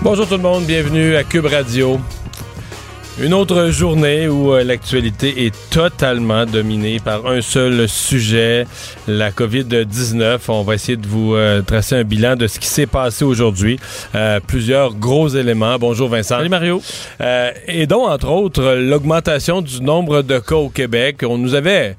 Bonjour 0.00 0.28
tout 0.28 0.36
le 0.36 0.42
monde, 0.42 0.64
bienvenue 0.64 1.16
à 1.16 1.24
Cube 1.24 1.46
Radio. 1.46 1.98
Une 3.20 3.34
autre 3.34 3.70
journée 3.70 4.28
où 4.28 4.52
euh, 4.52 4.62
l'actualité 4.62 5.46
est 5.46 5.70
totalement 5.70 6.46
dominée 6.46 7.00
par 7.00 7.26
un 7.26 7.40
seul 7.40 7.88
sujet, 7.88 8.64
la 9.08 9.32
COVID-19. 9.32 10.38
On 10.48 10.62
va 10.62 10.74
essayer 10.76 10.96
de 10.96 11.06
vous 11.06 11.34
euh, 11.34 11.62
tracer 11.62 11.96
un 11.96 12.04
bilan 12.04 12.36
de 12.36 12.46
ce 12.46 12.60
qui 12.60 12.68
s'est 12.68 12.86
passé 12.86 13.24
aujourd'hui. 13.24 13.80
Euh, 14.14 14.38
plusieurs 14.38 14.94
gros 14.94 15.26
éléments. 15.26 15.78
Bonjour 15.80 16.08
Vincent. 16.08 16.36
Salut 16.36 16.48
Mario. 16.48 16.80
et 17.66 17.88
donc, 17.88 18.08
entre 18.08 18.28
autres, 18.28 18.76
l'augmentation 18.76 19.62
du 19.62 19.82
nombre 19.82 20.22
de 20.22 20.38
cas 20.38 20.54
au 20.54 20.68
Québec. 20.68 21.24
On 21.28 21.38
nous 21.38 21.56
avait 21.56 21.96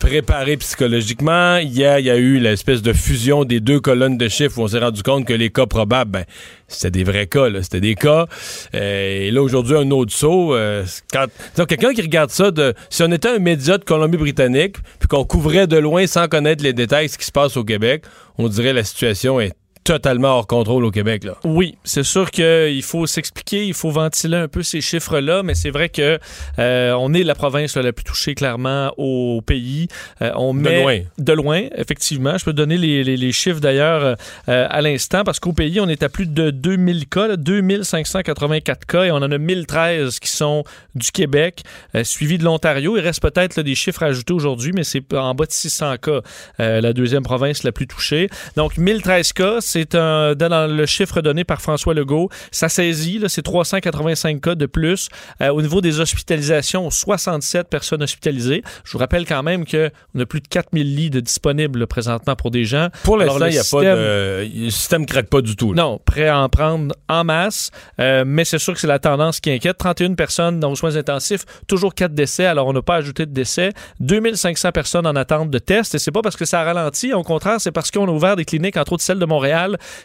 préparé 0.00 0.56
psychologiquement. 0.56 1.58
Hier, 1.58 2.00
il 2.00 2.06
y 2.06 2.10
a 2.10 2.16
eu 2.16 2.40
l'espèce 2.40 2.82
de 2.82 2.92
fusion 2.92 3.44
des 3.44 3.60
deux 3.60 3.78
colonnes 3.80 4.16
de 4.16 4.28
chiffres 4.28 4.58
où 4.58 4.62
on 4.62 4.68
s'est 4.68 4.78
rendu 4.78 5.02
compte 5.02 5.26
que 5.26 5.34
les 5.34 5.50
cas 5.50 5.66
probables, 5.66 6.10
ben, 6.10 6.24
c'était 6.66 6.90
des 6.90 7.04
vrais 7.04 7.26
cas, 7.26 7.48
là. 7.48 7.62
C'était 7.62 7.80
des 7.80 7.94
cas. 7.94 8.26
Euh, 8.74 9.26
et 9.26 9.30
là, 9.30 9.42
aujourd'hui, 9.42 9.76
un 9.76 9.90
autre 9.90 10.12
saut. 10.12 10.54
Euh, 10.54 10.84
quand, 11.12 11.26
quelqu'un 11.66 11.92
qui 11.92 12.02
regarde 12.02 12.30
ça, 12.30 12.50
de, 12.50 12.74
si 12.88 13.02
on 13.02 13.12
était 13.12 13.28
un 13.28 13.38
média 13.38 13.76
de 13.78 13.84
Colombie-Britannique, 13.84 14.76
puis 14.98 15.06
qu'on 15.06 15.24
couvrait 15.24 15.66
de 15.66 15.76
loin 15.76 16.06
sans 16.06 16.26
connaître 16.28 16.64
les 16.64 16.72
détails 16.72 17.06
de 17.06 17.12
ce 17.12 17.18
qui 17.18 17.26
se 17.26 17.32
passe 17.32 17.56
au 17.56 17.64
Québec, 17.64 18.04
on 18.38 18.48
dirait 18.48 18.72
la 18.72 18.84
situation 18.84 19.38
est 19.38 19.52
totalement 19.84 20.28
hors 20.28 20.46
contrôle 20.46 20.84
au 20.84 20.90
Québec. 20.90 21.24
Là. 21.24 21.36
Oui, 21.44 21.76
c'est 21.84 22.02
sûr 22.02 22.30
qu'il 22.30 22.82
faut 22.82 23.06
s'expliquer, 23.06 23.66
il 23.66 23.74
faut 23.74 23.90
ventiler 23.90 24.36
un 24.36 24.48
peu 24.48 24.62
ces 24.62 24.80
chiffres-là, 24.80 25.42
mais 25.42 25.54
c'est 25.54 25.70
vrai 25.70 25.88
que 25.88 26.18
euh, 26.58 26.92
on 26.98 27.14
est 27.14 27.22
la 27.22 27.34
province 27.34 27.76
la 27.76 27.92
plus 27.92 28.04
touchée 28.04 28.34
clairement 28.34 28.92
au 28.98 29.40
pays. 29.44 29.88
Euh, 30.22 30.32
on 30.36 30.54
de 30.54 30.68
loin. 30.68 31.00
De 31.18 31.32
loin, 31.32 31.62
effectivement. 31.76 32.36
Je 32.36 32.44
peux 32.44 32.52
donner 32.52 32.76
les, 32.76 33.04
les, 33.04 33.32
chiffres 33.32 33.60
d'ailleurs 33.60 34.16
euh, 34.48 34.66
à 34.68 34.80
l'instant 34.82 35.24
parce 35.24 35.40
qu'au 35.40 35.52
pays, 35.52 35.80
on 35.80 35.88
est 35.88 36.02
à 36.02 36.08
plus 36.08 36.26
de 36.26 36.50
2000 36.50 37.08
cas, 37.08 37.28
là, 37.28 37.36
2584 37.36 38.86
cas 38.86 39.04
et 39.04 39.10
on 39.10 39.16
en 39.16 39.30
a 39.30 39.38
1013 39.38 40.18
qui 40.18 40.28
sont 40.28 40.64
du 40.94 41.10
Québec, 41.10 41.62
suivi 42.02 42.38
de 42.38 42.44
l'Ontario. 42.44 42.96
Il 42.96 43.00
reste 43.00 43.22
peut-être 43.22 43.60
des 43.60 43.74
chiffres 43.74 44.02
à 44.02 44.06
ajouter 44.06 44.32
aujourd'hui, 44.32 44.72
mais 44.74 44.84
c'est 44.84 45.14
en 45.14 45.34
bas 45.34 45.46
de 45.46 45.52
600 45.52 45.96
cas, 45.98 46.20
la 46.58 46.92
deuxième 46.92 47.22
province 47.22 47.62
la 47.62 47.72
plus 47.72 47.86
touchée. 47.86 48.28
Donc 48.56 48.76
1013 48.76 49.32
cas, 49.32 49.60
c'est 49.70 49.94
un, 49.94 50.34
dans 50.34 50.66
le 50.66 50.84
chiffre 50.86 51.20
donné 51.20 51.44
par 51.44 51.62
François 51.62 51.94
Legault. 51.94 52.28
Ça 52.50 52.68
saisit, 52.68 53.22
c'est 53.28 53.42
385 53.42 54.40
cas 54.40 54.54
de 54.56 54.66
plus. 54.66 55.08
Euh, 55.40 55.50
au 55.50 55.62
niveau 55.62 55.80
des 55.80 56.00
hospitalisations, 56.00 56.90
67 56.90 57.68
personnes 57.68 58.02
hospitalisées. 58.02 58.62
Je 58.84 58.92
vous 58.92 58.98
rappelle 58.98 59.24
quand 59.26 59.44
même 59.44 59.64
qu'on 59.64 60.18
a 60.18 60.26
plus 60.26 60.40
de 60.40 60.48
4000 60.48 60.96
lits 60.96 61.10
de 61.10 61.20
disponibles 61.20 61.86
présentement 61.86 62.34
pour 62.34 62.50
des 62.50 62.64
gens. 62.64 62.88
Pour 63.04 63.16
l'instant, 63.16 63.46
il 63.46 63.52
n'y 63.52 63.58
a 63.58 63.62
pas 63.70 63.82
de... 63.82 64.48
Le 64.64 64.70
système 64.70 65.02
ne 65.02 65.06
craque 65.06 65.28
pas 65.28 65.40
du 65.40 65.54
tout. 65.54 65.72
Non, 65.72 66.00
prêt 66.04 66.26
à 66.26 66.40
en 66.40 66.48
prendre 66.48 66.92
en 67.08 67.22
masse. 67.22 67.70
Euh, 68.00 68.24
mais 68.26 68.44
c'est 68.44 68.58
sûr 68.58 68.74
que 68.74 68.80
c'est 68.80 68.88
la 68.88 68.98
tendance 68.98 69.38
qui 69.38 69.52
inquiète. 69.52 69.78
31 69.78 70.14
personnes 70.14 70.58
dans 70.58 70.70
les 70.70 70.76
soins 70.76 70.96
intensifs, 70.96 71.44
toujours 71.68 71.94
4 71.94 72.12
décès. 72.12 72.46
Alors, 72.46 72.66
on 72.66 72.72
n'a 72.72 72.82
pas 72.82 72.96
ajouté 72.96 73.24
de 73.24 73.32
décès. 73.32 73.70
2500 74.00 74.72
personnes 74.72 75.06
en 75.06 75.14
attente 75.14 75.48
de 75.50 75.58
tests. 75.58 75.94
Et 75.94 75.98
c'est 76.00 76.10
pas 76.10 76.22
parce 76.22 76.36
que 76.36 76.44
ça 76.44 76.64
ralentit. 76.64 77.12
Au 77.12 77.22
contraire, 77.22 77.60
c'est 77.60 77.70
parce 77.70 77.92
qu'on 77.92 78.08
a 78.08 78.10
ouvert 78.10 78.34
des 78.34 78.44
cliniques, 78.44 78.76
entre 78.76 78.94
autres 78.94 79.04
celle 79.04 79.20
de 79.20 79.26
Montréal 79.26 79.59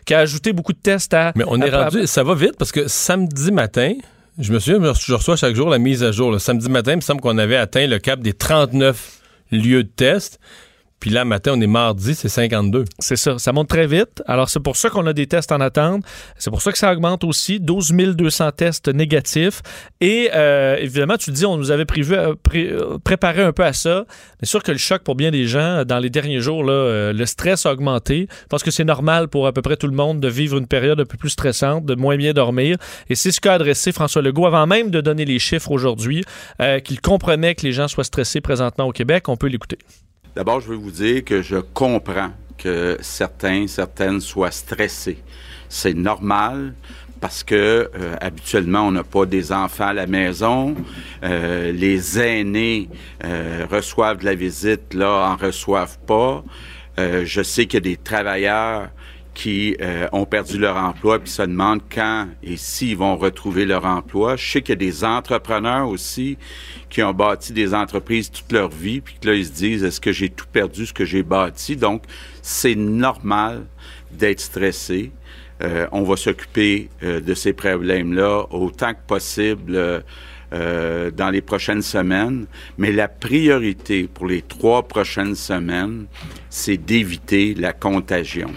qui 0.06 0.14
a 0.14 0.20
ajouté 0.20 0.54
beaucoup 0.54 0.74
de 0.74 0.80
tests 0.82 1.14
à. 1.14 1.32
Mais 1.36 1.44
on 1.48 1.62
est 1.62 1.70
rendu, 1.70 2.08
ça 2.08 2.24
va 2.24 2.36
vite 2.36 2.56
parce 2.58 2.72
que 2.72 2.88
samedi 2.88 3.52
matin, 3.52 3.94
je 4.38 4.52
me 4.52 4.60
souviens, 4.60 4.94
je 4.94 5.14
reçois 5.14 5.36
chaque 5.36 5.56
jour 5.56 5.70
la 5.70 5.80
mise 5.80 6.04
à 6.04 6.12
jour. 6.12 6.32
Le 6.32 6.40
samedi 6.40 6.70
matin, 6.70 6.94
il 6.94 6.98
me 6.98 7.02
semble 7.02 7.22
qu'on 7.22 7.38
avait 7.38 7.56
atteint 7.56 7.88
le 7.88 8.00
cap 8.00 8.20
des 8.20 8.34
39 8.34 9.22
lieux 9.52 9.84
de 9.84 9.90
tests. 9.90 10.40
Puis 11.00 11.12
là, 11.12 11.26
matin, 11.26 11.52
on 11.56 11.62
est 11.62 11.68
mardi, 11.68 12.16
c'est 12.16 12.30
52. 12.30 12.86
C'est 13.00 13.16
ça. 13.16 13.38
Ça 13.38 13.52
monte 13.52 13.68
très 13.68 13.86
vite. 13.86 14.24
Alors, 14.26 14.50
c'est 14.50 14.60
pour 14.60 14.76
ça 14.76 14.90
qu'on 14.90 15.06
a 15.06 15.14
des 15.14 15.28
tests 15.28 15.52
en 15.52 15.62
attente. 15.62 16.04
C'est 16.38 16.50
pour 16.50 16.62
ça 16.62 16.72
que 16.72 16.78
ça 16.78 16.92
augmente 16.92 17.24
aussi. 17.24 17.60
12 17.60 17.92
200 17.92 18.52
tests 18.54 18.88
négatifs. 18.88 19.62
Et 20.02 20.30
euh, 20.34 20.78
évidemment, 20.78 21.18
tu 21.18 21.32
dis, 21.32 21.46
on 21.46 21.58
nous 21.58 21.70
avait 21.70 21.86
euh, 21.98 22.34
euh, 22.56 22.98
préparé 23.04 23.44
un 23.44 23.52
peu 23.52 23.64
à 23.64 23.74
ça. 23.74 24.06
C'est 24.40 24.50
sûr 24.50 24.64
que 24.64 24.72
le 24.72 24.78
choc 24.78 25.04
pour 25.04 25.16
bien 25.16 25.32
des 25.32 25.46
gens, 25.46 25.84
dans 25.86 26.00
les 26.00 26.10
derniers 26.10 26.40
jours, 26.40 26.64
le 26.64 27.26
stress 27.26 27.66
a 27.66 27.74
augmenté. 27.74 28.28
Je 28.30 28.48
pense 28.48 28.64
que 28.64 28.72
c'est 28.72 28.84
normal 28.84 29.28
pour 29.28 29.48
à 29.48 29.54
peu 29.54 29.62
près 29.62 29.78
tout 29.78 29.88
le 29.88 29.96
monde 29.96 30.20
de 30.20 30.28
vivre 30.28 30.58
une 30.58 30.68
période 30.68 31.00
un 31.00 31.06
peu 31.06 31.18
plus 31.18 31.30
stressante, 31.30 31.86
de 31.86 31.96
moins 31.96 32.18
bien 32.18 32.34
dormir. 32.34 32.78
Et 33.10 33.16
c'est 33.16 33.32
ce 33.32 33.42
qu'a 33.42 33.54
adressé 33.54 33.92
François 33.92 34.22
Legault 34.22 34.48
avant 34.48 34.66
même 34.66 34.90
de 34.90 35.02
donner 35.02 35.26
les 35.26 35.40
chiffres 35.40 35.72
aujourd'hui, 35.72 36.24
qu'il 36.84 37.02
comprenait 37.02 37.56
que 37.56 37.64
les 37.64 37.74
gens 37.74 37.88
soient 37.88 38.04
stressés 38.04 38.42
présentement 38.42 38.86
au 38.86 38.92
Québec. 38.92 39.30
On 39.30 39.38
peut 39.38 39.48
l'écouter. 39.48 39.78
D'abord, 40.36 40.60
je 40.60 40.68
veux 40.68 40.76
vous 40.76 40.92
dire 40.92 41.24
que 41.24 41.42
je 41.42 41.56
comprends 41.56 42.32
que 42.58 42.98
certains, 43.00 43.68
certaines 43.68 44.20
soient 44.20 44.52
stressés. 44.52 45.24
C'est 45.70 45.94
normal 45.94 46.74
parce 47.22 47.42
que 47.42 47.90
euh, 47.96 48.16
habituellement 48.20 48.82
on 48.82 48.92
n'a 48.92 49.06
pas 49.06 49.26
des 49.26 49.54
enfants 49.54 49.88
à 49.88 49.94
la 49.94 50.08
maison, 50.08 50.76
euh, 51.24 51.72
les 51.72 52.20
aînés 52.20 52.90
euh, 53.24 53.66
reçoivent 53.72 54.18
de 54.18 54.26
la 54.26 54.36
visite, 54.36 54.94
là 54.94 55.30
en 55.32 55.38
reçoivent 55.38 56.00
pas. 56.06 56.44
je 56.98 57.42
sais 57.42 57.66
qu'il 57.66 57.76
y 57.76 57.78
a 57.78 57.96
des 57.96 57.98
travailleurs 57.98 58.90
qui 59.36 59.76
euh, 59.82 60.08
ont 60.14 60.26
perdu 60.26 60.58
leur 60.58 60.78
emploi 60.78 61.20
puis 61.20 61.30
se 61.30 61.44
demandent 61.44 61.84
quand 61.94 62.30
et 62.42 62.58
s'ils 62.58 62.98
vont 62.98 63.18
retrouver 63.18 63.66
leur 63.66 63.86
emploi. 63.86 64.38
Je 64.38 64.50
sais 64.50 64.62
qu'il 64.62 64.70
y 64.70 64.74
a 64.74 64.76
des 64.78 65.04
entrepreneurs 65.04 65.90
aussi 65.90 66.38
qui 66.90 67.04
ont 67.04 67.14
bâti 67.14 67.54
des 67.54 67.74
entreprises 67.76 68.32
toute 68.32 68.52
leur 68.52 68.70
vie 68.70 69.02
puis 69.02 69.18
que 69.22 69.28
là 69.28 69.36
ils 69.36 69.46
se 69.46 69.52
disent 69.52 69.84
est-ce 69.84 70.02
que 70.02 70.14
j'ai 70.14 70.30
tout 70.30 70.48
perdu 70.52 70.86
ce 70.88 70.94
que 70.94 71.06
j'ai 71.06 71.22
bâti? 71.22 71.76
Donc 71.76 72.04
c'est 72.42 72.76
normal 72.76 73.66
d'être 74.12 74.40
stressé. 74.40 75.12
Euh, 75.62 75.86
on 75.92 76.04
va 76.04 76.16
s'occuper 76.16 76.90
euh, 77.04 77.20
de 77.20 77.34
ces 77.34 77.54
problèmes-là 77.54 78.48
autant 78.50 78.94
que 78.94 79.06
possible. 79.06 80.04
Euh, 80.54 81.12
dans 81.12 81.32
les 81.32 81.42
prochaines 81.42 81.82
semaines, 81.82 82.46
mais 82.78 82.92
la 82.92 83.08
priorité 83.08 84.08
pour 84.08 84.28
les 84.28 84.44
trois 84.44 84.88
prochaines 84.88 85.36
semaines, 85.36 86.06
c'est 86.50 86.78
d'éviter 86.78 87.56
la 87.56 87.74
contagion. 87.74 88.52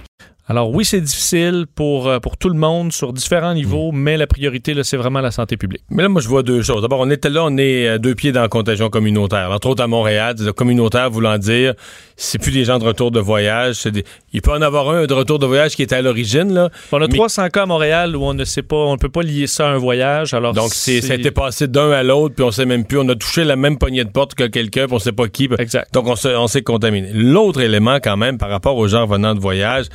Alors 0.50 0.70
oui, 0.70 0.86
c'est 0.86 1.02
difficile 1.02 1.66
pour, 1.74 2.08
euh, 2.08 2.20
pour 2.20 2.38
tout 2.38 2.48
le 2.48 2.54
monde 2.54 2.90
sur 2.90 3.12
différents 3.12 3.52
niveaux, 3.52 3.92
mm. 3.92 3.96
mais 3.96 4.16
la 4.16 4.26
priorité, 4.26 4.72
là, 4.72 4.82
c'est 4.82 4.96
vraiment 4.96 5.20
la 5.20 5.30
santé 5.30 5.58
publique. 5.58 5.82
Mais 5.90 6.02
là, 6.02 6.08
moi, 6.08 6.22
je 6.22 6.28
vois 6.28 6.42
deux 6.42 6.62
choses. 6.62 6.80
D'abord, 6.80 7.00
on 7.00 7.10
était 7.10 7.28
là, 7.28 7.44
on 7.44 7.56
est 7.58 7.86
à 7.86 7.98
deux 7.98 8.14
pieds 8.14 8.32
dans 8.32 8.40
la 8.40 8.48
contagion 8.48 8.88
communautaire. 8.88 9.50
Entre 9.50 9.68
autres, 9.68 9.82
à 9.82 9.86
Montréal, 9.86 10.36
communautaire 10.56 11.10
voulant 11.10 11.36
dire, 11.36 11.74
c'est 12.16 12.38
plus 12.38 12.50
des 12.50 12.64
gens 12.64 12.78
de 12.78 12.84
retour 12.84 13.10
de 13.10 13.20
voyage. 13.20 13.84
Des... 13.84 14.04
Il 14.32 14.42
peut 14.42 14.52
en 14.52 14.60
avoir 14.60 14.90
un 14.90 15.06
de 15.06 15.14
retour 15.14 15.38
de 15.38 15.46
voyage 15.46 15.74
qui 15.74 15.82
est 15.82 15.92
à 15.92 16.02
l'origine. 16.02 16.52
Là. 16.52 16.70
On 16.92 17.00
a 17.00 17.08
300 17.08 17.48
cas 17.48 17.62
à 17.62 17.66
Montréal 17.66 18.14
où 18.14 18.24
on 18.24 18.34
ne 18.34 18.44
sait 18.44 18.62
pas, 18.62 18.76
on 18.76 18.92
ne 18.92 18.98
peut 18.98 19.08
pas 19.08 19.22
lier 19.22 19.46
ça 19.46 19.68
à 19.68 19.72
un 19.72 19.78
voyage. 19.78 20.34
Alors 20.34 20.52
Donc, 20.52 20.74
c'est, 20.74 21.00
ça 21.00 21.14
a 21.14 21.16
été 21.16 21.30
passé 21.30 21.66
d'un 21.66 21.90
à 21.90 22.02
l'autre, 22.02 22.34
puis 22.34 22.44
on 22.44 22.50
sait 22.50 22.66
même 22.66 22.84
plus. 22.84 22.98
On 22.98 23.08
a 23.08 23.14
touché 23.14 23.44
la 23.44 23.56
même 23.56 23.78
poignée 23.78 24.04
de 24.04 24.10
porte 24.10 24.34
que 24.34 24.44
quelqu'un, 24.44 24.84
puis 24.86 24.94
on 24.94 24.98
sait 24.98 25.12
pas 25.12 25.28
qui. 25.28 25.48
Exact. 25.58 25.92
Donc, 25.94 26.06
on, 26.06 26.14
on 26.36 26.46
s'est 26.46 26.62
contaminé. 26.62 27.10
L'autre 27.14 27.60
élément, 27.60 27.98
quand 28.02 28.18
même, 28.18 28.36
par 28.36 28.50
rapport 28.50 28.76
aux 28.76 28.86
gens 28.86 29.06
venant 29.06 29.34
de 29.34 29.40
voyage, 29.40 29.86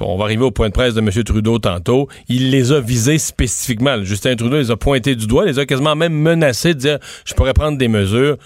on 0.00 0.16
va 0.16 0.24
arriver 0.24 0.44
au 0.44 0.50
point 0.50 0.68
de 0.68 0.74
presse 0.74 0.94
de 0.94 1.00
M. 1.00 1.10
Trudeau 1.24 1.58
tantôt, 1.60 2.08
il 2.28 2.50
les 2.50 2.72
a 2.72 2.80
visés 2.80 3.18
spécifiquement. 3.18 4.02
Justin 4.02 4.34
Trudeau 4.34 4.56
les 4.56 4.70
a 4.70 4.76
pointés 4.76 5.14
du 5.14 5.26
doigt, 5.26 5.44
les 5.44 5.58
a 5.60 5.66
quasiment 5.66 5.94
même 5.94 6.12
menacés 6.12 6.74
de 6.74 6.78
dire 6.78 6.98
je 7.24 7.34
pourrais 7.34 7.54
prendre 7.54 7.78
des 7.78 7.88
mesures. 7.88 8.36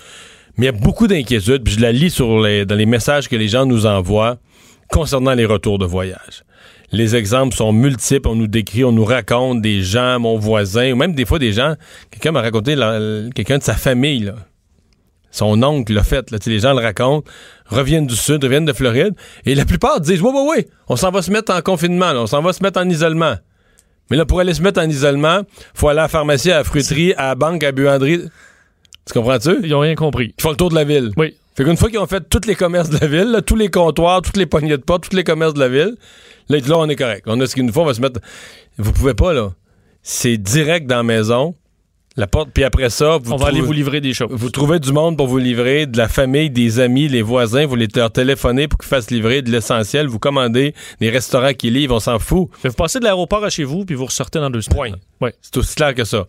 Mais 0.57 0.67
il 0.67 0.67
y 0.67 0.69
a 0.69 0.73
beaucoup 0.73 1.07
d'inquiétudes, 1.07 1.63
puis 1.65 1.75
je 1.75 1.81
la 1.81 1.93
lis 1.93 2.11
sur 2.11 2.41
les, 2.41 2.67
dans 2.67 2.75
les 2.75 2.85
messages 2.85 3.29
que 3.29 3.37
les 3.37 3.49
gens 3.49 3.65
nous 3.65 3.87
envoient 3.87 4.37
concernant 4.91 5.35
les 5.35 5.47
retours 5.47 5.79
de 5.79 5.87
voyage. 5.87 6.45
Les 6.93 7.15
exemples 7.15 7.55
sont 7.55 7.73
multiples. 7.73 8.29
On 8.29 8.35
nous 8.35 8.49
décrit, 8.49 8.85
on 8.85 8.93
nous 8.93 9.05
raconte 9.05 9.63
des 9.63 9.83
gens, 9.83 10.19
mon 10.19 10.39
voisin, 10.39 10.93
ou 10.93 10.97
même 10.97 11.15
des 11.15 11.25
fois 11.25 11.39
des 11.39 11.53
gens. 11.53 11.75
Quelqu'un 12.11 12.33
m'a 12.33 12.41
raconté 12.41 12.75
quelqu'un 13.35 13.59
de 13.59 13.63
sa 13.63 13.75
famille, 13.75 14.25
là. 14.25 14.35
Son 15.31 15.63
oncle 15.63 15.93
l'a 15.93 16.03
fait. 16.03 16.31
Là, 16.33 16.39
les 16.45 16.59
gens 16.59 16.75
le 16.75 16.81
racontent, 16.81 17.25
reviennent 17.67 18.07
du 18.07 18.17
Sud, 18.17 18.43
reviennent 18.43 18.65
de 18.65 18.73
Floride, 18.73 19.15
et 19.47 19.55
la 19.55 19.65
plupart 19.65 20.01
disent 20.01 20.21
Oui, 20.23 20.33
oui, 20.35 20.55
oui, 20.57 20.67
on 20.89 20.97
s'en 20.97 21.13
va 21.13 21.23
se 21.23 21.31
mettre 21.31 21.55
en 21.55 21.63
confinement, 21.63 22.11
on 22.17 22.27
s'en 22.27 22.43
va 22.43 22.53
se 22.53 22.63
mettre 22.63 22.81
en 22.81 22.89
isolement. 22.89 23.37
Mais 24.11 24.17
là, 24.17 24.27
pour 24.27 24.41
aller 24.41 24.55
se 24.55 24.63
mettre 24.63 24.81
en 24.81 24.89
isolement, 24.89 25.43
faut 25.73 25.89
aller 25.89 26.01
à 26.01 26.03
la 26.03 26.09
pharmacie, 26.09 26.51
à 26.51 26.59
la 26.59 26.65
fruiterie, 26.65 27.15
à 27.15 27.29
la 27.29 27.35
banque, 27.37 27.63
à 27.63 27.67
la 27.67 27.73
buanderie. 27.73 28.23
Tu 29.07 29.13
comprends-tu? 29.13 29.61
Ils 29.63 29.73
ont 29.73 29.81
rien 29.81 29.95
compris. 29.95 30.35
Ils 30.37 30.43
font 30.43 30.51
le 30.51 30.57
tour 30.57 30.69
de 30.69 30.75
la 30.75 30.83
ville. 30.83 31.13
Oui. 31.17 31.37
Fait 31.57 31.65
qu'une 31.65 31.77
fois 31.77 31.91
qu'ils 31.91 31.99
ont 31.99 32.07
fait 32.07 32.29
tous 32.29 32.47
les 32.47 32.55
commerces 32.55 32.91
de 32.91 32.99
la 32.99 33.07
ville, 33.07 33.41
tous 33.47 33.57
les 33.57 33.69
comptoirs, 33.69 34.23
toutes 34.23 34.37
les 34.37 34.47
poignées 34.47 34.71
de 34.71 34.77
porte, 34.77 35.09
tous 35.09 35.17
les 35.17 35.25
commerces 35.25 35.55
de 35.55 35.61
la 35.61 35.69
ville, 35.69 35.97
là, 36.49 36.59
là, 36.59 36.79
on 36.79 36.89
est 36.89 36.97
correct. 36.97 37.25
On 37.27 37.41
a 37.41 37.47
ce 37.47 37.55
qu'il 37.55 37.65
nous 37.65 37.73
faut, 37.73 37.83
on 37.83 37.87
va 37.87 37.95
se 37.95 38.01
mettre. 38.01 38.21
Vous 38.79 38.93
pouvez 38.93 39.15
pas, 39.15 39.33
là. 39.33 39.51
C'est 40.03 40.39
direct 40.39 40.87
dans 40.87 40.99
la 40.99 41.03
maison. 41.03 41.55
La 42.17 42.27
porte, 42.27 42.51
puis 42.53 42.65
après 42.65 42.91
ça, 42.91 43.19
vous 43.23 43.33
on 43.33 43.37
va 43.37 43.49
aller 43.49 43.61
vous 43.61 43.73
livrer 43.73 44.01
des 44.01 44.13
choses. 44.13 44.29
Vous 44.33 44.51
trouvez 44.51 44.81
du 44.81 44.93
monde 44.93 45.17
pour 45.17 45.29
vous 45.29 45.39
livrer, 45.39 45.87
de 45.87 45.97
la 45.97 46.09
famille, 46.09 46.51
des 46.51 46.81
amis, 46.81 47.07
les 47.07 47.23
voisins, 47.23 47.67
vous 47.67 47.77
les 47.77 47.87
leur 47.95 48.11
téléphonez 48.11 48.67
pour 48.67 48.81
qu'ils 48.81 48.89
fassent 48.89 49.13
livrer 49.13 49.43
de 49.43 49.51
l'essentiel, 49.51 50.09
vous 50.09 50.19
commandez 50.19 50.75
des 51.01 51.09
restaurants 51.09 51.55
qui 51.55 51.71
livrent, 51.71 51.95
on 51.95 52.01
s'en 52.01 52.19
fout. 52.19 52.49
Vous 52.65 52.73
passez 52.73 52.99
de 52.99 53.05
l'aéroport 53.05 53.45
à 53.45 53.51
chez 53.51 53.63
vous, 53.63 53.85
puis 53.85 53.95
vous 53.95 54.07
ressortez 54.07 54.41
dans 54.41 54.51
deux 54.51 54.61
semaines. 54.61 54.97
Oui. 55.21 55.31
C'est 55.41 55.57
aussi 55.57 55.77
clair 55.77 55.95
que 55.95 56.05
ça. 56.05 56.27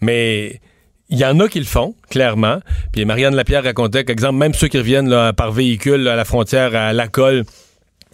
Mais 0.00 0.60
il 1.10 1.18
y 1.18 1.24
en 1.24 1.38
a 1.40 1.48
qui 1.48 1.58
le 1.58 1.66
font, 1.66 1.94
clairement. 2.10 2.60
Puis 2.92 3.04
Marianne 3.04 3.34
Lapierre 3.34 3.64
racontait 3.64 4.04
qu'exemple, 4.04 4.36
même 4.36 4.54
ceux 4.54 4.68
qui 4.68 4.78
reviennent 4.78 5.32
par 5.36 5.52
véhicule 5.52 6.08
à 6.08 6.16
la 6.16 6.24
frontière 6.24 6.74
à 6.74 6.92
la 6.92 7.08
colle, 7.08 7.44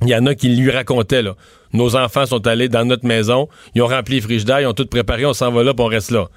il 0.02 0.08
y 0.08 0.14
en 0.14 0.26
a 0.26 0.34
qui 0.34 0.48
lui 0.48 0.70
racontaient, 0.70 1.22
là. 1.22 1.34
Nos 1.72 1.94
enfants 1.94 2.26
sont 2.26 2.46
allés 2.46 2.69
dans 2.69 2.84
notre 2.84 3.06
maison, 3.06 3.48
ils 3.75 3.82
ont 3.82 3.87
rempli 3.87 4.16
les 4.16 4.20
frigidaires, 4.20 4.60
ils 4.60 4.66
ont 4.66 4.75
tout 4.75 4.87
préparé, 4.87 5.25
on 5.25 5.32
s'en 5.32 5.52
va 5.52 5.62
là, 5.62 5.72
puis 5.72 5.84
on 5.84 5.88
reste 5.88 6.10
là. 6.10 6.28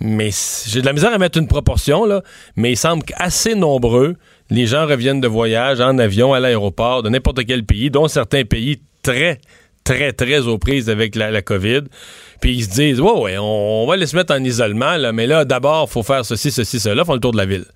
Mais 0.00 0.30
j'ai 0.66 0.80
de 0.80 0.86
la 0.86 0.92
misère 0.92 1.12
à 1.12 1.18
mettre 1.18 1.38
une 1.38 1.46
proportion, 1.46 2.04
là, 2.04 2.22
mais 2.56 2.72
il 2.72 2.76
semble 2.76 3.02
qu'assez 3.02 3.54
nombreux, 3.54 4.16
les 4.50 4.66
gens 4.66 4.86
reviennent 4.86 5.20
de 5.20 5.28
voyage 5.28 5.80
en 5.80 5.98
avion 5.98 6.34
à 6.34 6.40
l'aéroport 6.40 7.02
de 7.02 7.08
n'importe 7.08 7.44
quel 7.46 7.64
pays, 7.64 7.90
dont 7.90 8.08
certains 8.08 8.44
pays 8.44 8.80
très, 9.02 9.40
très, 9.84 10.12
très 10.12 10.46
aux 10.46 10.58
prises 10.58 10.90
avec 10.90 11.14
la, 11.16 11.42
COVID. 11.42 11.82
Puis 12.40 12.54
ils 12.54 12.64
se 12.64 12.70
disent, 12.70 13.00
ouais, 13.00 13.20
ouais, 13.20 13.36
on, 13.38 13.86
va 13.86 13.96
les 13.96 14.06
se 14.06 14.16
mettre 14.16 14.34
en 14.34 14.42
isolement, 14.42 14.96
là, 14.96 15.12
mais 15.12 15.26
là, 15.26 15.44
d'abord, 15.44 15.90
faut 15.90 16.02
faire 16.02 16.24
ceci, 16.24 16.50
ceci, 16.50 16.80
cela, 16.80 17.04
font 17.04 17.14
le 17.14 17.20
tour 17.20 17.32
de 17.32 17.36
la 17.36 17.46
ville. 17.46 17.66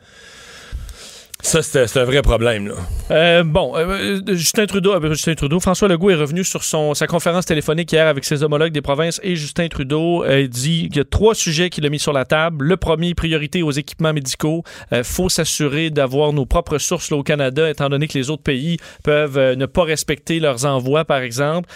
Ça, 1.44 1.62
c'est 1.62 1.99
un 1.99 2.05
vrai 2.05 2.23
problème. 2.23 2.69
Là. 2.69 2.75
Euh, 3.11 3.44
bon, 3.44 3.76
euh, 3.76 4.20
euh, 4.26 4.35
Justin 4.35 4.64
Trudeau, 4.64 4.99
Justin 5.12 5.35
Trudeau, 5.35 5.61
François 5.61 5.88
Legault 5.88 6.08
est 6.08 6.14
revenu 6.14 6.43
sur 6.43 6.64
son, 6.64 6.94
sa 6.94 7.06
conférence 7.06 7.44
téléphonique 7.44 7.93
hier 7.93 8.06
avec 8.06 8.25
ses 8.25 8.43
homologues 8.43 8.73
des 8.73 8.81
provinces 8.81 9.20
et 9.23 9.37
Justin 9.37 9.69
Trudeau 9.69 10.25
dit 10.49 10.88
qu'il 10.88 10.96
y 10.96 11.00
a 11.00 11.05
trois 11.05 11.35
sujets 11.35 11.69
qu'il 11.69 11.85
a 11.85 11.91
mis 11.91 11.99
sur 11.99 12.14
la 12.14 12.25
table. 12.25 12.64
Le 12.64 12.76
premier, 12.79 13.14
priorité 13.14 13.62
aux 13.62 13.70
équipements 13.73 14.14
médicaux. 14.14 14.64
Il 14.91 15.05
faut 15.05 15.29
s'assurer 15.29 15.91
d'avoir 15.91 16.32
nos 16.32 16.46
propres 16.46 16.79
sources 16.79 17.12
au 17.12 17.23
Canada, 17.23 17.69
étant 17.69 17.90
donné 17.90 18.08
que 18.08 18.17
les 18.17 18.31
autres 18.31 18.43
pays 18.43 18.79
peuvent 19.02 19.38
ne 19.55 19.67
pas 19.67 19.85
respecter 19.85 20.40
leurs 20.40 20.64
envois, 20.64 21.05
par 21.05 21.19
exemple. 21.19 21.69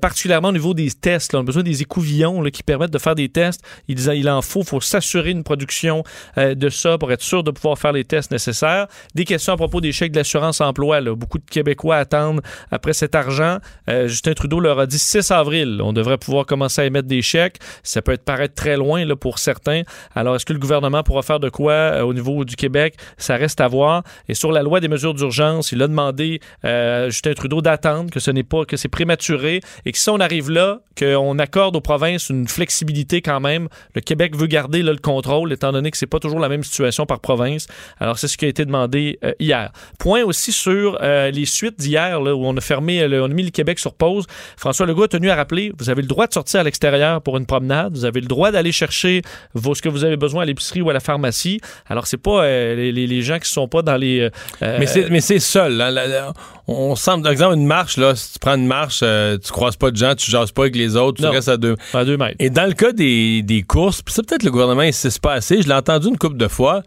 particulièrement 0.00 0.48
au 0.48 0.52
niveau 0.52 0.74
des 0.74 0.90
tests. 0.90 1.32
On 1.36 1.40
a 1.40 1.44
besoin 1.44 1.62
des 1.62 1.80
écouvillons 1.80 2.42
qui 2.50 2.64
permettent 2.64 2.92
de 2.92 2.98
faire 2.98 3.14
des 3.14 3.28
tests. 3.28 3.62
Il, 3.86 4.00
il 4.00 4.28
en 4.28 4.42
faut. 4.42 4.64
Faut 4.64 4.80
s'assurer 4.80 5.30
une 5.30 5.44
production 5.44 6.02
de 6.36 6.68
ça 6.68 6.98
pour 6.98 7.12
être 7.12 7.22
sûr 7.22 7.44
de 7.44 7.52
pouvoir 7.52 7.78
faire 7.78 7.92
les 7.92 8.04
tests 8.04 8.32
nécessaires 8.32 8.88
des 9.14 9.24
questions 9.24 9.52
à 9.52 9.56
propos 9.56 9.80
des 9.80 9.92
chèques 9.92 10.12
de 10.12 10.18
l'assurance-emploi. 10.18 11.00
Beaucoup 11.14 11.38
de 11.38 11.44
Québécois 11.44 11.96
attendent 11.96 12.40
après 12.70 12.92
cet 12.92 13.14
argent. 13.14 13.58
Euh, 13.88 14.08
Justin 14.08 14.34
Trudeau 14.34 14.60
leur 14.60 14.78
a 14.78 14.86
dit 14.86 14.98
6 14.98 15.30
avril, 15.30 15.80
on 15.82 15.92
devrait 15.92 16.18
pouvoir 16.18 16.46
commencer 16.46 16.82
à 16.82 16.84
émettre 16.84 17.08
des 17.08 17.22
chèques. 17.22 17.58
Ça 17.82 18.02
peut 18.02 18.12
être 18.12 18.24
paraître 18.24 18.54
très 18.54 18.76
loin 18.76 19.02
pour 19.16 19.38
certains. 19.38 19.82
Alors, 20.14 20.36
est-ce 20.36 20.46
que 20.46 20.52
le 20.52 20.58
gouvernement 20.58 21.02
pourra 21.02 21.22
faire 21.22 21.40
de 21.40 21.48
quoi 21.48 21.72
euh, 21.72 22.02
au 22.02 22.14
niveau 22.14 22.44
du 22.44 22.56
Québec? 22.56 22.96
Ça 23.16 23.36
reste 23.36 23.60
à 23.60 23.68
voir. 23.68 24.02
Et 24.28 24.34
sur 24.34 24.52
la 24.52 24.62
loi 24.62 24.80
des 24.80 24.88
mesures 24.88 25.14
d'urgence, 25.14 25.72
il 25.72 25.82
a 25.82 25.88
demandé 25.88 26.40
euh, 26.64 27.10
Justin 27.10 27.34
Trudeau 27.34 27.60
d'attendre, 27.60 28.10
que 28.10 28.20
ce 28.20 28.30
n'est 28.30 28.42
pas, 28.42 28.64
que 28.64 28.76
c'est 28.76 28.88
prématuré 28.88 29.60
et 29.84 29.92
que 29.92 29.98
si 29.98 30.10
on 30.10 30.20
arrive 30.20 30.50
là, 30.50 30.80
qu'on 30.98 31.38
accorde 31.38 31.76
aux 31.76 31.80
provinces 31.80 32.28
une 32.28 32.46
flexibilité 32.48 33.22
quand 33.22 33.40
même. 33.40 33.68
Le 33.94 34.00
Québec 34.00 34.36
veut 34.36 34.46
garder 34.46 34.82
le 34.82 34.96
contrôle, 34.96 35.52
étant 35.52 35.72
donné 35.72 35.90
que 35.90 35.96
c'est 35.96 36.06
pas 36.06 36.18
toujours 36.18 36.38
la 36.38 36.48
même 36.48 36.62
situation 36.62 37.06
par 37.06 37.20
province. 37.20 37.66
Alors, 37.98 38.18
c'est 38.18 38.28
ce 38.28 38.36
qui 38.36 38.44
a 38.44 38.48
été 38.48 38.64
demandé 38.64 39.01
euh, 39.24 39.32
hier. 39.38 39.72
Point 39.98 40.24
aussi 40.24 40.52
sur 40.52 40.98
euh, 41.02 41.30
les 41.30 41.44
suites 41.44 41.78
d'hier, 41.78 42.20
où 42.20 42.46
on 42.46 42.56
a 42.56 42.60
fermé, 42.60 43.04
on 43.04 43.24
a 43.24 43.28
mis 43.28 43.42
le 43.42 43.50
Québec 43.50 43.78
sur 43.78 43.94
pause. 43.94 44.26
François 44.56 44.86
Legault 44.86 45.04
a 45.04 45.08
tenu 45.08 45.30
à 45.30 45.36
rappeler, 45.36 45.72
vous 45.78 45.90
avez 45.90 46.02
le 46.02 46.08
droit 46.08 46.26
de 46.26 46.32
sortir 46.32 46.60
à 46.60 46.62
l'extérieur 46.62 47.22
pour 47.22 47.36
une 47.36 47.46
promenade, 47.46 47.92
vous 47.94 48.04
avez 48.04 48.20
le 48.20 48.26
droit 48.26 48.50
d'aller 48.50 48.72
chercher 48.72 49.22
vos, 49.54 49.74
ce 49.74 49.82
que 49.82 49.88
vous 49.88 50.04
avez 50.04 50.16
besoin 50.16 50.42
à 50.42 50.46
l'épicerie 50.46 50.82
ou 50.82 50.90
à 50.90 50.92
la 50.92 51.00
pharmacie. 51.00 51.60
Alors, 51.88 52.06
c'est 52.06 52.16
pas 52.16 52.44
euh, 52.44 52.92
les, 52.92 53.22
gens 53.22 53.38
qui 53.38 53.50
sont 53.50 53.68
pas 53.68 53.82
dans 53.82 53.96
les... 53.96 54.30
mais 54.60 55.20
c'est 55.20 55.38
seul. 55.38 55.80
Hein, 55.80 56.32
on 56.66 56.96
semble, 56.96 57.22
par 57.22 57.32
exemple, 57.32 57.56
une 57.56 57.66
marche, 57.66 57.96
là, 57.96 58.14
si 58.14 58.34
tu 58.34 58.38
prends 58.38 58.56
une 58.56 58.66
marche, 58.66 59.00
tu 59.00 59.52
croises 59.52 59.76
pas 59.76 59.90
de 59.90 59.96
gens, 59.96 60.14
tu 60.14 60.30
jases 60.30 60.52
pas 60.52 60.62
avec 60.62 60.76
les 60.76 60.96
autres, 60.96 61.20
tu 61.20 61.26
restes 61.26 61.48
à 61.48 61.56
deux. 61.56 61.76
À 61.94 62.04
deux 62.04 62.16
mètres. 62.16 62.36
Et 62.38 62.50
dans 62.50 62.66
le 62.66 62.74
cas 62.74 62.92
des, 62.92 63.42
des 63.42 63.62
courses, 63.62 64.02
ça 64.06 64.22
peut-être 64.22 64.42
le 64.42 64.50
gouvernement 64.50 64.82
insiste 64.82 65.20
pas 65.20 65.34
assez, 65.34 65.62
je 65.62 65.68
l'ai 65.68 65.74
entendu 65.74 66.08
une 66.08 66.18
couple 66.18 66.36
de 66.36 66.48
fois, 66.48 66.82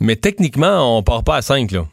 mais 0.00 0.16
techniquement, 0.16 0.98
on 0.98 1.02
part 1.02 1.24
pas 1.24 1.36
à 1.36 1.42
cinq, 1.42 1.70
là. 1.72 1.86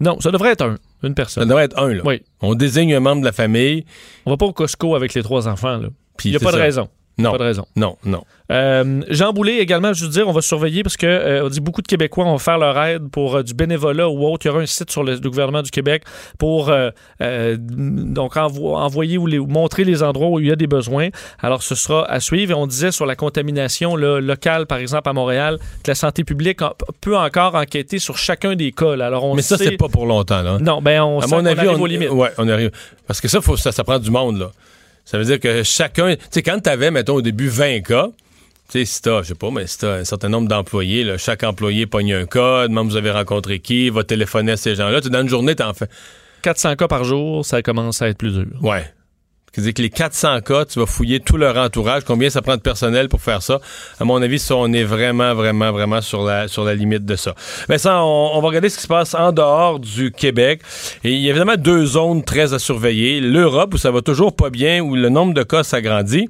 Non, 0.00 0.20
ça 0.20 0.30
devrait 0.30 0.50
être 0.50 0.62
un, 0.64 0.76
une 1.02 1.14
personne. 1.14 1.42
Ça 1.44 1.48
devrait 1.48 1.64
être 1.64 1.78
un, 1.78 1.94
là. 1.94 2.02
Oui. 2.04 2.22
On 2.40 2.54
désigne 2.54 2.94
un 2.94 3.00
membre 3.00 3.20
de 3.20 3.26
la 3.26 3.32
famille. 3.32 3.84
On 4.26 4.30
va 4.30 4.36
pas 4.36 4.46
au 4.46 4.52
Costco 4.52 4.94
avec 4.94 5.14
les 5.14 5.22
trois 5.22 5.48
enfants, 5.48 5.78
là. 5.78 5.88
Il 6.24 6.30
n'y 6.30 6.36
a 6.36 6.40
pas 6.40 6.52
de 6.52 6.56
raison. 6.58 6.88
Non. 7.16 7.32
Pas 7.32 7.38
de 7.38 7.44
raison. 7.44 7.64
Non, 7.76 7.96
non. 8.04 8.24
Euh, 8.50 9.02
Jean 9.08 9.32
Boulet 9.32 9.58
également, 9.58 9.92
je 9.92 10.04
veux 10.04 10.10
dire, 10.10 10.28
on 10.28 10.32
va 10.32 10.42
surveiller 10.42 10.82
parce 10.82 10.96
que 10.96 11.06
euh, 11.06 11.44
on 11.44 11.48
dit 11.48 11.60
beaucoup 11.60 11.80
de 11.80 11.86
Québécois 11.86 12.24
vont 12.24 12.38
faire 12.38 12.58
leur 12.58 12.76
aide 12.82 13.08
pour 13.08 13.36
euh, 13.36 13.42
du 13.42 13.54
bénévolat 13.54 14.08
ou 14.08 14.26
autre. 14.26 14.44
Il 14.44 14.48
y 14.48 14.50
aura 14.50 14.60
un 14.60 14.66
site 14.66 14.90
sur 14.90 15.04
le, 15.04 15.18
gouvernement 15.18 15.62
du 15.62 15.70
Québec 15.70 16.02
pour 16.38 16.72
donc 17.20 18.36
envoyer 18.36 19.18
ou, 19.18 19.46
montrer 19.46 19.84
les 19.84 20.02
endroits 20.02 20.28
où 20.28 20.40
il 20.40 20.48
y 20.48 20.52
a 20.52 20.56
des 20.56 20.66
besoins. 20.66 21.08
Alors 21.40 21.62
ce 21.62 21.74
sera 21.74 22.04
à 22.10 22.20
suivre. 22.20 22.50
Et 22.50 22.54
on 22.54 22.66
disait 22.66 22.90
sur 22.90 23.06
la 23.06 23.16
contamination 23.16 23.96
locale, 23.96 24.66
par 24.66 24.78
exemple 24.78 25.08
à 25.08 25.12
Montréal, 25.12 25.58
que 25.82 25.90
la 25.90 25.94
santé 25.94 26.24
publique 26.24 26.60
peut 27.00 27.16
encore 27.16 27.54
enquêter 27.54 27.98
sur 27.98 28.18
chacun 28.18 28.56
des 28.56 28.72
cas. 28.72 28.92
Alors 28.92 29.24
on 29.24 29.34
Mais 29.34 29.42
ça, 29.42 29.56
c'est 29.56 29.76
pas 29.76 29.88
pour 29.88 30.06
longtemps. 30.06 30.42
Là. 30.42 30.58
Non, 30.58 30.82
ben 30.82 31.00
on, 31.02 31.20
à 31.20 31.26
mon 31.28 31.44
avis, 31.46 31.68
on, 31.68 31.80
aux 31.80 31.86
limites. 31.86 32.10
Ouais, 32.10 32.30
on 32.38 32.48
arrive. 32.48 32.72
Parce 33.06 33.20
que 33.20 33.28
ça, 33.28 33.40
faut, 33.40 33.56
ça, 33.56 33.72
ça 33.72 33.84
prend 33.84 33.98
du 33.98 34.10
monde. 34.10 34.38
là. 34.38 34.50
Ça 35.04 35.18
veut 35.18 35.24
dire 35.24 35.40
que 35.40 35.62
chacun. 35.62 36.14
Tu 36.16 36.22
sais, 36.30 36.42
quand 36.42 36.60
tu 36.60 36.70
avais, 36.70 36.90
mettons, 36.90 37.14
au 37.14 37.22
début 37.22 37.48
20 37.48 37.80
cas, 37.80 38.08
tu 38.68 38.78
sais, 38.78 38.84
si 38.84 39.02
t'as, 39.02 39.22
je 39.22 39.28
sais 39.28 39.34
pas, 39.34 39.50
mais 39.50 39.66
si 39.66 39.78
t'as 39.78 39.96
un 39.96 40.04
certain 40.04 40.28
nombre 40.28 40.48
d'employés, 40.48 41.16
chaque 41.18 41.42
employé 41.42 41.86
pogne 41.86 42.14
un 42.14 42.26
code, 42.26 42.70
même 42.70 42.88
vous 42.88 42.96
avez 42.96 43.10
rencontré 43.10 43.60
qui, 43.60 43.90
va 43.90 44.04
téléphoner 44.04 44.52
à 44.52 44.56
ces 44.56 44.74
gens-là. 44.74 45.00
Dans 45.00 45.20
une 45.20 45.28
journée, 45.28 45.54
t'en 45.54 45.74
fais. 45.74 45.88
400 46.42 46.76
cas 46.76 46.88
par 46.88 47.04
jour, 47.04 47.44
ça 47.44 47.62
commence 47.62 48.02
à 48.02 48.08
être 48.08 48.18
plus 48.18 48.32
dur. 48.32 48.46
Ouais. 48.62 48.84
C'est-à-dire 49.54 49.74
que 49.74 49.82
les 49.82 49.90
400 49.90 50.40
cas, 50.40 50.64
tu 50.64 50.80
vas 50.80 50.86
fouiller 50.86 51.20
tout 51.20 51.36
leur 51.36 51.56
entourage. 51.56 52.02
Combien 52.04 52.28
ça 52.28 52.42
prend 52.42 52.56
de 52.56 52.60
personnel 52.60 53.08
pour 53.08 53.20
faire 53.20 53.40
ça? 53.40 53.60
À 54.00 54.04
mon 54.04 54.20
avis, 54.20 54.40
ça, 54.40 54.56
on 54.56 54.72
est 54.72 54.82
vraiment, 54.82 55.32
vraiment, 55.34 55.70
vraiment 55.70 56.00
sur 56.00 56.24
la, 56.24 56.48
sur 56.48 56.64
la 56.64 56.74
limite 56.74 57.04
de 57.04 57.14
ça. 57.14 57.34
Mais 57.68 57.78
ça, 57.78 58.02
on, 58.02 58.40
va 58.40 58.48
regarder 58.48 58.68
ce 58.68 58.76
qui 58.76 58.82
se 58.82 58.88
passe 58.88 59.14
en 59.14 59.30
dehors 59.30 59.78
du 59.78 60.10
Québec. 60.10 60.60
Et 61.04 61.12
il 61.12 61.20
y 61.20 61.28
a 61.28 61.30
évidemment 61.30 61.56
deux 61.56 61.86
zones 61.86 62.24
très 62.24 62.52
à 62.52 62.58
surveiller. 62.58 63.20
L'Europe, 63.20 63.74
où 63.74 63.78
ça 63.78 63.92
va 63.92 64.02
toujours 64.02 64.34
pas 64.34 64.50
bien, 64.50 64.80
où 64.80 64.96
le 64.96 65.08
nombre 65.08 65.34
de 65.34 65.44
cas 65.44 65.62
s'agrandit. 65.62 66.28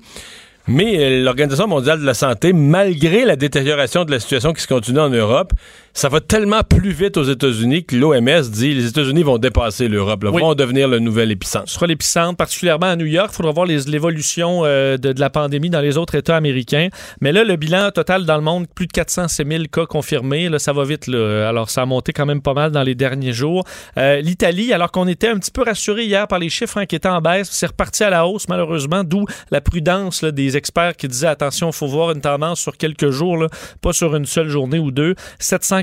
Mais 0.66 0.98
euh, 0.98 1.22
l'Organisation 1.22 1.66
mondiale 1.66 2.00
de 2.00 2.06
la 2.06 2.14
santé, 2.14 2.52
malgré 2.52 3.24
la 3.24 3.36
détérioration 3.36 4.04
de 4.04 4.10
la 4.10 4.20
situation 4.20 4.52
qui 4.52 4.62
se 4.62 4.68
continue 4.68 5.00
en 5.00 5.10
Europe, 5.10 5.52
ça 5.94 6.08
va 6.08 6.20
tellement 6.20 6.62
plus 6.64 6.90
vite 6.90 7.16
aux 7.16 7.22
États-Unis 7.22 7.84
que 7.84 7.94
l'OMS 7.94 8.50
dit 8.50 8.74
les 8.74 8.88
États-Unis 8.88 9.22
vont 9.22 9.38
dépasser 9.38 9.86
l'Europe, 9.86 10.24
vont 10.24 10.54
devenir 10.56 10.88
le 10.88 10.98
nouvel 10.98 11.30
épicentre. 11.30 11.68
Ce 11.68 11.74
sera 11.74 11.86
l'épicentre, 11.86 12.36
particulièrement 12.36 12.86
à 12.86 12.96
New 12.96 13.06
York. 13.06 13.28
Il 13.32 13.36
faudra 13.36 13.52
voir 13.52 13.66
l'évolution 13.66 14.62
euh, 14.64 14.96
de, 14.96 15.14
la 15.16 15.30
pandémie 15.30 15.70
dans 15.70 15.80
les 15.80 15.96
autres 15.96 16.16
États 16.16 16.36
américains. 16.36 16.88
Mais 17.20 17.30
là, 17.30 17.44
le 17.44 17.54
bilan 17.54 17.92
total 17.92 18.26
dans 18.26 18.36
le 18.36 18.42
monde, 18.42 18.66
plus 18.74 18.88
de 18.88 18.92
406 18.92 19.44
000 19.46 19.64
cas 19.72 19.86
confirmés. 19.86 20.48
Là, 20.48 20.58
ça 20.58 20.72
va 20.72 20.82
vite. 20.82 21.06
Là. 21.06 21.48
Alors, 21.48 21.70
ça 21.70 21.82
a 21.82 21.86
monté 21.86 22.12
quand 22.12 22.26
même 22.26 22.42
pas 22.42 22.54
mal 22.54 22.72
dans 22.72 22.82
les 22.82 22.96
derniers 22.96 23.32
jours. 23.32 23.64
Euh, 23.96 24.20
L'Italie, 24.20 24.72
alors 24.72 24.90
qu'on 24.90 25.06
était 25.06 25.28
un 25.28 25.38
petit 25.38 25.52
peu 25.52 25.62
rassuré 25.62 26.06
hier 26.06 26.26
par 26.26 26.40
les 26.40 26.48
chiffres 26.50 26.78
hein, 26.78 26.86
qui 26.86 26.96
étaient 26.96 27.08
en 27.08 27.20
baisse, 27.20 27.48
c'est 27.52 27.66
reparti 27.66 28.02
à 28.02 28.10
la 28.10 28.26
hausse, 28.26 28.48
malheureusement, 28.48 29.04
d'où 29.04 29.26
la 29.52 29.60
prudence 29.60 30.24
des 30.24 30.56
experts 30.56 30.96
qui 30.96 31.06
disaient 31.06 31.28
attention, 31.28 31.68
il 31.68 31.72
faut 31.72 31.86
voir 31.86 32.10
une 32.10 32.20
tendance 32.20 32.58
sur 32.58 32.76
quelques 32.76 33.10
jours, 33.10 33.46
pas 33.80 33.92
sur 33.92 34.16
une 34.16 34.26
seule 34.26 34.48
journée 34.48 34.80
ou 34.80 34.90
deux. 34.90 35.14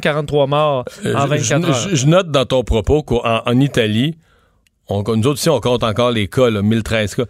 743 0.01 0.47
morts 0.47 0.85
euh, 1.05 1.15
en 1.15 1.27
24 1.27 1.69
heures. 1.69 1.89
Je, 1.95 2.05
note 2.05 2.31
dans 2.31 2.45
ton 2.45 2.63
propos 2.63 3.03
qu'en 3.03 3.59
Italie, 3.59 4.15
on, 4.89 5.03
nous 5.03 5.27
autres 5.27 5.31
aussi, 5.31 5.49
on 5.49 5.59
compte 5.59 5.83
encore 5.83 6.11
les 6.11 6.27
cas, 6.27 6.49
1013 6.49 7.15
cas. 7.15 7.23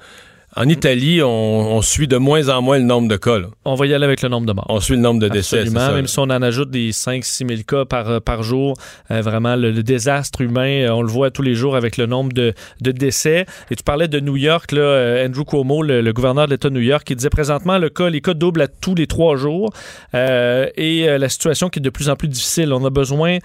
En 0.57 0.67
Italie, 0.67 1.21
on, 1.23 1.81
suit 1.81 2.09
de 2.09 2.17
moins 2.17 2.49
en 2.49 2.61
moins 2.61 2.77
le 2.77 2.83
nombre 2.83 3.07
de 3.07 3.15
cas. 3.15 3.37
On 3.63 3.75
va 3.75 3.85
y 3.85 3.93
aller 3.93 4.03
avec 4.03 4.21
le 4.21 4.27
nombre 4.27 4.45
de 4.45 4.51
morts. 4.51 4.65
On 4.67 4.81
suit 4.81 4.95
le 4.95 5.01
nombre 5.01 5.21
de 5.21 5.29
décès. 5.29 5.59
Absolument. 5.59 5.93
même 5.93 6.07
si 6.07 6.19
on 6.19 6.23
en 6.23 6.41
ajoute 6.41 6.69
des 6.69 6.91
5-6 6.91 7.47
000 7.47 7.61
cas 7.65 7.85
par, 7.85 8.09
euh, 8.09 8.19
par 8.19 8.43
jour, 8.43 8.75
euh, 9.11 9.21
vraiment, 9.21 9.55
le, 9.55 9.71
désastre 9.81 10.41
humain, 10.41 10.83
euh, 10.83 10.89
on 10.89 11.03
le 11.03 11.07
voit 11.07 11.31
tous 11.31 11.41
les 11.41 11.55
jours 11.55 11.77
avec 11.77 11.95
le 11.95 12.05
nombre 12.05 12.33
de, 12.33 12.53
de 12.81 12.91
décès. 12.91 13.45
Et 13.69 13.75
tu 13.77 13.83
parlais 13.83 14.09
de 14.09 14.19
New 14.19 14.35
York, 14.35 14.73
là, 14.73 15.23
Andrew 15.25 15.45
Cuomo, 15.45 15.83
le, 15.83 16.11
gouverneur 16.11 16.47
de 16.47 16.51
l'État 16.51 16.69
de 16.69 16.73
New 16.73 16.81
York, 16.81 17.05
qui 17.05 17.15
disait 17.15 17.29
présentement, 17.29 17.77
le 17.77 17.89
cas, 17.89 18.09
les 18.09 18.19
cas 18.19 18.33
doublent 18.33 18.61
à 18.61 18.67
tous 18.67 18.93
les 18.93 19.07
trois 19.07 19.37
jours 19.37 19.71
et 20.13 21.05
la 21.07 21.29
situation 21.29 21.69
qui 21.69 21.79
est 21.79 21.81
de 21.81 21.89
plus 21.89 22.09
en 22.09 22.15
plus 22.17 22.27
difficile. 22.27 22.73
On 22.73 22.83
a 22.83 22.89
besoin 22.89 23.37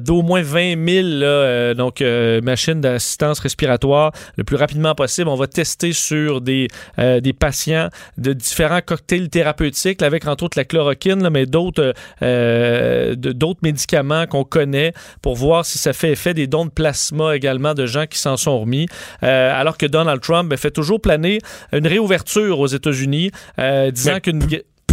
d'au 0.00 0.22
moins 0.22 0.42
20 0.42 1.72
000 1.72 1.74
donc, 1.74 2.02
machines 2.42 2.80
d'assistance 2.80 3.40
respiratoire 3.40 4.12
le 4.36 4.44
plus 4.44 4.56
rapidement 4.56 4.94
possible. 4.94 5.28
On 5.28 5.34
va 5.34 5.46
tester 5.46 5.92
sur 5.92 6.40
des 6.40 6.53
euh, 6.98 7.20
des, 7.20 7.32
patients 7.32 7.88
de 8.18 8.32
différents 8.32 8.80
cocktails 8.80 9.28
thérapeutiques, 9.28 10.02
avec 10.02 10.26
entre 10.26 10.44
autres 10.44 10.58
la 10.58 10.64
chloroquine, 10.64 11.28
mais 11.30 11.46
d'autres 11.46 11.94
euh, 12.22 13.14
d'autres 13.16 13.60
médicaments 13.62 14.26
qu'on 14.26 14.44
connaît 14.44 14.92
pour 15.22 15.34
voir 15.34 15.64
si 15.64 15.78
ça 15.78 15.92
fait 15.92 16.12
effet, 16.12 16.34
des 16.34 16.46
dons 16.46 16.66
de 16.66 16.70
plasma 16.70 17.36
également 17.36 17.74
de 17.74 17.86
gens 17.86 18.06
qui 18.06 18.18
s'en 18.18 18.36
sont 18.36 18.60
remis. 18.60 18.86
Euh, 19.22 19.52
alors 19.54 19.76
que 19.78 19.86
Donald 19.86 20.20
Trump 20.20 20.48
ben, 20.48 20.56
fait 20.56 20.70
toujours 20.70 21.00
planer 21.00 21.40
une 21.72 21.86
réouverture 21.86 22.60
aux 22.60 22.66
États-Unis, 22.66 23.30
disant 23.92 24.20
qu'une 24.20 24.40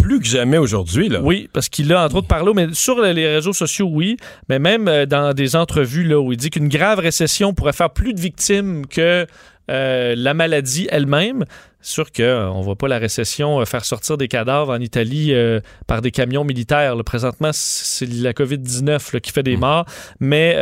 plus 0.02 0.20
que 0.20 0.26
jamais 0.26 0.58
aujourd'hui. 0.58 1.08
Là. 1.08 1.20
Oui, 1.22 1.48
parce 1.52 1.68
qu'il 1.68 1.92
a 1.92 2.04
entre 2.04 2.16
autres 2.16 2.26
parlé, 2.26 2.52
mais 2.54 2.68
sur 2.72 3.00
les 3.00 3.26
réseaux 3.26 3.52
sociaux, 3.52 3.88
oui, 3.90 4.16
mais 4.48 4.58
même 4.58 5.06
dans 5.06 5.32
des 5.32 5.56
entrevues 5.56 6.04
là, 6.04 6.20
où 6.20 6.32
il 6.32 6.36
dit 6.36 6.50
qu'une 6.50 6.68
grave 6.68 6.98
récession 6.98 7.54
pourrait 7.54 7.72
faire 7.72 7.90
plus 7.90 8.12
de 8.12 8.20
victimes 8.20 8.86
que 8.86 9.26
euh, 9.72 10.14
la 10.16 10.34
maladie 10.34 10.86
elle-même. 10.90 11.44
Sûr 11.84 12.12
qu'on 12.12 12.22
euh, 12.22 12.58
ne 12.58 12.62
voit 12.62 12.76
pas 12.76 12.86
la 12.86 12.98
récession 12.98 13.60
euh, 13.60 13.64
faire 13.64 13.84
sortir 13.84 14.16
des 14.16 14.28
cadavres 14.28 14.72
en 14.72 14.78
Italie 14.78 15.34
par 15.88 16.00
des 16.00 16.12
camions 16.12 16.44
militaires. 16.44 16.94
Présentement, 17.04 17.50
c'est 17.52 18.08
la 18.08 18.32
COVID-19 18.32 19.18
qui 19.20 19.32
fait 19.32 19.42
des 19.42 19.56
mm. 19.56 19.60
morts, 19.60 19.86
mais 20.20 20.56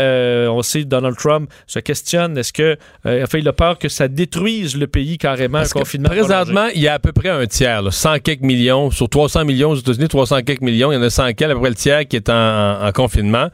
on 0.49 0.63
sait 0.63 0.81
que 0.81 0.87
Donald 0.87 1.17
Trump 1.17 1.51
se 1.67 1.79
questionne 1.79 2.39
est-ce 2.39 2.53
que 2.53 2.79
enfin, 3.05 3.39
il 3.39 3.49
a 3.49 3.53
peur 3.53 3.79
que 3.79 3.89
ça 3.89 4.09
détruise 4.09 4.77
le 4.77 4.87
pays 4.87 5.19
carrément, 5.19 5.59
un 5.59 5.69
confinement 5.69 6.09
Présentement, 6.09 6.69
il 6.75 6.81
y 6.81 6.89
a 6.89 6.95
à 6.95 6.99
peu 6.99 7.13
près 7.13 7.29
un 7.29 7.47
tiers, 7.47 7.93
100 7.93 8.21
quelques 8.21 8.41
millions, 8.43 8.91
sur 8.91 9.09
300 9.09 9.45
millions 9.45 9.71
aux 9.71 9.77
États-Unis, 9.77 10.09
300 10.09 10.43
quelques 10.43 10.63
millions, 10.63 10.91
il 10.93 10.95
y 10.95 10.99
en 10.99 11.03
a 11.03 11.11
100 11.11 11.35
quelques, 11.35 11.51
à 11.51 11.55
peu 11.55 11.61
près 11.61 11.71
le 11.71 11.75
tiers 11.75 12.09
qui 12.09 12.17
est 12.17 12.31
en, 12.31 12.91
confinement. 12.95 13.49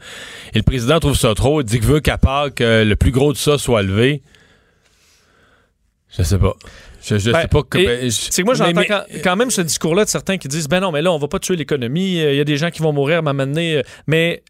Et 0.53 0.59
le 0.59 0.63
président 0.63 0.99
trouve 0.99 1.17
ça 1.17 1.33
trop, 1.33 1.61
il 1.61 1.65
dit 1.65 1.79
qu'il 1.79 1.87
veut 1.87 1.99
qu'à 1.99 2.17
part 2.17 2.53
que 2.53 2.83
le 2.83 2.95
plus 2.95 3.11
gros 3.11 3.33
de 3.33 3.37
ça 3.37 3.57
soit 3.57 3.81
levé. 3.81 4.21
Je 6.09 6.23
sais 6.23 6.37
pas. 6.37 6.55
Je, 7.01 7.17
je 7.17 7.31
ben, 7.31 7.41
sais 7.41 7.47
pas 7.47 7.63
que. 7.63 7.77
Ben, 7.77 8.11
c'est 8.11 8.41
que 8.41 8.45
moi, 8.45 8.55
j'entends 8.55 8.81
quand, 9.23 9.35
même 9.35 9.51
ce 9.51 9.61
discours-là 9.61 10.05
de 10.05 10.09
certains 10.09 10.37
qui 10.37 10.47
disent 10.47 10.67
ben 10.67 10.79
non, 10.79 10.91
mais 10.91 11.01
là, 11.01 11.11
on 11.11 11.17
va 11.17 11.27
pas 11.27 11.39
tuer 11.39 11.55
l'économie. 11.55 12.17
Il 12.17 12.35
y 12.35 12.39
a 12.39 12.43
des 12.43 12.57
gens 12.57 12.69
qui 12.69 12.81
vont 12.81 12.93
mourir 12.93 13.19
à 13.19 13.21
m'amener. 13.21 13.83
Mais 14.07 14.43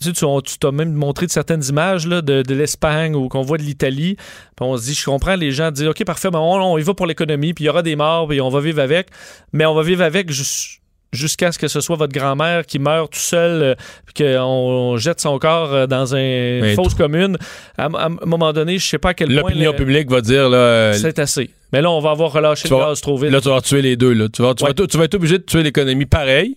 tu 0.00 0.12
tu 0.12 0.58
t'as 0.58 0.72
même 0.72 0.92
montré 0.92 1.26
de 1.26 1.30
certaines 1.30 1.64
images 1.64 2.06
là, 2.06 2.20
de, 2.20 2.42
l'Espagne 2.52 3.14
ou 3.14 3.28
qu'on 3.28 3.42
voit 3.42 3.58
de 3.58 3.62
l'Italie. 3.62 4.16
on 4.60 4.76
se 4.76 4.84
dit, 4.84 4.94
je 4.94 5.04
comprends 5.04 5.36
les 5.36 5.52
gens 5.52 5.70
disent, 5.70 5.86
OK, 5.86 6.04
parfait, 6.04 6.30
ben 6.30 6.38
on, 6.38 6.60
on 6.60 6.78
y 6.78 6.82
va 6.82 6.94
pour 6.94 7.06
l'économie, 7.06 7.54
puis 7.54 7.64
il 7.64 7.66
y 7.66 7.70
aura 7.70 7.82
des 7.82 7.96
morts, 7.96 8.28
puis 8.28 8.40
on 8.40 8.50
va 8.50 8.60
vivre 8.60 8.80
avec. 8.80 9.08
Mais 9.52 9.64
on 9.64 9.74
va 9.74 9.82
vivre 9.82 10.02
avec 10.02 10.30
juste 10.30 10.80
jusqu'à 11.12 11.52
ce 11.52 11.58
que 11.58 11.68
ce 11.68 11.80
soit 11.80 11.96
votre 11.96 12.12
grand-mère 12.12 12.66
qui 12.66 12.78
meurt 12.78 13.12
tout 13.12 13.18
seul, 13.18 13.62
euh, 13.62 13.74
qu'on 14.16 14.96
jette 14.96 15.20
son 15.20 15.38
corps 15.38 15.72
euh, 15.72 15.86
dans 15.86 16.14
une 16.14 16.74
fausse 16.74 16.94
commune. 16.94 17.36
À, 17.78 17.86
un 17.86 18.08
moment 18.26 18.52
donné, 18.52 18.78
je 18.78 18.86
sais 18.86 18.98
pas 18.98 19.10
à 19.10 19.14
quel 19.14 19.28
point... 19.28 19.50
L'opinion 19.50 19.72
publique 19.72 20.10
va 20.10 20.20
dire... 20.20 20.48
là 20.48 20.58
euh, 20.58 20.92
C'est 20.94 21.18
assez. 21.18 21.50
Mais 21.72 21.82
là, 21.82 21.90
on 21.90 22.00
va 22.00 22.10
avoir 22.10 22.32
relâché 22.32 22.68
le 22.68 22.76
gaz 22.76 23.00
trop 23.00 23.16
vite. 23.16 23.30
Là, 23.30 23.40
tu 23.40 23.48
vas 23.48 23.60
tuer 23.60 23.82
les 23.82 23.96
deux. 23.96 24.12
Là. 24.12 24.28
Tu, 24.28 24.42
vas, 24.42 24.54
tu, 24.54 24.64
vas, 24.64 25.04
être 25.04 25.14
obligé 25.14 25.38
de 25.38 25.44
tuer 25.44 25.62
l'économie 25.62 26.06
pareil. 26.06 26.56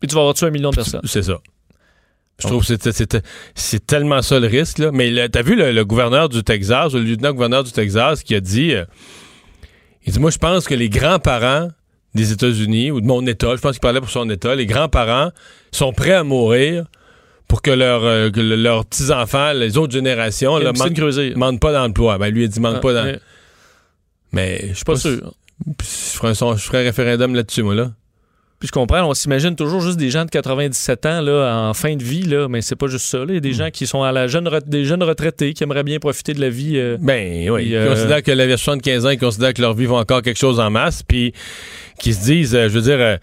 Puis 0.00 0.08
tu 0.08 0.14
vas 0.14 0.22
avoir 0.22 0.34
tué 0.34 0.46
un 0.46 0.50
million 0.50 0.70
de 0.70 0.76
personnes. 0.76 1.00
C'est 1.04 1.22
ça. 1.22 1.38
Je 2.40 2.48
trouve 2.48 2.66
que 2.66 2.74
c'est 3.54 3.86
tellement 3.86 4.20
ça 4.20 4.40
le 4.40 4.48
risque. 4.48 4.78
Là. 4.78 4.90
Mais 4.92 5.28
t'as 5.28 5.42
vu 5.42 5.54
le, 5.54 5.84
gouverneur 5.84 6.28
du 6.28 6.42
Texas, 6.42 6.92
le 6.92 7.00
lieutenant-gouverneur 7.00 7.62
du 7.62 7.70
Texas, 7.70 8.22
qui 8.22 8.34
a 8.34 8.40
dit... 8.40 8.74
il 10.04 10.12
dit, 10.12 10.18
moi, 10.18 10.30
je 10.30 10.38
pense 10.38 10.66
que 10.66 10.74
les 10.74 10.88
grands-parents 10.88 11.68
des 12.14 12.32
États-Unis 12.32 12.90
ou 12.90 13.00
de 13.00 13.06
mon 13.06 13.26
État, 13.26 13.56
je 13.56 13.60
pense 13.60 13.72
qu'il 13.72 13.80
parlait 13.80 14.00
pour 14.00 14.10
son 14.10 14.28
État, 14.30 14.54
les 14.54 14.66
grands-parents 14.66 15.30
sont 15.72 15.92
prêts 15.92 16.12
à 16.12 16.24
mourir 16.24 16.86
pour 17.48 17.60
que, 17.60 17.70
leur, 17.70 18.04
euh, 18.04 18.30
leurs 18.34 18.86
petits-enfants, 18.86 19.52
les 19.52 19.76
autres 19.76 19.92
générations, 19.92 20.58
ne 20.58 21.36
manquent 21.36 21.60
pas 21.60 21.72
d'emploi. 21.72 22.18
Ben, 22.18 22.32
lui, 22.32 22.44
il 22.44 22.48
dit 22.48 22.60
manque 22.60 22.76
ah, 22.78 22.80
pas 22.80 22.94
d'emploi. 22.94 23.18
Mais 24.32 24.68
je 24.70 24.74
suis 24.74 24.84
pas, 24.84 24.96
sûr. 24.96 25.34
Je 25.80 25.84
ferais, 25.84 26.42
un, 26.42 26.56
je 26.56 26.62
ferais 26.62 26.82
un 26.82 26.84
référendum 26.84 27.34
là-dessus, 27.34 27.62
moi, 27.62 27.74
là 27.74 27.90
je 28.62 28.70
comprends, 28.70 29.06
on 29.06 29.14
s'imagine 29.14 29.56
toujours 29.56 29.80
juste 29.80 29.98
des 29.98 30.10
gens 30.10 30.24
de 30.24 30.30
97 30.30 31.06
ans 31.06 31.20
là, 31.20 31.68
en 31.68 31.74
fin 31.74 31.96
de 31.96 32.02
vie, 32.02 32.22
là, 32.22 32.48
mais 32.48 32.62
c'est 32.62 32.76
pas 32.76 32.86
juste 32.86 33.06
ça. 33.06 33.18
Il 33.28 33.34
y 33.34 33.36
a 33.36 33.40
des 33.40 33.50
hmm. 33.50 33.54
gens 33.54 33.70
qui 33.70 33.86
sont 33.86 34.02
à 34.02 34.12
la 34.12 34.26
jeune 34.26 34.48
des 34.66 34.84
jeunes 34.84 35.02
retraités 35.02 35.52
qui 35.52 35.62
aimeraient 35.62 35.82
bien 35.82 35.98
profiter 35.98 36.34
de 36.34 36.40
la 36.40 36.48
vie. 36.48 36.78
Euh, 36.78 36.96
ben 37.00 37.50
oui. 37.50 37.66
ils 37.66 37.76
euh, 37.76 37.94
considèrent 37.94 38.22
que 38.22 38.30
la 38.30 38.46
version 38.46 38.76
de 38.76 38.82
15 38.82 39.06
ans, 39.06 39.10
ils 39.10 39.18
considèrent 39.18 39.54
que 39.54 39.60
leur 39.60 39.74
vie 39.74 39.86
va 39.86 39.96
encore 39.96 40.22
quelque 40.22 40.38
chose 40.38 40.60
en 40.60 40.70
masse, 40.70 41.02
puis 41.02 41.32
qui 41.98 42.14
se 42.14 42.24
disent, 42.24 42.54
euh, 42.54 42.68
je 42.68 42.78
veux 42.78 42.82
dire, 42.82 43.18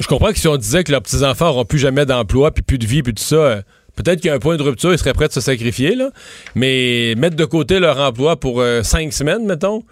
je 0.00 0.06
comprends 0.06 0.32
que 0.32 0.38
si 0.38 0.48
on 0.48 0.56
disait 0.56 0.84
que 0.84 0.92
leurs 0.92 1.02
petits-enfants 1.02 1.46
n'auront 1.46 1.64
plus 1.64 1.78
jamais 1.78 2.06
d'emploi, 2.06 2.50
puis 2.50 2.62
plus 2.62 2.78
de 2.78 2.86
vie, 2.86 3.02
puis 3.02 3.14
tout 3.14 3.22
ça. 3.22 3.62
Peut-être 3.94 4.22
qu'il 4.22 4.28
y 4.28 4.30
a 4.30 4.34
un 4.34 4.38
point 4.38 4.56
de 4.56 4.62
rupture, 4.62 4.90
ils 4.92 4.98
seraient 4.98 5.12
prêts 5.12 5.28
de 5.28 5.34
se 5.34 5.42
sacrifier, 5.42 5.94
là. 5.94 6.10
Mais 6.54 7.14
mettre 7.18 7.36
de 7.36 7.44
côté 7.44 7.78
leur 7.78 7.98
emploi 7.98 8.36
pour 8.36 8.64
cinq 8.82 9.12
semaines, 9.12 9.44
mettons, 9.44 9.82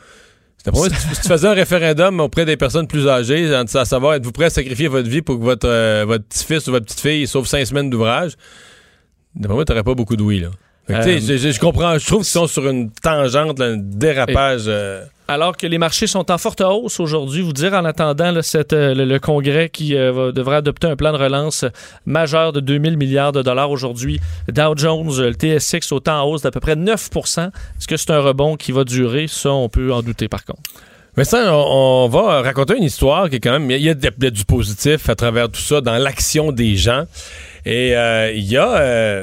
si 0.65 1.21
tu 1.23 1.29
faisais 1.29 1.49
un 1.49 1.55
référendum 1.55 2.21
auprès 2.21 2.45
des 2.45 2.57
personnes 2.57 2.87
plus 2.87 3.09
âgées, 3.09 3.53
à 3.55 3.85
savoir, 3.85 4.15
êtes-vous 4.15 4.33
prêt 4.33 4.47
à 4.47 4.51
sacrifier 4.51 4.89
votre 4.89 5.09
vie 5.09 5.23
pour 5.23 5.39
que 5.39 5.43
votre, 5.43 5.69
euh, 5.69 6.05
votre 6.07 6.25
petit-fils 6.25 6.69
ou 6.69 6.73
votre 6.73 6.87
petite-fille 6.87 7.27
sauve 7.27 7.47
cinq 7.47 7.65
semaines 7.65 7.89
d'ouvrage? 7.89 8.33
D'après 9.35 9.55
moi, 9.55 9.65
t'aurais 9.65 9.83
pas 9.83 9.95
beaucoup 9.95 10.17
de 10.17 10.23
oui, 10.23 10.41
là. 10.41 10.51
Euh, 10.91 11.21
je, 11.21 11.59
comprends, 11.61 11.99
je 11.99 12.07
trouve 12.07 12.21
qu'ils 12.21 12.27
sont 12.27 12.47
sur 12.47 12.69
une 12.69 12.91
tangente, 12.91 13.61
un 13.61 13.77
dérapage. 13.77 14.65
Euh, 14.67 15.05
alors 15.31 15.57
que 15.57 15.65
les 15.65 15.79
marchés 15.79 16.09
sont 16.09 16.29
en 16.33 16.39
forte 16.39 16.61
hausse 16.61 16.99
aujourd'hui, 16.99 17.41
vous 17.41 17.53
dire 17.53 17.73
en 17.75 17.85
attendant 17.85 18.35
euh, 18.35 18.95
le, 18.95 19.19
Congrès 19.19 19.69
qui 19.69 19.95
euh, 19.95 20.33
devrait 20.33 20.57
adopter 20.57 20.89
un 20.89 20.97
plan 20.97 21.13
de 21.13 21.19
relance 21.19 21.65
majeur 22.05 22.53
de 22.53 22.59
2000 22.59 22.97
milliards 22.97 23.31
de 23.31 23.41
dollars 23.41 23.71
aujourd'hui. 23.71 24.19
Dow 24.49 24.77
Jones, 24.77 25.13
le 25.21 25.33
TSX 25.33 25.93
autant 25.93 26.23
en 26.23 26.29
hausse 26.29 26.43
d'à 26.43 26.51
peu 26.51 26.59
près 26.59 26.75
9% 26.75 27.47
Est-ce 27.47 27.87
que 27.87 27.97
c'est 27.97 28.11
un 28.11 28.19
rebond 28.19 28.57
qui 28.57 28.73
va 28.73 28.83
durer? 28.83 29.27
Ça, 29.29 29.53
on 29.53 29.69
peut 29.69 29.93
en 29.93 30.03
douter 30.03 30.27
par 30.27 30.45
contre. 30.45 30.63
Mais 31.17 31.23
ça, 31.23 31.55
on, 31.55 32.09
va 32.09 32.43
raconter 32.43 32.77
une 32.77 32.83
histoire 32.83 33.31
qui 33.31 33.37
est 33.37 33.41
quand 33.41 33.53
même. 33.53 33.71
Il 33.71 33.83
y, 33.83 33.89
a, 33.89 33.95
du 33.95 34.45
positif 34.45 35.09
à 35.09 35.15
travers 35.15 35.49
tout 35.49 35.61
ça 35.61 35.81
dans 35.81 35.97
l'action 35.97 36.51
des 36.51 36.75
gens. 36.75 37.05
Et 37.65 37.97
euh, 37.97 38.33
il 38.33 38.51
y 38.51 38.57
a 38.57 39.23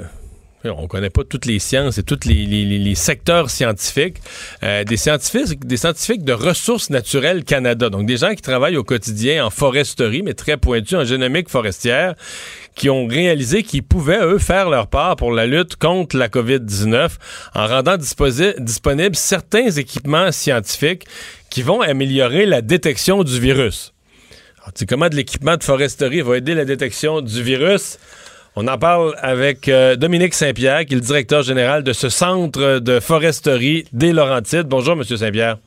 on 0.69 0.83
ne 0.83 0.87
connaît 0.87 1.09
pas 1.09 1.23
toutes 1.23 1.45
les 1.45 1.59
sciences 1.59 1.97
et 1.97 2.03
tous 2.03 2.25
les, 2.25 2.95
secteurs 2.95 3.49
scientifiques, 3.49 4.17
euh, 4.63 4.83
des 4.83 4.97
scientifiques, 4.97 5.65
des 5.65 5.77
scientifiques 5.77 6.23
de 6.23 6.33
ressources 6.33 6.89
naturelles 6.89 7.43
Canada, 7.43 7.89
donc 7.89 8.05
des 8.05 8.17
gens 8.17 8.33
qui 8.33 8.41
travaillent 8.41 8.77
au 8.77 8.83
quotidien 8.83 9.45
en 9.45 9.49
foresterie, 9.49 10.23
mais 10.23 10.33
très 10.33 10.57
pointus 10.57 10.97
en 10.97 11.03
génomique 11.03 11.49
forestière, 11.49 12.15
qui 12.75 12.89
ont 12.89 13.07
réalisé 13.07 13.63
qu'ils 13.63 13.83
pouvaient, 13.83 14.23
eux, 14.23 14.37
faire 14.37 14.69
leur 14.69 14.87
part 14.87 15.15
pour 15.15 15.31
la 15.31 15.45
lutte 15.45 15.75
contre 15.75 16.17
la 16.17 16.29
COVID-19 16.29 17.09
en 17.55 17.67
rendant 17.67 17.97
disponibles 17.97 19.15
certains 19.15 19.69
équipements 19.71 20.31
scientifiques 20.31 21.05
qui 21.49 21.61
vont 21.61 21.81
améliorer 21.81 22.45
la 22.45 22.61
détection 22.61 23.23
du 23.23 23.39
virus. 23.39 23.93
Alors, 24.59 24.73
tu 24.73 24.79
sais, 24.79 24.85
comment 24.85 25.09
de 25.09 25.15
l'équipement 25.15 25.55
de 25.55 25.63
foresterie 25.63 26.21
va 26.21 26.37
aider 26.37 26.53
la 26.53 26.65
détection 26.65 27.21
du 27.21 27.41
virus? 27.41 27.97
On 28.59 28.67
en 28.67 28.79
parle 28.79 29.13
avec 29.21 29.69
euh, 29.69 29.95
Dominique 29.95 30.33
Saint-Pierre, 30.33 30.83
qui 30.87 30.95
est 30.95 30.97
le 30.97 31.03
directeur 31.03 31.43
général 31.43 31.83
de 31.83 31.93
ce 31.93 32.09
centre 32.09 32.79
de 32.79 32.99
foresterie 32.99 33.85
des 33.93 34.11
Laurentides. 34.11 34.63
Bonjour, 34.63 34.93
M. 34.93 35.03
Saint-Pierre. 35.03 35.57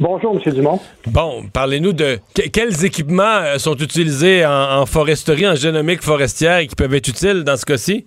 Bonjour, 0.00 0.36
M. 0.44 0.52
Dumont. 0.52 0.80
Bon, 1.06 1.44
parlez-nous 1.52 1.92
de 1.92 2.18
quels 2.52 2.84
équipements 2.84 3.22
euh, 3.22 3.58
sont 3.58 3.76
utilisés 3.76 4.44
en, 4.44 4.84
foresterie, 4.84 5.46
en 5.46 5.54
génomique 5.54 6.02
forestière 6.02 6.58
et 6.58 6.66
qui 6.66 6.74
peuvent 6.74 6.92
être 6.92 7.06
utiles 7.06 7.44
dans 7.44 7.56
ce 7.56 7.64
cas-ci? 7.64 8.04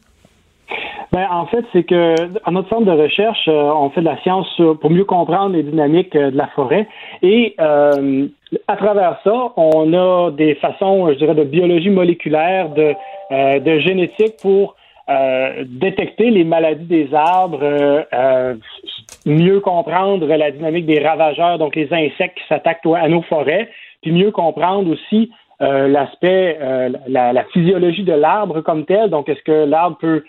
Ben, 1.16 1.28
en 1.32 1.46
fait, 1.46 1.64
c'est 1.72 1.84
que 1.84 2.16
à 2.44 2.52
notre 2.52 2.68
centre 2.68 2.86
de 2.86 2.92
recherche, 2.92 3.48
euh, 3.48 3.72
on 3.74 3.90
fait 3.90 4.02
de 4.02 4.06
la 4.06 4.22
science 4.22 4.62
pour 4.82 4.90
mieux 4.90 5.06
comprendre 5.06 5.56
les 5.56 5.64
dynamiques 5.64 6.14
de 6.14 6.36
la 6.36 6.48
forêt. 6.48 6.88
Et 7.22 7.56
à 7.58 8.78
travers 8.78 9.20
ça, 9.24 9.54
on 9.56 9.94
a 9.94 10.32
des 10.32 10.56
façons, 10.56 11.10
je 11.14 11.18
dirais, 11.18 11.36
de 11.36 11.44
biologie 11.44 11.90
moléculaire, 11.90 12.70
de 12.70 12.96
euh, 13.32 13.60
de 13.60 13.80
génétique 13.80 14.36
pour 14.40 14.76
euh, 15.10 15.64
détecter 15.66 16.30
les 16.30 16.44
maladies 16.44 16.86
des 16.86 17.10
arbres, 17.12 17.60
euh, 17.64 18.54
mieux 19.26 19.60
comprendre 19.62 20.28
la 20.28 20.52
dynamique 20.52 20.86
des 20.86 21.00
ravageurs, 21.00 21.58
donc 21.58 21.76
les 21.76 21.92
insectes 21.92 22.38
qui 22.38 22.44
s'attaquent 22.48 22.86
à 22.96 23.10
nos 23.10 23.24
forêts, 23.24 23.68
puis 24.04 24.12
mieux 24.12 24.30
comprendre 24.30 24.92
aussi 24.92 25.32
l'aspect, 25.60 26.60
la, 27.08 27.44
physiologie 27.46 28.04
de 28.04 28.12
l'arbre 28.12 28.60
comme 28.62 28.86
tel. 28.86 29.10
Donc, 29.10 29.30
est-ce 29.30 29.42
que 29.42 29.64
l'arbre 29.66 29.98
peut 29.98 30.24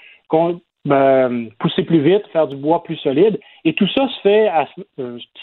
pousser 1.59 1.83
plus 1.83 2.01
vite, 2.01 2.23
faire 2.33 2.47
du 2.47 2.57
bois 2.57 2.83
plus 2.83 2.97
solide? 2.97 3.39
Et 3.65 3.75
tout 3.75 3.89
ça 3.89 4.09
se 4.09 4.21
fait 4.23 4.49
à 4.49 4.67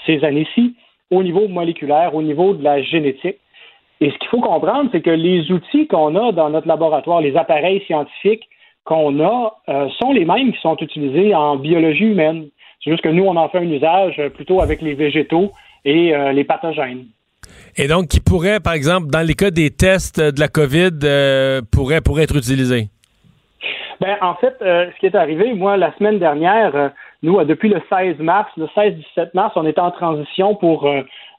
ces 0.06 0.24
années-ci 0.24 0.76
au 1.12 1.24
niveau 1.24 1.48
moléculaire, 1.48 2.16
au 2.16 2.22
niveau 2.22 2.54
de 2.54 2.64
la 2.64 2.82
génétique. 2.82 3.38
Et 4.02 4.12
ce 4.12 4.18
qu'il 4.18 4.28
faut 4.30 4.42
comprendre, 4.42 4.90
c'est 4.92 5.02
que 5.02 5.10
les 5.10 5.52
outils 5.52 5.88
qu'on 5.88 6.16
a 6.16 6.32
dans 6.32 6.50
notre 6.50 6.68
laboratoire, 6.68 7.22
les 7.22 7.38
appareils 7.38 7.82
scientifiques 7.86 8.48
qu'on 8.84 9.24
a, 9.24 9.54
euh, 9.70 9.88
sont 10.02 10.12
les 10.12 10.26
mêmes 10.26 10.52
qui 10.52 10.60
sont 10.60 10.76
utilisés 10.78 11.34
en 11.34 11.56
biologie 11.56 12.06
humaine. 12.06 12.48
C'est 12.84 12.92
juste 12.92 13.04
que 13.04 13.10
nous, 13.10 13.24
on 13.24 13.38
en 13.38 13.48
fait 13.48 13.60
un 13.60 13.70
usage 13.70 14.22
plutôt 14.34 14.62
avec 14.62 14.82
les 14.82 14.94
végétaux 14.94 15.52
et 15.86 16.14
euh, 16.14 16.34
les 16.34 16.44
pathogènes. 16.44 17.06
Et 17.78 17.88
donc, 17.88 18.08
qui 18.08 18.20
pourrait, 18.20 18.60
par 18.60 18.74
exemple, 18.74 19.08
dans 19.08 19.26
les 19.26 19.36
cas 19.36 19.52
des 19.52 19.72
tests 19.72 20.20
de 20.20 20.40
la 20.40 20.48
COVID, 20.48 21.00
euh, 21.04 21.62
pourrait 21.72 22.02
être 22.24 22.36
utilisé? 22.36 22.90
Ben, 24.00 24.18
en 24.22 24.36
fait, 24.36 24.56
euh, 24.62 24.90
ce 24.94 25.00
qui 25.00 25.06
est 25.06 25.16
arrivé, 25.16 25.54
moi, 25.54 25.78
la 25.78 25.94
semaine 25.98 26.20
dernière, 26.20 26.76
euh, 26.76 26.90
nous, 27.22 27.40
euh, 27.40 27.46
depuis 27.46 27.70
le 27.70 27.82
16 27.90 28.20
mars, 28.20 28.50
le 28.58 28.68
16-17 28.76 29.34
mars, 29.34 29.54
on 29.56 29.66
était 29.66 29.82
en 29.82 29.92
transition 29.92 30.56
pour 30.56 30.90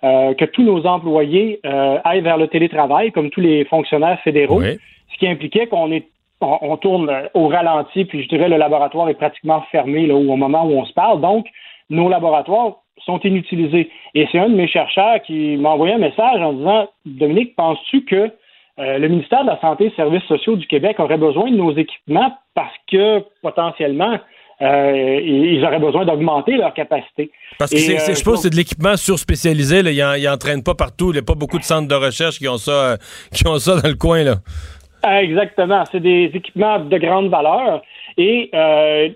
que 0.02 0.44
tous 0.44 0.62
nos 0.62 0.84
employés 0.84 1.61
aillent 1.64 2.20
vers 2.20 2.37
le 2.37 2.46
télétravail, 2.46 3.11
comme 3.11 3.30
tous 3.30 3.40
les 3.40 3.64
fonctionnaires 3.64 4.20
fédéraux, 4.20 4.61
ce 4.62 5.18
qui 5.18 5.26
impliquait 5.26 5.66
qu'on 5.66 5.90
est 5.92 6.06
on, 6.42 6.76
tourne 6.76 7.11
au 7.32 7.49
ralenti, 7.49 8.04
puis 8.04 8.23
je 8.23 8.28
dirais 8.28 8.50
le 8.50 8.58
laboratoire 8.58 9.08
est 9.08 9.14
pratiquement 9.14 9.62
fermé 9.73 10.06
là, 10.06 10.14
au 10.14 10.37
moment 10.37 10.66
où 10.66 10.73
on 10.73 10.84
se 10.84 10.92
parle. 10.92 11.23
Donc, 11.23 11.46
nos 11.88 12.11
laboratoires 12.11 12.80
sont 13.06 13.18
inutilisés. 13.20 13.90
Et 14.14 14.28
c'est 14.30 14.38
un 14.38 14.50
de 14.50 14.54
mes 14.54 14.68
chercheurs 14.68 15.23
qui 15.23 15.56
m'a 15.56 15.70
envoyé 15.70 15.94
un 15.94 15.99
message 15.99 16.40
en 16.40 16.52
disant 16.52 16.88
Dominique, 17.06 17.56
penses-tu 17.56 18.04
que 18.04 18.30
euh, 18.78 18.99
le 18.99 19.09
ministère 19.09 19.43
de 19.45 19.50
la 19.50 19.61
Santé 19.61 19.85
et 19.85 19.88
des 19.90 19.95
Services 19.95 20.25
sociaux 20.25 20.57
du 20.57 20.66
Québec 20.66 20.99
aurait 20.99 21.19
besoin 21.19 21.50
de 21.50 21.57
nos 21.57 21.73
équipements 21.76 22.37
parce 22.54 22.75
que 22.90 23.21
potentiellement, 23.40 24.19
euh, 24.62 25.21
ils 25.23 25.64
auraient 25.64 25.78
besoin 25.78 26.04
d'augmenter 26.04 26.57
leur 26.57 26.75
capacité. 26.75 27.31
Parce 27.59 27.71
que 27.71 27.78
c'est, 27.78 27.95
euh, 27.95 28.14
je 28.14 28.23
pense 28.25 28.35
que 28.35 28.40
c'est 28.43 28.50
de 28.50 28.57
l'équipement 28.57 28.97
surspécialisé. 28.97 29.81
Ils 29.81 30.25
n'entraînent 30.25 30.64
pas 30.64 30.75
partout. 30.75 31.11
Il 31.11 31.12
n'y 31.12 31.19
a 31.19 31.23
pas 31.23 31.35
beaucoup 31.35 31.59
de 31.59 31.64
centres 31.64 31.87
de 31.87 31.95
recherche 31.95 32.38
qui 32.38 32.49
ont 32.49 32.57
ça, 32.57 32.97
qui 33.33 33.47
ont 33.47 33.59
ça 33.59 33.81
dans 33.81 33.88
le 33.88 33.95
coin. 33.95 34.25
Là. 34.25 34.37
Ah, 35.04 35.23
exactement. 35.23 35.85
C'est 35.93 36.00
des 36.00 36.31
équipements 36.35 36.81
de 36.81 36.99
grande 36.99 37.28
valeur. 37.28 37.83
Et 38.16 38.50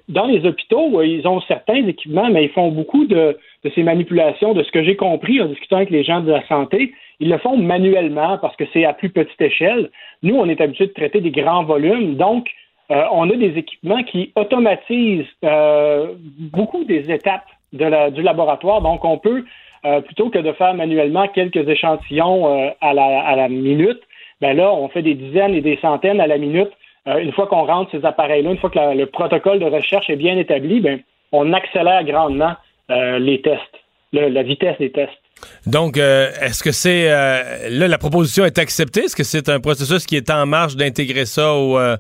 dans 0.09 0.27
les 0.27 0.45
hôpitaux, 0.45 1.03
ils 1.03 1.27
ont 1.27 1.41
certains 1.43 1.87
équipements, 1.87 2.31
mais 2.31 2.45
ils 2.45 2.51
font 2.51 2.71
beaucoup 2.71 3.07
de, 3.07 3.39
de 3.65 3.71
ces 3.75 3.83
manipulations, 3.83 4.55
de 4.55 4.63
ce 4.63 4.71
que 4.71 4.85
j'ai 4.85 4.97
compris 4.97 5.41
en 5.41 5.47
discutant 5.47 5.77
avec 5.77 5.91
les 5.91 6.05
gens 6.05 6.21
de 6.21 6.31
la 6.31 6.47
santé. 6.47 6.93
Ils 7.21 7.31
le 7.31 7.39
font 7.39 7.57
manuellement 7.57 8.39
parce 8.39 8.55
que 8.57 8.65
c'est 8.73 8.85
à 8.85 8.93
plus 8.93 9.11
petite 9.11 9.41
échelle. 9.41 9.91
Nous, 10.23 10.37
on 10.37 10.49
est 10.49 10.61
habitué 10.61 10.87
de 10.87 10.93
traiter 10.93 11.21
des 11.21 11.31
grands 11.31 11.65
volumes. 11.65 12.17
Donc, 12.17 12.49
euh, 12.91 13.05
on 13.13 13.29
a 13.29 13.35
des 13.35 13.59
équipements 13.59 14.03
qui 14.05 14.33
automatisent 14.37 15.27
euh, 15.45 16.15
beaucoup 16.53 16.85
des 16.85 17.11
étapes 17.11 17.47
du 17.73 18.23
laboratoire. 18.23 18.81
Donc, 18.81 19.05
on 19.05 19.19
peut, 19.19 19.45
euh, 19.85 20.01
plutôt 20.01 20.31
que 20.31 20.39
de 20.39 20.53
faire 20.53 20.75
manuellement 20.75 21.29
quelques 21.29 21.69
échantillons 21.69 22.73
à 22.81 22.95
la, 22.95 23.49
minute, 23.49 24.01
ben 24.41 24.57
là, 24.57 24.73
on 24.73 24.89
fait 24.89 25.03
des 25.03 25.15
dizaines 25.15 25.55
et 25.55 25.61
des 25.61 25.77
centaines 25.83 26.21
à 26.21 26.27
la 26.27 26.39
minute. 26.39 26.71
une 27.07 27.33
fois 27.33 27.47
qu'on 27.47 27.65
rentre 27.65 27.91
ces 27.91 28.05
appareils-là, 28.05 28.51
une 28.51 28.59
fois 28.59 28.71
que 28.71 28.79
le 28.79 29.07
protocole 29.07 29.59
de 29.59 29.67
recherche 29.67 30.09
est 30.09 30.17
bien 30.17 30.39
établi, 30.39 30.81
ben, 30.81 31.01
on 31.33 31.53
accélère 31.53 32.05
grandement 32.05 32.55
les 32.89 33.43
tests, 33.43 33.79
la 34.13 34.43
vitesse 34.43 34.79
des 34.79 34.93
tests. 34.93 35.21
Donc, 35.67 35.97
euh, 35.99 36.29
est-ce 36.41 36.63
que 36.63 36.73
c'est... 36.73 37.11
Euh, 37.11 37.69
là, 37.71 37.89
la 37.89 37.99
proposition 37.99 38.45
est 38.45 38.59
acceptée? 38.59 39.03
Est-ce 39.03 39.17
que 39.17 39.25
c'est 39.25 39.49
un 39.49 39.61
processus 39.61 40.07
qui 40.07 40.17
est 40.17 40.31
en 40.31 40.47
marche 40.47 40.77
d'intégrer 40.77 41.27
ça 41.27 41.55
au, 41.55 41.79
euh, 41.79 41.97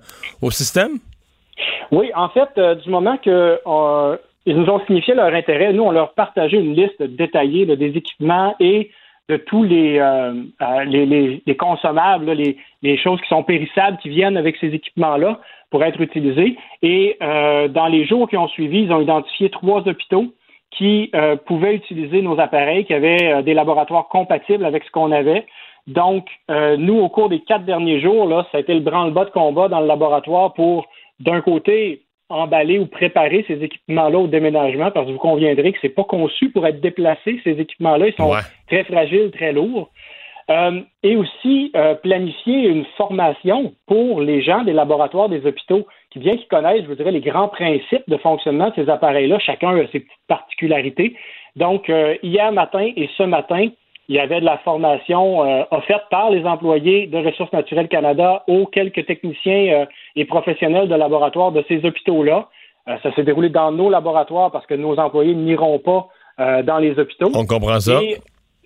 système? 0.51 0.93
Oui, 1.91 2.11
en 2.15 2.29
fait, 2.31 2.49
du 2.83 2.91
moment 2.91 3.17
que 3.19 3.59
ils 4.47 4.57
nous 4.57 4.71
ont 4.71 4.81
signifié 4.87 5.15
leur 5.15 5.35
intérêt, 5.35 5.75
nous, 5.75 5.83
on 5.83 5.91
leur 5.91 6.15
partageait 6.15 6.57
une 6.57 6.75
liste 6.75 7.03
détaillée 7.03 7.67
des 7.67 7.97
équipements 7.97 8.55
et 8.61 8.91
de 9.29 9.37
tous 9.37 9.63
les, 9.63 10.01
les, 10.87 11.57
consommables, 11.57 12.31
les, 12.31 12.57
les, 12.83 12.97
choses 12.97 13.21
qui 13.21 13.29
sont 13.29 13.43
périssables 13.43 13.99
qui 13.99 14.09
viennent 14.09 14.39
avec 14.39 14.57
ces 14.57 14.69
équipements-là 14.69 15.41
pour 15.71 15.85
être 15.85 16.01
utilisés. 16.01 16.57
Et 16.83 17.19
dans 17.21 17.89
les 17.91 18.07
jours 18.07 18.29
qui 18.29 18.39
ont 18.39 18.49
suivi, 18.49 18.83
ils 18.85 18.93
ont 18.93 19.03
identifié 19.03 19.51
trois 19.51 19.87
hôpitaux 19.87 20.33
qui 20.71 21.11
euh, 21.15 21.37
pouvaient 21.37 21.75
utiliser 21.75 22.23
nos 22.23 22.39
appareils, 22.39 22.85
qui 22.85 22.95
avaient 22.95 23.33
euh, 23.33 23.43
des 23.43 23.55
laboratoires 23.55 24.09
compatibles 24.09 24.65
avec 24.65 24.85
ce 24.85 24.91
qu'on 24.91 25.13
avait. 25.13 25.47
Donc, 25.87 26.27
euh, 26.51 26.77
nous, 26.77 26.99
au 26.99 27.09
cours 27.09 27.31
des 27.31 27.41
quatre 27.41 27.65
derniers 27.65 28.01
jours, 28.01 28.29
là, 28.29 28.47
ça 28.53 28.59
a 28.59 28.61
été 28.61 28.75
le 28.75 28.81
branle-bas 28.81 29.25
de 29.25 29.31
combat 29.31 29.69
dans 29.69 29.81
le 29.81 29.87
laboratoire 29.87 30.53
pour, 30.53 30.87
d'un 31.21 31.41
côté, 31.41 32.03
emballer 32.29 32.79
ou 32.79 32.87
préparer 32.87 33.45
ces 33.49 33.63
équipements-là 33.63 34.19
au 34.19 34.27
déménagement, 34.27 34.91
parce 34.91 35.07
que 35.07 35.13
vous 35.13 35.19
conviendrez 35.19 35.73
que 35.73 35.79
c'est 35.81 35.89
pas 35.89 36.05
conçu 36.05 36.51
pour 36.51 36.67
être 36.67 36.81
déplacé, 36.81 37.41
ces 37.43 37.59
équipements-là. 37.59 38.09
Ils 38.09 38.15
sont 38.15 38.35
très 38.67 38.85
fragiles, 38.85 39.31
très 39.31 39.53
lourds. 39.53 39.91
Euh, 40.51 40.81
et 41.03 41.15
aussi 41.17 41.71
euh, 41.77 41.95
planifier 41.95 42.69
une 42.69 42.87
formation 42.97 43.75
pour 43.87 44.23
les 44.23 44.41
gens 44.41 44.65
des 44.65 44.73
laboratoires 44.73 45.29
des 45.29 45.45
hôpitaux 45.45 45.87
qui, 46.11 46.19
bien 46.19 46.37
qu'ils 46.37 46.49
connaissent, 46.49 46.83
je 46.83 46.89
vous 46.89 46.95
dirais, 46.95 47.11
les 47.11 47.21
grands 47.21 47.49
principes 47.49 48.09
de 48.09 48.17
fonctionnement 48.17 48.71
de 48.71 48.75
ces 48.77 48.89
appareils-là, 48.89 49.39
chacun 49.39 49.77
a 49.77 49.87
ses 49.89 50.01
petites 50.01 50.27
particularités. 50.27 51.17
Donc, 51.57 51.91
euh, 51.91 52.17
hier 52.23 52.51
matin 52.53 52.91
et 52.97 53.09
ce 53.17 53.23
matin, 53.23 53.69
il 54.09 54.17
y 54.17 54.21
avait 54.21 54.41
de 54.41 54.47
la 54.47 54.57
formation 54.59 55.41
offerte 55.71 56.05
par 56.11 56.31
les 56.31 56.47
employés 56.47 57.09
de 57.09 57.19
Ressources 57.19 57.53
naturelles 57.53 57.89
Canada 57.89 58.43
aux 58.49 58.65
quelques 58.65 59.05
techniciens 59.05 59.87
et 60.17 60.25
professionnels 60.25 60.89
de 60.89 60.95
laboratoires 60.95 61.53
de 61.53 61.63
ces 61.69 61.85
hôpitaux-là. 61.85 62.49
ça 62.87 63.15
s'est 63.15 63.23
déroulé 63.23 63.51
dans 63.51 63.71
nos 63.71 63.91
laboratoires 63.91 64.51
parce 64.51 64.65
que 64.65 64.73
nos 64.73 64.99
employés 64.99 65.35
n'iront 65.35 65.79
pas 65.79 66.09
dans 66.63 66.79
les 66.79 66.99
hôpitaux. 66.99 67.31
On 67.35 67.45
comprend 67.45 67.81
ça. 67.81 68.01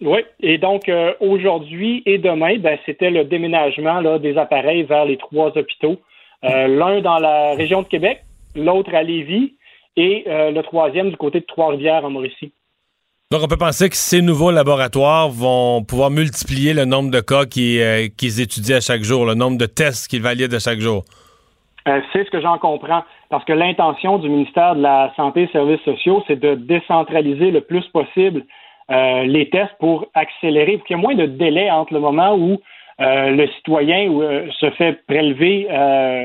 Oui, 0.03 0.21
et 0.41 0.59
donc 0.59 0.89
euh, 0.89 1.13
aujourd'hui 1.21 2.03
et 2.07 2.19
demain, 2.19 2.59
ben, 2.59 2.77
c'était 2.87 3.11
le 3.11 3.25
déménagement 3.25 4.01
là, 4.01 4.19
des 4.19 4.37
appareils 4.37 4.83
vers 4.83 5.05
les 5.05 5.17
trois 5.17 5.57
hôpitaux. 5.57 5.97
Euh, 6.45 6.67
l'un 6.67 7.01
dans 7.01 7.19
la 7.19 7.55
région 7.55 7.83
de 7.83 7.87
Québec, 7.87 8.25
l'autre 8.55 8.95
à 8.95 9.03
Lévis 9.03 9.55
et 9.97 10.25
euh, 10.27 10.51
le 10.51 10.63
troisième 10.63 11.11
du 11.11 11.17
côté 11.17 11.41
de 11.41 11.47
Trois-Rivières 11.47 12.05
en 12.05 12.11
Mauricie. 12.11 12.53
Donc, 13.31 13.43
on 13.43 13.49
peut 13.49 13.57
penser 13.57 13.89
que 13.89 13.97
ces 13.97 14.21
nouveaux 14.21 14.51
laboratoires 14.51 15.29
vont 15.29 15.83
pouvoir 15.85 16.11
multiplier 16.11 16.75
le 16.75 16.85
nombre 16.85 17.11
de 17.11 17.21
cas 17.21 17.47
qu'ils 17.47 18.41
étudient 18.41 18.77
à 18.77 18.81
chaque 18.81 19.03
jour, 19.03 19.25
le 19.25 19.35
nombre 19.35 19.57
de 19.57 19.67
tests 19.67 20.09
qu'ils 20.09 20.23
valident 20.23 20.53
à 20.53 20.59
chaque 20.59 20.81
jour. 20.81 21.05
c'est 21.87 22.25
ce 22.25 22.31
que 22.31 22.43
j'en 22.43 22.59
comprends, 22.59 23.05
parce 23.31 23.45
que 23.47 23.55
l'intention 23.55 24.19
du 24.19 24.29
ministère 24.29 24.77
de 24.77 24.83
la 24.83 25.13
Santé 25.17 25.43
et 25.43 25.47
des 25.47 25.53
Services 25.53 25.81
sociaux, 25.83 26.23
c'est 26.27 26.39
de 26.39 26.55
décentraliser 26.55 27.51
le 27.51 27.63
plus 27.63 27.87
possible 27.89 28.45
euh, 28.91 29.25
les 29.25 29.49
tests 29.49 29.75
pour 29.79 30.07
accélérer, 30.13 30.77
pour 30.77 30.87
qu'il 30.87 30.97
y 30.97 30.99
ait 30.99 31.03
moins 31.03 31.15
de 31.15 31.27
délai 31.27 31.71
entre 31.71 31.95
le 31.95 32.01
moment 32.01 32.37
où 32.37 32.61
euh, 33.01 33.31
le 33.31 33.49
citoyen 33.49 34.11
euh, 34.11 34.49
se 34.59 34.71
fait 34.71 35.05
prélever 35.07 35.67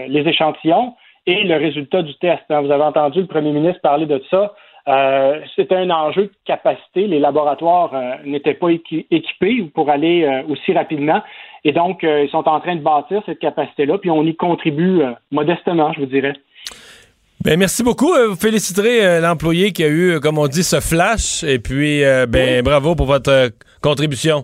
les 0.08 0.28
échantillons 0.28 0.96
et 1.26 1.44
le 1.44 1.56
résultat 1.56 2.02
du 2.02 2.14
test. 2.16 2.44
Hein, 2.50 2.62
vous 2.62 2.72
avez 2.72 2.84
entendu 2.84 3.22
le 3.22 3.28
premier 3.28 3.52
ministre 3.52 3.82
parler 3.82 4.06
de 4.06 4.22
ça. 4.30 4.54
C'était 5.58 5.76
un 5.76 5.90
enjeu 5.90 6.24
de 6.24 6.32
capacité. 6.46 7.08
Les 7.08 7.20
laboratoires 7.20 7.92
n'étaient 8.24 8.54
pas 8.54 8.70
équipés 8.72 9.64
pour 9.76 9.90
aller 9.90 10.44
aussi 10.48 10.72
rapidement. 10.72 11.22
Et 11.66 11.74
donc, 11.74 12.04
ils 12.04 12.30
sont 12.30 12.48
en 12.48 12.62
train 12.62 12.78
de 12.78 12.82
bâtir 12.82 13.22
cette 13.26 13.40
capacité-là, 13.40 13.98
puis 13.98 14.10
on 14.10 14.24
y 14.24 14.34
contribue 14.34 15.02
modestement, 15.30 15.92
je 15.92 16.00
vous 16.00 16.06
dirais. 16.06 16.36
Ben, 17.48 17.58
merci 17.58 17.84
beaucoup. 17.84 18.14
Euh, 18.14 18.28
vous 18.28 18.36
féliciterez 18.36 19.06
euh, 19.06 19.20
l'employé 19.22 19.72
qui 19.72 19.84
a 19.84 19.88
eu, 19.88 20.12
euh, 20.12 20.20
comme 20.20 20.38
on 20.38 20.48
dit, 20.48 20.64
ce 20.64 20.82
flash. 20.82 21.44
Et 21.44 21.60
puis, 21.60 22.02
ben, 22.28 22.62
bravo 22.62 22.96
pour 22.96 23.06
votre 23.06 23.52
contribution. 23.82 24.44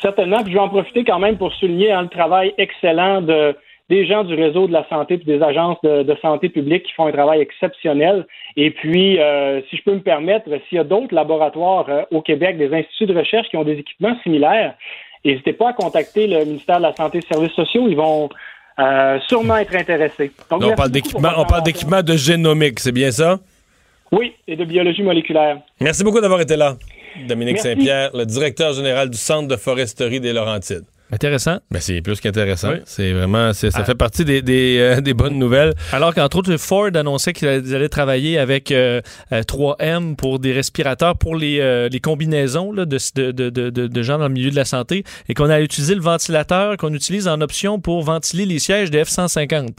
Certainement. 0.00 0.42
Puis 0.42 0.52
je 0.52 0.58
vais 0.58 0.64
en 0.64 0.68
profiter 0.68 1.04
quand 1.04 1.18
même 1.18 1.36
pour 1.36 1.52
souligner 1.54 1.92
hein, 1.92 2.02
le 2.02 2.08
travail 2.08 2.54
excellent 2.58 3.22
de, 3.22 3.56
des 3.88 4.06
gens 4.06 4.24
du 4.24 4.34
réseau 4.34 4.66
de 4.66 4.72
la 4.72 4.86
santé 4.88 5.14
et 5.14 5.18
des 5.18 5.42
agences 5.42 5.78
de, 5.82 6.16
santé 6.20 6.48
publique 6.48 6.84
qui 6.84 6.92
font 6.92 7.06
un 7.06 7.12
travail 7.12 7.40
exceptionnel. 7.40 8.26
Et 8.56 8.70
puis, 8.70 9.18
si 9.70 9.76
je 9.76 9.82
peux 9.84 9.94
me 9.94 10.00
permettre, 10.00 10.48
s'il 10.68 10.76
y 10.76 10.80
a 10.80 10.84
d'autres 10.84 11.14
laboratoires 11.14 11.86
au 12.10 12.22
Québec, 12.22 12.56
des 12.56 12.74
instituts 12.74 13.06
de 13.06 13.16
recherche 13.16 13.48
qui 13.48 13.56
ont 13.56 13.64
des 13.64 13.78
équipements 13.78 14.16
similaires, 14.22 14.74
n'hésitez 15.24 15.52
pas 15.52 15.70
à 15.70 15.72
contacter 15.72 16.26
le 16.26 16.44
ministère 16.44 16.78
de 16.78 16.82
la 16.82 16.94
Santé 16.94 17.18
et 17.18 17.20
des 17.20 17.26
Services 17.26 17.52
sociaux. 17.52 17.86
Ils 17.88 17.96
vont 17.96 18.28
euh, 18.78 19.18
sûrement 19.28 19.56
être 19.56 19.74
intéressé. 19.76 20.32
on 20.50 20.58
parle 20.74 20.90
d'équipement, 20.90 21.30
on 21.36 21.44
parle 21.44 21.62
d'équipement 21.62 22.02
de 22.02 22.16
génomique, 22.16 22.80
c'est 22.80 22.92
bien 22.92 23.10
ça? 23.10 23.38
Oui, 24.14 24.32
et 24.46 24.54
de 24.54 24.64
biologie 24.64 25.02
moléculaire. 25.02 25.58
Merci 25.80 26.04
beaucoup 26.04 26.20
d'avoir 26.20 26.40
été 26.40 26.56
là. 26.56 26.76
Dominique 27.26 27.58
Saint-Pierre, 27.58 28.10
le 28.14 28.24
directeur 28.24 28.72
général 28.72 29.10
du 29.10 29.18
Centre 29.18 29.48
de 29.48 29.56
foresterie 29.56 30.20
des 30.20 30.32
Laurentides. 30.32 30.84
Intéressant. 31.12 31.54
Mais 31.70 31.78
ben, 31.78 31.80
c'est 31.80 32.00
plus 32.00 32.20
qu'intéressant. 32.20 32.72
C'est 32.86 33.12
vraiment, 33.12 33.52
ça 33.52 33.68
ah. 33.74 33.84
fait 33.84 33.94
partie 33.94 34.24
des, 34.24 34.42
euh, 34.78 35.00
des, 35.00 35.14
bonnes 35.14 35.38
nouvelles. 35.38 35.74
Alors 35.92 36.14
qu'entre 36.14 36.38
autres, 36.38 36.56
Ford 36.56 36.90
annonçait 36.94 37.32
qu'ils 37.32 37.74
allaient 37.74 37.88
travailler 37.88 38.38
avec 38.38 38.70
3M 38.70 39.02
euh, 39.32 40.14
pour 40.14 40.38
des 40.38 40.52
respirateurs 40.52 41.16
pour 41.16 41.36
les, 41.36 41.88
les 41.90 42.00
combinaisons 42.00 42.72
là, 42.72 42.84
de, 42.84 42.98
de, 43.14 43.50
de, 43.50 43.70
de, 43.70 44.02
gens 44.02 44.18
dans 44.18 44.28
le 44.28 44.34
milieu 44.34 44.50
de 44.50 44.56
la 44.56 44.64
santé 44.64 45.04
et 45.28 45.34
qu'on 45.34 45.50
a 45.50 45.60
utilisé 45.60 45.94
le 45.94 46.00
ventilateur 46.00 46.76
qu'on 46.78 46.94
utilise 46.94 47.28
en 47.28 47.40
option 47.40 47.80
pour 47.80 48.02
ventiler 48.02 48.46
les 48.46 48.58
sièges 48.58 48.90
des 48.90 49.02
F-150. 49.02 49.74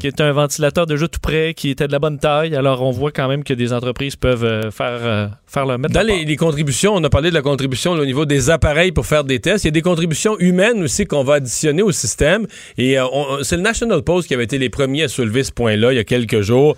Qui 0.00 0.06
est 0.06 0.20
un 0.20 0.32
ventilateur 0.32 0.86
de 0.86 0.96
jeu 0.96 1.08
tout 1.08 1.20
près, 1.20 1.54
qui 1.54 1.70
était 1.70 1.86
de 1.86 1.92
la 1.92 1.98
bonne 1.98 2.18
taille. 2.18 2.54
Alors, 2.54 2.82
on 2.82 2.90
voit 2.90 3.12
quand 3.12 3.28
même 3.28 3.44
que 3.44 3.54
des 3.54 3.72
entreprises 3.72 4.16
peuvent 4.16 4.44
euh, 4.44 4.70
faire, 4.70 5.00
euh, 5.02 5.28
faire 5.46 5.66
le 5.66 5.78
mettre. 5.78 5.94
Dans 5.94 6.06
les, 6.06 6.36
contributions, 6.36 6.94
on 6.94 7.04
a 7.04 7.10
parlé 7.10 7.30
de 7.30 7.34
la 7.34 7.42
contribution 7.42 7.92
au 7.92 8.04
niveau 8.04 8.24
des 8.24 8.50
appareils 8.50 8.92
pour 8.92 9.06
faire 9.06 9.24
des 9.24 9.40
tests. 9.40 9.64
Il 9.64 9.68
y 9.68 9.70
a 9.70 9.72
des 9.72 9.82
contributions 9.82 10.38
humaines 10.38 10.82
aussi 10.82 11.06
qu'on 11.06 11.24
va 11.24 11.34
additionner 11.34 11.82
au 11.82 11.92
système. 11.92 12.46
Et 12.78 12.98
euh, 12.98 13.04
c'est 13.42 13.56
le 13.56 13.62
National 13.62 14.02
Post 14.02 14.28
qui 14.28 14.34
avait 14.34 14.44
été 14.44 14.58
les 14.58 14.70
premiers 14.70 15.04
à 15.04 15.08
soulever 15.08 15.44
ce 15.44 15.52
point-là 15.52 15.92
il 15.92 15.96
y 15.96 16.00
a 16.00 16.04
quelques 16.04 16.40
jours. 16.40 16.76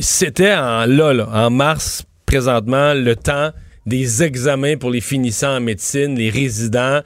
C'était 0.00 0.54
en 0.54 0.84
là, 0.86 1.26
en 1.32 1.50
mars, 1.50 2.04
présentement, 2.26 2.94
le 2.94 3.14
temps 3.14 3.52
des 3.86 4.22
examens 4.22 4.76
pour 4.76 4.90
les 4.90 5.00
finissants 5.00 5.56
en 5.56 5.60
médecine, 5.60 6.16
les 6.16 6.30
résidents 6.30 7.00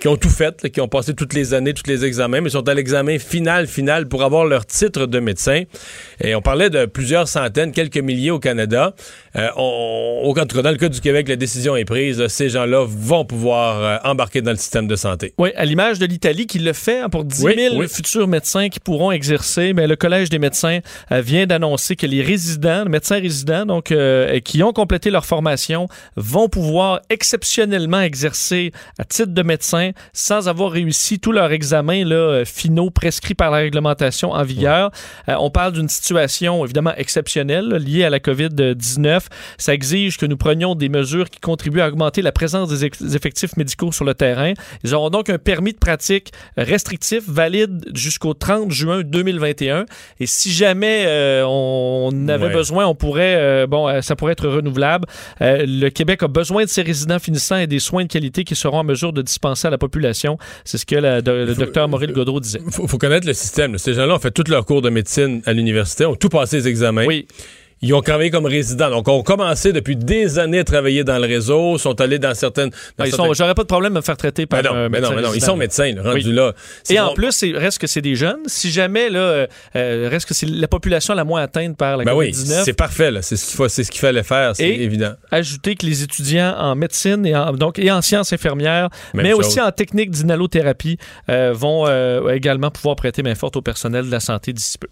qui 0.00 0.08
ont 0.08 0.16
tout 0.16 0.28
fait, 0.28 0.68
qui 0.70 0.80
ont 0.80 0.88
passé 0.88 1.14
toutes 1.14 1.32
les 1.32 1.54
années, 1.54 1.72
tous 1.72 1.88
les 1.88 2.04
examens, 2.04 2.42
mais 2.42 2.50
sont 2.50 2.68
à 2.68 2.74
l'examen 2.74 3.18
final, 3.18 3.66
final 3.66 4.06
pour 4.08 4.22
avoir 4.22 4.44
leur 4.44 4.66
titre 4.66 5.06
de 5.06 5.18
médecin. 5.18 5.62
Et 6.20 6.34
on 6.34 6.42
parlait 6.42 6.68
de 6.68 6.84
plusieurs 6.84 7.28
centaines, 7.28 7.72
quelques 7.72 7.98
milliers 7.98 8.30
au 8.30 8.38
Canada. 8.38 8.94
Euh, 9.36 9.48
on, 9.56 10.22
au, 10.24 10.38
en 10.38 10.46
tout 10.46 10.56
cas, 10.56 10.62
dans 10.62 10.70
le 10.70 10.76
cas 10.76 10.90
du 10.90 11.00
Québec, 11.00 11.28
la 11.28 11.36
décision 11.36 11.76
est 11.76 11.86
prise. 11.86 12.26
Ces 12.28 12.50
gens-là 12.50 12.84
vont 12.86 13.24
pouvoir 13.24 13.82
euh, 13.82 14.10
embarquer 14.10 14.42
dans 14.42 14.50
le 14.50 14.58
système 14.58 14.86
de 14.86 14.96
santé. 14.96 15.32
Oui, 15.38 15.50
à 15.56 15.64
l'image 15.64 15.98
de 15.98 16.04
l'Italie 16.06 16.46
qui 16.46 16.58
le 16.58 16.74
fait 16.74 17.00
hein, 17.00 17.08
pour 17.08 17.24
10 17.24 17.36
000 17.36 17.82
futurs 17.88 18.28
médecins 18.28 18.68
qui 18.68 18.80
pourront 18.80 19.12
exercer. 19.12 19.72
Mais 19.72 19.86
le 19.86 19.96
Collège 19.96 20.28
des 20.28 20.38
médecins 20.38 20.80
euh, 21.10 21.22
vient 21.22 21.46
d'annoncer 21.46 21.96
que 21.96 22.06
les 22.06 22.22
résidents, 22.22 22.84
les 22.84 22.90
médecins 22.90 23.20
résidents, 23.20 23.64
donc 23.64 23.94
qui 24.44 24.62
ont 24.62 24.72
complété 24.72 25.10
leur 25.10 25.24
formation, 25.24 25.88
vont 26.26 26.48
pouvoir 26.48 27.00
exceptionnellement 27.08 28.00
exercer 28.00 28.72
à 28.98 29.04
titre 29.04 29.32
de 29.32 29.42
médecin 29.42 29.92
sans 30.12 30.48
avoir 30.48 30.72
réussi 30.72 31.18
tous 31.20 31.32
leurs 31.32 31.52
examens 31.52 32.04
là, 32.04 32.16
euh, 32.16 32.44
finaux 32.44 32.90
prescrits 32.90 33.34
par 33.34 33.50
la 33.50 33.58
réglementation 33.58 34.32
en 34.32 34.42
vigueur. 34.42 34.90
Euh, 35.28 35.36
on 35.38 35.50
parle 35.50 35.72
d'une 35.72 35.88
situation 35.88 36.64
évidemment 36.64 36.94
exceptionnelle 36.96 37.68
liée 37.76 38.04
à 38.04 38.10
la 38.10 38.18
COVID-19. 38.18 39.26
Ça 39.58 39.72
exige 39.72 40.18
que 40.18 40.26
nous 40.26 40.36
prenions 40.36 40.74
des 40.74 40.88
mesures 40.88 41.30
qui 41.30 41.40
contribuent 41.40 41.80
à 41.80 41.88
augmenter 41.88 42.22
la 42.22 42.32
présence 42.32 42.70
des, 42.70 43.16
effectifs 43.16 43.56
médicaux 43.56 43.92
sur 43.92 44.04
le 44.04 44.14
terrain. 44.14 44.52
Ils 44.84 44.94
auront 44.94 45.10
donc 45.10 45.30
un 45.30 45.38
permis 45.38 45.72
de 45.72 45.78
pratique 45.78 46.32
restrictif 46.56 47.22
valide 47.28 47.84
jusqu'au 47.94 48.34
30 48.34 48.70
juin 48.70 49.02
2021. 49.02 49.86
Et 50.20 50.26
si 50.26 50.52
jamais 50.52 51.04
euh, 51.06 51.44
on 51.46 52.28
avait 52.28 52.50
besoin, 52.50 52.86
on 52.86 52.94
pourrait, 52.94 53.66
bon, 53.66 54.02
ça 54.02 54.16
pourrait 54.16 54.32
être 54.32 54.48
renouvelable. 54.48 55.06
le 55.40 55.88
Québec 55.90 56.15
a 56.22 56.28
besoin 56.28 56.64
de 56.64 56.68
ses 56.68 56.82
résidents 56.82 57.18
finissants 57.18 57.58
et 57.58 57.66
des 57.66 57.78
soins 57.78 58.04
de 58.04 58.08
qualité 58.08 58.44
qui 58.44 58.54
seront 58.54 58.78
en 58.78 58.84
mesure 58.84 59.12
de 59.12 59.22
dispenser 59.22 59.68
à 59.68 59.70
la 59.70 59.78
population. 59.78 60.38
C'est 60.64 60.78
ce 60.78 60.86
que 60.86 60.96
le 60.96 61.54
docteur 61.54 61.88
Maurice 61.88 62.10
Godreau 62.10 62.40
disait. 62.40 62.60
Il 62.64 62.72
faut, 62.72 62.98
connaître 62.98 63.26
le 63.26 63.34
système. 63.34 63.78
Ces 63.78 63.94
gens-là 63.94 64.14
ont 64.14 64.18
fait 64.18 64.30
tous 64.30 64.48
leurs 64.48 64.64
cours 64.64 64.82
de 64.82 64.90
médecine 64.90 65.42
à 65.46 65.52
l'université, 65.52 66.06
ont 66.06 66.16
tout 66.16 66.28
passé 66.28 66.56
les 66.56 66.68
examens. 66.68 67.06
Oui. 67.06 67.26
Ils 67.82 67.92
ont 67.92 68.00
travaillé 68.00 68.30
comme 68.30 68.46
résidents. 68.46 68.88
Donc, 68.88 69.06
ont 69.08 69.22
commencé 69.22 69.72
depuis 69.72 69.96
des 69.96 70.38
années 70.38 70.60
à 70.60 70.64
travailler 70.64 71.04
dans 71.04 71.18
le 71.18 71.26
réseau, 71.26 71.76
sont 71.76 72.00
allés 72.00 72.18
dans 72.18 72.34
certaines. 72.34 72.70
ils 73.04 73.12
sont, 73.12 73.34
j'aurais 73.34 73.54
pas 73.54 73.62
de 73.62 73.68
problème 73.68 73.94
à 73.96 74.00
me 74.00 74.04
faire 74.04 74.16
traiter 74.16 74.46
par 74.46 74.62
mais 74.62 74.68
non, 74.68 74.88
mais 74.88 75.00
non, 75.00 75.10
mais 75.14 75.22
non, 75.22 75.34
ils 75.34 75.42
sont 75.42 75.56
médecins, 75.56 75.92
rendus 76.02 76.32
là. 76.32 76.54
Et 76.88 76.98
en 76.98 77.12
plus, 77.12 77.44
reste 77.54 77.78
que 77.78 77.86
c'est 77.86 78.00
des 78.00 78.14
jeunes. 78.14 78.40
Si 78.46 78.70
jamais, 78.70 79.10
là, 79.10 79.18
euh, 79.18 79.46
euh, 79.74 80.08
reste 80.10 80.26
que 80.26 80.34
c'est 80.34 80.48
la 80.48 80.68
population 80.68 81.14
la 81.14 81.24
moins 81.24 81.42
atteinte 81.42 81.76
par 81.76 81.98
la 81.98 82.04
ben 82.04 82.12
COVID-19. 82.12 82.16
Oui, 82.16 82.62
c'est 82.64 82.72
parfait, 82.72 83.10
là. 83.10 83.22
C'est 83.22 83.36
ce 83.36 83.56
qu'il 83.56 83.70
c'est 83.70 83.84
ce 83.84 83.90
qu'il 83.90 84.00
fallait 84.00 84.22
faire, 84.22 84.56
c'est 84.56 84.68
évident. 84.68 85.12
Ajouter 85.30 85.74
que 85.74 85.84
les 85.84 86.02
étudiants 86.02 86.54
en 86.58 86.74
médecine 86.74 87.26
et 87.26 87.36
en, 87.36 87.52
donc, 87.52 87.78
et 87.78 87.90
en 87.90 88.00
sciences 88.00 88.32
infirmières, 88.32 88.88
mais 89.14 89.32
aussi 89.32 89.60
en 89.60 89.70
technique 89.70 90.10
d'inhalothérapie, 90.10 90.98
euh, 91.28 91.52
vont 91.54 91.86
également 92.30 92.70
pouvoir 92.70 92.96
prêter 92.96 93.22
main 93.22 93.34
forte 93.34 93.56
au 93.56 93.62
personnel 93.62 94.06
de 94.06 94.10
la 94.10 94.20
santé 94.20 94.52
d'ici 94.52 94.78
peu. 94.78 94.88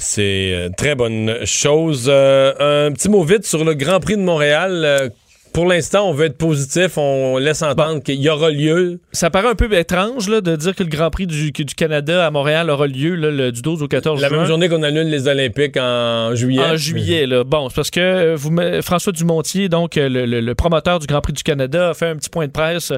C'est 0.00 0.66
une 0.66 0.74
très 0.74 0.94
bonne 0.94 1.44
chose. 1.44 2.06
Euh, 2.08 2.86
un 2.86 2.90
petit 2.90 3.10
mot 3.10 3.22
vite 3.22 3.44
sur 3.44 3.64
le 3.64 3.74
Grand 3.74 4.00
Prix 4.00 4.16
de 4.16 4.22
Montréal. 4.22 4.82
Euh, 4.82 5.10
pour 5.52 5.66
l'instant, 5.66 6.08
on 6.08 6.14
veut 6.14 6.24
être 6.24 6.38
positif. 6.38 6.96
On 6.96 7.36
laisse 7.36 7.60
entendre 7.60 8.02
qu'il 8.02 8.14
y 8.14 8.30
aura 8.30 8.50
lieu. 8.50 9.00
Ça 9.12 9.28
paraît 9.28 9.48
un 9.48 9.54
peu 9.54 9.70
étrange 9.74 10.30
là, 10.30 10.40
de 10.40 10.56
dire 10.56 10.74
que 10.74 10.84
le 10.84 10.88
Grand 10.88 11.10
Prix 11.10 11.26
du, 11.26 11.52
Canada 11.52 12.26
à 12.26 12.30
Montréal 12.30 12.70
aura 12.70 12.86
lieu 12.86 13.14
le, 13.14 13.52
du 13.52 13.60
12 13.60 13.82
au 13.82 13.88
14 13.88 14.22
La 14.22 14.28
juin. 14.28 14.36
La 14.36 14.40
même 14.42 14.48
journée 14.48 14.70
qu'on 14.70 14.82
annule 14.82 15.10
les 15.10 15.28
Olympiques 15.28 15.76
en 15.76 16.34
juillet. 16.34 16.64
En 16.64 16.76
juillet, 16.76 17.26
là. 17.26 17.44
Bon, 17.44 17.68
c'est 17.68 17.76
parce 17.76 17.90
que 17.90 18.00
euh, 18.00 18.36
vous, 18.36 18.56
François 18.80 19.12
Dumontier, 19.12 19.68
donc 19.68 19.96
le, 19.96 20.52
promoteur 20.54 20.98
du 20.98 21.06
Grand 21.08 21.20
Prix 21.20 21.34
du 21.34 21.42
Canada, 21.42 21.90
a 21.90 21.94
fait 21.94 22.08
un 22.08 22.16
petit 22.16 22.30
point 22.30 22.46
de 22.46 22.52
presse 22.52 22.94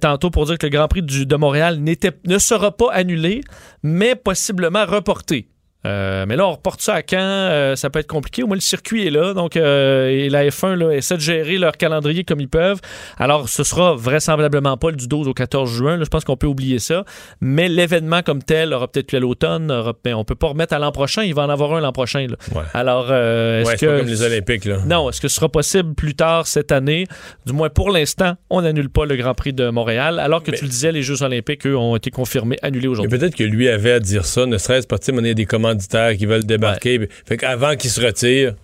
tantôt 0.00 0.30
pour 0.30 0.46
dire 0.46 0.58
que 0.58 0.66
le 0.66 0.72
Grand 0.72 0.88
Prix 0.88 1.02
du, 1.02 1.26
de 1.26 1.36
Montréal 1.36 1.78
ne 1.80 2.38
sera 2.38 2.76
pas 2.76 2.90
annulé, 2.92 3.42
mais 3.84 4.16
possiblement 4.16 4.84
reporté. 4.84 5.46
Euh, 5.86 6.26
mais 6.28 6.36
là, 6.36 6.46
on 6.46 6.52
reporte 6.52 6.80
ça 6.80 6.94
à 6.94 7.02
quand? 7.02 7.16
Euh, 7.18 7.76
ça 7.76 7.90
peut 7.90 7.98
être 7.98 8.06
compliqué. 8.06 8.42
Au 8.42 8.46
moins, 8.46 8.56
le 8.56 8.60
circuit 8.60 9.06
est 9.06 9.10
là. 9.10 9.32
Donc, 9.32 9.56
euh, 9.56 10.08
et 10.08 10.28
la 10.28 10.46
F1 10.46 10.74
là, 10.74 10.90
essaie 10.92 11.16
de 11.16 11.20
gérer 11.20 11.56
leur 11.58 11.76
calendrier 11.76 12.24
comme 12.24 12.40
ils 12.40 12.48
peuvent. 12.48 12.80
Alors, 13.18 13.48
ce 13.48 13.64
sera 13.64 13.94
vraisemblablement 13.94 14.76
pas 14.76 14.90
le 14.90 14.96
du 14.96 15.08
12 15.08 15.28
au 15.28 15.34
14 15.34 15.70
juin. 15.70 15.98
je 16.00 16.08
pense 16.08 16.24
qu'on 16.24 16.36
peut 16.36 16.46
oublier 16.46 16.78
ça. 16.78 17.04
Mais 17.40 17.68
l'événement 17.68 18.22
comme 18.22 18.42
tel 18.42 18.74
aura 18.74 18.88
peut-être 18.88 19.12
lieu 19.12 19.18
à 19.18 19.20
l'automne. 19.20 19.92
Mais 20.04 20.12
on 20.12 20.24
peut 20.24 20.34
pas 20.34 20.48
remettre 20.48 20.74
à 20.74 20.78
l'an 20.78 20.92
prochain. 20.92 21.22
Il 21.22 21.34
va 21.34 21.42
en 21.42 21.48
avoir 21.50 21.74
un 21.74 21.80
l'an 21.80 21.92
prochain. 21.92 22.26
Alors, 22.74 23.12
est-ce 23.12 23.76
que. 23.76 23.98
Comme 23.98 24.08
les 24.08 24.22
Olympiques. 24.22 24.64
Là. 24.66 24.78
Non. 24.86 25.08
Est-ce 25.08 25.20
que 25.20 25.28
ce 25.28 25.36
sera 25.36 25.48
possible 25.48 25.94
plus 25.94 26.14
tard 26.14 26.46
cette 26.46 26.72
année? 26.72 27.06
Du 27.46 27.52
moins, 27.52 27.70
pour 27.70 27.90
l'instant, 27.90 28.34
on 28.50 28.62
n'annule 28.62 28.90
pas 28.90 29.06
le 29.06 29.16
Grand 29.16 29.34
Prix 29.34 29.52
de 29.52 29.70
Montréal. 29.70 30.18
Alors 30.18 30.42
que 30.42 30.50
tu 30.50 30.64
le 30.64 30.70
disais, 30.70 30.92
les 30.92 31.02
Jeux 31.02 31.22
Olympiques, 31.22 31.66
eux, 31.66 31.76
ont 31.76 31.96
été 31.96 32.10
confirmés, 32.10 32.56
annulés 32.62 32.88
aujourd'hui. 32.88 33.18
Peut-être 33.18 33.34
que 33.34 33.44
lui 33.44 33.68
avait 33.68 33.92
à 33.92 34.00
dire 34.00 34.24
ça, 34.26 34.46
ne 34.46 34.58
serait-ce 34.58 34.86
pas, 34.86 34.98
tu 34.98 35.10
des 35.20 35.46
qui 35.76 36.26
veulent 36.26 36.44
débarquer. 36.44 37.08
Fait 37.26 37.36
qu'avant 37.36 37.76
qu'ils 37.76 37.90
se 37.90 38.00
retirent, 38.00 38.54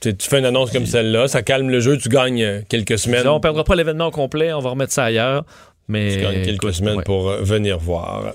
tu 0.00 0.28
fais 0.28 0.38
une 0.38 0.44
annonce 0.44 0.70
comme 0.70 0.86
celle-là, 0.86 1.28
ça 1.28 1.42
calme 1.42 1.70
le 1.70 1.80
jeu, 1.80 1.96
tu 1.96 2.08
gagnes 2.08 2.42
euh, 2.42 2.60
quelques 2.68 2.98
semaines. 2.98 3.26
on 3.26 3.40
perdra 3.40 3.64
pas 3.64 3.74
l'événement 3.74 4.10
complet, 4.10 4.52
on 4.52 4.60
va 4.60 4.70
remettre 4.70 4.92
ça 4.92 5.04
ailleurs. 5.04 5.44
Mais 5.86 6.16
tu 6.16 6.22
gagnes 6.22 6.42
quelques 6.42 6.72
semaines 6.72 7.02
pour 7.02 7.28
euh, 7.28 7.42
venir 7.42 7.78
voir. 7.78 8.32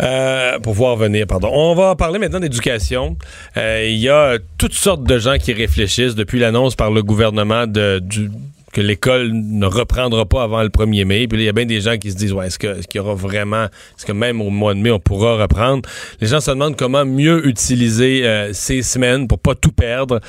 Euh, 0.00 0.58
pour 0.58 0.74
voir 0.74 0.96
venir, 0.96 1.26
pardon. 1.26 1.48
On 1.50 1.74
va 1.74 1.96
parler 1.96 2.18
maintenant 2.18 2.40
d'éducation. 2.40 3.16
Il 3.56 3.96
y 3.96 4.10
a 4.10 4.36
toutes 4.58 4.74
sortes 4.74 5.02
de 5.02 5.18
gens 5.18 5.38
qui 5.38 5.54
réfléchissent 5.54 6.14
depuis 6.14 6.38
l'annonce 6.38 6.74
par 6.74 6.90
le 6.90 7.02
gouvernement 7.02 7.66
de, 7.66 7.98
du, 7.98 8.30
que 8.76 8.82
l'école 8.82 9.30
ne 9.32 9.64
reprendra 9.64 10.26
pas 10.26 10.42
avant 10.42 10.62
le 10.62 10.68
1er 10.68 11.06
mai. 11.06 11.26
Puis 11.26 11.38
il 11.38 11.44
y 11.44 11.48
a 11.48 11.52
bien 11.52 11.64
des 11.64 11.80
gens 11.80 11.96
qui 11.96 12.10
se 12.10 12.16
disent, 12.16 12.34
ouais, 12.34 12.48
est-ce 12.48 12.58
qu'il 12.58 12.76
y 12.96 12.98
aura 12.98 13.14
vraiment, 13.14 13.64
est-ce 13.64 14.04
que 14.04 14.12
même 14.12 14.42
au 14.42 14.50
mois 14.50 14.74
de 14.74 14.80
mai, 14.80 14.90
on 14.90 15.00
pourra 15.00 15.36
reprendre? 15.40 15.88
Les 16.20 16.26
gens 16.26 16.40
se 16.40 16.50
demandent 16.50 16.76
comment 16.76 17.06
mieux 17.06 17.46
utiliser 17.46 18.26
euh, 18.26 18.52
ces 18.52 18.82
semaines 18.82 19.28
pour 19.28 19.38
pas 19.38 19.54
tout 19.54 19.72
perdre. 19.72 20.20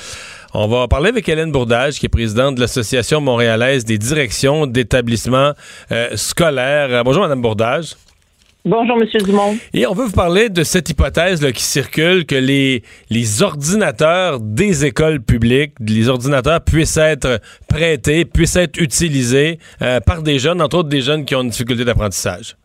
On 0.54 0.66
va 0.66 0.88
parler 0.88 1.10
avec 1.10 1.28
Hélène 1.28 1.52
Bourdage, 1.52 1.98
qui 1.98 2.06
est 2.06 2.08
présidente 2.08 2.54
de 2.54 2.60
l'Association 2.62 3.20
montréalaise 3.20 3.84
des 3.84 3.98
directions 3.98 4.66
d'établissements 4.66 5.52
euh, 5.92 6.16
scolaires. 6.16 7.04
bonjour, 7.04 7.24
Madame 7.24 7.42
Bourdage. 7.42 7.96
Bonjour, 8.68 8.98
M. 9.00 9.08
Dumont. 9.24 9.56
Et 9.72 9.86
on 9.86 9.94
veut 9.94 10.04
vous 10.04 10.12
parler 10.12 10.50
de 10.50 10.62
cette 10.62 10.90
hypothèse 10.90 11.40
qui 11.52 11.62
circule 11.62 12.26
que 12.26 12.34
les, 12.34 12.82
les 13.08 13.42
ordinateurs 13.42 14.40
des 14.40 14.84
écoles 14.84 15.22
publiques, 15.22 15.72
les 15.80 16.10
ordinateurs 16.10 16.60
puissent 16.60 16.98
être 16.98 17.40
prêtés, 17.66 18.26
puissent 18.26 18.56
être 18.56 18.78
utilisés 18.78 19.58
euh, 19.80 20.00
par 20.00 20.22
des 20.22 20.38
jeunes, 20.38 20.60
entre 20.60 20.76
autres 20.76 20.90
des 20.90 21.00
jeunes 21.00 21.24
qui 21.24 21.34
ont 21.34 21.40
une 21.40 21.48
difficulté 21.48 21.86
d'apprentissage. 21.86 22.57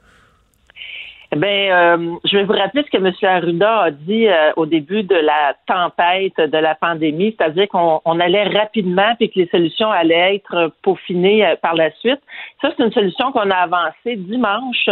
Ben, 1.35 1.71
euh, 1.71 2.15
je 2.25 2.37
vais 2.37 2.43
vous 2.43 2.53
rappeler 2.53 2.83
ce 2.83 2.91
que 2.91 2.97
M. 2.97 3.11
Arruda 3.23 3.79
a 3.83 3.91
dit 3.91 4.27
euh, 4.27 4.51
au 4.55 4.65
début 4.65 5.03
de 5.03 5.15
la 5.15 5.55
tempête 5.65 6.37
de 6.37 6.57
la 6.57 6.75
pandémie, 6.75 7.35
c'est-à-dire 7.37 7.67
qu'on 7.69 8.19
allait 8.19 8.43
rapidement 8.43 9.15
et 9.19 9.29
que 9.29 9.39
les 9.39 9.47
solutions 9.47 9.89
allaient 9.89 10.35
être 10.35 10.71
peaufinées 10.83 11.45
euh, 11.45 11.55
par 11.55 11.73
la 11.73 11.91
suite. 11.95 12.19
Ça, 12.61 12.69
c'est 12.75 12.83
une 12.83 12.91
solution 12.91 13.31
qu'on 13.31 13.49
a 13.49 13.55
avancée 13.55 14.15
dimanche. 14.15 14.89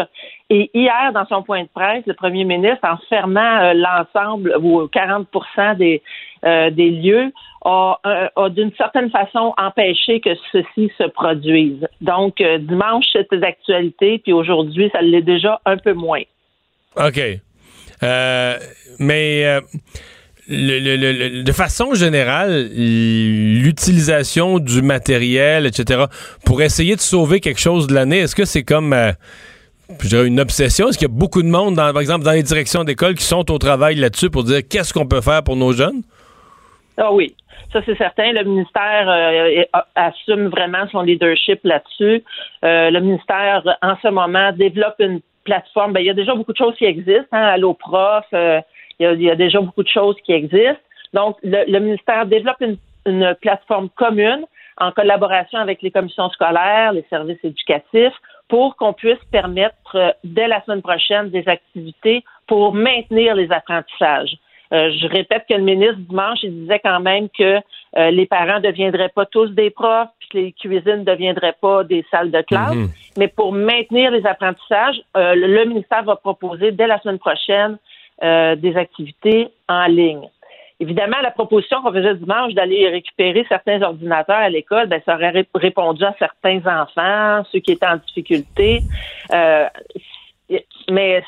Et 0.50 0.72
hier, 0.74 1.12
dans 1.14 1.26
son 1.28 1.44
point 1.44 1.64
de 1.64 1.70
presse, 1.74 2.04
le 2.08 2.14
premier 2.14 2.44
ministre, 2.44 2.88
en 2.88 2.98
fermant 3.08 3.74
l'ensemble 3.74 4.56
ou 4.62 4.88
40 4.88 5.28
des, 5.78 6.02
des 6.44 6.90
lieux, 6.90 7.32
a, 7.64 8.00
a 8.36 8.50
d'une 8.50 8.72
certaine 8.76 9.10
façon 9.12 9.54
empêché 9.58 10.20
que 10.20 10.32
ceci 10.52 10.92
se 10.98 11.08
produise. 11.10 11.88
Donc, 12.02 12.42
dimanche, 12.42 13.06
c'était 13.14 13.38
d'actualité, 13.38 14.20
puis 14.20 14.34
aujourd'hui, 14.34 14.90
ça 14.92 15.02
l'est 15.02 15.22
déjà 15.22 15.62
un 15.66 15.78
peu 15.78 15.94
moins. 15.94 16.24
OK. 16.98 17.22
Euh, 18.04 18.58
mais 19.00 19.46
euh, 19.46 19.62
de 20.50 21.52
façon 21.52 21.94
générale, 21.94 22.70
l'utilisation 22.74 24.60
du 24.60 24.82
matériel, 24.82 25.66
etc., 25.66 26.06
pour 26.46 26.62
essayer 26.62 26.96
de 26.96 27.02
sauver 27.02 27.40
quelque 27.40 27.60
chose 27.60 27.88
de 27.88 27.94
l'année, 27.94 28.20
est-ce 28.20 28.36
que 28.36 28.46
c'est 28.46 28.64
comme 28.64 28.94
euh, 28.94 29.12
je 30.00 30.08
dirais 30.08 30.28
une 30.28 30.40
obsession? 30.40 30.90
Est-ce 30.90 30.98
qu'il 30.98 31.08
y 31.08 31.12
a 31.12 31.14
beaucoup 31.14 31.44
de 31.44 31.48
monde, 31.48 31.76
dans, 31.76 31.92
par 31.94 32.02
exemple, 32.02 32.26
dans 32.26 32.32
les 32.32 32.44
directions 32.44 32.84
d'école 32.84 33.16
qui 33.16 33.24
sont 33.24 33.50
au 33.52 33.58
travail 33.58 33.96
là-dessus 33.96 34.30
pour 34.30 34.44
dire 34.44 34.62
qu'est-ce 34.68 34.94
qu'on 34.94 35.08
peut 35.08 35.22
faire 35.22 35.44
pour 35.44 35.56
nos 35.56 35.74
jeunes? 35.74 36.02
Ah 36.98 37.12
oui. 37.14 37.36
Ça, 37.72 37.82
c'est 37.86 37.98
certain. 37.98 38.32
Le 38.32 38.44
ministère 38.44 39.70
assume 39.96 40.48
vraiment 40.48 40.88
son 40.92 41.02
leadership 41.02 41.60
là-dessus. 41.64 42.24
le 42.64 43.00
ministère, 43.00 43.64
en 43.82 43.96
ce 44.02 44.10
moment, 44.10 44.52
développe 44.52 44.96
une 45.00 45.22
plateforme, 45.44 45.94
ben, 45.94 46.02
il 46.02 46.08
y 46.08 46.10
a 46.10 46.14
déjà 46.14 46.36
beaucoup 46.36 46.54
de 46.54 46.58
choses 46.58 46.76
qui 46.76 46.86
existent, 46.86 47.28
hein, 47.32 47.44
Allo 47.44 47.74
Prof, 47.74 48.26
euh, 48.34 48.62
il 49.00 49.22
y 49.22 49.32
a, 49.32 49.36
déjà 49.36 49.60
beaucoup 49.60 49.84
de 49.84 49.90
choses 49.90 50.16
qui 50.24 50.32
existent. 50.32 50.82
Donc, 51.14 51.38
le, 51.44 51.80
ministère 51.80 52.26
développe 52.28 52.62
une, 52.62 52.78
plateforme 53.42 53.90
commune 53.90 54.46
en 54.78 54.92
collaboration 54.92 55.58
avec 55.58 55.82
les 55.82 55.90
commissions 55.90 56.30
scolaires, 56.30 56.94
les 56.94 57.04
services 57.10 57.44
éducatifs, 57.44 58.14
pour 58.48 58.76
qu'on 58.76 58.94
puisse 58.94 59.24
permettre 59.32 59.96
euh, 59.96 60.12
dès 60.24 60.48
la 60.48 60.64
semaine 60.64 60.84
prochaine 60.84 61.32
des 61.32 61.48
activités 61.48 62.24
pour 62.46 62.76
maintenir 62.76 63.34
les 63.34 63.52
apprentissages. 63.52 64.38
Euh, 64.74 64.92
je 64.92 65.08
répète 65.08 65.44
que 65.50 65.56
le 65.56 65.64
ministre 65.64 65.98
dimanche, 65.98 66.40
il 66.44 66.62
disait 66.62 66.80
quand 66.80 67.00
même 67.00 67.28
que 67.30 67.58
euh, 67.98 68.12
les 68.12 68.26
parents 68.26 68.60
ne 68.60 68.68
deviendraient 68.70 69.10
pas 69.10 69.26
tous 69.26 69.48
des 69.48 69.70
profs, 69.70 70.10
puis 70.20 70.30
que 70.30 70.38
les 70.38 70.52
cuisines 70.54 71.00
ne 71.00 71.04
deviendraient 71.04 71.56
pas 71.60 71.84
des 71.84 72.06
salles 72.10 72.32
de 72.32 72.42
classe. 72.42 72.76
Mhm. 72.76 72.90
Mais 73.18 73.28
pour 73.28 73.52
maintenir 73.52 74.12
les 74.12 74.26
apprentissages, 74.26 75.02
le 75.16 75.66
ministère 75.66 76.04
va 76.04 76.16
proposer 76.16 76.72
dès 76.72 76.88
la 76.88 77.00
semaine 77.02 77.20
prochaine 77.20 77.78
des 78.22 78.78
activités 78.78 79.50
en 79.68 79.88
ligne. 79.88 80.30
Évidemment, 80.82 81.18
la 81.22 81.30
proposition 81.30 81.80
qu'on 81.84 81.94
faisait 81.94 82.16
dimanche 82.16 82.56
d'aller 82.56 82.90
récupérer 82.90 83.46
certains 83.48 83.80
ordinateurs 83.84 84.38
à 84.38 84.50
l'école, 84.50 84.88
ben, 84.88 85.00
ça 85.06 85.14
aurait 85.14 85.46
répondu 85.54 86.04
à 86.04 86.16
certains 86.18 86.58
enfants, 86.66 87.44
ceux 87.52 87.60
qui 87.60 87.74
étaient 87.74 87.86
en 87.86 87.98
difficulté. 87.98 88.80
Euh, 89.32 89.68
mais 90.90 91.24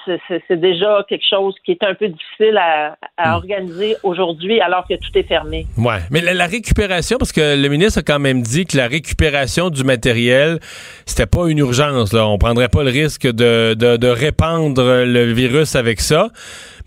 c'est 0.47 0.59
déjà 0.59 1.05
quelque 1.07 1.25
chose 1.29 1.55
qui 1.65 1.71
est 1.71 1.83
un 1.83 1.93
peu 1.93 2.07
difficile 2.07 2.57
à, 2.57 2.95
hmm. 3.17 3.33
organiser 3.33 3.95
aujourd'hui 4.03 4.59
alors 4.61 4.85
que 4.87 4.95
tout 4.95 5.17
est 5.17 5.27
fermé. 5.27 5.65
Ouais, 5.77 5.99
mais 6.11 6.21
la, 6.21 6.45
récupération, 6.45 7.17
parce 7.17 7.31
que 7.31 7.61
le 7.61 7.67
ministre 7.69 7.99
a 7.99 8.01
quand 8.03 8.19
même 8.19 8.41
dit 8.41 8.65
que 8.65 8.77
la 8.77 8.87
récupération 8.87 9.69
du 9.69 9.83
matériel, 9.83 10.59
c'était 11.05 11.25
pas 11.25 11.47
une 11.47 11.59
urgence. 11.59 12.13
Là. 12.13 12.27
On 12.27 12.37
prendrait 12.37 12.69
pas 12.69 12.83
le 12.83 12.91
risque 12.91 13.27
de, 13.27 13.73
de, 13.73 13.97
de 13.97 14.07
répandre 14.07 14.83
le 14.83 15.31
virus 15.33 15.75
avec 15.75 15.99
ça 15.99 16.29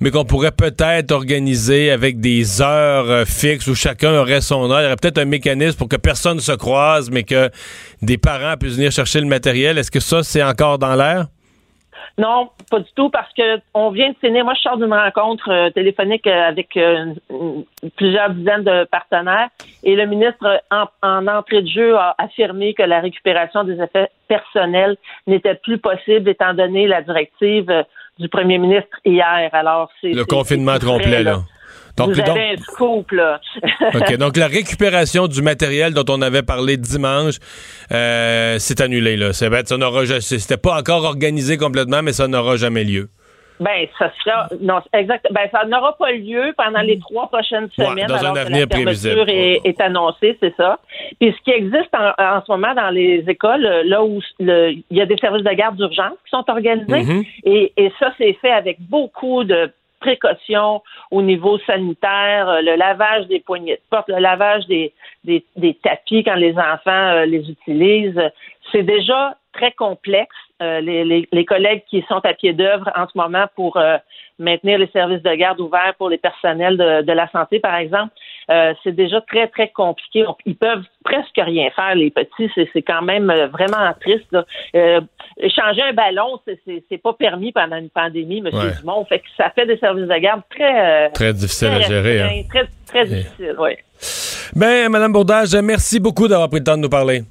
mais 0.00 0.10
qu'on 0.10 0.24
pourrait 0.24 0.52
peut-être 0.52 1.10
organiser 1.12 1.90
avec 1.90 2.20
des 2.20 2.60
heures 2.60 3.10
euh, 3.10 3.24
fixes 3.24 3.66
où 3.66 3.74
chacun 3.74 4.12
aurait 4.14 4.40
son 4.40 4.70
heure. 4.70 4.80
Il 4.80 4.84
y 4.84 4.86
aurait 4.86 4.96
peut-être 4.96 5.18
un 5.18 5.24
mécanisme 5.24 5.78
pour 5.78 5.88
que 5.88 5.96
personne 5.96 6.40
se 6.40 6.52
croise, 6.52 7.10
mais 7.10 7.22
que 7.22 7.50
des 8.02 8.18
parents 8.18 8.56
puissent 8.58 8.74
venir 8.74 8.92
chercher 8.92 9.20
le 9.20 9.26
matériel. 9.26 9.78
Est-ce 9.78 9.90
que 9.90 10.00
ça, 10.00 10.22
c'est 10.22 10.42
encore 10.42 10.78
dans 10.78 10.94
l'air? 10.94 11.28
Non, 12.18 12.48
pas 12.70 12.80
du 12.80 12.90
tout, 12.94 13.10
parce 13.10 13.30
que 13.34 13.60
on 13.74 13.90
vient 13.90 14.08
de 14.08 14.16
finir. 14.16 14.44
Moi, 14.44 14.54
je 14.54 14.62
sors 14.62 14.78
d'une 14.78 14.92
rencontre 14.92 15.50
euh, 15.50 15.70
téléphonique 15.70 16.26
euh, 16.26 16.48
avec 16.48 16.78
plusieurs 17.96 18.30
dizaines 18.30 18.64
de 18.64 18.84
partenaires, 18.84 19.48
et 19.84 19.94
le 19.94 20.06
ministre, 20.06 20.62
en, 20.70 21.26
entrée 21.26 21.62
de 21.62 21.68
jeu, 21.68 21.96
a 21.96 22.14
affirmé 22.18 22.72
que 22.72 22.82
la 22.82 23.00
récupération 23.00 23.64
des 23.64 23.80
effets 23.80 24.08
personnels 24.28 24.96
n'était 25.26 25.56
plus 25.56 25.78
possible, 25.78 26.30
étant 26.30 26.54
donné 26.54 26.86
la 26.86 27.02
directive 27.02 27.84
du 28.18 28.28
premier 28.28 28.58
ministre 28.58 28.96
hier. 29.04 29.50
Alors, 29.52 29.90
c'est. 30.00 30.12
Le 30.12 30.24
confinement 30.24 30.78
complet, 30.78 31.22
là. 31.22 31.40
Donc, 31.96 32.10
Vous 32.10 32.20
avez 32.20 32.50
un 32.52 32.56
scoop, 32.58 33.10
là. 33.12 33.40
OK. 33.94 34.16
Donc, 34.16 34.36
la 34.36 34.48
récupération 34.48 35.28
du 35.28 35.40
matériel 35.40 35.94
dont 35.94 36.04
on 36.08 36.20
avait 36.20 36.42
parlé 36.42 36.76
dimanche, 36.76 37.36
euh, 37.92 38.56
c'est 38.58 38.80
annulé, 38.80 39.16
là. 39.16 39.32
C'est 39.32 39.48
bête. 39.48 39.68
Ça 39.68 39.78
n'aura, 39.78 40.04
c'était 40.20 40.56
pas 40.58 40.78
encore 40.78 41.04
organisé 41.04 41.56
complètement, 41.56 42.02
mais 42.02 42.12
ça 42.12 42.28
n'aura 42.28 42.56
jamais 42.56 42.84
lieu. 42.84 43.08
Ben, 43.58 43.86
ça 43.98 44.12
sera, 44.22 44.48
non, 44.60 44.80
exact. 44.92 45.26
Ben, 45.30 45.48
ça 45.50 45.64
n'aura 45.64 45.96
pas 45.96 46.12
lieu 46.12 46.52
pendant 46.58 46.82
les 46.82 46.98
trois 46.98 47.28
prochaines 47.28 47.70
semaines. 47.70 48.06
dans 48.06 48.16
alors 48.16 48.36
un 48.36 48.40
avenir 48.40 48.68
que 48.68 48.76
la 48.76 48.94
fermeture 48.94 49.28
est, 49.28 49.60
est, 49.64 49.80
annoncée, 49.80 50.36
c'est 50.40 50.54
ça. 50.56 50.78
Puis, 51.18 51.34
ce 51.36 51.42
qui 51.42 51.52
existe 51.52 51.88
en, 51.94 52.42
ce 52.46 52.52
moment 52.52 52.74
dans 52.74 52.90
les 52.90 53.24
écoles, 53.26 53.66
là 53.86 54.04
où 54.04 54.20
il 54.40 54.82
y 54.90 55.00
a 55.00 55.06
des 55.06 55.16
services 55.16 55.44
de 55.44 55.54
garde 55.54 55.76
d'urgence 55.76 56.18
qui 56.24 56.30
sont 56.30 56.44
organisés, 56.48 56.86
mm-hmm. 56.86 57.26
et, 57.44 57.72
et 57.78 57.92
ça, 57.98 58.12
c'est 58.18 58.34
fait 58.34 58.50
avec 58.50 58.76
beaucoup 58.80 59.44
de 59.44 59.70
précautions 60.00 60.82
au 61.10 61.22
niveau 61.22 61.58
sanitaire, 61.60 62.62
le 62.62 62.76
lavage 62.76 63.26
des 63.26 63.40
poignées 63.40 63.76
de 63.76 63.80
porte, 63.90 64.08
le 64.08 64.18
lavage 64.18 64.66
des, 64.66 64.92
des, 65.24 65.44
des 65.56 65.74
tapis 65.74 66.24
quand 66.24 66.34
les 66.34 66.56
enfants 66.56 66.90
euh, 66.90 67.26
les 67.26 67.50
utilisent. 67.50 68.20
C'est 68.72 68.82
déjà 68.82 69.36
très 69.52 69.72
complexe. 69.72 70.34
Euh, 70.62 70.80
les, 70.80 71.28
les, 71.30 71.44
collègues 71.44 71.82
qui 71.90 72.02
sont 72.08 72.24
à 72.24 72.32
pied 72.32 72.54
d'œuvre 72.54 72.90
en 72.96 73.06
ce 73.06 73.12
moment 73.14 73.44
pour 73.54 73.76
euh, 73.76 73.98
maintenir 74.38 74.78
les 74.78 74.86
services 74.86 75.22
de 75.22 75.34
garde 75.34 75.60
ouverts 75.60 75.94
pour 75.98 76.08
les 76.08 76.16
personnels 76.16 76.78
de, 76.78 77.12
la 77.12 77.28
santé, 77.28 77.60
par 77.60 77.76
exemple, 77.76 78.14
euh, 78.50 78.74
c'est 78.82 78.92
déjà 78.92 79.20
très, 79.22 79.48
très 79.48 79.68
compliqué. 79.68 80.24
Ils 80.44 80.56
peuvent 80.56 80.84
presque 81.04 81.36
rien 81.36 81.70
faire, 81.70 81.94
les 81.94 82.10
petits. 82.10 82.50
C'est 82.72 82.82
quand 82.82 83.02
même 83.02 83.32
vraiment 83.52 83.92
triste. 84.00 84.36
changer 84.74 85.82
un 85.82 85.92
ballon, 85.92 86.40
c'est 86.46 87.02
pas 87.02 87.12
permis 87.12 87.52
pendant 87.52 87.76
une 87.76 87.90
pandémie, 87.90 88.38
M. 88.38 88.50
Dumont. 88.78 89.04
Fait 89.04 89.20
que 89.20 89.26
ça 89.36 89.50
fait 89.50 89.66
des 89.66 89.78
services 89.78 90.06
de 90.06 90.18
garde 90.18 90.42
très... 90.50 91.10
très 91.10 91.32
difficiles 91.32 91.68
à 91.68 91.80
gérer. 91.80 92.22
Hein. 92.22 92.42
Très, 92.48 92.66
très 92.86 93.04
difficile, 93.06 93.56
oui. 93.58 93.72
Ben, 94.54 94.88
Mme 94.88 95.12
Bourdage, 95.12 95.54
merci 95.56 95.98
beaucoup 96.00 96.28
d'avoir 96.28 96.48
pris 96.48 96.58
le 96.58 96.64
temps 96.64 96.76
de 96.76 96.82
nous 96.82 96.88
parler. 96.88 97.22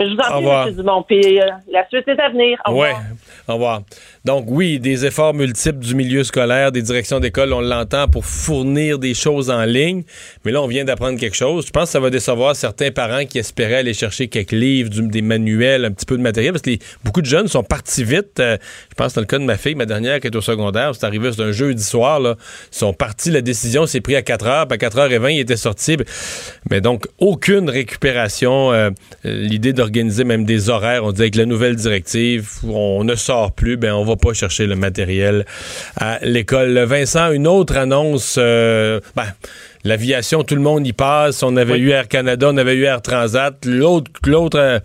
Je 0.00 0.14
vous 0.14 0.18
en 0.18 0.42
prie, 0.42 0.70
M. 0.70 0.76
Dumont. 0.76 1.02
Puis 1.02 1.40
euh, 1.40 1.46
la 1.70 1.86
suite 1.88 2.08
est 2.08 2.20
à 2.20 2.28
venir. 2.28 2.58
Au 2.66 2.70
revoir. 2.70 3.00
Au 3.48 3.52
revoir. 3.54 3.80
Donc 4.24 4.44
oui, 4.46 4.78
des 4.78 5.04
efforts 5.04 5.34
multiples 5.34 5.80
du 5.80 5.96
milieu 5.96 6.22
scolaire, 6.22 6.70
des 6.70 6.82
directions 6.82 7.18
d'école, 7.18 7.52
on 7.52 7.60
l'entend 7.60 8.06
pour 8.06 8.24
fournir 8.24 9.00
des 9.00 9.14
choses 9.14 9.50
en 9.50 9.64
ligne. 9.64 10.04
Mais 10.44 10.52
là, 10.52 10.62
on 10.62 10.68
vient 10.68 10.84
d'apprendre 10.84 11.18
quelque 11.18 11.34
chose. 11.34 11.66
Je 11.66 11.72
pense 11.72 11.84
que 11.84 11.90
ça 11.90 12.00
va 12.00 12.08
décevoir 12.08 12.54
certains 12.54 12.92
parents 12.92 13.24
qui 13.24 13.40
espéraient 13.40 13.78
aller 13.78 13.94
chercher 13.94 14.28
quelques 14.28 14.52
livres, 14.52 14.90
des 14.90 15.22
manuels, 15.22 15.84
un 15.84 15.90
petit 15.90 16.06
peu 16.06 16.16
de 16.16 16.22
matériel, 16.22 16.52
parce 16.52 16.62
que 16.62 16.70
beaucoup 17.04 17.20
de 17.20 17.26
jeunes 17.26 17.48
sont 17.48 17.64
partis 17.64 18.04
vite. 18.04 18.38
Euh, 18.38 18.58
je 18.90 18.94
pense 18.94 19.12
dans 19.14 19.22
le 19.22 19.26
cas 19.26 19.38
de 19.38 19.44
ma 19.44 19.56
fille, 19.56 19.74
ma 19.74 19.86
dernière 19.86 20.20
qui 20.20 20.28
est 20.28 20.36
au 20.36 20.40
secondaire, 20.40 20.94
c'est 20.94 21.04
arrivé, 21.04 21.30
un 21.38 21.50
jeudi 21.50 21.82
soir, 21.82 22.20
là. 22.20 22.36
Ils 22.72 22.78
sont 22.78 22.92
partis, 22.92 23.30
la 23.30 23.40
décision 23.40 23.86
s'est 23.86 24.00
prise 24.00 24.16
à 24.16 24.22
4 24.22 24.46
heures, 24.46 24.68
puis 24.68 24.76
à 24.76 24.78
4 24.78 24.98
h 24.98 25.18
20 25.18 25.30
ils 25.30 25.40
étaient 25.40 25.56
sortis. 25.56 25.96
Mais 26.70 26.80
donc, 26.80 27.06
aucune 27.18 27.68
récupération. 27.68 28.72
Euh, 28.72 28.90
l'idée 29.24 29.72
d'organiser 29.72 30.22
même 30.22 30.44
des 30.44 30.70
horaires, 30.70 31.04
on 31.04 31.10
dit 31.10 31.22
avec 31.22 31.34
la 31.34 31.46
nouvelle 31.46 31.74
directive, 31.74 32.50
on 32.62 33.02
ne 33.02 33.16
sort 33.16 33.50
plus, 33.50 33.76
ben 33.76 33.92
on 33.92 34.04
va 34.04 34.11
pas 34.16 34.32
chercher 34.32 34.66
le 34.66 34.76
matériel 34.76 35.44
à 35.96 36.18
l'école. 36.22 36.78
Vincent, 36.80 37.30
une 37.32 37.46
autre 37.46 37.76
annonce, 37.76 38.36
euh, 38.38 39.00
ben, 39.16 39.26
L'aviation, 39.84 40.44
tout 40.44 40.54
le 40.54 40.60
monde 40.60 40.86
y 40.86 40.92
passe. 40.92 41.42
On 41.42 41.56
avait 41.56 41.76
eu 41.76 41.90
Air 41.90 42.06
Canada, 42.06 42.48
on 42.52 42.56
avait 42.56 42.74
eu 42.74 42.84
Air 42.84 43.02
Transat. 43.02 43.56
L'autre, 43.64 44.10
l'autre 44.26 44.56
euh, 44.56 44.78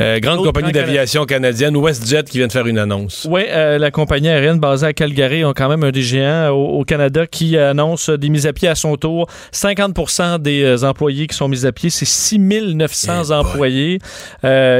euh, 0.00 0.18
grande 0.18 0.42
compagnie 0.42 0.72
d'aviation 0.72 1.26
canadienne, 1.26 1.76
WestJet, 1.76 2.24
qui 2.24 2.38
vient 2.38 2.46
de 2.46 2.52
faire 2.52 2.66
une 2.66 2.78
annonce. 2.78 3.26
Oui, 3.30 3.42
euh, 3.48 3.76
la 3.76 3.90
compagnie 3.90 4.28
aérienne 4.28 4.58
basée 4.58 4.86
à 4.86 4.92
Calgary 4.94 5.44
ont 5.44 5.52
quand 5.54 5.68
même 5.68 5.84
un 5.84 5.90
des 5.90 6.00
géants 6.00 6.48
au, 6.48 6.82
Canada 6.84 7.26
qui 7.26 7.58
annonce 7.58 8.08
des 8.08 8.30
mises 8.30 8.46
à 8.46 8.54
pied 8.54 8.68
à 8.68 8.74
son 8.74 8.96
tour. 8.96 9.28
50% 9.52 10.38
des 10.38 10.84
employés 10.84 11.26
qui 11.26 11.36
sont 11.36 11.48
mis 11.48 11.66
à 11.66 11.72
pied, 11.72 11.90
c'est 11.90 12.06
6900 12.06 13.12
eh 13.28 13.32
employés 13.34 13.98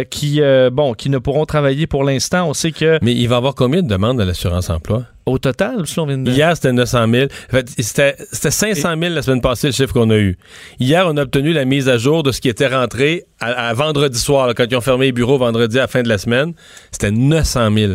qui, 0.09 0.41
bon, 0.73 0.95
qui 0.95 1.11
ne 1.11 1.19
pourront 1.19 1.45
travailler 1.45 1.87
pour 1.87 2.03
l'instant. 2.05 2.49
On 2.49 2.55
sait 2.55 2.73
que... 2.73 2.99
Mais 3.03 3.13
il 3.13 3.29
va 3.29 3.35
y 3.35 3.39
avoir 3.39 3.55
combien 3.55 3.83
de 3.83 3.89
demandes 3.89 4.21
à 4.21 4.25
l'assurance 4.25 4.71
emploi? 4.71 5.05
Au 5.27 5.39
total, 5.39 5.83
de... 5.83 6.31
Hier, 6.31 6.57
c'était 6.57 6.73
900 6.73 7.07
000. 7.13 7.25
En 7.25 7.51
fait, 7.51 7.69
c'était 7.79 8.17
500 8.33 8.95
000 9.01 9.15
la 9.15 9.23
semaine 9.23 9.41
passée, 9.41 9.69
le 9.69 9.73
chiffre 9.73 9.93
qu'on 9.93 10.11
a 10.11 10.17
eu. 10.17 10.37
Hier, 10.79 11.07
on 11.07 11.17
a 11.17 11.23
obtenu 11.23 11.53
la 11.53 11.65
mise 11.65 11.89
à 11.89 11.99
jour 11.99 12.23
de 12.23 12.33
ce 12.33 12.41
qui 12.41 12.49
était 12.49 12.67
rentré 12.67 13.25
à, 13.39 13.73
vendredi 13.75 14.19
soir, 14.19 14.55
quand 14.57 14.65
ils 14.71 14.77
ont 14.77 14.81
fermé 14.81 15.07
les 15.07 15.13
bureaux 15.13 15.39
vendredi 15.39 15.79
à 15.79 15.83
la 15.83 15.89
fin 15.89 16.03
de 16.03 16.09
la 16.09 16.19
semaine. 16.19 16.55
C'était 16.91 17.11
900 17.11 17.71
000. 17.75 17.93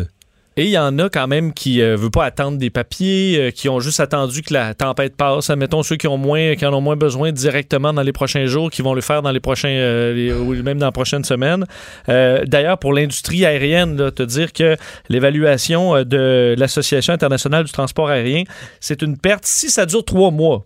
Et 0.58 0.64
il 0.64 0.70
y 0.70 0.78
en 0.78 0.98
a 0.98 1.10
quand 1.10 1.26
même 1.26 1.52
qui 1.52 1.78
ne 1.78 1.84
euh, 1.84 1.96
veulent 1.96 2.10
pas 2.10 2.24
attendre 2.24 2.56
des 2.56 2.70
papiers, 2.70 3.36
euh, 3.38 3.50
qui 3.50 3.68
ont 3.68 3.78
juste 3.78 4.00
attendu 4.00 4.40
que 4.40 4.54
la 4.54 4.72
tempête 4.72 5.14
passe. 5.14 5.50
Admettons 5.50 5.82
ceux 5.82 5.96
qui 5.96 6.08
ont 6.08 6.16
moins, 6.16 6.54
qui 6.54 6.64
en 6.64 6.72
ont 6.72 6.80
moins 6.80 6.96
besoin 6.96 7.30
directement 7.30 7.92
dans 7.92 8.00
les 8.00 8.12
prochains 8.12 8.46
jours, 8.46 8.70
qui 8.70 8.80
vont 8.80 8.94
le 8.94 9.02
faire 9.02 9.20
dans 9.20 9.32
les 9.32 9.40
prochains, 9.40 9.68
euh, 9.68 10.34
ou 10.38 10.54
même 10.62 10.78
dans 10.78 10.86
la 10.86 10.92
prochaine 10.92 11.24
semaine. 11.24 11.66
D'ailleurs, 12.08 12.78
pour 12.78 12.94
l'industrie 12.94 13.44
aérienne, 13.44 14.10
te 14.10 14.22
dire 14.22 14.52
que 14.54 14.76
l'évaluation 15.10 16.02
de 16.04 16.54
l'Association 16.56 17.12
internationale 17.12 17.64
du 17.64 17.72
transport 17.72 18.08
aérien, 18.08 18.44
c'est 18.80 19.02
une 19.02 19.18
perte 19.18 19.44
si 19.44 19.68
ça 19.68 19.84
dure 19.84 20.04
trois 20.04 20.30
mois. 20.30 20.64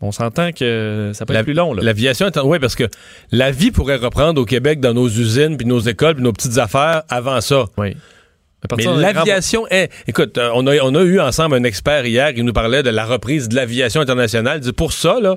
On 0.00 0.12
s'entend 0.12 0.50
que 0.52 1.12
ça 1.14 1.26
peut 1.26 1.34
être 1.34 1.44
plus 1.44 1.54
long. 1.54 1.74
L'aviation 1.74 2.26
est 2.26 2.38
Oui, 2.38 2.58
parce 2.58 2.74
que 2.74 2.84
la 3.30 3.50
vie 3.50 3.70
pourrait 3.70 3.96
reprendre 3.96 4.40
au 4.40 4.44
Québec 4.44 4.80
dans 4.80 4.94
nos 4.94 5.08
usines, 5.08 5.56
puis 5.56 5.66
nos 5.66 5.80
écoles, 5.80 6.14
puis 6.14 6.24
nos 6.24 6.32
petites 6.32 6.58
affaires 6.58 7.02
avant 7.08 7.40
ça. 7.40 7.66
Oui. 7.76 7.94
Mais 8.76 8.84
l'aviation 8.84 9.66
est. 9.68 9.90
Écoute, 10.06 10.36
euh, 10.38 10.50
on 10.54 10.66
a, 10.66 10.76
on 10.82 10.94
a 10.94 11.02
eu 11.02 11.18
ensemble 11.20 11.56
un 11.56 11.64
expert 11.64 12.04
hier 12.04 12.34
qui 12.34 12.42
nous 12.42 12.52
parlait 12.52 12.82
de 12.82 12.90
la 12.90 13.06
reprise 13.06 13.48
de 13.48 13.56
l'aviation 13.56 14.00
internationale. 14.00 14.60
Pour 14.76 14.92
ça, 14.92 15.18
là, 15.20 15.36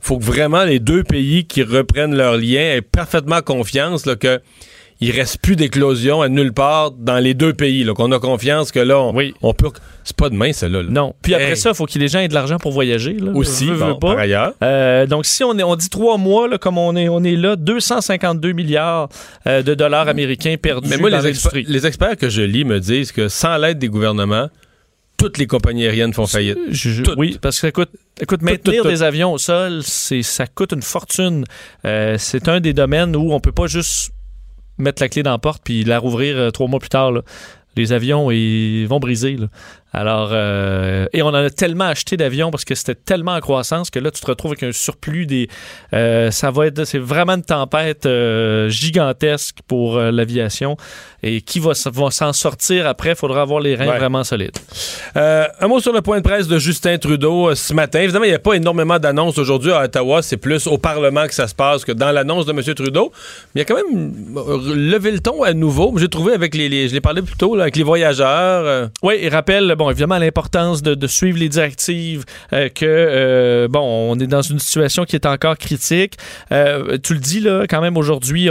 faut 0.00 0.18
que 0.18 0.24
vraiment 0.24 0.64
les 0.64 0.78
deux 0.78 1.02
pays 1.02 1.46
qui 1.46 1.62
reprennent 1.62 2.14
leurs 2.14 2.36
liens 2.36 2.74
aient 2.74 2.82
parfaitement 2.82 3.42
confiance 3.42 4.06
là, 4.06 4.16
que 4.16 4.40
il 5.00 5.10
reste 5.12 5.38
plus 5.40 5.56
d'éclosion 5.56 6.20
à 6.20 6.28
nulle 6.28 6.52
part 6.52 6.90
dans 6.90 7.18
les 7.18 7.34
deux 7.34 7.54
pays. 7.54 7.86
Qu'on 7.94 8.12
a 8.12 8.18
confiance 8.18 8.70
que 8.70 8.80
là, 8.80 9.00
on, 9.00 9.14
oui. 9.14 9.34
on 9.42 9.54
peut. 9.54 9.70
C'est 10.04 10.16
pas 10.16 10.28
demain, 10.28 10.52
ça, 10.52 10.68
là. 10.68 10.82
Non. 10.82 11.14
Puis 11.22 11.34
après 11.34 11.56
ça, 11.56 11.70
il 11.70 11.74
faut 11.74 11.86
que 11.86 11.98
les 11.98 12.08
gens 12.08 12.20
aient 12.20 12.28
de 12.28 12.34
l'argent 12.34 12.58
pour 12.58 12.72
voyager. 12.72 13.14
Là. 13.14 13.32
Aussi, 13.34 13.66
pas. 13.66 13.94
par 13.94 14.18
ailleurs. 14.18 14.52
Euh, 14.62 15.06
donc, 15.06 15.26
si 15.26 15.42
on, 15.44 15.56
est, 15.58 15.62
on 15.62 15.76
dit 15.76 15.88
trois 15.88 16.18
mois, 16.18 16.48
là, 16.48 16.58
comme 16.58 16.78
on 16.78 16.94
est, 16.96 17.08
on 17.08 17.22
est 17.24 17.36
là, 17.36 17.56
252 17.56 18.52
milliards 18.52 19.08
euh, 19.46 19.62
de 19.62 19.74
dollars 19.74 20.08
américains 20.08 20.56
perdus 20.60 20.88
Mais 20.88 20.96
moi, 20.96 21.10
les, 21.10 21.62
les 21.66 21.86
experts 21.86 22.16
que 22.16 22.28
je 22.28 22.42
lis 22.42 22.64
me 22.64 22.80
disent 22.80 23.12
que 23.12 23.28
sans 23.28 23.56
l'aide 23.56 23.78
des 23.78 23.88
gouvernements, 23.88 24.48
toutes 25.20 25.36
les 25.36 25.46
compagnies 25.46 25.84
aériennes 25.84 26.14
font 26.14 26.26
faillite. 26.26 26.58
oui, 27.16 27.38
parce 27.40 27.56
que 27.56 27.60
ça 27.60 27.72
coûte, 27.72 27.90
écoute, 28.20 28.40
maintenir 28.42 28.84
des 28.84 29.02
avions 29.02 29.32
au 29.32 29.38
sol, 29.38 29.80
c'est, 29.82 30.22
ça 30.22 30.46
coûte 30.46 30.72
une 30.72 30.82
fortune. 30.82 31.44
Euh, 31.84 32.16
c'est 32.18 32.48
un 32.48 32.60
des 32.60 32.72
domaines 32.72 33.14
où 33.14 33.32
on 33.32 33.40
peut 33.40 33.52
pas 33.52 33.66
juste 33.66 34.12
mettre 34.80 35.02
la 35.02 35.08
clé 35.08 35.22
dans 35.22 35.30
la 35.30 35.38
porte 35.38 35.62
puis 35.64 35.84
la 35.84 35.98
rouvrir 35.98 36.36
euh, 36.36 36.50
trois 36.50 36.68
mois 36.68 36.80
plus 36.80 36.88
tard. 36.88 37.12
Les 37.76 37.92
avions, 37.92 38.30
ils 38.30 38.86
vont 38.86 38.98
briser. 38.98 39.36
Alors, 39.92 40.30
euh, 40.32 41.06
et 41.12 41.22
on 41.22 41.28
en 41.28 41.34
a 41.34 41.50
tellement 41.50 41.86
acheté 41.86 42.16
d'avions 42.16 42.50
parce 42.50 42.64
que 42.64 42.74
c'était 42.74 42.94
tellement 42.94 43.34
en 43.34 43.40
croissance 43.40 43.90
que 43.90 43.98
là, 43.98 44.10
tu 44.10 44.20
te 44.20 44.26
retrouves 44.26 44.52
avec 44.52 44.62
un 44.62 44.72
surplus 44.72 45.26
des. 45.26 45.48
Euh, 45.94 46.30
ça 46.30 46.50
va 46.50 46.66
être, 46.66 46.84
c'est 46.84 46.98
vraiment 46.98 47.34
une 47.34 47.42
tempête 47.42 48.06
euh, 48.06 48.68
gigantesque 48.68 49.56
pour 49.66 49.98
l'aviation. 49.98 50.76
Et 51.22 51.42
qui 51.42 51.58
va, 51.58 51.74
s'en 51.74 52.32
sortir 52.32 52.86
après? 52.86 53.10
Il 53.10 53.16
faudra 53.16 53.42
avoir 53.42 53.60
les 53.60 53.74
reins 53.74 53.98
vraiment 53.98 54.24
solides. 54.24 54.56
un 55.14 55.68
mot 55.68 55.80
sur 55.80 55.92
le 55.92 56.00
point 56.00 56.18
de 56.18 56.22
presse 56.22 56.48
de 56.48 56.58
Justin 56.58 56.96
Trudeau 56.96 57.54
ce 57.54 57.74
matin. 57.74 58.00
Évidemment, 58.00 58.24
il 58.24 58.30
n'y 58.30 58.34
a 58.34 58.38
pas 58.38 58.54
énormément 58.54 58.98
d'annonces 58.98 59.36
aujourd'hui 59.36 59.72
à 59.72 59.82
Ottawa. 59.82 60.22
C'est 60.22 60.38
plus 60.38 60.66
au 60.66 60.78
Parlement 60.78 61.26
que 61.26 61.34
ça 61.34 61.46
se 61.46 61.54
passe 61.54 61.84
que 61.84 61.92
dans 61.92 62.10
l'annonce 62.12 62.46
de 62.46 62.52
M. 62.52 62.62
Trudeau. 62.74 63.12
Mais 63.54 63.60
il 63.60 63.68
y 63.68 63.72
a 63.72 63.74
quand 63.74 63.90
même 63.90 64.14
levé 64.90 65.10
le 65.10 65.20
ton 65.20 65.42
à 65.42 65.52
nouveau. 65.52 65.92
J'ai 65.98 66.08
trouvé 66.08 66.32
avec 66.32 66.54
les, 66.54 66.88
Je 66.88 66.94
l'ai 66.94 67.00
parlé 67.02 67.20
plus 67.20 67.36
tôt, 67.36 67.54
avec 67.58 67.76
les 67.76 67.82
voyageurs. 67.82 68.88
Oui, 69.02 69.18
il 69.20 69.28
rappelle 69.28 69.74
bon, 69.80 69.88
évidemment, 69.88 70.18
l'importance 70.18 70.82
de, 70.82 71.06
suivre 71.06 71.38
les 71.38 71.48
directives, 71.48 72.26
euh, 72.52 72.68
que, 72.68 72.84
euh, 72.84 73.66
bon, 73.66 73.80
on 73.80 74.18
est 74.18 74.26
dans 74.26 74.42
une 74.42 74.58
situation 74.58 75.06
qui 75.06 75.16
est 75.16 75.24
encore 75.24 75.56
critique. 75.56 76.18
Euh, 76.52 76.98
tu 77.02 77.14
le 77.14 77.18
dis, 77.20 77.40
là, 77.40 77.64
quand 77.66 77.80
même, 77.80 77.96
aujourd'hui, 77.96 78.50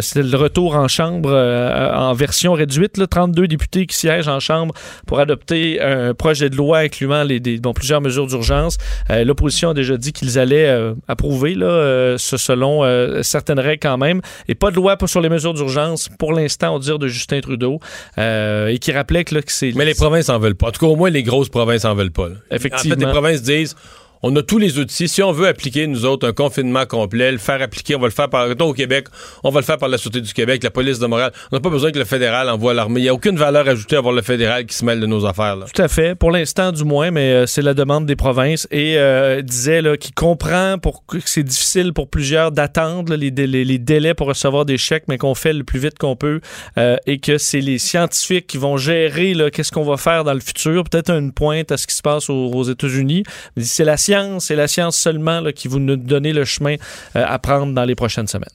c'est 0.00 0.22
le 0.22 0.36
retour 0.36 0.76
en 0.76 0.86
chambre 0.86 1.30
en 1.32 2.12
version 2.14 2.52
réduite, 2.52 2.98
là, 2.98 3.08
32 3.08 3.48
députés 3.48 3.86
qui 3.86 3.96
siègent 3.96 4.28
en 4.28 4.38
chambre 4.38 4.72
pour 5.08 5.18
adopter 5.18 5.80
un 5.80 6.14
projet 6.14 6.48
de 6.48 6.56
loi 6.56 6.78
incluant 6.78 7.24
les, 7.24 7.40
des, 7.40 7.58
bon, 7.58 7.72
plusieurs 7.72 8.00
mesures 8.00 8.28
d'urgence. 8.28 8.78
L'opposition 9.08 9.70
a 9.70 9.74
déjà 9.74 9.96
dit 9.96 10.12
qu'ils 10.12 10.38
allaient 10.38 10.72
approuver, 11.08 11.54
là, 11.54 12.14
ce, 12.16 12.36
selon 12.36 12.82
certaines 13.22 13.58
règles 13.58 13.80
quand 13.82 13.98
même, 13.98 14.20
et 14.46 14.54
pas 14.54 14.70
de 14.70 14.76
loi 14.76 14.96
sur 15.06 15.20
les 15.20 15.28
mesures 15.28 15.54
d'urgence 15.54 16.08
pour 16.18 16.32
l'instant, 16.32 16.76
on 16.76 16.78
dire, 16.78 17.00
de 17.00 17.08
Justin 17.08 17.40
Trudeau, 17.40 17.80
et 18.16 18.78
qui 18.80 18.92
rappelait 18.92 19.24
que, 19.24 19.34
là, 19.34 19.42
que 19.42 19.50
c'est... 19.50 19.72
Mais 19.74 19.84
les 19.84 19.94
provinces 19.94 20.28
en 20.28 20.38
veulent 20.38 20.59
en 20.62 20.70
tout 20.70 20.80
cas, 20.80 20.86
au 20.86 20.96
moins, 20.96 21.10
les 21.10 21.22
grosses 21.22 21.48
provinces 21.48 21.84
en 21.84 21.94
veulent 21.94 22.10
pas. 22.10 22.28
Effectivement. 22.50 22.94
En 22.94 22.98
fait, 22.98 23.04
les 23.06 23.12
provinces 23.12 23.42
disent 23.42 23.76
on 24.22 24.34
a 24.36 24.42
tous 24.42 24.58
les 24.58 24.78
outils. 24.78 25.08
Si 25.08 25.22
on 25.22 25.32
veut 25.32 25.48
appliquer, 25.48 25.86
nous 25.86 26.04
autres, 26.04 26.28
un 26.28 26.32
confinement 26.32 26.86
complet, 26.86 27.32
le 27.32 27.38
faire 27.38 27.62
appliquer, 27.62 27.96
on 27.96 28.00
va 28.00 28.06
le 28.06 28.12
faire 28.12 28.28
par, 28.28 28.48
au 28.48 28.72
Québec, 28.72 29.06
on 29.44 29.50
va 29.50 29.60
le 29.60 29.64
faire 29.64 29.78
par 29.78 29.88
la 29.88 29.98
Sûreté 29.98 30.20
du 30.20 30.32
Québec, 30.32 30.62
la 30.62 30.70
police 30.70 30.98
de 30.98 31.06
Montréal. 31.06 31.32
On 31.50 31.56
n'a 31.56 31.60
pas 31.60 31.70
besoin 31.70 31.90
que 31.90 31.98
le 31.98 32.04
fédéral 32.04 32.48
envoie 32.48 32.74
l'armée. 32.74 33.00
Il 33.00 33.04
n'y 33.04 33.08
a 33.08 33.14
aucune 33.14 33.36
valeur 33.36 33.68
ajoutée 33.68 33.96
à 33.96 33.98
avoir 34.00 34.14
le 34.14 34.22
fédéral 34.22 34.66
qui 34.66 34.74
se 34.74 34.84
mêle 34.84 35.00
de 35.00 35.06
nos 35.06 35.24
affaires. 35.26 35.56
Tout 35.72 35.82
à 35.82 35.88
fait. 35.88 36.14
Pour 36.14 36.30
l'instant, 36.30 36.72
du 36.72 36.84
moins, 36.84 37.10
mais 37.10 37.32
euh, 37.32 37.46
c'est 37.46 37.62
la 37.62 37.74
demande 37.74 38.06
des 38.06 38.16
provinces. 38.16 38.66
Et 38.70 38.98
euh, 38.98 39.42
disait 39.42 39.82
qu'il 39.98 40.14
comprend 40.14 40.78
pour, 40.78 41.04
que 41.06 41.18
c'est 41.24 41.42
difficile 41.42 41.92
pour 41.92 42.08
plusieurs 42.08 42.52
d'attendre 42.52 43.14
les, 43.14 43.30
les, 43.30 43.78
délais 43.78 44.14
pour 44.14 44.26
recevoir 44.26 44.64
des 44.64 44.78
chèques, 44.78 45.04
mais 45.08 45.18
qu'on 45.18 45.34
fait 45.34 45.52
le 45.52 45.64
plus 45.64 45.78
vite 45.78 45.98
qu'on 45.98 46.16
peut 46.16 46.40
euh, 46.78 46.96
et 47.06 47.18
que 47.18 47.38
c'est 47.38 47.60
les 47.60 47.78
scientifiques 47.78 48.46
qui 48.46 48.58
vont 48.58 48.76
gérer 48.76 49.34
qu'est-ce 49.52 49.72
qu'on 49.72 49.84
va 49.84 49.96
faire 49.96 50.24
dans 50.24 50.34
le 50.34 50.40
futur. 50.40 50.84
Peut-être 50.84 51.10
une 51.10 51.32
pointe 51.32 51.72
à 51.72 51.76
ce 51.76 51.86
qui 51.86 51.94
se 51.94 52.02
passe 52.02 52.28
aux, 52.28 52.62
États-Unis. 52.62 53.22
C'est 53.58 53.84
la 53.84 53.96
c'est 54.38 54.56
la 54.56 54.68
science 54.68 54.96
seulement 54.96 55.42
qui 55.54 55.68
vous 55.68 55.78
nous 55.78 55.96
donner 55.96 56.32
le 56.32 56.44
chemin 56.44 56.74
euh, 57.16 57.24
à 57.26 57.38
prendre 57.38 57.72
dans 57.72 57.84
les 57.84 57.94
prochaines 57.94 58.26
semaines. 58.26 58.48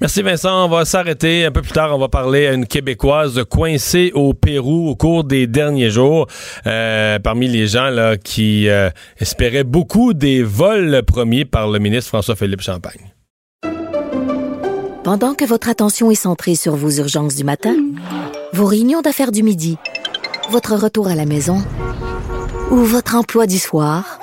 Merci 0.00 0.22
Vincent. 0.22 0.66
On 0.66 0.68
va 0.68 0.84
s'arrêter 0.84 1.44
un 1.44 1.50
peu 1.50 1.62
plus 1.62 1.72
tard. 1.72 1.94
On 1.94 1.98
va 1.98 2.08
parler 2.08 2.46
à 2.46 2.52
une 2.52 2.66
Québécoise 2.66 3.42
coincée 3.50 4.12
au 4.14 4.34
Pérou 4.34 4.88
au 4.88 4.94
cours 4.94 5.24
des 5.24 5.46
derniers 5.46 5.90
jours. 5.90 6.26
Euh, 6.66 7.18
parmi 7.18 7.48
les 7.48 7.66
gens 7.66 7.90
là, 7.90 8.16
qui 8.16 8.68
euh, 8.68 8.90
espéraient 9.18 9.64
beaucoup 9.64 10.14
des 10.14 10.42
vols 10.42 11.02
promis 11.06 11.44
par 11.44 11.68
le 11.68 11.78
ministre 11.78 12.08
François-Philippe 12.08 12.60
Champagne. 12.60 13.12
Pendant 15.02 15.34
que 15.34 15.44
votre 15.44 15.68
attention 15.68 16.10
est 16.10 16.14
centrée 16.14 16.54
sur 16.54 16.76
vos 16.76 16.90
urgences 16.90 17.34
du 17.34 17.42
matin, 17.42 17.74
vos 18.52 18.66
réunions 18.66 19.00
d'affaires 19.00 19.32
du 19.32 19.42
midi, 19.42 19.76
votre 20.50 20.76
retour 20.76 21.08
à 21.08 21.14
la 21.14 21.24
maison 21.26 21.58
ou 22.70 22.76
votre 22.76 23.16
emploi 23.16 23.46
du 23.46 23.58
soir, 23.58 24.19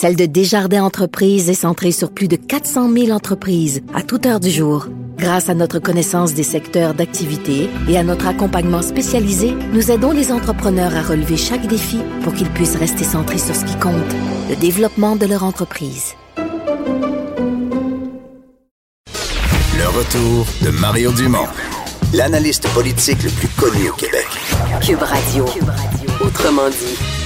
celle 0.00 0.16
de 0.16 0.24
Desjardins 0.24 0.82
Entreprises 0.82 1.50
est 1.50 1.54
centrée 1.54 1.92
sur 1.92 2.10
plus 2.10 2.26
de 2.26 2.36
400 2.36 2.90
000 2.90 3.10
entreprises 3.10 3.82
à 3.92 4.00
toute 4.00 4.24
heure 4.24 4.40
du 4.40 4.48
jour. 4.48 4.86
Grâce 5.18 5.50
à 5.50 5.54
notre 5.54 5.78
connaissance 5.78 6.32
des 6.32 6.42
secteurs 6.42 6.94
d'activité 6.94 7.68
et 7.86 7.98
à 7.98 8.02
notre 8.02 8.26
accompagnement 8.26 8.80
spécialisé, 8.80 9.52
nous 9.74 9.90
aidons 9.90 10.12
les 10.12 10.32
entrepreneurs 10.32 10.96
à 10.96 11.02
relever 11.02 11.36
chaque 11.36 11.66
défi 11.66 11.98
pour 12.22 12.32
qu'ils 12.32 12.48
puissent 12.48 12.76
rester 12.76 13.04
centrés 13.04 13.36
sur 13.36 13.54
ce 13.54 13.66
qui 13.66 13.76
compte, 13.78 14.14
le 14.48 14.56
développement 14.56 15.16
de 15.16 15.26
leur 15.26 15.44
entreprise. 15.44 16.14
Le 19.76 19.86
retour 19.86 20.46
de 20.62 20.70
Mario 20.70 21.12
Dumont, 21.12 21.48
l'analyste 22.14 22.66
politique 22.68 23.22
le 23.22 23.28
plus 23.28 23.48
connu 23.48 23.90
au 23.90 23.92
Québec. 23.92 24.28
Cube 24.80 25.02
Radio. 25.02 25.44
Cube 25.44 25.68
Radio. 25.68 26.10
Autrement 26.24 26.70
dit. 26.70 27.19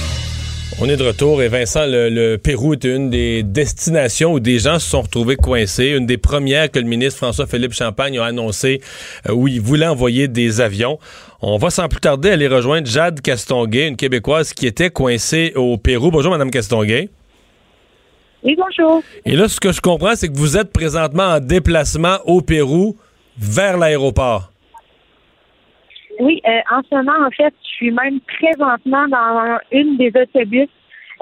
On 0.81 0.89
est 0.89 0.97
de 0.97 1.07
retour 1.07 1.41
et 1.41 1.47
Vincent, 1.47 1.85
le, 1.85 2.35
Pérou 2.35 2.73
est 2.73 2.83
une 2.83 3.09
des 3.09 3.43
destinations 3.43 4.33
où 4.33 4.41
des 4.41 4.59
gens 4.59 4.77
se 4.77 4.89
sont 4.89 5.03
retrouvés 5.03 5.37
coincés. 5.37 5.95
Une 5.97 6.05
des 6.05 6.17
premières 6.17 6.69
que 6.69 6.79
le 6.79 6.85
ministre 6.85 7.17
François-Philippe 7.19 7.71
Champagne 7.71 8.19
a 8.19 8.25
annoncé 8.25 8.81
euh, 9.29 9.31
où 9.31 9.47
il 9.47 9.61
voulait 9.61 9.87
envoyer 9.87 10.27
des 10.27 10.59
avions. 10.59 10.99
On 11.41 11.55
va 11.57 11.69
sans 11.69 11.87
plus 11.87 12.01
tarder 12.01 12.31
aller 12.31 12.49
rejoindre 12.49 12.87
Jade 12.87 13.21
Castonguay, 13.21 13.87
une 13.87 13.95
Québécoise 13.95 14.51
qui 14.51 14.67
était 14.67 14.89
coincée 14.89 15.53
au 15.55 15.77
Pérou. 15.77 16.11
Bonjour, 16.11 16.31
Madame 16.31 16.51
Castonguay. 16.51 17.07
Oui, 18.43 18.57
bonjour. 18.57 19.01
Et 19.23 19.37
là, 19.37 19.47
ce 19.47 19.61
que 19.61 19.71
je 19.71 19.79
comprends, 19.79 20.15
c'est 20.15 20.27
que 20.27 20.37
vous 20.37 20.57
êtes 20.57 20.73
présentement 20.73 21.23
en 21.23 21.39
déplacement 21.39 22.17
au 22.25 22.41
Pérou 22.41 22.97
vers 23.37 23.77
l'aéroport. 23.77 24.51
Oui, 26.19 26.41
euh, 26.45 26.51
en 26.69 26.81
ce 26.89 26.95
moment, 26.95 27.25
en 27.25 27.31
fait, 27.31 27.53
suis 27.75 27.91
même 27.91 28.19
présentement 28.21 29.07
dans 29.07 29.57
une 29.71 29.97
des 29.97 30.11
autobus 30.15 30.69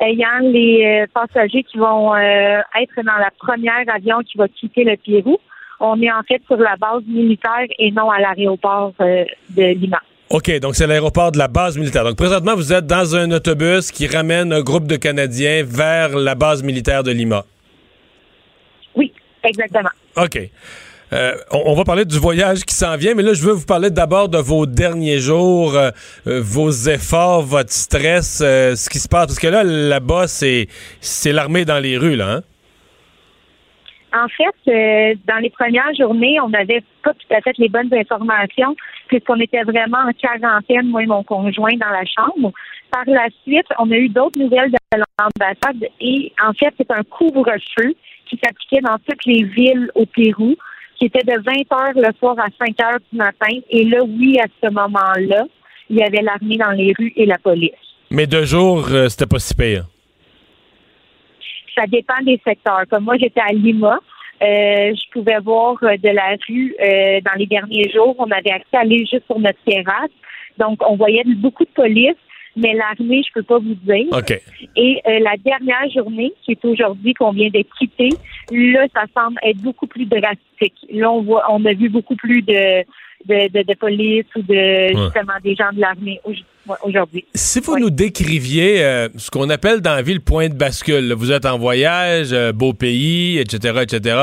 ayant 0.01 0.39
les 0.41 0.83
euh, 0.85 1.07
passagers 1.13 1.63
qui 1.63 1.77
vont 1.77 2.13
euh, 2.15 2.61
être 2.79 2.95
dans 2.97 3.17
la 3.17 3.31
première 3.37 3.83
avion 3.93 4.19
qui 4.19 4.37
va 4.37 4.47
quitter 4.47 4.83
le 4.83 4.97
Pérou. 4.97 5.37
On 5.79 6.01
est 6.01 6.11
en 6.11 6.23
fait 6.23 6.41
sur 6.47 6.57
la 6.57 6.75
base 6.77 7.03
militaire 7.07 7.65
et 7.77 7.91
non 7.91 8.09
à 8.09 8.19
l'aéroport 8.19 8.93
de 8.99 9.73
Lima. 9.73 10.01
OK, 10.29 10.59
donc 10.59 10.75
c'est 10.75 10.87
l'aéroport 10.87 11.31
de 11.31 11.37
la 11.37 11.47
base 11.47 11.77
militaire. 11.77 12.03
Donc 12.03 12.15
présentement, 12.15 12.55
vous 12.55 12.73
êtes 12.73 12.87
dans 12.87 13.15
un 13.15 13.29
autobus 13.31 13.91
qui 13.91 14.07
ramène 14.07 14.51
un 14.51 14.61
groupe 14.61 14.87
de 14.87 14.95
Canadiens 14.95 15.63
vers 15.63 16.17
la 16.17 16.33
base 16.33 16.63
militaire 16.63 17.03
de 17.03 17.11
Lima. 17.11 17.45
Oui, 18.95 19.13
exactement. 19.43 19.89
OK. 20.17 20.39
Euh, 21.13 21.35
on, 21.51 21.75
va 21.75 21.83
parler 21.83 22.05
du 22.05 22.17
voyage 22.17 22.63
qui 22.63 22.73
s'en 22.73 22.97
vient, 22.97 23.13
mais 23.13 23.21
là, 23.21 23.33
je 23.33 23.43
veux 23.43 23.53
vous 23.53 23.67
parler 23.67 23.91
d'abord 23.91 24.29
de 24.29 24.39
vos 24.39 24.65
derniers 24.65 25.19
jours, 25.19 25.75
euh, 25.75 25.91
euh, 26.25 26.41
vos 26.41 26.71
efforts, 26.71 27.43
votre 27.43 27.71
stress, 27.71 28.39
ce 28.39 28.89
qui 28.89 28.97
se 28.97 29.07
passe. 29.07 29.27
Parce 29.27 29.39
que 29.39 29.47
là, 29.47 29.63
là-bas, 29.63 30.27
c'est, 30.27 30.67
c'est 31.01 31.31
l'armée 31.31 31.65
dans 31.65 31.79
les 31.79 31.97
rues, 31.97 32.15
là, 32.15 32.37
hein? 32.37 32.41
En 34.15 34.27
fait, 34.27 35.17
dans 35.27 35.39
les 35.39 35.49
premières 35.49 35.91
journées, 35.97 36.39
on 36.39 36.49
n'avait 36.49 36.83
pas 37.03 37.13
tout 37.13 37.33
à 37.33 37.41
fait 37.41 37.57
les 37.57 37.67
bonnes 37.67 37.91
informations, 37.91 38.75
puisqu'on 39.07 39.39
était 39.39 39.63
vraiment 39.63 39.97
en 39.97 40.11
quarantaine, 40.13 40.87
moi 40.87 41.01
et 41.01 41.07
mon 41.07 41.23
conjoint, 41.23 41.73
dans 41.77 41.89
la 41.89 42.05
chambre. 42.05 42.51
Par 42.91 43.05
la 43.07 43.27
suite, 43.41 43.65
on 43.79 43.89
a 43.89 43.95
eu 43.95 44.09
d'autres 44.09 44.37
nouvelles 44.37 44.69
de 44.69 44.77
l'ambassade 45.19 45.89
et 45.99 46.31
en 46.45 46.53
fait, 46.53 46.75
c'est 46.77 46.91
un 46.91 47.01
couvre-feu 47.01 47.95
qui 48.27 48.39
s'appliquait 48.43 48.81
dans 48.81 48.99
toutes 48.99 49.25
les 49.25 49.45
villes 49.45 49.89
au 49.95 50.05
Pérou 50.05 50.55
qui 51.03 51.07
était 51.07 51.25
de 51.25 51.37
20 51.43 51.77
heures 51.77 51.93
le 51.95 52.13
soir 52.17 52.35
à 52.39 52.47
5 52.57 52.81
heures 52.81 52.99
du 53.11 53.17
matin. 53.17 53.59
Et 53.69 53.83
là, 53.83 54.03
oui, 54.03 54.39
à 54.39 54.45
ce 54.63 54.71
moment-là, 54.71 55.43
il 55.89 55.97
y 55.97 56.01
avait 56.01 56.21
l'armée 56.21 56.55
dans 56.55 56.71
les 56.71 56.93
rues 56.97 57.11
et 57.17 57.25
la 57.25 57.37
police. 57.37 57.71
Mais 58.09 58.25
de 58.25 58.43
jour, 58.45 58.87
euh, 58.89 59.09
c'était 59.09 59.25
pas 59.25 59.39
si 59.39 59.53
pire. 59.53 59.85
Ça 61.75 61.85
dépend 61.87 62.21
des 62.25 62.39
secteurs. 62.47 62.83
Comme 62.89 63.03
moi, 63.03 63.17
j'étais 63.19 63.41
à 63.41 63.51
Lima. 63.51 63.99
Euh, 64.41 64.93
je 64.95 65.11
pouvais 65.11 65.39
voir 65.39 65.75
euh, 65.83 65.97
de 65.97 66.09
la 66.09 66.37
rue 66.47 66.73
dans 67.25 67.37
les 67.37 67.47
derniers 67.47 67.91
jours. 67.91 68.15
On 68.17 68.31
avait 68.31 68.51
accès 68.51 68.77
à 68.77 68.81
aller 68.81 68.99
juste 68.99 69.25
sur 69.25 69.39
notre 69.39 69.59
terrasse. 69.65 70.11
Donc, 70.57 70.79
on 70.87 70.95
voyait 70.95 71.23
beaucoup 71.25 71.65
de 71.65 71.71
police 71.75 72.15
mais 72.55 72.73
l'armée, 72.73 73.23
je 73.27 73.33
peux 73.33 73.43
pas 73.43 73.59
vous 73.59 73.75
dire. 73.75 74.07
Et 74.75 75.01
euh, 75.07 75.19
la 75.19 75.35
dernière 75.37 75.89
journée, 75.93 76.33
qui 76.43 76.51
est 76.51 76.65
aujourd'hui 76.65 77.13
qu'on 77.13 77.31
vient 77.31 77.49
de 77.49 77.63
quitter, 77.77 78.09
là, 78.51 78.85
ça 78.93 79.03
semble 79.15 79.37
être 79.43 79.57
beaucoup 79.57 79.87
plus 79.87 80.05
drastique. 80.05 80.75
Là, 80.91 81.11
on 81.11 81.23
voit, 81.23 81.45
on 81.49 81.63
a 81.65 81.73
vu 81.73 81.89
beaucoup 81.89 82.15
plus 82.15 82.41
de 82.41 82.83
de, 83.25 83.63
de, 83.63 83.73
police 83.75 84.25
ou 84.35 84.41
de 84.41 84.87
justement 84.87 85.33
des 85.43 85.55
gens 85.55 85.71
de 85.73 85.79
l'armée 85.79 86.19
aujourd'hui. 86.83 87.25
Si 87.33 87.59
vous 87.61 87.77
nous 87.77 87.89
décriviez 87.89 88.83
euh, 88.83 89.07
ce 89.17 89.31
qu'on 89.31 89.49
appelle 89.49 89.81
dans 89.81 89.95
la 89.95 90.01
vie 90.01 90.13
le 90.13 90.19
point 90.19 90.49
de 90.49 90.53
bascule, 90.53 91.13
vous 91.13 91.31
êtes 91.31 91.45
en 91.45 91.57
voyage, 91.57 92.33
euh, 92.33 92.51
beau 92.51 92.73
pays, 92.73 93.39
etc., 93.39 93.83
etc. 93.83 94.17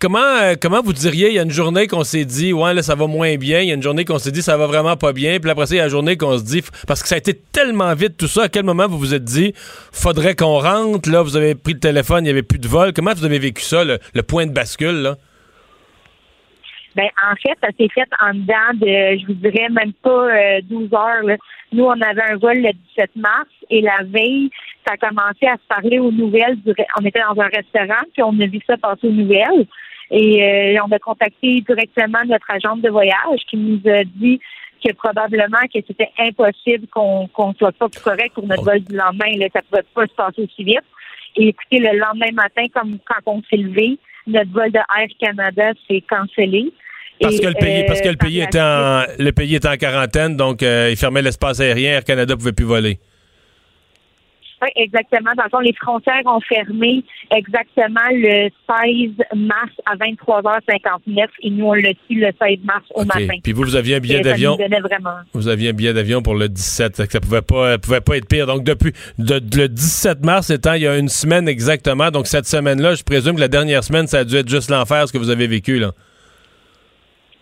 comment, 0.00 0.18
euh, 0.18 0.54
comment 0.60 0.80
vous 0.82 0.92
diriez, 0.92 1.28
il 1.28 1.34
y 1.34 1.38
a 1.38 1.42
une 1.42 1.50
journée 1.50 1.86
qu'on 1.86 2.02
s'est 2.02 2.24
dit, 2.24 2.52
ouais, 2.52 2.74
là, 2.74 2.82
ça 2.82 2.96
va 2.96 3.06
moins 3.06 3.36
bien. 3.36 3.60
Il 3.60 3.68
y 3.68 3.70
a 3.70 3.74
une 3.74 3.82
journée 3.82 4.04
qu'on 4.04 4.18
s'est 4.18 4.32
dit, 4.32 4.42
ça 4.42 4.56
va 4.56 4.66
vraiment 4.66 4.96
pas 4.96 5.12
bien. 5.12 5.38
Puis 5.38 5.50
après 5.50 5.66
ça, 5.66 5.74
il 5.74 5.78
y 5.78 5.80
a 5.80 5.84
une 5.84 5.90
journée 5.90 6.16
qu'on 6.16 6.36
se 6.38 6.44
dit, 6.44 6.62
parce 6.88 7.02
que 7.02 7.08
ça 7.08 7.14
a 7.14 7.18
été 7.18 7.34
tellement 7.34 7.94
vite 7.94 8.16
tout 8.16 8.26
ça, 8.26 8.44
à 8.44 8.48
quel 8.48 8.64
moment 8.64 8.88
vous 8.88 8.98
vous 8.98 9.14
êtes 9.14 9.24
dit, 9.24 9.52
faudrait 9.92 10.34
qu'on 10.34 10.58
rentre. 10.58 11.08
Là, 11.10 11.22
vous 11.22 11.36
avez 11.36 11.54
pris 11.54 11.74
le 11.74 11.80
téléphone, 11.80 12.20
il 12.20 12.24
n'y 12.24 12.30
avait 12.30 12.42
plus 12.42 12.58
de 12.58 12.66
vol. 12.66 12.92
Comment 12.92 13.12
vous 13.14 13.24
avez 13.24 13.38
vécu 13.38 13.62
ça, 13.62 13.84
le, 13.84 14.22
point 14.22 14.46
de 14.46 14.52
bascule, 14.52 15.02
là? 15.02 15.16
Ben, 16.96 17.06
en 17.30 17.36
fait, 17.36 17.56
ça 17.62 17.68
s'est 17.78 17.88
fait 17.94 18.08
en 18.20 18.34
dedans 18.34 18.74
de, 18.74 19.20
je 19.20 19.26
vous 19.26 19.34
dirais, 19.34 19.68
même 19.70 19.92
pas 20.02 20.26
12 20.62 20.88
euh, 20.92 20.96
heures. 20.96 21.38
Nous, 21.72 21.84
on 21.84 22.00
avait 22.00 22.32
un 22.32 22.36
vol 22.36 22.56
le 22.56 22.72
17 22.96 23.10
mars 23.14 23.48
et 23.70 23.80
la 23.80 24.02
veille, 24.02 24.50
ça 24.84 24.94
a 24.94 24.96
commencé 24.96 25.46
à 25.46 25.54
se 25.54 25.66
parler 25.68 26.00
aux 26.00 26.10
nouvelles. 26.10 26.58
On 27.00 27.04
était 27.04 27.20
dans 27.20 27.40
un 27.40 27.46
restaurant, 27.46 28.02
puis 28.12 28.22
on 28.24 28.40
a 28.40 28.46
vu 28.46 28.58
ça 28.66 28.76
passer 28.76 29.06
aux 29.06 29.12
nouvelles. 29.12 29.66
Et 30.10 30.42
euh, 30.42 30.82
on 30.84 30.90
a 30.92 30.98
contacté 30.98 31.60
directement 31.60 32.18
notre 32.26 32.50
agente 32.50 32.82
de 32.82 32.90
voyage 32.90 33.40
qui 33.48 33.56
nous 33.56 33.80
a 33.88 34.02
dit 34.04 34.40
que 34.84 34.92
probablement 34.94 35.60
que 35.72 35.78
c'était 35.86 36.10
impossible 36.18 36.86
qu'on 36.88 37.28
qu'on 37.28 37.54
soit 37.54 37.72
pas 37.72 37.86
correct 38.02 38.34
pour 38.34 38.46
notre 38.46 38.64
vol 38.64 38.80
du 38.80 38.96
lendemain. 38.96 39.30
Là, 39.36 39.46
ça 39.52 39.60
pouvait 39.62 39.82
pas 39.94 40.06
se 40.06 40.14
passer 40.14 40.42
aussi 40.42 40.64
vite. 40.64 40.80
Et 41.36 41.48
écoutez, 41.48 41.78
le 41.78 41.98
lendemain 41.98 42.32
matin, 42.32 42.66
comme 42.74 42.98
quand 43.06 43.20
on 43.26 43.42
s'est 43.48 43.56
levé, 43.56 43.98
notre 44.26 44.50
vol 44.50 44.72
de 44.72 44.78
Air 44.78 45.08
Canada 45.20 45.72
s'est 45.88 46.02
cancellé. 46.08 46.72
Parce 47.20 47.38
que 47.38 47.46
le 47.46 47.54
pays, 47.54 47.84
parce 47.86 48.00
que 48.00 48.08
le 48.08 48.14
euh, 48.14 48.16
pays 48.16 48.40
était 48.40 48.60
en 48.60 49.02
le 49.18 49.30
pays 49.30 49.54
était 49.54 49.68
en 49.68 49.76
quarantaine, 49.76 50.36
donc 50.36 50.62
euh, 50.62 50.88
il 50.90 50.96
fermait 50.96 51.22
l'espace 51.22 51.60
aérien, 51.60 51.92
Air 51.92 52.04
Canada 52.04 52.34
pouvait 52.34 52.52
plus 52.52 52.64
voler. 52.64 52.98
Oui, 54.62 54.68
exactement. 54.76 55.30
Dans 55.36 55.44
le 55.44 55.50
fond, 55.50 55.60
les 55.60 55.72
frontières 55.72 56.22
ont 56.26 56.40
fermé 56.40 57.02
exactement 57.30 58.00
le 58.12 58.50
16 58.68 59.26
mars 59.36 59.70
à 59.86 59.96
23h59 59.96 61.26
et 61.42 61.50
nous, 61.50 61.66
on 61.66 61.74
l'a 61.74 61.90
su 62.06 62.20
le 62.20 62.30
16 62.40 62.58
mars 62.64 62.84
au 62.94 63.04
matin. 63.04 63.38
Puis 63.42 63.52
vous, 63.52 63.62
vous 63.62 63.76
aviez 63.76 63.96
un 63.96 64.00
billet 64.00 64.20
d'avion? 64.20 64.58
Vous 65.32 65.48
aviez 65.48 65.70
un 65.70 65.72
billet 65.72 65.94
d'avion 65.94 66.22
pour 66.22 66.34
le 66.34 66.48
17. 66.48 66.96
Ça 66.96 67.20
pouvait 67.20 67.42
pas, 67.42 67.78
pouvait 67.78 68.00
pas 68.00 68.16
être 68.18 68.28
pire. 68.28 68.46
Donc, 68.46 68.64
depuis 68.64 68.92
le 69.18 69.66
17 69.66 70.24
mars 70.24 70.50
étant 70.50 70.74
il 70.74 70.82
y 70.82 70.86
a 70.86 70.98
une 70.98 71.08
semaine 71.08 71.48
exactement. 71.48 72.10
Donc, 72.10 72.26
cette 72.26 72.46
semaine-là, 72.46 72.94
je 72.94 73.02
présume 73.02 73.36
que 73.36 73.40
la 73.40 73.48
dernière 73.48 73.82
semaine, 73.82 74.06
ça 74.06 74.18
a 74.18 74.24
dû 74.24 74.36
être 74.36 74.48
juste 74.48 74.70
l'enfer, 74.70 75.08
ce 75.08 75.12
que 75.12 75.18
vous 75.18 75.30
avez 75.30 75.46
vécu, 75.46 75.78
là. 75.78 75.92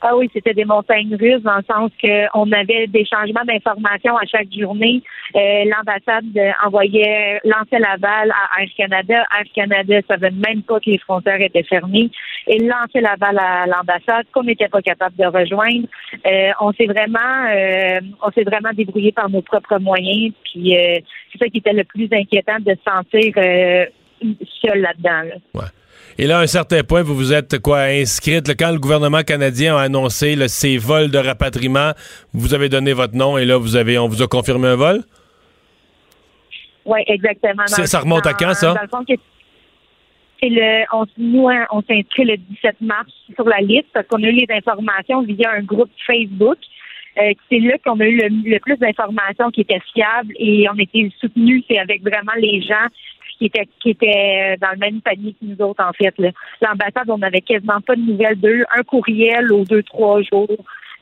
Ah 0.00 0.16
oui, 0.16 0.30
c'était 0.32 0.54
des 0.54 0.64
montagnes 0.64 1.16
russes 1.16 1.42
dans 1.42 1.56
le 1.56 1.64
sens 1.64 1.90
qu'on 2.00 2.52
avait 2.52 2.86
des 2.86 3.04
changements 3.04 3.44
d'informations 3.44 4.16
à 4.16 4.24
chaque 4.26 4.52
journée. 4.56 5.02
Euh, 5.34 5.64
L'ambassade 5.64 6.24
envoyait, 6.64 7.40
lançait 7.44 7.80
la 7.80 7.96
balle 7.96 8.30
à 8.30 8.62
Air 8.62 8.68
Canada. 8.76 9.26
Air 9.36 9.44
Canada 9.54 10.00
savait 10.08 10.30
même 10.30 10.62
pas 10.62 10.78
que 10.78 10.90
les 10.90 10.98
frontières 10.98 11.40
étaient 11.40 11.64
fermées 11.64 12.10
et 12.46 12.58
lançait 12.60 13.00
la 13.00 13.16
balle 13.16 13.38
à 13.38 13.66
l'ambassade 13.66 14.26
qu'on 14.32 14.44
n'était 14.44 14.68
pas 14.68 14.82
capable 14.82 15.16
de 15.16 15.26
rejoindre. 15.26 15.88
Euh, 16.26 16.50
on 16.60 16.72
s'est 16.72 16.86
vraiment, 16.86 17.46
euh, 17.50 18.00
on 18.22 18.30
s'est 18.30 18.44
vraiment 18.44 18.72
débrouillé 18.72 19.10
par 19.10 19.28
nos 19.28 19.42
propres 19.42 19.78
moyens. 19.78 20.32
Puis 20.44 20.76
euh, 20.76 20.98
c'est 21.32 21.38
ça 21.38 21.48
qui 21.48 21.58
était 21.58 21.72
le 21.72 21.84
plus 21.84 22.08
inquiétant 22.12 22.58
de 22.60 22.74
se 22.74 22.90
sentir 22.90 23.34
seul 24.62 24.80
là-dedans. 24.80 25.22
Ouais. 25.54 25.64
Et 26.20 26.26
là, 26.26 26.38
à 26.38 26.42
un 26.42 26.46
certain 26.48 26.82
point, 26.82 27.02
vous 27.02 27.14
vous 27.14 27.32
êtes 27.32 27.60
quoi 27.60 27.82
inscrite. 27.82 28.48
quand 28.58 28.72
le 28.72 28.78
gouvernement 28.78 29.22
canadien 29.22 29.76
a 29.76 29.82
annoncé 29.82 30.36
ces 30.48 30.76
vols 30.76 31.10
de 31.10 31.18
rapatriement, 31.18 31.92
vous 32.34 32.54
avez 32.54 32.68
donné 32.68 32.92
votre 32.92 33.14
nom 33.14 33.38
et 33.38 33.44
là, 33.44 33.56
vous 33.56 33.76
avez, 33.76 33.98
on 33.98 34.08
vous 34.08 34.20
a 34.20 34.26
confirmé 34.26 34.66
un 34.66 34.74
vol? 34.74 35.04
Oui, 36.84 37.00
exactement. 37.06 37.66
ça 37.66 38.00
remonte 38.00 38.26
à 38.26 38.32
quand, 38.32 38.54
ça? 38.54 38.74
le, 40.42 40.84
on, 40.92 41.04
nous, 41.18 41.48
hein, 41.48 41.66
on 41.70 41.82
s'inscrit 41.82 42.24
le 42.24 42.36
17 42.36 42.80
mars 42.80 43.10
sur 43.34 43.48
la 43.48 43.58
liste 43.58 43.86
parce 43.92 44.06
qu'on 44.06 44.22
a 44.22 44.26
eu 44.26 44.32
les 44.32 44.46
informations 44.50 45.22
via 45.22 45.50
un 45.52 45.62
groupe 45.62 45.90
Facebook. 46.06 46.58
Euh, 47.18 47.32
c'est 47.50 47.58
là 47.58 47.74
qu'on 47.84 47.98
a 48.00 48.06
eu 48.06 48.16
le, 48.16 48.58
plus 48.60 48.76
d'informations 48.76 49.50
qui 49.50 49.62
étaient 49.62 49.80
fiables 49.92 50.32
et 50.36 50.68
on 50.68 50.78
était 50.78 51.10
soutenus. 51.20 51.64
C'est 51.68 51.78
avec 51.78 52.02
vraiment 52.02 52.34
les 52.38 52.62
gens 52.62 52.86
qui 53.38 53.46
étaient 53.46 53.68
qui 53.80 53.90
était 53.90 54.56
dans 54.60 54.72
le 54.72 54.78
même 54.78 55.00
panier 55.00 55.32
que 55.32 55.46
nous 55.46 55.64
autres, 55.64 55.84
en 55.84 55.92
fait. 55.92 56.14
L'ambassade, 56.60 57.08
on 57.08 57.18
n'avait 57.18 57.40
quasiment 57.40 57.80
pas 57.80 57.96
de 57.96 58.00
nouvelles 58.00 58.40
d'eux. 58.40 58.64
Un 58.76 58.82
courriel 58.82 59.52
aux 59.52 59.64
deux, 59.64 59.82
trois 59.82 60.20
jours. 60.22 60.48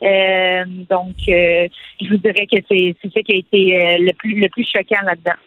Euh, 0.03 0.64
donc, 0.91 1.16
euh, 1.28 1.68
je 2.01 2.09
vous 2.09 2.18
dirais 2.18 2.47
que 2.51 2.59
c'est 2.68 2.95
ça 3.03 3.22
qui 3.22 3.32
a 3.32 3.37
été 3.37 3.76
euh, 3.76 3.97
le 4.01 4.12
plus 4.12 4.39
le 4.39 4.49
plus 4.49 4.66
choquant 4.70 5.03
là-dedans. 5.05 5.39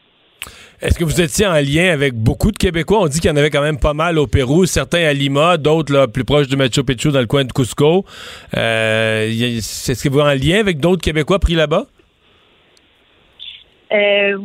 Est-ce 0.82 0.98
que 0.98 1.04
vous 1.04 1.22
étiez 1.22 1.46
en 1.46 1.56
lien 1.56 1.92
avec 1.92 2.14
beaucoup 2.14 2.52
de 2.52 2.58
Québécois? 2.58 3.02
On 3.02 3.08
dit 3.08 3.20
qu'il 3.20 3.30
y 3.30 3.34
en 3.34 3.36
avait 3.36 3.50
quand 3.50 3.62
même 3.62 3.80
pas 3.80 3.94
mal 3.94 4.18
au 4.18 4.26
Pérou, 4.26 4.66
certains 4.66 5.06
à 5.06 5.14
Lima, 5.14 5.58
d'autres 5.58 6.06
plus 6.06 6.24
proches 6.24 6.48
du 6.48 6.56
Machu 6.56 6.84
Picchu 6.84 7.12
dans 7.12 7.20
le 7.20 7.28
coin 7.28 7.44
de 7.44 7.52
Cusco. 7.52 8.06
Est-ce 8.54 10.02
que 10.02 10.10
vous 10.10 10.20
êtes 10.20 10.26
en 10.26 10.34
lien 10.34 10.60
avec 10.60 10.80
d'autres 10.80 11.02
Québécois 11.02 11.40
pris 11.40 11.56
là-bas? 11.56 11.86
Euh, 13.92 14.38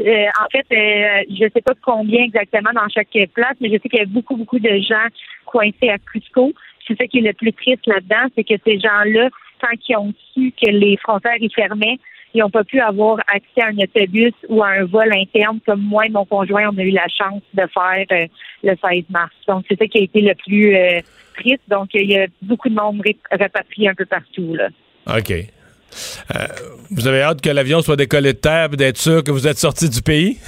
euh, 0.00 0.26
en 0.40 0.48
fait, 0.50 0.66
euh, 0.72 1.24
je 1.30 1.44
ne 1.44 1.50
sais 1.50 1.60
pas 1.60 1.74
combien 1.82 2.24
exactement 2.24 2.70
dans 2.74 2.88
chaque 2.88 3.16
place, 3.34 3.54
mais 3.60 3.68
je 3.68 3.74
sais 3.74 3.88
qu'il 3.88 3.98
y 3.98 4.02
a 4.02 4.06
beaucoup, 4.06 4.36
beaucoup 4.36 4.58
de 4.58 4.78
gens 4.80 5.06
coincés 5.44 5.88
à 5.88 5.98
Cusco. 5.98 6.52
C'est 6.86 6.96
ça 6.96 7.06
qui 7.06 7.18
est 7.18 7.22
le 7.22 7.32
plus 7.32 7.52
triste 7.52 7.86
là-dedans, 7.86 8.28
c'est 8.34 8.44
que 8.44 8.54
ces 8.64 8.78
gens-là, 8.78 9.28
tant 9.60 9.76
qu'ils 9.80 9.96
ont 9.96 10.12
su 10.32 10.52
que 10.52 10.70
les 10.70 10.96
frontières 10.98 11.40
y 11.40 11.50
fermaient, 11.50 11.98
ils 12.34 12.40
n'ont 12.40 12.50
pas 12.50 12.64
pu 12.64 12.80
avoir 12.80 13.18
accès 13.28 13.62
à 13.62 13.68
un 13.68 13.78
autobus 13.78 14.34
ou 14.48 14.62
à 14.62 14.68
un 14.68 14.84
vol 14.84 15.10
interne 15.12 15.58
comme 15.64 15.80
moi 15.80 16.06
et 16.06 16.10
mon 16.10 16.26
conjoint, 16.26 16.68
on 16.72 16.78
a 16.78 16.82
eu 16.82 16.90
la 16.90 17.08
chance 17.08 17.42
de 17.54 17.62
faire 17.72 18.06
euh, 18.12 18.26
le 18.62 18.76
16 18.76 19.04
mars. 19.08 19.32
Donc, 19.48 19.64
c'est 19.68 19.78
ça 19.78 19.86
qui 19.86 19.98
a 19.98 20.02
été 20.02 20.20
le 20.20 20.34
plus 20.34 20.76
triste. 21.34 21.62
Donc, 21.68 21.90
il 21.94 22.10
y 22.10 22.18
a 22.18 22.26
beaucoup 22.42 22.68
de 22.68 22.74
monde 22.74 23.02
repatrié 23.30 23.88
un 23.88 23.94
peu 23.94 24.04
partout. 24.04 24.54
Là. 24.54 24.68
OK. 25.06 25.55
Euh, 26.34 26.46
vous 26.90 27.06
avez 27.06 27.22
hâte 27.22 27.40
que 27.40 27.50
l'avion 27.50 27.80
soit 27.82 27.96
décollé 27.96 28.32
de 28.32 28.38
terre 28.38 28.68
d'être 28.70 28.98
sûr 28.98 29.22
que 29.24 29.30
vous 29.30 29.46
êtes 29.46 29.58
sorti 29.58 29.88
du 29.88 30.02
pays? 30.02 30.38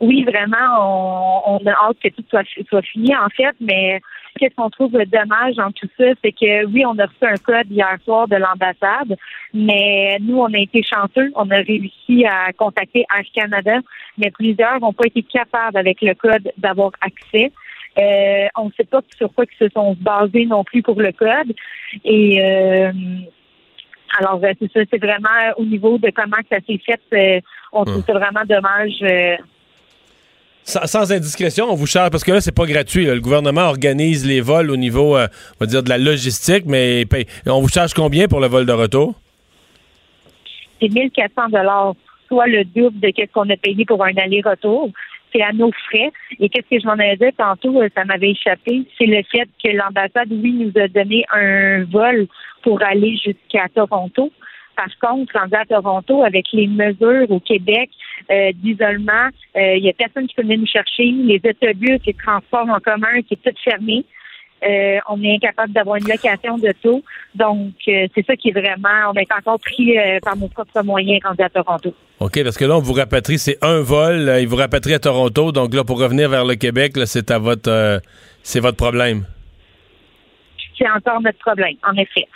Oui, 0.00 0.24
vraiment, 0.24 1.50
on, 1.52 1.66
a 1.66 1.70
hâte 1.70 1.96
que 2.02 2.08
tout 2.08 2.24
soit, 2.30 2.44
soit 2.68 2.82
fini, 2.82 3.16
en 3.16 3.28
fait, 3.30 3.54
mais 3.60 4.00
qu'est-ce 4.38 4.54
qu'on 4.54 4.70
trouve 4.70 4.92
dommage 4.92 5.56
dans 5.56 5.72
tout 5.72 5.88
ça, 5.98 6.04
c'est 6.22 6.32
que 6.32 6.66
oui, 6.66 6.84
on 6.86 6.96
a 6.98 7.06
reçu 7.06 7.22
un 7.22 7.36
code 7.36 7.70
hier 7.70 7.96
soir 8.04 8.28
de 8.28 8.36
l'ambassade, 8.36 9.16
mais 9.52 10.18
nous, 10.20 10.38
on 10.38 10.52
a 10.54 10.58
été 10.58 10.82
chanceux. 10.82 11.32
On 11.34 11.50
a 11.50 11.56
réussi 11.56 12.24
à 12.24 12.52
contacter 12.52 13.04
Air 13.14 13.24
Canada, 13.34 13.78
mais 14.16 14.30
plusieurs 14.30 14.78
n'ont 14.80 14.92
pas 14.92 15.06
été 15.06 15.22
capables 15.22 15.76
avec 15.76 16.00
le 16.00 16.14
code 16.14 16.52
d'avoir 16.56 16.92
accès. 17.00 17.50
Euh, 17.98 18.46
on 18.56 18.66
ne 18.66 18.70
sait 18.76 18.84
pas 18.84 19.00
sur 19.16 19.32
quoi 19.34 19.44
ils 19.50 19.66
se 19.66 19.72
sont 19.72 19.96
basés 20.00 20.46
non 20.46 20.62
plus 20.62 20.82
pour 20.82 21.00
le 21.00 21.10
code. 21.10 21.52
Et 22.04 22.40
euh, 22.40 22.92
alors, 24.18 24.40
euh, 24.42 24.52
c'est 24.60 24.72
ça, 24.72 24.80
c'est 24.90 24.98
vraiment 24.98 25.28
au 25.56 25.64
niveau 25.64 25.98
de 25.98 26.10
comment 26.10 26.36
ça 26.50 26.56
s'est 26.66 26.80
fait, 26.84 27.00
euh, 27.12 27.40
on 27.72 27.84
trouve 27.84 27.98
hum. 27.98 28.04
ça 28.06 28.12
vraiment 28.14 28.44
dommage. 28.48 28.94
Euh. 29.02 29.36
Sans, 30.64 31.12
indiscrétion, 31.12 31.66
on 31.70 31.74
vous 31.74 31.86
charge, 31.86 32.10
parce 32.10 32.24
que 32.24 32.32
là, 32.32 32.40
c'est 32.42 32.54
pas 32.54 32.66
gratuit. 32.66 33.06
Le 33.06 33.20
gouvernement 33.20 33.62
organise 33.62 34.26
les 34.26 34.42
vols 34.42 34.70
au 34.70 34.76
niveau, 34.76 35.16
on 35.16 35.28
va 35.60 35.66
dire, 35.66 35.82
de 35.82 35.88
la 35.88 35.96
logistique, 35.96 36.64
mais 36.66 37.06
on 37.46 37.62
vous 37.62 37.68
charge 37.68 37.94
combien 37.94 38.28
pour 38.28 38.40
le 38.40 38.48
vol 38.48 38.66
de 38.66 38.72
retour? 38.72 39.14
C'est 40.78 40.88
1400 40.88 41.48
dollars, 41.48 41.94
soit 42.26 42.46
le 42.48 42.64
double 42.64 43.00
de 43.00 43.10
ce 43.16 43.32
qu'on 43.32 43.48
a 43.48 43.56
payé 43.56 43.86
pour 43.86 44.04
un 44.04 44.14
aller-retour. 44.18 44.90
C'est 45.32 45.42
à 45.42 45.52
nos 45.52 45.70
frais. 45.88 46.10
Et 46.40 46.48
qu'est-ce 46.48 46.68
que 46.68 46.80
je 46.80 46.86
m'en 46.86 46.98
ai 46.98 47.16
dit 47.16 47.32
tantôt, 47.36 47.80
ça 47.94 48.04
m'avait 48.04 48.30
échappé, 48.30 48.84
c'est 48.96 49.06
le 49.06 49.22
fait 49.30 49.48
que 49.62 49.70
l'ambassade, 49.70 50.28
oui, 50.30 50.52
nous 50.52 50.82
a 50.82 50.88
donné 50.88 51.24
un 51.32 51.84
vol 51.84 52.26
pour 52.62 52.82
aller 52.82 53.16
jusqu'à 53.16 53.68
Toronto. 53.74 54.32
Par 54.76 54.86
contre, 55.00 55.36
rendu 55.36 55.56
à 55.56 55.64
Toronto, 55.64 56.22
avec 56.22 56.46
les 56.52 56.68
mesures 56.68 57.28
au 57.30 57.40
Québec 57.40 57.90
euh, 58.30 58.52
d'isolement, 58.54 59.28
euh, 59.56 59.74
il 59.74 59.82
n'y 59.82 59.90
a 59.90 59.92
personne 59.92 60.28
qui 60.28 60.34
peut 60.36 60.42
venir 60.42 60.60
nous 60.60 60.66
chercher. 60.66 61.04
Les 61.04 61.40
autobus, 61.44 61.98
les 62.06 62.14
transports 62.14 62.68
en 62.68 62.78
commun, 62.78 63.20
c'est 63.28 63.42
tout 63.42 63.56
fermé. 63.64 64.04
Euh, 64.66 64.98
on 65.08 65.22
est 65.22 65.34
incapable 65.34 65.72
d'avoir 65.72 65.96
une 65.96 66.08
location 66.08 66.58
de 66.58 66.72
taux. 66.82 67.02
Donc, 67.34 67.72
c'est 67.84 68.26
ça 68.26 68.36
qui 68.36 68.48
est 68.48 68.52
vraiment, 68.52 69.10
on 69.10 69.14
est 69.14 69.30
encore 69.32 69.60
pris 69.60 69.94
par 70.22 70.36
nos 70.36 70.48
propres 70.48 70.82
moyens 70.82 71.20
rendus 71.24 71.42
à 71.42 71.48
Toronto. 71.48 71.94
OK, 72.20 72.42
parce 72.42 72.56
que 72.56 72.64
là, 72.64 72.76
on 72.76 72.80
vous 72.80 72.94
rapatrie, 72.94 73.38
c'est 73.38 73.58
un 73.62 73.80
vol, 73.80 74.36
il 74.40 74.48
vous 74.48 74.56
rapatrie 74.56 74.94
à 74.94 74.98
Toronto. 74.98 75.52
Donc 75.52 75.74
là, 75.74 75.84
pour 75.84 76.00
revenir 76.00 76.28
vers 76.28 76.44
le 76.44 76.56
Québec, 76.56 76.94
c'est 77.04 77.30
à 77.30 77.38
votre, 77.38 78.00
c'est 78.42 78.60
votre 78.60 78.76
problème 78.76 79.24
c'est 80.78 80.88
encore 80.88 81.20
notre 81.20 81.38
problème, 81.38 81.74
en 81.82 81.94
effet. 81.94 82.26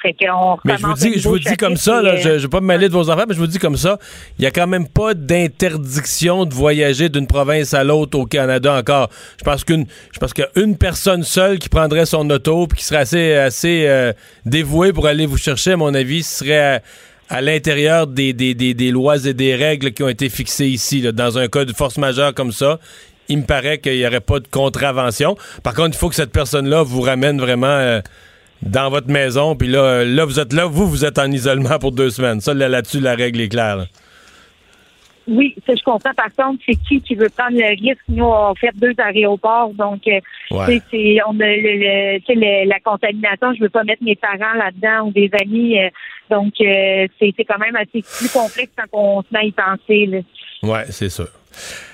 mais 0.65 0.77
je 0.77 0.87
vous 0.87 0.95
dis, 0.95 1.19
je 1.19 1.29
vous 1.29 1.39
dis 1.39 1.57
comme 1.57 1.77
ça, 1.77 2.17
je 2.17 2.29
ne 2.29 2.37
vais 2.39 2.49
pas 2.49 2.61
me 2.61 2.67
mêler 2.67 2.89
de 2.89 2.93
vos 2.93 3.09
enfants, 3.09 3.25
mais 3.29 3.35
je 3.35 3.39
vous 3.39 3.47
dis 3.47 3.59
comme 3.59 3.77
ça, 3.77 3.99
il 4.39 4.43
n'y 4.43 4.47
a 4.47 4.51
quand 4.51 4.67
même 4.67 4.89
pas 4.89 5.15
d'interdiction 5.15 6.45
de 6.45 6.55
voyager 6.55 7.09
d'une 7.09 7.27
province 7.27 7.75
à 7.75 7.85
l'autre 7.85 8.19
au 8.19 8.27
Canada 8.27 8.75
encore. 8.75 9.09
Je 9.39 9.45
pense 9.45 9.65
qu'une 9.65 9.87
je 10.13 10.19
pense 10.19 10.35
qu'une 10.35 10.77
personne 10.77 11.23
seule 11.23 11.59
qui 11.59 11.69
prendrait 11.69 12.07
son 12.07 12.29
auto 12.31 12.65
et 12.65 12.77
qui 12.77 12.85
serait 12.85 12.99
assez, 12.99 13.35
assez 13.35 13.85
euh, 13.87 14.13
dévouée 14.45 14.93
pour 14.93 15.07
aller 15.07 15.27
vous 15.27 15.39
chercher, 15.39 15.73
à 15.73 15.77
mon 15.77 15.95
avis, 15.95 16.23
serait 16.23 16.83
à, 17.29 17.41
l'intérieur 17.41 18.07
des, 18.07 18.35
des, 18.35 18.91
lois 18.91 19.25
et 19.25 19.33
des 19.33 19.55
règles 19.55 19.93
qui 19.93 20.03
ont 20.03 20.09
été 20.09 20.29
fixées 20.29 20.67
ici. 20.67 21.01
dans 21.13 21.39
un 21.39 21.49
cas 21.49 21.65
de 21.65 21.73
force 21.73 21.97
majeure 21.97 22.35
comme 22.35 22.53
ça, 22.53 22.79
il 23.29 23.39
me 23.39 23.45
paraît 23.45 23.79
qu'il 23.79 23.97
n'y 23.97 24.07
aurait 24.07 24.21
pas 24.21 24.41
de 24.41 24.49
contravention. 24.49 25.37
Par 25.63 25.75
contre, 25.75 25.97
il 25.97 25.99
faut 25.99 26.09
que 26.09 26.15
cette 26.15 26.33
personne-là 26.33 26.83
vous 26.83 27.01
ramène 27.01 27.41
vraiment 27.41 27.67
euh, 27.67 28.01
dans 28.63 28.91
votre 28.91 29.09
maison. 29.09 29.55
Puis 29.57 29.69
là, 29.69 30.05
là, 30.05 30.25
vous 30.25 30.39
êtes 30.41 30.53
là, 30.53 30.67
vous, 30.67 30.89
vous 30.89 31.05
êtes 31.05 31.19
en 31.19 31.31
isolement 31.31 31.79
pour 31.79 31.93
deux 31.93 32.11
semaines. 32.11 32.41
Ça, 32.41 32.55
là- 32.55 32.69
là-dessus, 32.69 33.01
la 33.01 33.15
règle 33.15 33.41
est 33.41 33.49
claire. 33.49 33.77
là. 33.77 33.85
Oui, 35.29 35.55
ça 35.65 35.75
je 35.77 35.83
comprends. 35.85 36.13
Par 36.15 36.35
contre, 36.37 36.61
c'est 36.67 36.75
qui 36.75 37.01
qui 37.01 37.15
veut 37.15 37.29
prendre 37.29 37.57
le 37.57 37.69
risque? 37.81 38.03
Nous, 38.09 38.25
on 38.25 38.55
fait 38.57 38.73
deux 38.75 38.93
aéroports, 38.99 39.73
donc 39.75 40.01
euh, 40.09 40.19
Ouais. 40.51 40.67
tu 40.67 40.73
sais, 40.79 40.83
c'est 40.91 41.19
on 41.29 41.39
a 41.39 41.47
le, 41.47 41.79
le- 41.79 42.19
tu 42.19 42.27
sais, 42.27 42.35
le- 42.35 42.69
la 42.69 42.81
contamination. 42.81 43.55
Je 43.55 43.61
veux 43.63 43.69
pas 43.69 43.85
mettre 43.85 44.03
mes 44.03 44.17
parents 44.17 44.55
là-dedans 44.59 45.07
ou 45.07 45.13
des 45.13 45.31
amis. 45.41 45.79
euh, 45.79 45.89
donc 46.29 46.55
euh, 46.61 47.07
c'est 47.21 47.33
c'est 47.37 47.45
quand 47.45 47.59
même 47.59 47.77
assez 47.77 48.03
plus 48.03 48.33
complexe 48.33 48.73
quand 48.77 48.87
on 48.99 49.23
se 49.23 49.27
met 49.31 49.39
à 49.39 49.45
y 49.45 49.53
penser. 49.53 50.07
Là. 50.07 50.19
Ouais, 50.69 50.85
c'est 50.91 51.09
sûr. 51.09 51.29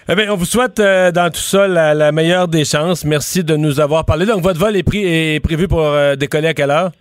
Eh 0.08 0.14
bien, 0.14 0.32
on 0.32 0.36
vous 0.36 0.44
souhaite 0.44 0.80
euh, 0.80 1.12
dans 1.12 1.30
tout 1.30 1.40
ça 1.40 1.68
la, 1.68 1.94
la 1.94 2.12
meilleure 2.12 2.48
des 2.48 2.64
chances. 2.64 3.04
Merci 3.04 3.44
de 3.44 3.56
nous 3.56 3.80
avoir 3.80 4.04
parlé. 4.04 4.24
Donc, 4.26 4.40
votre 4.42 4.58
vol 4.58 4.76
est, 4.76 4.82
pris, 4.82 5.04
est 5.04 5.40
prévu 5.40 5.68
pour 5.68 5.80
euh, 5.82 6.16
décoller 6.16 6.48
à 6.48 6.54
quelle 6.54 6.70
heure? 6.70 6.92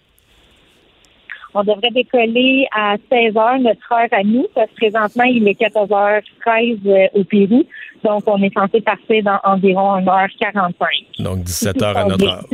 On 1.53 1.63
devrait 1.63 1.89
décoller 1.89 2.67
à 2.75 2.97
16 3.09 3.35
heures, 3.37 3.59
notre 3.59 3.91
heure 3.91 4.07
à 4.11 4.23
nous, 4.23 4.45
parce 4.53 4.69
que 4.69 4.75
présentement, 4.75 5.23
il 5.23 5.47
est 5.47 5.59
14h13 5.59 6.79
euh, 6.85 7.07
au 7.19 7.23
Pérou. 7.23 7.63
Donc, 8.03 8.23
on 8.27 8.41
est 8.43 8.53
censé 8.53 8.81
partir 8.81 9.23
dans 9.23 9.39
environ 9.43 9.99
1h45. 10.01 10.73
Donc, 11.19 11.43
17 11.43 11.81
heures 11.81 11.97
à 11.97 12.05
notre 12.09 12.27
heure. 12.27 12.45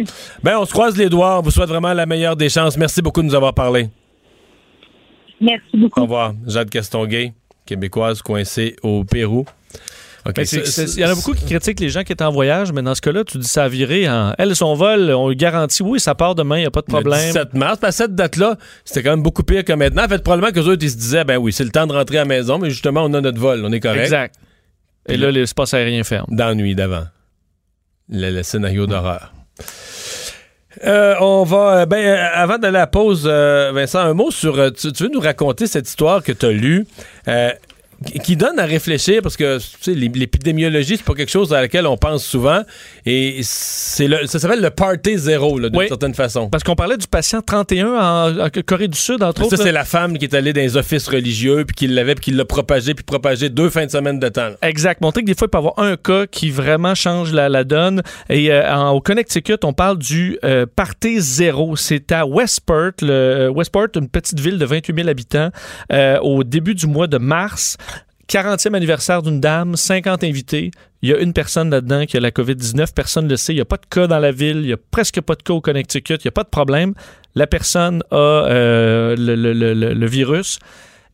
Ben, 0.42 0.58
on 0.58 0.66
se 0.66 0.72
croise 0.72 0.98
les 0.98 1.10
doigts. 1.10 1.40
On 1.40 1.42
vous 1.42 1.52
souhaite 1.52 1.70
vraiment 1.70 1.94
la 1.94 2.06
meilleure 2.06 2.36
des 2.36 2.50
chances. 2.50 2.78
Merci 2.78 3.02
beaucoup 3.02 3.22
de 3.22 3.28
nous 3.28 3.36
avoir 3.36 3.54
parlé. 3.54 3.88
Merci 5.42 5.76
beaucoup. 5.76 6.00
Au 6.00 6.04
revoir. 6.04 6.34
Jade 6.48 6.70
Castonguay, 6.70 7.34
québécoise 7.66 8.22
coincée 8.22 8.78
au 8.84 9.04
Pérou. 9.04 9.46
Il 10.26 11.00
y 11.00 11.06
en 11.06 11.10
a 11.10 11.16
beaucoup 11.16 11.34
qui 11.34 11.46
critiquent 11.46 11.80
les 11.82 11.90
gens 11.90 12.04
qui 12.04 12.14
étaient 12.14 12.24
en 12.24 12.32
voyage, 12.32 12.72
mais 12.72 12.82
dans 12.82 12.96
ce 12.96 13.02
cas-là, 13.02 13.24
tu 13.24 13.38
dis 13.38 13.48
ça 13.48 13.66
a 13.66 13.68
viré. 13.68 14.10
En... 14.10 14.34
Elle, 14.38 14.56
son 14.56 14.74
vol, 14.74 15.12
on 15.12 15.30
lui 15.30 15.36
garantit, 15.36 15.84
oui, 15.84 16.00
ça 16.00 16.16
part 16.16 16.34
demain, 16.36 16.58
il 16.58 16.62
n'y 16.62 16.66
a 16.66 16.72
pas 16.72 16.82
de 16.82 16.86
Le 16.88 16.94
problème. 16.94 17.26
17 17.28 17.54
mars, 17.56 17.80
que 17.80 17.92
cette 17.92 18.16
date-là, 18.16 18.58
c'était 18.86 19.04
quand 19.04 19.12
même 19.12 19.24
beaucoup 19.24 19.44
pire 19.44 19.66
que 19.66 19.74
maintenant. 19.74 20.06
En 20.06 20.08
fait, 20.08 20.24
probablement 20.24 20.52
que 20.54 20.60
autres, 20.62 20.84
ils 20.84 20.92
se 20.92 20.98
disaient, 20.98 21.26
ben 21.26 21.38
oui, 21.38 21.52
c'est 21.52 21.66
le 21.66 21.72
temps 21.72 21.88
de 21.88 21.94
rentrer 21.94 22.18
à 22.18 22.22
la 22.22 22.26
maison, 22.26 22.58
mais 22.58 22.70
justement, 22.70 23.04
on 23.04 23.14
a 23.14 23.22
notre 23.22 23.40
vol, 23.40 23.64
on 23.66 23.72
est 23.74 23.80
correct. 23.82 24.04
Exact. 24.04 24.36
Et 25.10 25.18
là, 25.18 25.32
l'espace 25.32 25.74
aérien 25.74 26.04
ferme. 26.04 26.28
Dans 26.30 26.48
la 26.48 26.56
nuit 26.56 26.76
d'avant. 26.76 27.04
Le, 28.10 28.32
le 28.32 28.44
scénario 28.44 28.88
d'horreur. 28.88 29.34
Euh, 30.86 31.16
on 31.20 31.44
va. 31.44 31.82
euh, 31.82 31.86
ben, 31.86 31.98
euh, 31.98 32.28
avant 32.34 32.56
à 32.56 32.72
la 32.72 32.88
pause, 32.88 33.28
euh, 33.30 33.72
Vincent, 33.74 34.00
un 34.00 34.14
mot 34.14 34.32
sur. 34.32 34.72
tu, 34.74 34.92
tu 34.92 35.04
veux 35.04 35.10
nous 35.10 35.20
raconter 35.20 35.68
cette 35.68 35.88
histoire 35.88 36.24
que 36.24 36.32
tu 36.32 36.46
as 36.46 36.52
lue, 36.52 36.86
qui- 38.24 38.36
donne 38.36 38.60
à 38.60 38.66
réfléchir 38.66 39.22
parce 39.22 39.38
que 39.38 39.58
tu 39.60 39.64
sais, 39.82 39.94
l'ép- 39.94 40.16
l'épidémiologie, 40.16 40.98
c'est 40.98 41.06
pas 41.06 41.14
quelque 41.14 41.32
chose 41.32 41.54
à 41.54 41.62
laquelle 41.62 41.86
on 41.88 41.98
pense 41.98 42.26
souvent. 42.26 42.62
Et 43.06 43.40
c'est 43.44 44.08
le, 44.08 44.26
ça 44.28 44.40
s'appelle 44.40 44.62
le 44.62 44.70
party 44.70 45.18
zéro, 45.18 45.60
d'une 45.60 45.76
Oui. 45.76 45.88
certaine 45.88 46.14
façon. 46.14 46.50
Parce 46.50 46.64
qu'on 46.64 46.76
parlait 46.76 46.98
du 46.98 47.08
patient 47.08 47.42
31 47.42 47.88
en, 47.88 48.40
en 48.40 48.50
Corée 48.66 48.88
du 48.88 48.98
Sud, 48.98 49.22
entre 49.24 49.42
Ça, 49.42 49.48
autres. 49.48 49.58
c'est 49.58 49.66
là. 49.66 49.72
la 49.80 49.86
femme 49.86 50.18
qui 50.18 50.26
est 50.26 50.34
allée 50.34 50.54
dans 50.54 50.62
les 50.62 50.78
offices 50.78 51.08
religieux, 51.08 51.64
puis 51.66 51.76
qui 51.76 51.88
l'avait, 51.88 52.16
puis 52.16 52.26
qui 52.26 52.32
l'a 52.32 52.46
propagé, 52.46 52.94
puis 52.94 53.04
propagé 53.04 53.50
deux 53.50 53.70
fins 53.70 53.86
de 53.86 53.92
semaine 53.92 54.20
de 54.20 54.30
temps. 54.30 54.50
là. 54.50 54.56
Exact. 54.62 55.02
Montrer 55.02 55.22
que 55.22 55.28
des 55.28 55.36
fois, 55.36 55.48
il 55.48 55.52
peut 55.52 55.58
y 55.58 55.60
avoir 55.60 55.80
un 55.80 55.96
cas 55.96 56.26
qui 56.26 56.50
vraiment 56.50 56.96
change 56.96 57.32
la, 57.34 57.50
la 57.50 57.64
donne. 57.64 58.02
Et 58.30 58.52
euh, 58.52 58.74
en- 58.74 58.92
au 58.92 59.02
Connecticut, 59.02 59.58
on 59.64 59.74
parle 59.74 59.98
du 59.98 60.38
euh, 60.44 60.66
Party 60.76 61.20
Zéro. 61.20 61.76
C'est 61.76 62.12
à 62.12 62.26
Westport, 62.26 62.92
le, 63.02 63.50
Westport, 63.50 63.88
une 63.96 64.10
petite 64.10 64.40
ville 64.40 64.58
de 64.58 64.66
28 64.66 64.96
000 64.96 65.08
habitants, 65.10 65.50
euh, 65.92 66.20
au 66.20 66.44
début 66.44 66.74
du 66.76 66.88
mois 66.88 67.08
de 67.08 67.18
mars. 67.18 67.78
40e 68.30 68.74
anniversaire 68.74 69.22
d'une 69.22 69.40
dame, 69.40 69.76
50 69.76 70.24
invités. 70.24 70.72
Il 71.02 71.10
y 71.10 71.14
a 71.14 71.18
une 71.18 71.34
personne 71.34 71.70
là-dedans 71.70 72.06
qui 72.06 72.16
a 72.18 72.20
la 72.20 72.32
COVID-19. 72.32 72.94
Personne 72.94 73.26
ne 73.26 73.32
le 73.32 73.38
sait. 73.38 73.54
Il 73.54 73.58
n'y 73.58 73.62
a 73.62 73.66
pas 73.66 73.78
de 73.78 73.86
cas 73.90 74.08
dans 74.08 74.20
la 74.20 74.32
ville. 74.32 74.58
Il 74.58 74.68
n'y 74.68 74.74
a 74.74 74.78
presque 74.92 75.20
pas 75.22 75.36
de 75.36 75.44
cas 75.44 75.54
au 75.54 75.62
Connecticut. 75.62 76.16
Il 76.16 76.26
n'y 76.26 76.30
a 76.30 76.32
pas 76.32 76.44
de 76.44 76.50
problème. 76.50 76.94
La 77.36 77.48
personne 77.48 78.04
a 78.12 78.16
euh, 78.16 79.16
le, 79.18 79.36
le- 79.94 80.08
virus. 80.08 80.60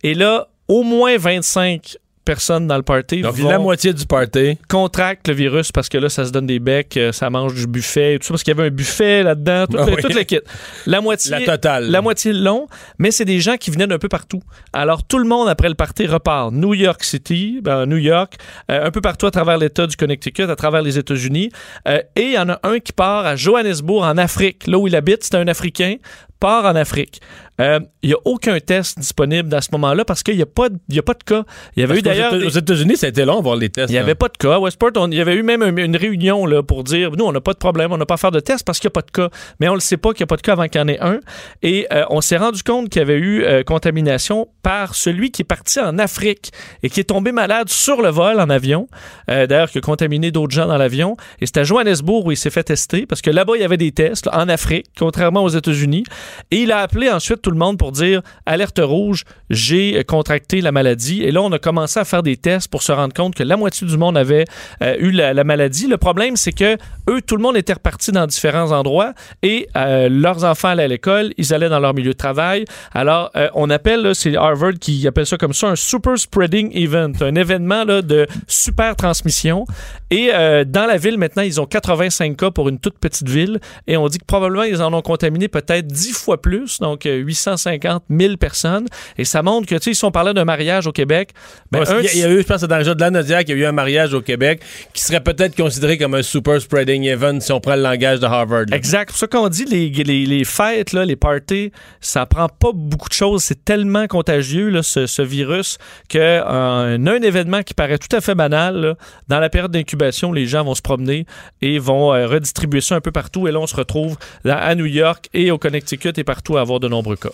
Et 0.03 0.13
là, 0.13 0.49
au 0.67 0.83
moins 0.83 1.17
25 1.17 1.97
personnes 2.25 2.67
dans 2.67 2.77
le 2.77 2.83
party 2.83 3.21
Donc, 3.21 3.37
la 3.39 3.57
moitié 3.59 3.93
du 3.93 4.05
party. 4.05 4.57
contractent 4.67 5.27
le 5.27 5.33
virus 5.33 5.71
parce 5.71 5.89
que 5.89 5.97
là, 5.97 6.09
ça 6.09 6.25
se 6.25 6.31
donne 6.31 6.45
des 6.45 6.59
becs, 6.59 6.95
euh, 6.97 7.11
ça 7.11 7.29
mange 7.29 7.55
du 7.55 7.65
buffet, 7.67 8.15
et 8.15 8.19
tout 8.19 8.25
ça, 8.27 8.33
parce 8.33 8.43
qu'il 8.43 8.55
y 8.55 8.59
avait 8.59 8.67
un 8.67 8.71
buffet 8.71 9.23
là-dedans, 9.23 9.65
tout, 9.67 9.77
Ah 9.79 9.85
oui. 9.87 9.95
tout 10.01 10.09
le 10.09 10.23
kit. 10.23 10.39
La 10.85 11.01
moitié, 11.01 11.31
La 11.31 11.41
totale. 11.41 11.89
la 11.89 12.01
moitié 12.01 12.33
long, 12.33 12.67
mais 12.99 13.11
c'est 13.11 13.25
des 13.25 13.39
gens 13.39 13.57
qui 13.57 13.71
venaient 13.71 13.87
d'un 13.87 13.97
peu 13.97 14.09
partout. 14.09 14.41
Alors, 14.73 15.03
tout 15.03 15.17
le 15.17 15.25
monde, 15.25 15.49
après 15.49 15.69
le 15.69 15.75
party, 15.75 16.05
repart. 16.07 16.51
New 16.51 16.73
York 16.73 17.03
City, 17.03 17.59
ben, 17.63 17.85
New 17.85 17.97
York, 17.97 18.35
euh, 18.69 18.85
un 18.85 18.91
peu 18.91 19.01
partout 19.01 19.25
à 19.25 19.31
travers 19.31 19.57
l'État 19.57 19.87
du 19.87 19.95
Connecticut, 19.95 20.43
à 20.43 20.55
travers 20.55 20.81
les 20.81 20.97
États-Unis. 20.97 21.49
Euh, 21.87 21.99
et 22.15 22.21
il 22.23 22.33
y 22.33 22.37
en 22.37 22.49
a 22.49 22.59
un 22.63 22.79
qui 22.79 22.93
part 22.93 23.25
à 23.25 23.35
Johannesburg, 23.35 24.03
en 24.03 24.17
Afrique. 24.17 24.67
Là 24.67 24.77
où 24.77 24.87
il 24.87 24.95
habite, 24.95 25.23
c'est 25.23 25.35
un 25.35 25.47
Africain, 25.47 25.95
part 26.39 26.65
en 26.65 26.75
Afrique. 26.75 27.21
Euh, 27.59 27.79
Il 28.01 28.09
n'y 28.09 28.13
a 28.15 28.17
aucun 28.25 28.57
test 28.59 28.97
disponible 28.97 29.53
à 29.53 29.59
ce 29.61 29.69
moment-là 29.73 30.05
parce 30.05 30.23
qu'il 30.23 30.35
n'y 30.37 30.41
a, 30.41 30.45
pas 30.45 30.69
de- 30.69 30.77
y 30.89 30.99
a 30.99 31.01
pas 31.03 31.13
de 31.13 31.23
cas. 31.23 31.43
Il 31.75 31.81
y 31.81 31.83
avait 31.83 31.99
eu 31.99 32.01
Parce 32.01 32.15
qu'aux 32.15 32.21
d'ailleurs... 32.31 32.47
Aux 32.47 32.49
États-Unis, 32.57 32.95
ça 32.97 33.07
a 33.07 33.09
été 33.09 33.25
long 33.25 33.41
voir 33.41 33.57
les 33.57 33.69
tests. 33.69 33.89
il 33.89 33.93
n'y 33.93 33.99
avait 33.99 34.15
pas 34.15 34.29
de 34.29 34.37
cas. 34.37 34.53
À 34.53 34.59
Westport, 34.59 34.91
il 35.11 35.13
y 35.15 35.19
avait 35.21 35.35
eu 35.35 35.43
même 35.43 35.61
un- 35.61 35.75
une 35.75 35.97
réunion 35.97 36.45
là, 36.45 36.63
pour 36.63 36.83
dire 36.85 37.11
nous, 37.17 37.25
on 37.25 37.31
n'a 37.33 37.41
pas 37.41 37.51
de 37.53 37.57
problème, 37.57 37.91
on 37.91 37.97
n'a 37.97 38.05
pas 38.05 38.13
à 38.13 38.17
faire 38.17 38.31
de 38.31 38.39
test 38.39 38.63
parce 38.65 38.79
qu'il 38.79 38.87
n'y 38.87 38.91
a 38.93 38.97
pas 39.01 39.01
de 39.01 39.11
cas. 39.11 39.29
Mais 39.59 39.67
on 39.67 39.71
ne 39.71 39.77
le 39.77 39.81
sait 39.81 39.97
pas 39.97 40.13
qu'il 40.13 40.21
n'y 40.23 40.25
a 40.25 40.27
pas 40.27 40.37
de 40.37 40.41
cas 40.41 40.53
avant 40.53 40.67
qu'il 40.67 40.79
y 40.79 40.83
en 40.83 40.87
ait 40.87 40.99
un. 41.01 41.19
Et 41.61 41.87
euh, 41.91 42.05
on 42.09 42.21
s'est 42.21 42.37
rendu 42.37 42.63
compte 42.63 42.89
qu'il 42.89 42.99
y 43.01 43.03
avait 43.03 43.17
eu 43.17 43.43
euh, 43.43 43.63
contamination 43.63 44.47
par 44.63 44.95
celui 44.95 45.31
qui 45.31 45.41
est 45.41 45.45
parti 45.45 45.79
en 45.81 45.97
Afrique 45.99 46.51
et 46.83 46.89
qui 46.89 47.01
est 47.01 47.03
tombé 47.05 47.31
malade 47.33 47.67
sur 47.69 48.01
le 48.01 48.09
vol 48.09 48.39
en 48.39 48.49
avion. 48.49 48.87
Euh, 49.29 49.47
D'ailleurs, 49.47 49.69
qui 49.69 49.79
a 49.79 49.81
contaminé 49.81 50.31
d'autres 50.31 50.53
gens 50.55 50.67
dans 50.67 50.77
l'avion. 50.77 51.17
Et 51.41 51.45
c'est 51.45 51.57
à 51.57 51.63
Johannesburg 51.63 52.25
où 52.25 52.31
il 52.31 52.37
s'est 52.37 52.49
fait 52.49 52.63
tester 52.63 53.05
parce 53.05 53.21
que 53.21 53.29
là-bas, 53.29 53.53
il 53.55 53.61
y 53.61 53.65
avait 53.65 53.77
des 53.77 53.91
tests 53.91 54.27
là, 54.27 54.37
en 54.41 54.47
Afrique, 54.47 54.85
contrairement 54.97 55.43
aux 55.43 55.49
États-Unis. 55.49 56.03
Et 56.51 56.57
il 56.61 56.71
a 56.71 56.79
appelé 56.79 57.09
ensuite 57.09 57.41
le 57.51 57.57
monde 57.57 57.77
pour 57.77 57.91
dire 57.91 58.21
alerte 58.45 58.79
rouge, 58.81 59.23
j'ai 59.49 59.97
euh, 59.97 60.03
contracté 60.03 60.61
la 60.61 60.71
maladie. 60.71 61.23
Et 61.23 61.31
là, 61.31 61.41
on 61.41 61.51
a 61.51 61.59
commencé 61.59 61.99
à 61.99 62.05
faire 62.05 62.23
des 62.23 62.37
tests 62.37 62.67
pour 62.67 62.83
se 62.83 62.91
rendre 62.91 63.13
compte 63.13 63.35
que 63.35 63.43
la 63.43 63.57
moitié 63.57 63.87
du 63.87 63.97
monde 63.97 64.17
avait 64.17 64.45
euh, 64.81 64.95
eu 64.99 65.11
la, 65.11 65.33
la 65.33 65.43
maladie. 65.43 65.87
Le 65.87 65.97
problème, 65.97 66.35
c'est 66.35 66.51
que 66.51 66.77
eux, 67.09 67.21
tout 67.21 67.35
le 67.35 67.41
monde 67.41 67.57
était 67.57 67.73
reparti 67.73 68.11
dans 68.11 68.27
différents 68.27 68.71
endroits 68.71 69.13
et 69.41 69.67
euh, 69.75 70.09
leurs 70.09 70.43
enfants 70.43 70.69
allaient 70.69 70.83
à 70.83 70.87
l'école, 70.87 71.33
ils 71.37 71.53
allaient 71.53 71.69
dans 71.69 71.79
leur 71.79 71.93
milieu 71.93 72.11
de 72.11 72.17
travail. 72.17 72.65
Alors, 72.93 73.31
on 73.53 73.69
appelle, 73.69 74.15
c'est 74.15 74.35
Harvard 74.35 74.73
qui 74.79 75.07
appelle 75.07 75.25
ça 75.25 75.37
comme 75.37 75.53
ça, 75.53 75.67
un 75.67 75.75
super 75.75 76.17
spreading 76.17 76.71
event, 76.73 77.11
un 77.21 77.35
événement 77.35 77.83
là, 77.83 78.01
de 78.01 78.27
super 78.47 78.95
transmission. 78.95 79.65
Et 80.09 80.31
dans 80.65 80.85
la 80.85 80.97
ville, 80.97 81.17
maintenant, 81.17 81.43
ils 81.43 81.59
ont 81.59 81.65
85 81.65 82.37
cas 82.37 82.51
pour 82.51 82.69
une 82.69 82.79
toute 82.79 82.97
petite 82.97 83.27
ville 83.27 83.59
et 83.87 83.97
on 83.97 84.07
dit 84.07 84.17
que 84.17 84.25
probablement 84.25 84.63
ils 84.63 84.81
en 84.81 84.93
ont 84.93 85.01
contaminé 85.01 85.47
peut-être 85.47 85.87
10 85.87 86.13
fois 86.13 86.41
plus, 86.41 86.79
donc 86.79 87.05
euh, 87.05 87.23
850 87.39 88.03
000 88.09 88.37
personnes. 88.37 88.87
Et 89.17 89.25
ça 89.25 89.41
montre 89.41 89.67
que, 89.67 89.75
tu 89.75 89.81
sais, 89.81 89.93
si 89.93 90.05
on 90.05 90.11
parlait 90.11 90.33
d'un 90.33 90.45
mariage 90.45 90.87
au 90.87 90.91
Québec, 90.91 91.31
ben, 91.71 91.81
un 91.87 91.99
il, 91.99 92.05
y 92.05 92.07
a, 92.07 92.13
il 92.13 92.19
y 92.19 92.23
a 92.23 92.29
eu, 92.29 92.41
je 92.41 92.47
pense, 92.47 92.61
que 92.61 92.65
dans 92.67 92.77
le 92.77 92.83
jeu 92.83 92.95
de 92.95 92.99
la 93.01 93.11
Nadia, 93.11 93.43
qu'il 93.43 93.57
y 93.57 93.59
a 93.59 93.63
eu 93.63 93.65
un 93.65 93.71
mariage 93.71 94.13
au 94.13 94.21
Québec 94.21 94.61
qui 94.93 95.01
serait 95.01 95.21
peut-être 95.23 95.55
considéré 95.55 95.97
comme 95.97 96.13
un 96.15 96.21
super 96.23 96.59
spreading 96.61 97.03
event 97.05 97.39
si 97.39 97.51
on 97.51 97.59
prend 97.59 97.75
le 97.75 97.81
langage 97.81 98.19
de 98.19 98.25
Harvard. 98.25 98.65
là. 98.69 98.75
Exact. 98.75 99.09
C'est 99.09 99.13
pour 99.13 99.19
ça 99.19 99.27
qu'on 99.27 99.49
dit 99.49 99.65
les, 99.65 99.89
les, 99.89 100.25
les 100.25 100.43
fêtes, 100.43 100.93
là, 100.93 101.05
les 101.05 101.15
parties, 101.15 101.71
ça 102.01 102.25
prend 102.25 102.47
pas 102.49 102.71
beaucoup 102.73 103.09
de 103.09 103.13
choses. 103.13 103.43
C'est 103.43 103.63
tellement 103.63 104.07
contagieux, 104.07 104.69
là, 104.69 104.83
ce, 104.83 105.07
ce 105.07 105.21
virus, 105.21 105.77
qu'un 106.07 106.43
un 106.45 107.21
événement 107.21 107.63
qui 107.63 107.73
paraît 107.73 107.97
tout 107.97 108.13
à 108.15 108.21
fait 108.21 108.35
banal, 108.35 108.75
là, 108.79 108.95
dans 109.27 109.39
la 109.39 109.49
période 109.49 109.71
d'incubation, 109.71 110.31
les 110.31 110.45
gens 110.45 110.63
vont 110.63 110.75
se 110.75 110.81
promener 110.81 111.25
et 111.61 111.79
vont 111.79 112.13
euh, 112.13 112.27
redistribuer 112.27 112.81
ça 112.81 112.95
un 112.95 113.01
peu 113.01 113.11
partout. 113.11 113.47
Et 113.47 113.51
là, 113.51 113.59
on 113.59 113.67
se 113.67 113.75
retrouve 113.75 114.17
dans- 114.45 114.57
à 114.57 114.75
New 114.75 114.85
York 114.85 115.27
et 115.33 115.51
au 115.51 115.57
Connecticut 115.57 116.13
et 116.17 116.23
partout 116.23 116.57
à 116.57 116.61
avoir 116.61 116.79
de 116.79 116.87
nombreux 116.87 117.15
cas. 117.15 117.28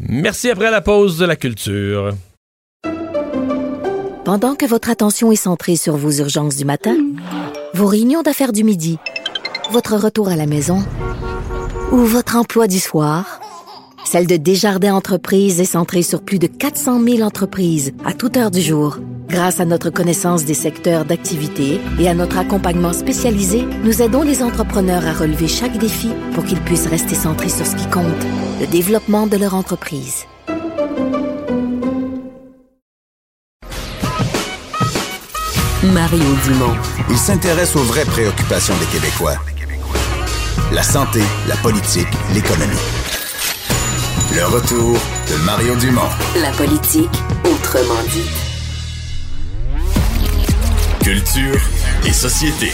Merci 0.00 0.50
après 0.50 0.70
la 0.70 0.80
pause 0.80 1.18
de 1.18 1.26
la 1.26 1.36
culture. 1.36 2.14
Pendant 4.24 4.54
que 4.54 4.66
votre 4.66 4.90
attention 4.90 5.32
est 5.32 5.36
centrée 5.36 5.76
sur 5.76 5.96
vos 5.96 6.12
urgences 6.12 6.56
du 6.56 6.64
matin, 6.64 6.96
vos 7.74 7.86
réunions 7.86 8.22
d'affaires 8.22 8.52
du 8.52 8.62
midi, 8.62 8.98
votre 9.70 9.96
retour 9.96 10.28
à 10.28 10.36
la 10.36 10.46
maison 10.46 10.84
ou 11.92 11.98
votre 11.98 12.36
emploi 12.36 12.66
du 12.66 12.78
soir, 12.78 13.40
celle 14.04 14.26
de 14.26 14.36
Desjardins 14.36 14.94
Entreprises 14.94 15.60
est 15.60 15.64
centrée 15.64 16.02
sur 16.02 16.22
plus 16.22 16.38
de 16.38 16.46
400 16.46 17.02
000 17.02 17.20
entreprises 17.20 17.92
à 18.04 18.12
toute 18.12 18.36
heure 18.36 18.50
du 18.50 18.60
jour. 18.60 18.98
Grâce 19.28 19.60
à 19.60 19.64
notre 19.64 19.90
connaissance 19.90 20.44
des 20.44 20.54
secteurs 20.54 21.04
d'activité 21.04 21.80
et 21.98 22.08
à 22.08 22.14
notre 22.14 22.38
accompagnement 22.38 22.92
spécialisé, 22.92 23.64
nous 23.84 24.00
aidons 24.00 24.22
les 24.22 24.42
entrepreneurs 24.42 25.06
à 25.06 25.12
relever 25.12 25.48
chaque 25.48 25.76
défi 25.76 26.10
pour 26.34 26.44
qu'ils 26.44 26.60
puissent 26.60 26.86
rester 26.86 27.14
centrés 27.14 27.50
sur 27.50 27.66
ce 27.66 27.76
qui 27.76 27.86
compte, 27.90 28.04
le 28.60 28.66
développement 28.66 29.26
de 29.26 29.36
leur 29.36 29.54
entreprise. 29.54 30.24
Mario 35.82 36.24
Dumont. 36.44 36.76
Il 37.10 37.16
s'intéresse 37.16 37.76
aux 37.76 37.82
vraies 37.82 38.04
préoccupations 38.04 38.74
des 38.78 38.86
Québécois. 38.86 39.36
La 40.72 40.82
santé, 40.82 41.22
la 41.46 41.56
politique, 41.56 42.08
l'économie. 42.34 42.76
Le 44.34 44.44
retour 44.46 44.98
de 45.30 45.44
Mario 45.44 45.74
Dumont. 45.76 46.08
La 46.40 46.50
politique 46.50 47.08
autrement 47.44 48.02
dit. 48.12 48.28
Culture 51.02 51.60
et 52.06 52.12
société. 52.12 52.72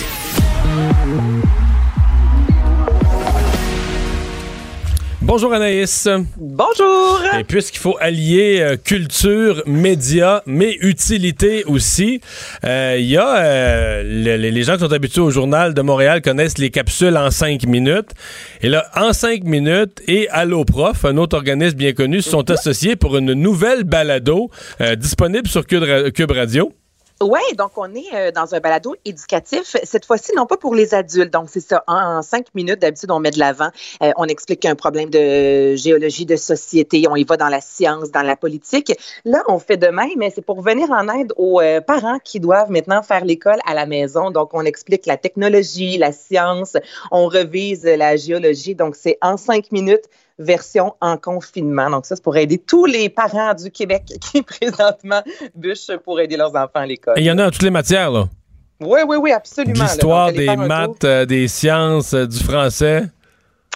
Bonjour 5.27 5.55
Anaïs. 5.55 6.07
Bonjour. 6.37 7.21
Et 7.39 7.45
puisqu'il 7.45 7.79
faut 7.79 7.97
allier 7.99 8.59
euh, 8.61 8.77
culture, 8.77 9.63
médias, 9.67 10.43
mais 10.47 10.77
utilité 10.81 11.65
aussi, 11.65 12.21
euh, 12.65 12.97
il 12.99 13.07
y 13.07 13.17
a 13.17 13.37
euh, 13.39 14.03
le- 14.05 14.37
les 14.51 14.63
gens 14.63 14.75
qui 14.75 14.81
sont 14.81 14.93
habitués 14.93 15.23
au 15.23 15.31
journal 15.31 15.73
de 15.73 15.81
Montréal 15.81 16.21
connaissent 16.21 16.59
les 16.59 16.71
capsules 16.71 17.17
en 17.17 17.31
cinq 17.31 17.67
minutes. 17.67 18.11
Et 18.61 18.69
là, 18.69 18.87
en 18.95 19.13
cinq 19.15 19.45
minutes 19.45 20.03
et 20.07 20.29
Allo 20.29 20.65
Prof, 20.65 21.05
un 21.07 21.17
autre 21.17 21.37
organisme 21.37 21.77
bien 21.77 21.95
connu, 21.95 22.21
se 22.21 22.29
sont 22.31 22.51
associés 22.51 22.95
pour 22.95 23.17
une 23.17 23.33
nouvelle 23.33 23.85
balado 23.85 24.51
disponible 24.99 25.49
sur 25.49 25.67
Cube 25.67 26.31
Radio. 26.31 26.71
Oui, 27.23 27.41
donc 27.57 27.71
on 27.77 27.95
est 27.95 28.13
euh, 28.13 28.33
dans 28.33 28.57
un 28.57 28.61
balado 28.61 28.97
éducatif, 29.05 29.77
cette 29.85 30.05
fois-ci 30.05 30.33
non 30.35 30.47
pas 30.47 30.57
pour 30.57 30.75
les 30.75 30.95
adultes, 30.95 31.33
donc 31.33 31.49
c'est 31.49 31.61
ça, 31.61 31.85
en, 31.87 32.23
cinq 32.23 32.47
minutes, 32.55 32.81
d'habitude 32.81 33.11
on 33.13 33.21
met 33.21 33.31
de 33.31 33.39
l'avant, 33.39 33.71
Euh, 34.03 34.11
on 34.17 34.25
explique 34.25 34.65
un 34.65 34.75
problème 34.75 35.11
de 35.11 35.77
géologie 35.77 36.27
de 36.27 36.35
société, 36.35 37.07
on 37.09 37.15
y 37.15 37.23
va 37.23 37.37
dans 37.37 37.49
la 37.49 37.61
science, 37.61 38.11
dans 38.11 38.23
la 38.23 38.35
politique. 38.35 38.93
Là, 39.25 39.45
on 39.47 39.61
fait 39.61 39.77
de 39.77 39.87
même, 39.87 40.11
mais 40.17 40.31
c'est 40.35 40.43
pour 40.43 40.61
venir 40.61 40.91
en 40.91 41.09
aide 41.09 41.33
aux 41.37 41.61
euh, 41.61 41.81
parents 41.81 42.19
qui 42.19 42.41
doivent 42.41 42.71
maintenant 42.73 43.03
faire 43.05 43.25
l'école 43.25 43.61
à 43.65 43.75
la 43.75 43.87
maison, 43.87 44.33
donc 44.33 44.51
on 44.53 44.65
explique 44.65 45.07
la 45.07 45.17
technologie, 45.17 45.97
la 45.99 46.11
science, 46.11 46.77
on 47.13 47.29
revise 47.29 47.85
la 47.85 48.17
géologie, 48.17 48.75
donc 48.75 48.97
c'est 48.97 49.19
en 49.23 49.37
cinq 49.37 49.71
minutes, 49.71 50.09
version 50.39 50.95
en 51.01 51.17
confinement. 51.17 51.91
Donc 51.91 52.07
ça, 52.07 52.17
c'est 52.17 52.23
pour 52.23 52.37
aider 52.37 52.59
tous 52.59 52.87
les 52.87 53.09
parents 53.09 53.55
du 53.55 53.71
Québec 53.71 54.05
qui 54.21 54.43
présentement 54.43 55.23
bûchent 55.55 55.97
pour 56.05 56.21
aider 56.21 56.37
leurs 56.37 56.55
enfants 56.55 56.71
à 56.75 56.87
l'école. 56.87 57.15
Il 57.17 57.25
y 57.25 57.31
en 57.31 57.39
a 57.39 57.45
dans 57.45 57.51
toutes 57.51 57.63
les 57.63 57.71
matières, 57.71 58.11
là. 58.11 58.29
Oui, 58.81 59.01
oui, 59.07 59.17
oui, 59.17 59.33
absolument. 59.33 59.85
L'histoire, 59.85 60.33
des 60.33 60.57
maths, 60.57 61.05
euh, 61.05 61.25
des 61.25 61.47
sciences, 61.47 62.13
euh, 62.13 62.27
du 62.27 62.39
français. 62.39 63.05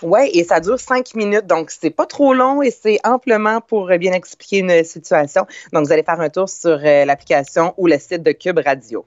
Oui, 0.02 0.30
et 0.32 0.44
ça 0.44 0.60
dure 0.60 0.78
cinq 0.78 1.14
minutes, 1.14 1.46
donc 1.46 1.70
c'est 1.70 1.90
pas 1.90 2.06
trop 2.06 2.32
long 2.32 2.62
et 2.62 2.70
c'est 2.70 2.98
amplement 3.04 3.60
pour 3.60 3.90
euh, 3.90 3.98
bien 3.98 4.12
expliquer 4.12 4.58
une 4.58 4.84
situation. 4.84 5.46
Donc, 5.72 5.86
vous 5.86 5.92
allez 5.92 6.04
faire 6.04 6.20
un 6.20 6.28
tour 6.28 6.48
sur 6.48 6.78
euh, 6.84 7.04
l'application 7.04 7.74
ou 7.76 7.88
le 7.88 7.98
site 7.98 8.22
de 8.22 8.32
Cube 8.32 8.60
Radio. 8.64 9.04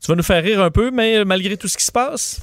Tu 0.00 0.08
vas 0.08 0.16
nous 0.16 0.24
faire 0.24 0.42
rire 0.42 0.60
un 0.60 0.70
peu, 0.70 0.90
mais 0.90 1.24
malgré 1.24 1.56
tout 1.56 1.68
ce 1.68 1.76
qui 1.76 1.84
se 1.84 1.92
passe. 1.92 2.40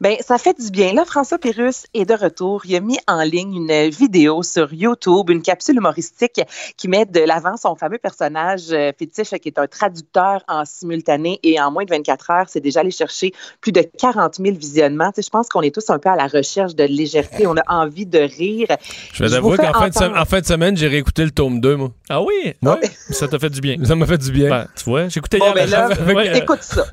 Ben, 0.00 0.16
ça 0.20 0.38
fait 0.38 0.58
du 0.58 0.70
bien. 0.70 0.92
Là, 0.92 1.04
François 1.04 1.38
Pérus 1.38 1.86
est 1.94 2.04
de 2.04 2.14
retour. 2.14 2.62
Il 2.66 2.76
a 2.76 2.80
mis 2.80 2.98
en 3.06 3.22
ligne 3.22 3.54
une 3.56 3.90
vidéo 3.90 4.42
sur 4.42 4.72
YouTube, 4.72 5.30
une 5.30 5.42
capsule 5.42 5.76
humoristique 5.76 6.40
qui 6.76 6.88
met 6.88 7.04
de 7.04 7.20
l'avant 7.20 7.56
son 7.56 7.74
fameux 7.74 7.98
personnage 7.98 8.70
euh, 8.70 8.92
fétiche 8.98 9.30
qui 9.40 9.48
est 9.48 9.58
un 9.58 9.66
traducteur 9.66 10.42
en 10.48 10.64
simultané 10.64 11.38
et 11.42 11.60
en 11.60 11.70
moins 11.70 11.84
de 11.84 11.90
24 11.90 12.30
heures, 12.30 12.46
c'est 12.48 12.60
déjà 12.60 12.80
allé 12.80 12.90
chercher 12.90 13.32
plus 13.60 13.72
de 13.72 13.82
40 13.98 14.36
000 14.36 14.56
visionnements. 14.56 15.10
Tu 15.12 15.16
sais, 15.16 15.26
je 15.26 15.30
pense 15.30 15.48
qu'on 15.48 15.62
est 15.62 15.74
tous 15.74 15.90
un 15.90 15.98
peu 15.98 16.08
à 16.08 16.16
la 16.16 16.26
recherche 16.26 16.74
de 16.74 16.84
légèreté. 16.84 17.46
On 17.46 17.56
a 17.56 17.62
envie 17.68 18.06
de 18.06 18.18
rire. 18.18 18.68
Je 19.12 19.22
vais 19.22 19.28
Je 19.28 19.34
avouer 19.36 19.56
vous 19.56 19.62
fais 19.62 19.72
qu'en 19.72 19.90
fin, 19.90 20.20
en 20.20 20.24
fin 20.24 20.40
de 20.40 20.46
semaine, 20.46 20.76
j'ai 20.76 20.88
réécouté 20.88 21.24
le 21.24 21.30
tome 21.30 21.60
2, 21.60 21.76
moi. 21.76 21.90
Ah 22.08 22.22
oui? 22.22 22.54
Ouais. 22.62 22.80
Ça 23.10 23.28
t'a 23.28 23.38
fait 23.38 23.50
du 23.50 23.60
bien. 23.60 23.76
Ça 23.84 23.94
m'a 23.94 24.06
fait 24.06 24.18
du 24.18 24.32
bien. 24.32 24.48
Ben, 24.48 24.66
tu 24.76 24.84
vois, 24.84 25.08
j'écoutais 25.08 25.38
Bon, 25.38 25.54
hier 25.54 25.88
ben 25.88 25.92
avec, 26.08 26.28
euh, 26.28 26.34
écoute 26.34 26.62
ça. 26.62 26.84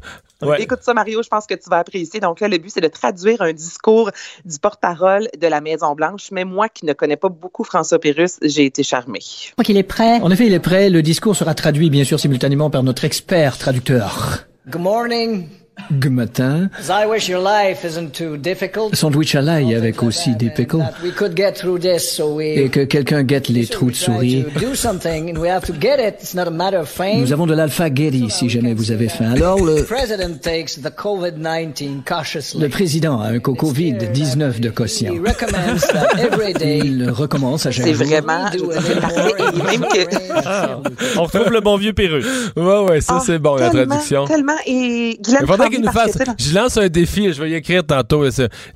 Ouais. 0.41 0.61
Écoute 0.61 0.79
ça, 0.81 0.93
Mario, 0.93 1.23
je 1.23 1.29
pense 1.29 1.47
que 1.47 1.55
tu 1.55 1.69
vas 1.69 1.79
apprécier. 1.79 2.19
Donc 2.19 2.39
là, 2.39 2.47
le 2.47 2.57
but, 2.57 2.69
c'est 2.69 2.81
de 2.81 2.87
traduire 2.87 3.41
un 3.41 3.53
discours 3.53 4.11
du 4.45 4.59
porte-parole 4.59 5.27
de 5.39 5.47
la 5.47 5.61
Maison-Blanche. 5.61 6.29
Mais 6.31 6.43
moi, 6.43 6.69
qui 6.69 6.85
ne 6.85 6.93
connais 6.93 7.17
pas 7.17 7.29
beaucoup 7.29 7.63
François 7.63 7.99
Pérus, 7.99 8.37
j'ai 8.41 8.65
été 8.65 8.83
charmée. 8.83 9.19
Je 9.21 9.51
crois 9.53 9.63
qu'il 9.63 9.77
est 9.77 9.83
prêt. 9.83 10.19
En 10.21 10.29
effet, 10.31 10.45
il 10.45 10.53
est 10.53 10.59
prêt. 10.59 10.89
Le 10.89 11.01
discours 11.01 11.35
sera 11.35 11.55
traduit, 11.55 11.89
bien 11.89 12.03
sûr, 12.03 12.19
simultanément 12.19 12.69
par 12.69 12.83
notre 12.83 13.05
expert 13.05 13.57
traducteur. 13.57 14.45
Good 14.69 14.81
morning. 14.81 15.47
Good 15.91 16.11
matin. 16.11 16.69
I 16.89 17.05
wish 17.07 17.29
your 17.29 17.39
life 17.41 17.85
isn't 17.85 18.11
too 18.11 18.35
difficult. 18.35 18.93
Sandwich 18.95 19.35
à 19.35 19.41
l'ail 19.41 19.73
avec 19.75 20.03
aussi 20.03 20.35
des 20.35 20.49
pickles. 20.49 20.79
That 20.79 20.93
we 21.03 21.13
could 21.13 21.37
get 21.37 21.53
through 21.53 21.79
this, 21.79 22.11
so 22.11 22.33
we. 22.35 22.57
Et 22.57 22.69
que 22.69 22.81
quelqu'un 22.83 23.23
guette 23.23 23.47
les 23.47 23.65
trous 23.67 23.91
de 23.91 23.95
souris. 23.95 24.43
to 24.53 24.59
do 24.59 24.75
something, 24.75 25.29
and 25.33 25.39
we 25.39 25.47
have 25.49 25.65
to 25.65 25.73
get 25.79 25.97
it. 25.99 26.15
It's 26.21 26.33
not 26.33 26.47
a 26.47 26.51
matter 26.51 26.77
of 26.79 26.89
fame. 26.89 27.21
Nous 27.21 27.31
avons 27.31 27.45
de 27.45 27.53
l'alpha 27.53 27.87
Getty, 27.93 28.29
si 28.29 28.49
jamais 28.49 28.73
vous 28.73 28.91
avez 28.91 29.07
faim. 29.07 29.31
Alors, 29.33 29.63
le, 29.63 29.83
The 29.83 29.87
president 29.87 30.41
takes 30.41 30.81
the 30.81 30.89
COVID-19 30.93 32.03
cautiously. 32.05 32.59
le 32.59 32.69
président 32.69 33.21
a 33.21 33.27
un 33.29 33.37
Covid-19 33.37 34.59
de 34.59 34.69
quotient. 34.69 35.13
He 35.13 35.19
recommends 35.19 35.87
that 35.93 36.17
every 36.19 36.53
day. 36.53 36.79
Il 36.83 37.09
recommence 37.11 37.65
à 37.65 37.71
chaque 37.71 37.85
C'est 37.85 37.93
jour. 37.93 38.05
vraiment, 38.07 38.49
c'est 38.81 38.99
parfait. 38.99 39.33
Même 39.71 39.81
que, 39.81 40.15
Ah, 40.45 40.79
on 41.17 41.23
retrouve 41.23 41.51
le 41.51 41.61
bon 41.61 41.77
vieux 41.77 41.93
Pérus. 41.93 42.25
Ouais, 42.55 42.79
ouais, 42.89 43.01
ça, 43.01 43.17
Ah, 43.19 43.23
c'est 43.25 43.39
bon, 43.39 43.55
la 43.55 43.69
traduction. 43.69 44.25
Tellement. 44.25 44.53
Et 44.65 45.17
Guylaine 45.23 45.45
faudrait 45.67 45.77
qu'il 45.77 45.85
nous 45.85 45.91
fasse. 45.91 46.17
Je 46.39 46.53
lance 46.55 46.77
un 46.77 46.87
défi, 46.87 47.31
je 47.33 47.41
vais 47.41 47.49
y 47.51 47.53
écrire 47.55 47.85
tantôt. 47.85 48.25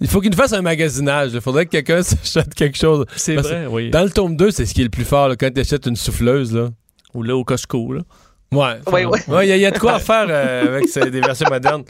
Il 0.01 0.07
faut 0.07 0.21
qu'il 0.21 0.31
nous 0.31 0.37
fasse 0.37 0.53
un 0.53 0.61
magasinage. 0.61 1.31
Il 1.33 1.41
faudrait 1.41 1.65
que 1.65 1.71
quelqu'un 1.71 2.03
s'achète 2.03 2.53
quelque 2.53 2.77
chose. 2.77 3.05
C'est 3.15 3.35
vrai, 3.35 3.65
oui. 3.69 3.89
Dans 3.89 4.03
le 4.03 4.09
tome 4.09 4.35
2, 4.35 4.51
c'est 4.51 4.65
ce 4.65 4.73
qui 4.73 4.81
est 4.81 4.85
le 4.85 4.89
plus 4.89 5.05
fort 5.05 5.29
là, 5.29 5.35
quand 5.35 5.49
tu 5.53 5.59
achètes 5.61 5.85
une 5.85 5.95
souffleuse. 5.95 6.53
Là. 6.53 6.69
Ou 7.13 7.23
là, 7.23 7.35
au 7.35 7.43
Costco. 7.43 7.93
Là. 7.93 8.01
Ouais. 8.53 8.79
Oui. 8.91 9.05
Ouais, 9.27 9.47
Il 9.47 9.55
y, 9.55 9.59
y 9.59 9.65
a 9.65 9.71
de 9.71 9.79
quoi 9.79 9.99
faire 9.99 10.25
euh, 10.29 10.75
avec 10.77 10.87
ces- 10.89 11.09
des 11.09 11.21
versions 11.21 11.47
modernes. 11.49 11.83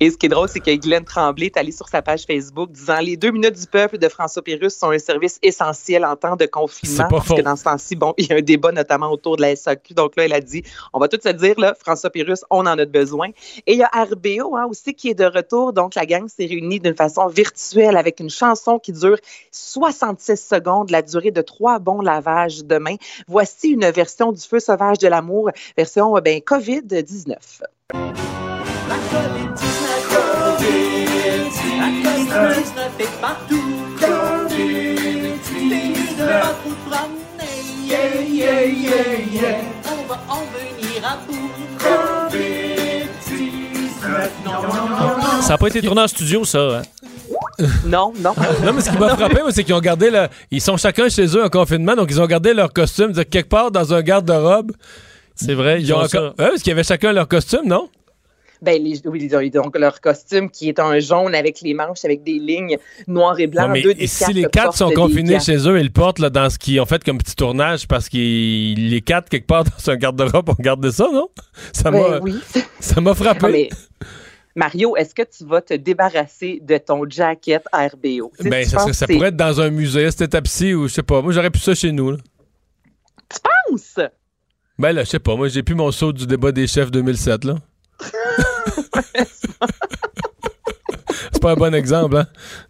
Et 0.00 0.10
ce 0.10 0.16
qui 0.16 0.26
est 0.26 0.28
drôle, 0.28 0.48
c'est 0.48 0.60
que 0.60 0.70
Guylaine 0.74 1.04
Tremblay 1.04 1.46
est 1.46 1.56
allée 1.56 1.72
sur 1.72 1.88
sa 1.88 2.02
page 2.02 2.24
Facebook 2.24 2.70
disant 2.70 3.00
les 3.00 3.16
deux 3.16 3.30
minutes 3.30 3.58
du 3.58 3.66
peuple 3.66 3.98
de 3.98 4.08
François 4.08 4.42
Pérus 4.42 4.74
sont 4.74 4.90
un 4.90 4.98
service 4.98 5.38
essentiel 5.42 6.04
en 6.04 6.16
temps 6.16 6.36
de 6.36 6.46
confinement. 6.46 7.08
parce 7.08 7.26
faux. 7.26 7.34
que 7.36 7.42
dans 7.42 7.56
ce 7.56 7.64
temps-ci, 7.64 7.96
bon, 7.96 8.14
il 8.18 8.26
y 8.26 8.32
a 8.32 8.36
un 8.36 8.42
débat 8.42 8.72
notamment 8.72 9.10
autour 9.10 9.36
de 9.36 9.42
la 9.42 9.56
SAQ. 9.56 9.94
Donc 9.94 10.16
là, 10.16 10.24
elle 10.24 10.32
a 10.32 10.40
dit, 10.40 10.62
on 10.92 10.98
va 10.98 11.08
tout 11.08 11.18
se 11.22 11.28
dire, 11.28 11.58
là, 11.58 11.74
François 11.78 12.10
Pérus, 12.10 12.44
on 12.50 12.60
en 12.60 12.78
a 12.78 12.84
besoin. 12.84 13.28
Et 13.66 13.72
il 13.72 13.78
y 13.78 13.82
a 13.82 13.88
RBO 13.88 14.56
hein, 14.56 14.66
aussi 14.68 14.94
qui 14.94 15.08
est 15.10 15.14
de 15.14 15.24
retour. 15.24 15.72
Donc 15.72 15.94
la 15.94 16.06
gang 16.06 16.28
s'est 16.28 16.46
réunie 16.46 16.80
d'une 16.80 16.96
façon 16.96 17.26
virtuelle 17.28 17.96
avec 17.96 18.20
une 18.20 18.30
chanson 18.30 18.78
qui 18.78 18.92
dure 18.92 19.18
66 19.50 20.36
secondes, 20.36 20.90
la 20.90 21.02
durée 21.02 21.30
de 21.30 21.42
trois 21.42 21.78
bons 21.78 22.00
lavages 22.00 22.64
de 22.64 22.78
main. 22.78 22.96
Voici 23.26 23.70
une 23.70 23.90
version 23.90 24.32
du 24.32 24.40
Feu 24.40 24.60
sauvage 24.60 24.98
de 24.98 25.08
l'amour, 25.08 25.50
version 25.76 26.16
euh, 26.16 26.20
ben, 26.20 26.38
COVID-19. 26.40 27.36
Ça 45.42 45.48
n'a 45.50 45.58
pas 45.58 45.66
été 45.68 45.82
tourné 45.82 46.02
en 46.02 46.08
studio, 46.08 46.44
ça. 46.44 46.58
hein? 46.78 46.82
Non, 47.84 48.12
non. 48.18 48.34
Non, 48.64 48.72
mais 48.72 48.80
ce 48.80 48.90
qui 48.90 48.98
m'a 48.98 49.14
frappé, 49.16 49.40
moi, 49.42 49.50
c'est 49.52 49.64
qu'ils 49.64 49.74
ont 49.74 49.80
gardé. 49.80 50.10
le- 50.10 50.28
Ils 50.50 50.60
sont 50.60 50.76
chacun 50.76 51.08
chez 51.08 51.26
eux 51.36 51.44
en 51.44 51.48
confinement, 51.48 51.94
donc 51.94 52.08
ils 52.10 52.20
ont 52.20 52.26
gardé 52.26 52.54
leur 52.54 52.72
costume. 52.72 53.12
Quelque 53.12 53.48
part 53.48 53.70
dans 53.70 53.92
un 53.92 54.02
garde-robe. 54.02 54.72
C'est 55.34 55.54
vrai, 55.54 55.80
ils, 55.80 55.86
Ils 55.86 55.92
ont 55.92 55.96
ont 55.98 56.04
encore. 56.04 56.10
ça. 56.10 56.42
Ouais, 56.44 56.50
parce 56.50 56.62
qu'ils 56.62 56.72
avaient 56.72 56.84
chacun 56.84 57.12
leur 57.12 57.26
costume, 57.28 57.62
non? 57.66 57.88
Ben, 58.62 58.80
les, 58.80 59.04
oui, 59.06 59.28
ils 59.28 59.36
ont 59.36 59.62
donc 59.62 59.76
leur 59.76 60.00
costume 60.00 60.48
qui 60.48 60.68
est 60.68 60.78
un 60.78 61.00
jaune 61.00 61.34
avec 61.34 61.60
les 61.62 61.74
manches, 61.74 62.04
avec 62.04 62.22
des 62.22 62.38
lignes 62.38 62.78
noires 63.08 63.38
et 63.40 63.48
mais 63.48 63.82
Deux 63.82 63.94
des 63.94 64.06
si 64.06 64.32
les 64.32 64.44
quatre 64.44 64.76
sont 64.76 64.90
confinés 64.90 65.40
chez 65.40 65.56
eux, 65.68 65.78
ils 65.80 65.86
le 65.86 65.90
portent 65.90 66.20
là, 66.20 66.30
dans 66.30 66.48
ce 66.48 66.58
qu'ils 66.60 66.80
ont 66.80 66.86
fait 66.86 67.02
comme 67.02 67.18
petit 67.18 67.34
tournage 67.34 67.88
parce 67.88 68.08
qu'ils 68.08 68.88
les 68.90 69.00
quatre 69.00 69.28
quelque 69.28 69.48
part 69.48 69.64
dans 69.86 69.90
un 69.90 69.96
garde-robe 69.96 70.50
ont 70.50 70.56
gardé 70.60 70.92
ça, 70.92 71.08
non? 71.12 71.28
Ça 71.72 71.90
m'a 71.90 71.98
Ben 71.98 72.20
oui. 72.22 72.34
ça 72.80 73.00
m'a 73.00 73.14
frappé. 73.14 73.48
Mais 73.50 73.68
Mario, 74.54 74.96
est-ce 74.96 75.12
que 75.12 75.22
tu 75.22 75.44
vas 75.44 75.60
te 75.60 75.74
débarrasser 75.74 76.60
de 76.62 76.78
ton 76.78 77.08
jacket 77.08 77.64
RBO? 77.72 78.30
Tu 78.36 78.44
sais, 78.44 78.48
Ben, 78.48 78.64
ça, 78.64 78.78
serait- 78.78 79.06
que 79.06 79.12
pourrait 79.14 79.28
être 79.28 79.36
dans 79.36 79.60
un 79.60 79.70
musée 79.70 80.06
à 80.06 80.10
cette 80.12 80.20
étape-ci 80.22 80.72
ou 80.72 80.86
je 80.86 80.94
sais 80.94 81.02
pas. 81.02 81.20
Moi, 81.20 81.32
j'aurais 81.32 81.50
pu 81.50 81.58
ça 81.58 81.74
chez 81.74 81.90
nous. 81.90 82.12
là. 82.12 82.18
Tu 83.28 83.38
penses? 83.70 83.98
Ben 84.78 84.92
là, 84.92 85.02
je 85.04 85.10
sais 85.10 85.18
pas. 85.18 85.34
Moi, 85.34 85.48
j'ai 85.48 85.62
plus 85.62 85.74
mon 85.74 85.90
saut 85.90 86.12
du 86.12 86.26
débat 86.26 86.52
des 86.52 86.66
chefs 86.66 86.90
2007, 86.90 87.44
là. 87.44 87.56
C'est 91.32 91.40
pas 91.42 91.52
un 91.52 91.54
bon 91.54 91.74
exemple, 91.74 92.16
hein? 92.16 92.26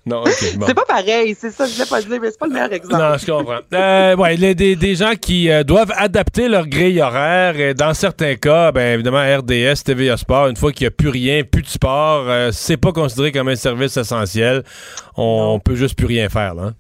Non, 0.06 0.22
ok. 0.22 0.56
Bon. 0.56 0.66
C'est 0.66 0.74
pas 0.74 0.84
pareil, 0.84 1.36
c'est 1.38 1.50
ça 1.50 1.64
que 1.64 1.70
je 1.70 1.74
voulais 1.76 1.88
pas 1.88 2.00
dire, 2.02 2.18
mais 2.20 2.30
c'est 2.30 2.38
pas 2.38 2.46
le 2.46 2.52
meilleur 2.52 2.72
exemple. 2.72 2.96
Non, 2.96 3.16
je 3.16 3.26
comprends. 3.26 3.58
Euh, 3.74 4.16
ouais, 4.16 4.36
les- 4.36 4.54
des, 4.54 4.76
des 4.76 4.94
gens 4.94 5.14
qui 5.20 5.50
euh, 5.50 5.62
doivent 5.64 5.92
adapter 5.96 6.48
leur 6.48 6.66
grille 6.66 7.00
horaire. 7.00 7.58
Et 7.58 7.74
dans 7.74 7.94
certains 7.94 8.34
cas, 8.36 8.72
ben 8.72 8.94
évidemment, 8.94 9.22
RDS, 9.22 9.82
TVA 9.84 10.16
Sport, 10.16 10.48
une 10.48 10.56
fois 10.56 10.72
qu'il 10.72 10.84
n'y 10.84 10.88
a 10.88 10.90
plus 10.92 11.08
rien, 11.08 11.42
plus 11.44 11.62
de 11.62 11.68
sport, 11.68 12.24
euh, 12.28 12.50
c'est 12.52 12.76
pas 12.76 12.92
considéré 12.92 13.32
comme 13.32 13.48
un 13.48 13.56
service 13.56 13.96
essentiel. 13.96 14.62
On, 15.16 15.52
on 15.54 15.60
peut 15.60 15.74
juste 15.76 15.96
plus 15.96 16.06
rien 16.06 16.28
faire, 16.28 16.54
là. 16.54 16.62
hein. 16.62 16.74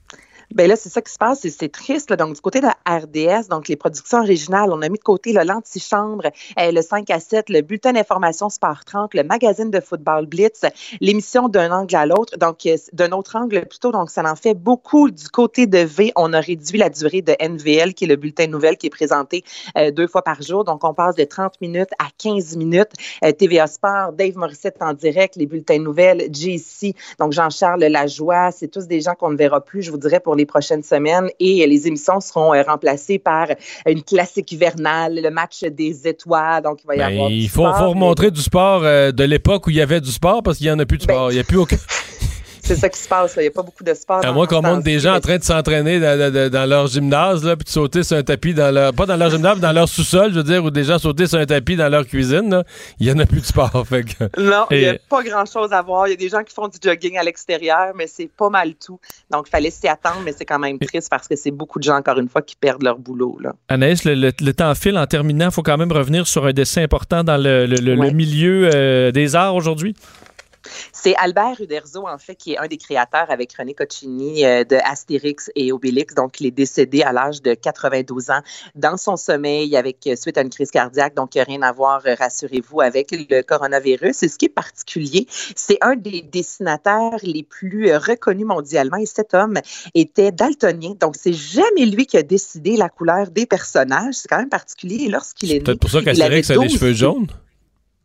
Ben 0.54 0.68
là, 0.68 0.76
c'est 0.76 0.88
ça 0.88 1.00
qui 1.00 1.12
se 1.12 1.18
passe, 1.18 1.46
c'est 1.48 1.72
triste. 1.72 2.10
là. 2.10 2.16
Donc, 2.16 2.34
du 2.34 2.40
côté 2.40 2.60
de 2.60 2.66
la 2.66 2.76
RDS, 2.86 3.48
donc 3.48 3.68
les 3.68 3.76
productions 3.76 4.18
originales, 4.18 4.70
on 4.70 4.82
a 4.82 4.88
mis 4.88 4.98
de 4.98 5.02
côté 5.02 5.32
l'antichambre, 5.32 6.26
euh, 6.58 6.72
le 6.72 6.82
5 6.82 7.08
à 7.10 7.20
7, 7.20 7.48
le 7.48 7.62
bulletin 7.62 7.92
d'information 7.92 8.50
Sport 8.50 8.84
30, 8.84 9.14
le 9.14 9.24
magazine 9.24 9.70
de 9.70 9.80
football 9.80 10.26
Blitz, 10.26 10.62
l'émission 11.00 11.48
d'un 11.48 11.72
angle 11.72 11.96
à 11.96 12.06
l'autre, 12.06 12.36
donc 12.38 12.66
euh, 12.66 12.76
d'un 12.92 13.12
autre 13.12 13.36
angle 13.36 13.66
plutôt. 13.66 13.92
Donc, 13.92 14.10
ça 14.10 14.22
en 14.30 14.36
fait 14.36 14.54
beaucoup. 14.54 15.10
Du 15.10 15.28
côté 15.28 15.66
de 15.66 15.78
V, 15.78 16.12
on 16.16 16.32
a 16.32 16.40
réduit 16.40 16.78
la 16.78 16.90
durée 16.90 17.22
de 17.22 17.34
NVL, 17.40 17.94
qui 17.94 18.04
est 18.04 18.08
le 18.08 18.16
bulletin 18.16 18.46
de 18.46 18.50
nouvelles 18.50 18.76
qui 18.76 18.86
est 18.86 18.90
présenté 18.90 19.44
euh, 19.78 19.90
deux 19.90 20.06
fois 20.06 20.22
par 20.22 20.42
jour. 20.42 20.64
Donc, 20.64 20.84
on 20.84 20.92
passe 20.94 21.16
de 21.16 21.24
30 21.24 21.60
minutes 21.60 21.90
à 21.98 22.08
15 22.18 22.56
minutes. 22.56 22.92
Euh, 23.24 23.32
TVA 23.32 23.66
Sport, 23.66 24.12
Dave 24.12 24.36
Morissette 24.36 24.76
en 24.80 24.92
direct, 24.92 25.36
les 25.36 25.46
bulletins 25.46 25.78
nouvelles, 25.78 26.28
JC, 26.32 26.94
donc 27.18 27.32
Jean-Charles 27.32 27.84
Lajoie, 27.84 28.50
c'est 28.52 28.68
tous 28.68 28.86
des 28.86 29.00
gens 29.00 29.14
qu'on 29.14 29.30
ne 29.30 29.36
verra 29.36 29.60
plus, 29.60 29.82
je 29.82 29.90
vous 29.90 29.98
dirais, 29.98 30.20
pour 30.20 30.34
les 30.34 30.41
prochaines 30.46 30.82
semaines. 30.82 31.28
Et 31.40 31.66
les 31.66 31.86
émissions 31.86 32.20
seront 32.20 32.54
euh, 32.54 32.62
remplacées 32.62 33.18
par 33.18 33.48
une 33.86 34.02
classique 34.02 34.50
hivernale, 34.52 35.20
le 35.22 35.30
match 35.30 35.62
des 35.64 36.06
étoiles. 36.06 36.62
Donc, 36.62 36.78
il 36.82 36.86
va 36.86 36.94
y 36.94 36.98
Ben, 36.98 37.06
avoir 37.12 37.30
il 37.30 37.48
faut, 37.48 37.62
sport, 37.62 37.76
faut 37.76 37.82
mais- 37.84 37.90
remontrer 37.90 38.30
du 38.30 38.40
sport 38.42 38.82
euh, 38.84 39.12
de 39.12 39.24
l'époque 39.24 39.66
où 39.66 39.70
il 39.70 39.76
y 39.76 39.80
avait 39.80 40.00
du 40.00 40.10
sport 40.10 40.42
parce 40.42 40.58
qu'il 40.58 40.66
n'y 40.66 40.72
en 40.72 40.78
a 40.78 40.86
plus 40.86 40.98
de 40.98 41.06
Ben, 41.06 41.14
sport. 41.14 41.30
Il 41.30 41.34
n'y 41.34 41.40
a 41.40 41.44
plus 41.44 41.58
aucun. 41.58 41.76
C'est 42.64 42.76
ça 42.76 42.88
qui 42.88 42.98
se 42.98 43.08
passe. 43.08 43.34
Il 43.36 43.40
n'y 43.42 43.48
a 43.48 43.50
pas 43.50 43.62
beaucoup 43.62 43.82
de 43.82 43.92
sport. 43.92 44.24
À 44.24 44.30
moins 44.32 44.46
qu'on 44.46 44.62
ce 44.62 44.66
montre 44.66 44.82
des 44.84 44.98
gens 45.00 45.14
en 45.16 45.20
train 45.20 45.36
de 45.36 45.42
s'entraîner 45.42 45.98
dans, 45.98 46.32
dans- 46.32 46.48
dans 46.50 46.66
leur 46.68 46.86
gymnase, 46.86 47.44
là, 47.44 47.56
puis 47.56 47.64
de 47.64 47.68
sauter 47.70 48.02
sur 48.04 48.16
un 48.16 48.22
tapis 48.22 48.54
dans 48.54 48.72
leur. 48.72 48.92
Pas 48.94 49.04
dans 49.06 49.16
leur 49.16 49.30
gymnase, 49.30 49.56
mais 49.56 49.62
dans 49.62 49.72
leur 49.72 49.88
sous-sol, 49.88 50.30
je 50.32 50.36
veux 50.36 50.44
dire, 50.44 50.64
ou 50.64 50.70
des 50.70 50.84
gens 50.84 50.98
sauter 50.98 51.26
sur 51.26 51.38
un 51.38 51.46
tapis 51.46 51.74
dans 51.76 51.88
leur 51.88 52.06
cuisine. 52.06 52.62
Il 53.00 53.06
n'y 53.06 53.12
en 53.12 53.18
a 53.18 53.26
plus 53.26 53.40
de 53.40 53.46
sport. 53.46 53.84
Fait 53.88 54.04
que- 54.04 54.40
Non, 54.40 54.66
il 54.70 54.78
n'y 54.78 54.86
a 54.86 54.94
pas 55.08 55.22
grand-chose 55.22 55.72
à 55.72 55.82
voir. 55.82 56.06
Il 56.06 56.10
y 56.10 56.14
a 56.14 56.16
des 56.16 56.28
gens 56.28 56.42
qui 56.44 56.54
font 56.54 56.68
du 56.68 56.78
jogging 56.82 57.18
à 57.18 57.24
l'extérieur, 57.24 57.92
mais 57.96 58.06
c'est 58.06 58.30
pas 58.36 58.48
mal 58.48 58.74
tout. 58.74 59.00
Donc, 59.30 59.46
il 59.48 59.50
fallait 59.50 59.70
s'y 59.70 59.88
attendre, 59.88 60.20
mais 60.24 60.32
c'est 60.32 60.44
quand 60.44 60.58
même 60.60 60.78
triste 60.78 61.08
parce 61.10 61.26
que 61.26 61.34
c'est 61.36 61.50
beaucoup 61.50 61.78
de 61.80 61.84
gens, 61.84 61.96
encore 61.96 62.18
une 62.18 62.28
fois, 62.28 62.42
qui 62.42 62.54
perdent 62.56 62.82
leur 62.84 62.98
boulot. 62.98 63.38
Là. 63.42 63.54
Anaïs, 63.68 64.04
le, 64.04 64.14
le- 64.14 64.32
le 64.40 64.52
temps 64.54 64.74
file. 64.74 64.96
En 64.98 65.06
terminant, 65.06 65.46
il 65.46 65.52
faut 65.52 65.62
quand 65.62 65.76
même 65.78 65.92
revenir 65.92 66.26
sur 66.28 66.46
un 66.46 66.52
dessin 66.52 66.82
important 66.82 67.24
dans 67.24 67.36
le, 67.36 67.66
le- 67.66 67.76
le- 67.76 67.94
le 67.96 68.00
Ouais. 68.00 68.12
milieu 68.12 68.70
euh, 68.72 69.10
des 69.10 69.34
arts 69.34 69.54
aujourd'hui. 69.56 69.94
C'est 70.92 71.14
Albert 71.16 71.60
Uderzo, 71.60 72.06
en 72.06 72.18
fait, 72.18 72.34
qui 72.34 72.52
est 72.52 72.58
un 72.58 72.66
des 72.66 72.76
créateurs 72.76 73.30
avec 73.30 73.52
René 73.54 73.74
Coccini 73.74 74.44
euh, 74.44 74.64
de 74.64 74.76
Astérix 74.76 75.50
et 75.54 75.72
Obélix. 75.72 76.14
Donc, 76.14 76.40
il 76.40 76.46
est 76.46 76.50
décédé 76.50 77.02
à 77.02 77.12
l'âge 77.12 77.42
de 77.42 77.54
92 77.54 78.30
ans 78.30 78.40
dans 78.74 78.96
son 78.96 79.16
sommeil 79.16 79.76
avec 79.76 80.06
euh, 80.06 80.16
suite 80.16 80.38
à 80.38 80.42
une 80.42 80.50
crise 80.50 80.70
cardiaque. 80.70 81.14
Donc, 81.14 81.34
il 81.34 81.38
n'y 81.38 81.42
a 81.42 81.44
rien 81.44 81.62
à 81.62 81.72
voir, 81.72 82.02
euh, 82.06 82.14
rassurez-vous, 82.18 82.80
avec 82.80 83.10
le 83.12 83.42
coronavirus. 83.42 84.22
Et 84.22 84.28
ce 84.28 84.38
qui 84.38 84.46
est 84.46 84.54
particulier, 84.54 85.26
c'est 85.56 85.78
un 85.80 85.96
des 85.96 86.22
dessinateurs 86.22 87.18
les 87.22 87.42
plus 87.42 87.94
reconnus 87.96 88.46
mondialement. 88.46 88.96
Et 88.96 89.06
cet 89.06 89.34
homme 89.34 89.58
était 89.94 90.32
daltonien. 90.32 90.94
Donc, 91.00 91.16
c'est 91.18 91.32
jamais 91.32 91.86
lui 91.86 92.06
qui 92.06 92.16
a 92.16 92.22
décidé 92.22 92.76
la 92.76 92.88
couleur 92.88 93.30
des 93.30 93.46
personnages. 93.46 94.14
C'est 94.14 94.28
quand 94.28 94.38
même 94.38 94.48
particulier. 94.48 95.08
Lorsqu'il 95.08 95.50
est, 95.50 95.54
né, 95.54 95.60
Peut-être 95.60 95.80
pour 95.80 95.90
ça 95.90 96.02
qu'Astérix 96.02 96.50
a 96.50 96.54
12 96.54 96.72
cheveux 96.72 96.92
jaunes. 96.92 97.26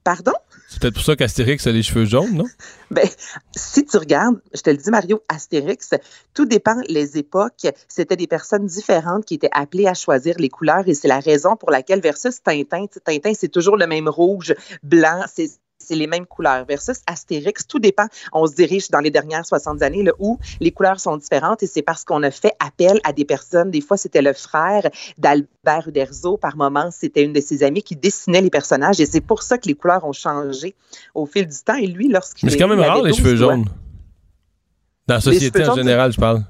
Pardon? 0.03 0.33
C'est 0.67 0.81
peut-être 0.81 0.95
pour 0.95 1.03
ça 1.03 1.15
qu'Astérix 1.15 1.65
a 1.65 1.71
les 1.71 1.81
cheveux 1.81 2.05
jaunes, 2.05 2.33
non? 2.33 2.45
Ben, 2.91 3.07
si 3.55 3.85
tu 3.85 3.97
regardes, 3.97 4.39
je 4.53 4.61
te 4.61 4.69
le 4.69 4.77
dis, 4.77 4.89
Mario, 4.89 5.21
Astérix, 5.29 5.91
tout 6.33 6.45
dépend 6.45 6.75
les 6.87 7.17
époques. 7.17 7.67
C'était 7.87 8.15
des 8.15 8.27
personnes 8.27 8.65
différentes 8.65 9.25
qui 9.25 9.35
étaient 9.35 9.49
appelées 9.51 9.87
à 9.87 9.93
choisir 9.93 10.35
les 10.39 10.49
couleurs 10.49 10.87
et 10.87 10.93
c'est 10.93 11.07
la 11.07 11.19
raison 11.19 11.55
pour 11.55 11.71
laquelle 11.71 12.01
versus 12.01 12.41
Tintin, 12.41 12.85
Tintin, 13.03 13.33
c'est 13.33 13.49
toujours 13.49 13.77
le 13.77 13.87
même 13.87 14.07
rouge, 14.07 14.53
blanc, 14.83 15.25
c'est 15.33 15.49
c'est 15.87 15.95
les 15.95 16.07
mêmes 16.07 16.25
couleurs. 16.25 16.65
Versus 16.65 16.97
Astérix, 17.07 17.65
tout 17.65 17.79
dépend. 17.79 18.07
On 18.33 18.45
se 18.45 18.53
dirige 18.55 18.89
dans 18.89 18.99
les 18.99 19.11
dernières 19.11 19.45
60 19.45 19.81
années 19.81 20.03
là, 20.03 20.11
où 20.19 20.37
les 20.59 20.71
couleurs 20.71 20.99
sont 20.99 21.15
différentes 21.17 21.63
et 21.63 21.67
c'est 21.67 21.81
parce 21.81 22.03
qu'on 22.03 22.23
a 22.23 22.31
fait 22.31 22.53
appel 22.59 22.99
à 23.03 23.13
des 23.13 23.25
personnes. 23.25 23.71
Des 23.71 23.81
fois, 23.81 23.95
c'était 23.97 24.21
le 24.21 24.33
frère 24.33 24.89
d'Albert 25.17 25.87
Uderzo. 25.87 26.37
Par 26.37 26.57
moments, 26.57 26.89
c'était 26.91 27.23
une 27.23 27.33
de 27.33 27.39
ses 27.41 27.63
amies 27.63 27.83
qui 27.83 27.95
dessinait 27.95 28.41
les 28.41 28.49
personnages 28.49 28.99
et 28.99 29.05
c'est 29.05 29.21
pour 29.21 29.43
ça 29.43 29.57
que 29.57 29.67
les 29.67 29.75
couleurs 29.75 30.03
ont 30.05 30.13
changé 30.13 30.75
au 31.15 31.25
fil 31.25 31.47
du 31.47 31.55
temps. 31.65 31.75
Et 31.77 31.87
lui, 31.87 32.09
lorsqu'il 32.09 32.45
Mais 32.47 32.51
c'est 32.51 32.57
est 32.57 32.61
quand 32.61 32.67
même 32.67 32.79
rare, 32.79 33.01
les 33.01 33.11
12 33.11 33.17
cheveux 33.19 33.35
doigts. 33.35 33.53
jaunes. 33.55 33.65
Dans 35.07 35.15
la 35.15 35.21
société 35.21 35.65
en 35.65 35.75
général, 35.75 36.11
je 36.11 36.19
parle. 36.19 36.43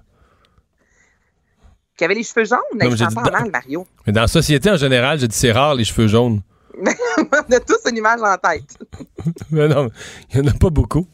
Qui 1.95 2.03
avait 2.05 2.13
les 2.15 2.23
cheveux 2.23 2.45
jaunes? 2.45 2.59
Non, 2.73 2.89
mais 2.89 2.91
je 2.91 3.05
dit- 3.05 3.15
mal, 3.15 3.49
Mario. 3.51 3.85
Mais 4.05 4.13
dans 4.13 4.21
la 4.21 4.27
société 4.27 4.69
en 4.69 4.77
général, 4.77 5.19
j'ai 5.19 5.27
dit 5.27 5.35
c'est 5.35 5.51
rare, 5.51 5.73
les 5.75 5.83
cheveux 5.83 6.07
jaunes. 6.07 6.41
On 6.79 7.55
a 7.55 7.59
tous 7.59 7.89
une 7.89 7.97
image 7.97 8.19
en 8.21 8.35
tête. 8.37 8.77
Mais 9.51 9.67
non, 9.67 9.89
il 10.33 10.41
n'y 10.41 10.47
en 10.47 10.51
a 10.51 10.55
pas 10.57 10.69
beaucoup. 10.69 11.07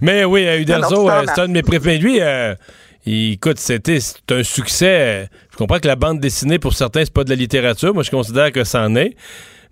Mais 0.00 0.24
oui, 0.24 0.46
euh, 0.46 0.60
Uderzo, 0.60 1.08
euh, 1.08 1.22
c'est 1.34 1.40
un 1.42 1.48
de 1.48 1.52
mes 1.52 1.62
préférés. 1.62 1.98
Lui, 1.98 2.20
euh, 2.20 2.54
il- 3.06 3.32
écoute, 3.32 3.58
c'était 3.58 3.98
un 4.30 4.42
succès. 4.42 5.28
Je 5.52 5.56
comprends 5.56 5.78
que 5.78 5.86
la 5.86 5.96
bande 5.96 6.20
dessinée, 6.20 6.58
pour 6.58 6.74
certains, 6.74 7.04
c'est 7.04 7.12
pas 7.12 7.24
de 7.24 7.30
la 7.30 7.36
littérature. 7.36 7.94
Moi, 7.94 8.02
je 8.02 8.10
considère 8.10 8.50
que 8.52 8.64
ça 8.64 8.82
en 8.82 8.96
est. 8.96 9.14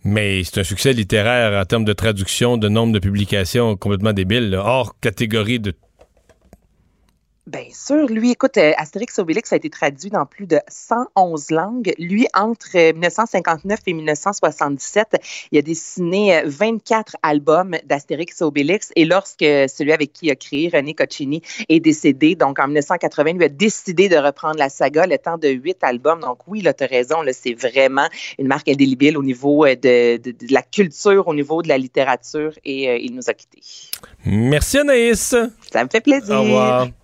Mais 0.04 0.42
c'est 0.42 0.58
un 0.60 0.64
succès 0.64 0.92
littéraire 0.92 1.60
en 1.60 1.64
termes 1.64 1.84
de 1.84 1.92
traduction, 1.92 2.56
de 2.56 2.68
nombre 2.68 2.92
de 2.92 2.98
publications 2.98 3.76
complètement 3.76 4.12
débile, 4.12 4.50
là, 4.50 4.62
hors 4.64 4.98
catégorie 5.00 5.60
de 5.60 5.74
Bien 7.48 7.64
sûr, 7.72 8.06
lui, 8.06 8.30
écoute, 8.30 8.56
euh, 8.56 8.70
Astérix 8.76 9.18
Obélix 9.18 9.52
a 9.52 9.56
été 9.56 9.68
traduit 9.68 10.10
dans 10.10 10.24
plus 10.26 10.46
de 10.46 10.60
111 10.68 11.50
langues. 11.50 11.92
Lui, 11.98 12.28
entre 12.34 12.68
euh, 12.76 12.92
1959 12.92 13.80
et 13.88 13.92
1977, 13.94 15.20
il 15.50 15.58
a 15.58 15.62
dessiné 15.62 16.36
euh, 16.36 16.42
24 16.46 17.16
albums 17.24 17.76
d'Astérix 17.84 18.42
Obélix. 18.42 18.92
Et 18.94 19.04
lorsque 19.04 19.40
celui 19.42 19.92
avec 19.92 20.12
qui 20.12 20.26
il 20.26 20.30
a 20.30 20.36
créé, 20.36 20.70
René 20.72 20.94
Coccini, 20.94 21.42
est 21.68 21.80
décédé, 21.80 22.36
donc 22.36 22.60
en 22.60 22.68
1980, 22.68 23.32
lui 23.32 23.44
a 23.46 23.48
décidé 23.48 24.08
de 24.08 24.16
reprendre 24.16 24.58
la 24.58 24.68
saga, 24.68 25.08
le 25.08 25.18
temps 25.18 25.36
de 25.36 25.48
8 25.48 25.78
albums. 25.82 26.20
Donc 26.20 26.46
oui, 26.46 26.60
là, 26.62 26.72
tu 26.72 26.84
as 26.84 26.86
raison, 26.86 27.22
là, 27.22 27.32
c'est 27.32 27.54
vraiment 27.54 28.06
une 28.38 28.46
marque 28.46 28.68
indélébile 28.68 29.18
au 29.18 29.22
niveau 29.24 29.64
euh, 29.66 29.74
de, 29.74 30.16
de- 30.18 30.30
de 30.30 30.52
la 30.54 30.62
culture, 30.62 31.26
au 31.26 31.34
niveau 31.34 31.60
de 31.62 31.66
la 31.68 31.76
littérature, 31.76 32.52
et 32.64 32.88
euh, 32.88 32.96
il 32.98 33.16
nous 33.16 33.28
a 33.28 33.34
quittés. 33.34 33.62
Merci 34.24 34.78
Anaïs. 34.78 35.34
Ça 35.72 35.82
me 35.82 35.88
fait 35.90 36.00
plaisir. 36.00 36.36
Au 36.36 36.42
revoir. 36.42 36.88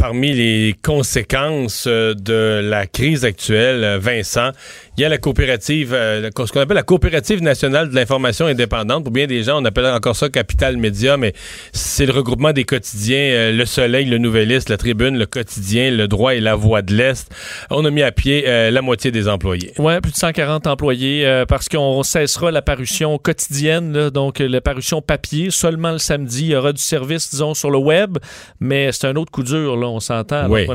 parmi 0.00 0.32
les 0.32 0.74
conséquences 0.82 1.84
euh, 1.86 2.14
de 2.14 2.66
la 2.66 2.86
crise 2.86 3.26
actuelle, 3.26 3.84
euh, 3.84 3.98
Vincent, 3.98 4.48
il 4.96 5.02
y 5.02 5.04
a 5.04 5.10
la 5.10 5.18
coopérative, 5.18 5.92
euh, 5.92 6.30
ce 6.34 6.52
qu'on 6.52 6.60
appelle 6.60 6.76
la 6.76 6.82
coopérative 6.82 7.42
nationale 7.42 7.90
de 7.90 7.94
l'information 7.94 8.46
indépendante. 8.46 9.04
Pour 9.04 9.12
bien 9.12 9.26
des 9.26 9.42
gens, 9.42 9.60
on 9.60 9.64
appelle 9.66 9.84
encore 9.84 10.16
ça 10.16 10.30
Capital 10.30 10.78
Média, 10.78 11.18
mais 11.18 11.34
c'est 11.72 12.06
le 12.06 12.12
regroupement 12.12 12.54
des 12.54 12.64
quotidiens, 12.64 13.52
Le 13.52 13.64
Soleil, 13.66 14.06
Le 14.06 14.16
Nouvelliste, 14.16 14.70
La 14.70 14.78
Tribune, 14.78 15.18
Le 15.18 15.26
Quotidien, 15.26 15.90
Le 15.90 16.08
Droit 16.08 16.34
et 16.34 16.40
La 16.40 16.54
Voix 16.54 16.80
de 16.80 16.94
l'Est. 16.94 17.30
On 17.68 17.84
a 17.84 17.90
mis 17.90 18.02
à 18.02 18.10
pied 18.10 18.70
la 18.70 18.82
moitié 18.82 19.10
des 19.10 19.28
employés. 19.28 19.72
Oui, 19.78 20.00
plus 20.00 20.12
de 20.12 20.16
140 20.16 20.66
employés 20.66 21.44
parce 21.48 21.68
qu'on 21.68 22.02
cessera 22.02 22.50
la 22.50 22.62
parution 22.62 23.18
quotidienne, 23.18 24.10
donc 24.10 24.38
la 24.38 24.60
parution 24.60 25.02
papier. 25.02 25.50
Seulement 25.50 25.92
le 25.92 25.98
samedi, 25.98 26.46
il 26.46 26.50
y 26.50 26.56
aura 26.56 26.72
du 26.72 26.82
service, 26.82 27.30
disons, 27.30 27.54
sur 27.54 27.70
le 27.70 27.78
web, 27.78 28.18
mais 28.60 28.92
c'est 28.92 29.06
un 29.06 29.16
autre 29.16 29.30
coup 29.30 29.42
dur, 29.42 29.76
on 29.90 30.00
s'entend. 30.00 30.48
Oui, 30.48 30.66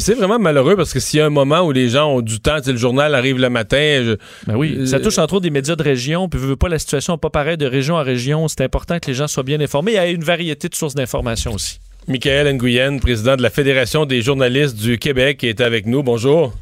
c'est 0.00 0.14
vraiment 0.14 0.38
malheureux 0.38 0.76
parce 0.76 0.92
que 0.92 1.00
s'il 1.00 1.18
y 1.18 1.20
a 1.20 1.26
un 1.26 1.30
moment 1.30 1.60
où 1.62 1.72
les 1.72 1.88
gens 1.88 2.08
ont 2.16 2.20
du 2.20 2.40
temps, 2.40 2.56
le 2.66 2.76
journal 2.76 3.14
arrive 3.14 3.38
le 3.38 3.50
matin. 3.50 4.02
je- 4.04 4.16
Ben 4.46 4.56
oui, 4.56 4.86
ça 4.86 4.96
Euh, 4.96 4.98
touche 5.00 5.18
entre 5.18 5.34
autres 5.34 5.42
des 5.42 5.50
médias 5.50 5.76
de 5.76 5.82
région, 5.82 6.28
puis 6.28 6.40
veut 6.40 6.56
pas 6.56 6.68
la 6.68 6.78
situation 6.78 7.14
n'est 7.14 7.18
pas 7.18 7.30
pareille 7.30 7.56
de 7.56 7.66
région 7.66 7.96
à 7.96 8.02
région. 8.02 8.48
C'est 8.48 8.62
important 8.62 8.98
que 8.98 9.06
les 9.08 9.14
gens 9.14 9.26
soient 9.28 9.42
bien 9.42 9.60
informés. 9.60 9.92
Il 9.92 9.96
y 9.96 9.98
a 9.98 10.06
une 10.08 10.24
variété 10.24 10.68
de 10.68 10.74
sources 10.74 10.94
d'information 10.94 11.52
aussi. 11.54 11.78
Michael 12.08 12.52
Nguyen, 12.56 12.98
président 12.98 13.36
de 13.36 13.42
la 13.42 13.50
Fédération 13.50 14.06
des 14.06 14.22
journalistes 14.22 14.76
du 14.76 14.98
Québec, 14.98 15.44
est 15.44 15.60
avec 15.60 15.86
nous. 15.86 16.02
Bonjour. 16.02 16.52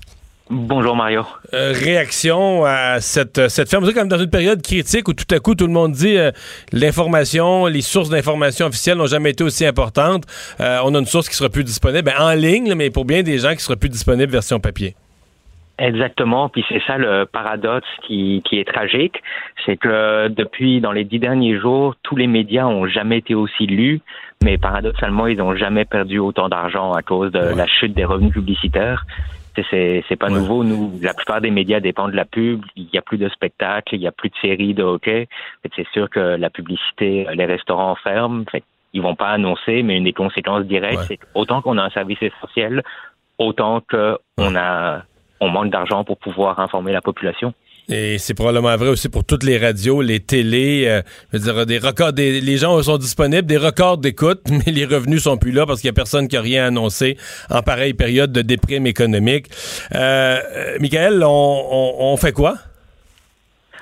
Bonjour 0.53 0.97
Mario. 0.97 1.25
Euh, 1.55 1.73
réaction 1.73 2.65
à 2.65 2.99
cette, 2.99 3.49
cette 3.49 3.71
ferme. 3.71 3.85
Vous 3.85 3.91
êtes 3.91 3.97
comme 3.97 4.09
dans 4.09 4.19
une 4.19 4.31
période 4.31 4.61
critique 4.63 5.07
où 5.07 5.13
tout 5.13 5.33
à 5.33 5.39
coup 5.39 5.55
tout 5.55 5.69
le 5.69 5.73
monde 5.73 5.93
dit 5.93 6.19
euh, 6.19 6.33
l'information, 6.73 7.67
les 7.67 7.83
sources 7.83 8.11
d'information 8.11 8.67
officielles 8.67 8.99
n'ont 8.99 9.07
jamais 9.07 9.31
été 9.31 9.45
aussi 9.45 9.65
importantes. 9.65 10.25
Euh, 10.59 10.79
on 10.85 10.93
a 10.97 10.99
une 10.99 11.07
source 11.07 11.29
qui 11.29 11.37
sera 11.37 11.51
plus 11.51 11.63
disponible 11.63 12.03
ben, 12.03 12.15
en 12.19 12.33
ligne, 12.33 12.69
là, 12.69 12.75
mais 12.75 12.91
pour 12.91 13.05
bien 13.05 13.23
des 13.23 13.39
gens 13.39 13.53
qui 13.53 13.61
sera 13.61 13.77
plus 13.77 13.91
disponible 13.91 14.33
version 14.33 14.59
papier. 14.59 14.97
Exactement, 15.79 16.49
puis 16.49 16.65
c'est 16.69 16.83
ça 16.85 16.99
le 16.99 17.27
paradoxe 17.27 17.89
qui, 18.07 18.43
qui 18.45 18.59
est 18.59 18.67
tragique, 18.67 19.23
c'est 19.65 19.79
que 19.79 20.29
depuis 20.29 20.81
dans 20.81 20.93
les 20.93 21.05
dix 21.05 21.21
derniers 21.21 21.59
jours, 21.59 21.95
tous 22.03 22.17
les 22.17 22.27
médias 22.27 22.67
ont 22.67 22.87
jamais 22.87 23.19
été 23.19 23.35
aussi 23.35 23.67
lus, 23.67 24.03
mais 24.43 24.59
paradoxalement, 24.59 25.27
ils 25.27 25.39
n'ont 25.39 25.57
jamais 25.57 25.87
perdu 25.87 26.19
autant 26.19 26.51
d'argent 26.51 26.93
à 26.93 27.01
cause 27.01 27.33
de 27.33 27.39
la 27.39 27.67
chute 27.67 27.95
des 27.95 28.05
revenus 28.05 28.33
publicitaires. 28.33 29.07
C'est- 29.71 30.05
C'est 30.09 30.17
pas 30.17 30.29
nouveau. 30.39 30.65
Nous, 30.65 30.99
la 31.03 31.15
plupart 31.15 31.41
des 31.41 31.51
médias 31.51 31.81
dépendent 31.81 32.13
de 32.13 32.17
la 32.17 32.25
pub. 32.25 32.65
Il 32.77 32.89
y 32.93 32.99
a 32.99 33.03
plus 33.03 33.19
de 33.19 33.29
spectacles, 33.29 33.95
il 33.95 34.01
y 34.01 34.07
a 34.07 34.13
plus 34.13 34.29
de 34.31 34.35
séries 34.41 34.75
de 34.75 34.83
hockey. 34.83 35.29
C'est 35.77 35.87
sûr 35.93 36.09
que 36.09 36.21
la 36.37 36.51
publicité, 36.51 37.27
les 37.35 37.45
restaurants 37.47 37.95
ferment. 37.97 38.45
Fait 38.51 38.63
ils 38.93 39.03
vont 39.03 39.15
pas 39.15 39.29
annoncer, 39.29 39.83
mais 39.85 39.97
une 39.99 40.05
des 40.05 40.13
conséquences 40.13 40.65
directes, 40.65 40.99
c'est 41.07 41.21
autant 41.35 41.63
qu'on 41.63 41.79
a 41.79 41.83
un 41.85 41.91
service 41.91 42.19
essentiel, 42.21 42.83
autant 43.39 43.81
qu'on 43.89 44.57
a 44.57 45.03
on 45.43 45.49
manque 45.49 45.71
d'argent 45.71 46.05
pour 46.05 46.19
pouvoir 46.19 46.61
informer 46.61 46.93
la 46.93 47.01
population. 47.01 47.55
Et 47.93 48.19
c'est 48.19 48.35
probablement 48.35 48.77
vrai 48.77 48.89
aussi 48.89 49.09
pour 49.09 49.25
toutes 49.25 49.43
les 49.43 49.59
radios, 49.59 50.01
les 50.01 50.21
télés. 50.21 50.85
euh, 50.87 51.03
je 51.33 51.39
veux 51.39 51.53
dire, 51.53 51.67
des 51.67 51.79
records, 51.79 52.13
les 52.17 52.57
gens 52.57 52.81
sont 52.83 52.99
disponibles, 52.99 53.47
des 53.47 53.57
records 53.57 53.99
d'écoute, 53.99 54.41
mais 54.51 54.71
les 54.73 54.85
revenus 54.85 55.25
sont 55.25 55.37
plus 55.37 55.51
là 55.51 55.67
parce 55.67 55.81
qu'il 55.81 55.89
y 55.89 55.91
a 55.91 55.95
personne 55.95 56.29
qui 56.29 56.37
a 56.37 56.41
rien 56.41 56.67
annoncé 56.67 57.17
en 57.51 57.63
pareille 57.63 57.95
période 57.95 58.31
de 58.33 58.43
déprime 58.43 58.87
économique. 58.87 59.47
Euh, 59.95 60.39
euh, 60.57 60.77
Michael, 60.81 61.23
on, 61.25 61.95
on- 61.99 62.17
fait 62.17 62.33
quoi? 62.33 62.55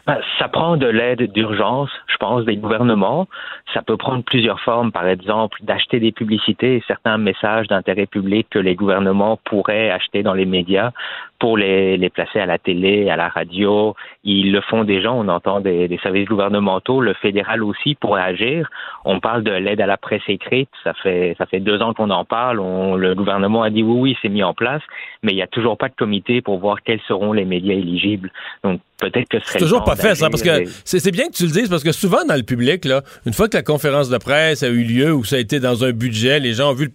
Ben, 0.06 0.16
ça 0.38 0.48
prend 0.48 0.76
de 0.78 0.86
l'aide 0.86 1.30
d'urgence, 1.32 1.90
je 2.10 2.16
pense, 2.16 2.44
des 2.46 2.56
gouvernements. 2.56 3.26
Ça 3.74 3.82
peut 3.82 3.96
prendre 3.98 4.24
plusieurs 4.24 4.60
formes, 4.60 4.90
par 4.90 5.06
exemple, 5.06 5.58
d'acheter 5.62 6.00
des 6.00 6.12
publicités 6.12 6.82
certains 6.86 7.18
messages 7.18 7.66
d'intérêt 7.66 8.06
public 8.06 8.46
que 8.48 8.58
les 8.58 8.74
gouvernements 8.74 9.38
pourraient 9.44 9.90
acheter 9.90 10.22
dans 10.22 10.32
les 10.32 10.46
médias 10.46 10.92
pour 11.38 11.56
les, 11.56 11.96
les 11.96 12.10
placer 12.10 12.40
à 12.40 12.46
la 12.46 12.58
télé, 12.58 13.10
à 13.10 13.16
la 13.16 13.28
radio. 13.28 13.94
Ils 14.24 14.50
le 14.52 14.60
font 14.60 14.84
déjà, 14.84 15.12
on 15.12 15.28
entend 15.28 15.60
des, 15.60 15.86
des 15.86 15.98
services 15.98 16.26
gouvernementaux. 16.26 17.00
Le 17.00 17.14
fédéral 17.14 17.62
aussi 17.62 17.94
pourrait 17.94 18.22
agir. 18.22 18.68
On 19.04 19.20
parle 19.20 19.44
de 19.44 19.52
l'aide 19.52 19.80
à 19.80 19.86
la 19.86 19.96
presse 19.96 20.22
écrite. 20.28 20.68
Ça 20.84 20.94
fait, 20.94 21.36
ça 21.38 21.46
fait 21.46 21.60
deux 21.60 21.80
ans 21.80 21.94
qu'on 21.94 22.10
en 22.10 22.24
parle. 22.24 22.58
On, 22.60 22.96
le 22.96 23.14
gouvernement 23.14 23.62
a 23.62 23.70
dit 23.70 23.82
oui, 23.82 24.00
oui, 24.00 24.16
c'est 24.20 24.28
mis 24.28 24.42
en 24.42 24.54
place, 24.54 24.82
mais 25.22 25.32
il 25.32 25.36
n'y 25.36 25.42
a 25.42 25.46
toujours 25.46 25.78
pas 25.78 25.88
de 25.88 25.94
comité 25.94 26.42
pour 26.42 26.58
voir 26.58 26.78
quels 26.84 27.00
seront 27.06 27.32
les 27.32 27.44
médias 27.44 27.74
éligibles. 27.74 28.30
Donc, 28.64 28.80
peut-être 29.00 29.28
que 29.28 29.38
ce 29.38 29.46
serait 29.46 29.58
toujours 29.60 29.84
pas 29.84 29.94
fait, 29.94 30.16
ça, 30.16 30.28
parce 30.28 30.42
que 30.42 30.64
c'est 30.84 31.12
bien 31.12 31.28
que 31.28 31.32
tu 31.34 31.44
le 31.44 31.52
dises, 31.52 31.68
parce 31.68 31.84
que 31.84 31.92
souvent 31.92 32.24
dans 32.28 32.34
le 32.34 32.42
public, 32.42 32.84
là, 32.84 33.02
une 33.26 33.32
fois 33.32 33.48
que 33.48 33.56
la 33.56 33.62
conférence 33.62 34.10
de 34.10 34.18
presse 34.18 34.64
a 34.64 34.68
eu 34.68 34.82
lieu 34.82 35.12
ou 35.14 35.22
ça 35.22 35.36
a 35.36 35.38
été 35.38 35.60
dans 35.60 35.84
un 35.84 35.92
budget, 35.92 36.40
les 36.40 36.54
gens 36.54 36.70
ont 36.70 36.74
vu, 36.74 36.90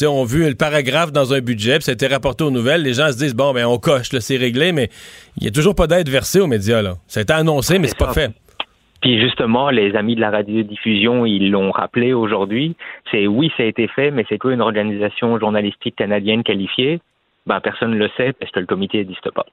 le- 0.00 0.08
ont 0.08 0.24
vu 0.24 0.48
le 0.48 0.54
paragraphe 0.54 1.12
dans 1.12 1.34
un 1.34 1.40
budget, 1.40 1.74
puis 1.74 1.82
ça 1.82 1.92
a 1.92 1.94
été 1.94 2.06
rapporté 2.06 2.42
aux 2.42 2.50
nouvelles, 2.50 2.82
les 2.82 2.94
gens 2.94 3.12
se 3.12 3.18
disent, 3.18 3.34
bon, 3.34 3.52
ben 3.52 3.66
on 3.66 3.78
coche, 3.82 4.12
là, 4.12 4.20
c'est 4.20 4.36
réglé, 4.38 4.72
mais 4.72 4.88
il 5.36 5.44
y 5.44 5.48
a 5.48 5.50
toujours 5.50 5.74
pas 5.74 5.86
d'aide 5.86 6.08
versée 6.08 6.40
aux 6.40 6.46
médias. 6.46 6.80
Là. 6.80 6.94
Ça 7.06 7.20
a 7.20 7.22
été 7.24 7.32
annoncé, 7.34 7.78
mais 7.78 7.88
c'est 7.88 7.98
pas 7.98 8.12
fait. 8.14 8.30
Puis 9.02 9.20
justement, 9.20 9.70
les 9.70 9.96
amis 9.96 10.14
de 10.14 10.20
la 10.20 10.30
radiodiffusion, 10.30 11.26
ils 11.26 11.50
l'ont 11.50 11.72
rappelé 11.72 12.12
aujourd'hui. 12.12 12.76
C'est 13.10 13.26
oui, 13.26 13.50
ça 13.56 13.64
a 13.64 13.66
été 13.66 13.88
fait, 13.88 14.10
mais 14.12 14.24
c'est 14.28 14.38
quoi 14.38 14.52
une 14.52 14.60
organisation 14.60 15.38
journalistique 15.40 15.96
canadienne 15.96 16.44
qualifiée 16.44 17.00
Ben 17.46 17.60
personne 17.60 17.90
ne 17.90 17.98
le 17.98 18.08
sait 18.16 18.32
parce 18.32 18.52
que 18.52 18.60
le 18.60 18.66
comité 18.66 18.98
n'existe 18.98 19.30
pas. 19.32 19.44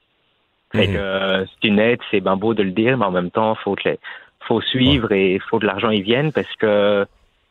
Fait 0.72 0.86
que 0.88 0.98
euh, 0.98 1.46
c'est 1.46 1.68
une 1.68 1.80
aide, 1.80 1.98
c'est 2.12 2.20
ben 2.20 2.36
beau 2.38 2.54
de 2.54 2.62
le 2.62 2.70
dire, 2.72 2.96
mais 3.00 3.06
en 3.06 3.12
même 3.12 3.32
temps, 3.32 3.56
faut 3.56 3.74
que 3.74 3.90
les- 3.90 4.00
faut 4.48 4.62
suivre 4.62 5.12
et 5.12 5.34
il 5.36 5.42
faut 5.42 5.58
que 5.58 5.66
l'argent 5.66 5.90
y 5.90 6.02
vienne 6.04 6.32
parce 6.32 6.56
que 6.60 7.08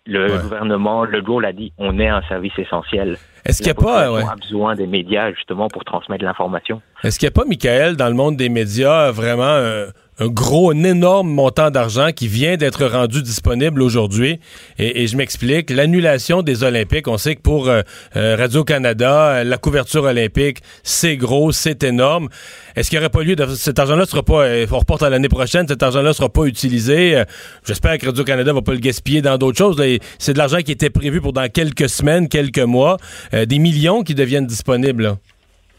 le 0.06 0.40
gouvernement, 0.40 1.04
le 1.04 1.18
Legault 1.18 1.40
l'a 1.40 1.52
dit, 1.52 1.72
on 1.78 1.98
est 1.98 2.08
un 2.08 2.22
service 2.22 2.56
essentiel. 2.58 3.18
Est-ce 3.48 3.58
qu'il 3.58 3.68
y 3.68 3.70
a 3.70 3.74
pas, 3.74 4.12
ouais. 4.12 4.22
a 4.22 4.36
besoin 4.36 4.74
des 4.74 4.86
médias 4.86 5.32
justement 5.32 5.68
pour 5.68 5.82
transmettre 5.84 6.22
l'information. 6.22 6.82
Est-ce 7.02 7.18
qu'il 7.18 7.26
n'y 7.26 7.32
a 7.32 7.36
pas, 7.40 7.46
Michael, 7.46 7.96
dans 7.96 8.08
le 8.08 8.14
monde 8.14 8.36
des 8.36 8.50
médias, 8.50 9.10
vraiment 9.10 9.44
un, 9.44 9.86
un 10.20 10.26
gros, 10.26 10.72
un 10.72 10.82
énorme 10.82 11.28
montant 11.28 11.70
d'argent 11.70 12.10
qui 12.12 12.26
vient 12.26 12.56
d'être 12.56 12.84
rendu 12.86 13.22
disponible 13.22 13.82
aujourd'hui? 13.82 14.40
Et, 14.78 15.06
je 15.06 15.16
m'explique, 15.16 15.70
l'annulation 15.70 16.42
des 16.42 16.64
Olympiques, 16.64 17.06
on 17.06 17.18
sait 17.18 17.36
que 17.36 17.40
pour 17.40 17.68
euh, 17.68 17.82
euh, 18.16 18.36
Radio-Canada, 18.36 19.28
euh, 19.28 19.44
la 19.44 19.58
couverture 19.58 20.04
olympique, 20.04 20.58
c'est 20.82 21.16
gros, 21.16 21.52
c'est 21.52 21.84
énorme. 21.84 22.28
Est-ce 22.74 22.90
qu'il 22.90 22.98
n'y 22.98 23.04
aurait 23.04 23.10
pas 23.10 23.22
lieu 23.22 23.36
de... 23.36 23.46
Cet 23.54 23.78
argent-là 23.78 24.06
sera 24.06 24.22
pas... 24.22 24.46
on 24.70 24.78
reporte 24.78 25.02
à 25.02 25.10
l'année 25.10 25.28
prochaine, 25.28 25.68
cet 25.68 25.82
argent-là 25.82 26.12
sera 26.12 26.28
pas 26.28 26.44
utilisé. 26.44 27.22
J'espère 27.64 27.96
que 27.98 28.06
Radio-Canada 28.06 28.52
va 28.52 28.62
pas 28.62 28.72
le 28.72 28.78
gaspiller 28.78 29.22
dans 29.22 29.38
d'autres 29.38 29.58
choses. 29.58 29.82
C'est 30.18 30.32
de 30.32 30.38
l'argent 30.38 30.58
qui 30.58 30.72
était 30.72 30.90
prévu 30.90 31.20
pour 31.20 31.32
dans 31.32 31.48
quelques 31.48 31.88
semaines, 31.88 32.28
quelques 32.28 32.58
mois. 32.58 32.96
Des 33.32 33.58
millions 33.58 34.02
qui 34.02 34.14
deviennent 34.14 34.46
disponibles. 34.46 35.02
là. 35.02 35.16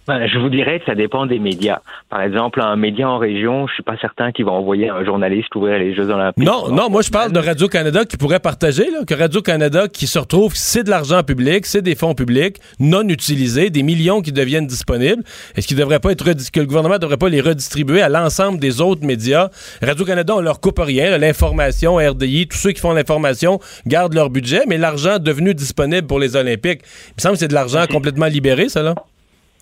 Ben, 0.10 0.26
je 0.26 0.39
vous 0.39 0.49
dirais 0.49 0.80
que 0.80 0.86
ça 0.86 0.95
dépend 0.95 1.28
des 1.28 1.38
médias. 1.38 1.82
Par 2.10 2.24
exemple, 2.24 2.62
un 2.64 2.76
média 2.76 3.07
en 3.07 3.20
région, 3.20 3.68
je 3.68 3.76
suis 3.76 3.84
pas 3.84 3.95
certain 4.01 4.32
qu'il 4.32 4.43
va 4.43 4.53
envoyer 4.53 4.89
un 4.89 5.05
journaliste 5.05 5.49
couvrir 5.49 5.78
les 5.78 5.93
Jeux 5.93 6.10
Olympiques. 6.10 6.43
Non, 6.43 6.72
non, 6.72 6.89
moi 6.89 7.03
je 7.03 7.12
parle 7.12 7.32
de 7.32 7.38
Radio-Canada 7.38 8.05
qui 8.05 8.18
pourrait 8.18 8.39
partager, 8.39 8.89
là, 8.89 9.05
que 9.07 9.14
Radio-Canada 9.14 9.88
qui 9.88 10.07
se 10.07 10.18
retrouve, 10.18 10.55
c'est 10.55 10.84
de 10.84 10.89
l'argent 10.89 11.22
public, 11.22 11.68
c'est 11.68 11.84
des 11.84 11.93
fonds 11.93 12.16
publics 12.16 12.57
non 12.80 13.07
utilisés, 13.07 13.70
des 13.70 13.84
millions 13.84 14.24
qui 14.24 14.32
deviennent 14.32 14.66
disponibles. 14.66 15.22
Est-ce 15.55 15.68
qu'ils 15.68 15.78
devraient 15.78 15.99
pas 15.99 16.12
être 16.12 16.24
que 16.24 16.60
le 16.60 16.66
gouvernement 16.66 16.95
ne 16.95 16.99
devrait 16.99 17.18
pas 17.18 17.30
les 17.30 17.41
redistribuer 17.41 18.01
à 18.01 18.10
l'ensemble 18.10 18.57
des 18.57 18.82
autres 18.82 19.05
médias? 19.05 19.49
Radio-Canada, 19.84 20.34
on 20.36 20.41
leur 20.41 20.60
coupe 20.60 20.80
rien, 20.80 21.20
l'information, 21.20 21.97
RDI, 21.97 22.47
tous 22.47 22.57
ceux 22.57 22.72
qui 22.72 22.82
font 22.82 22.93
l'information 22.93 23.60
gardent 23.86 24.16
leur 24.16 24.32
budget, 24.32 24.64
mais 24.68 24.80
l'argent 24.80 25.20
devenu 25.20 25.53
disponible 25.53 26.07
pour 26.07 26.18
les 26.18 26.36
Olympiques, 26.36 26.82
il 27.10 27.14
me 27.20 27.22
semble 27.22 27.34
que 27.36 27.41
c'est 27.41 27.47
de 27.47 27.53
l'argent 27.53 27.86
complètement 27.88 28.26
libéré, 28.26 28.70
ça, 28.70 28.82
là. 28.82 28.95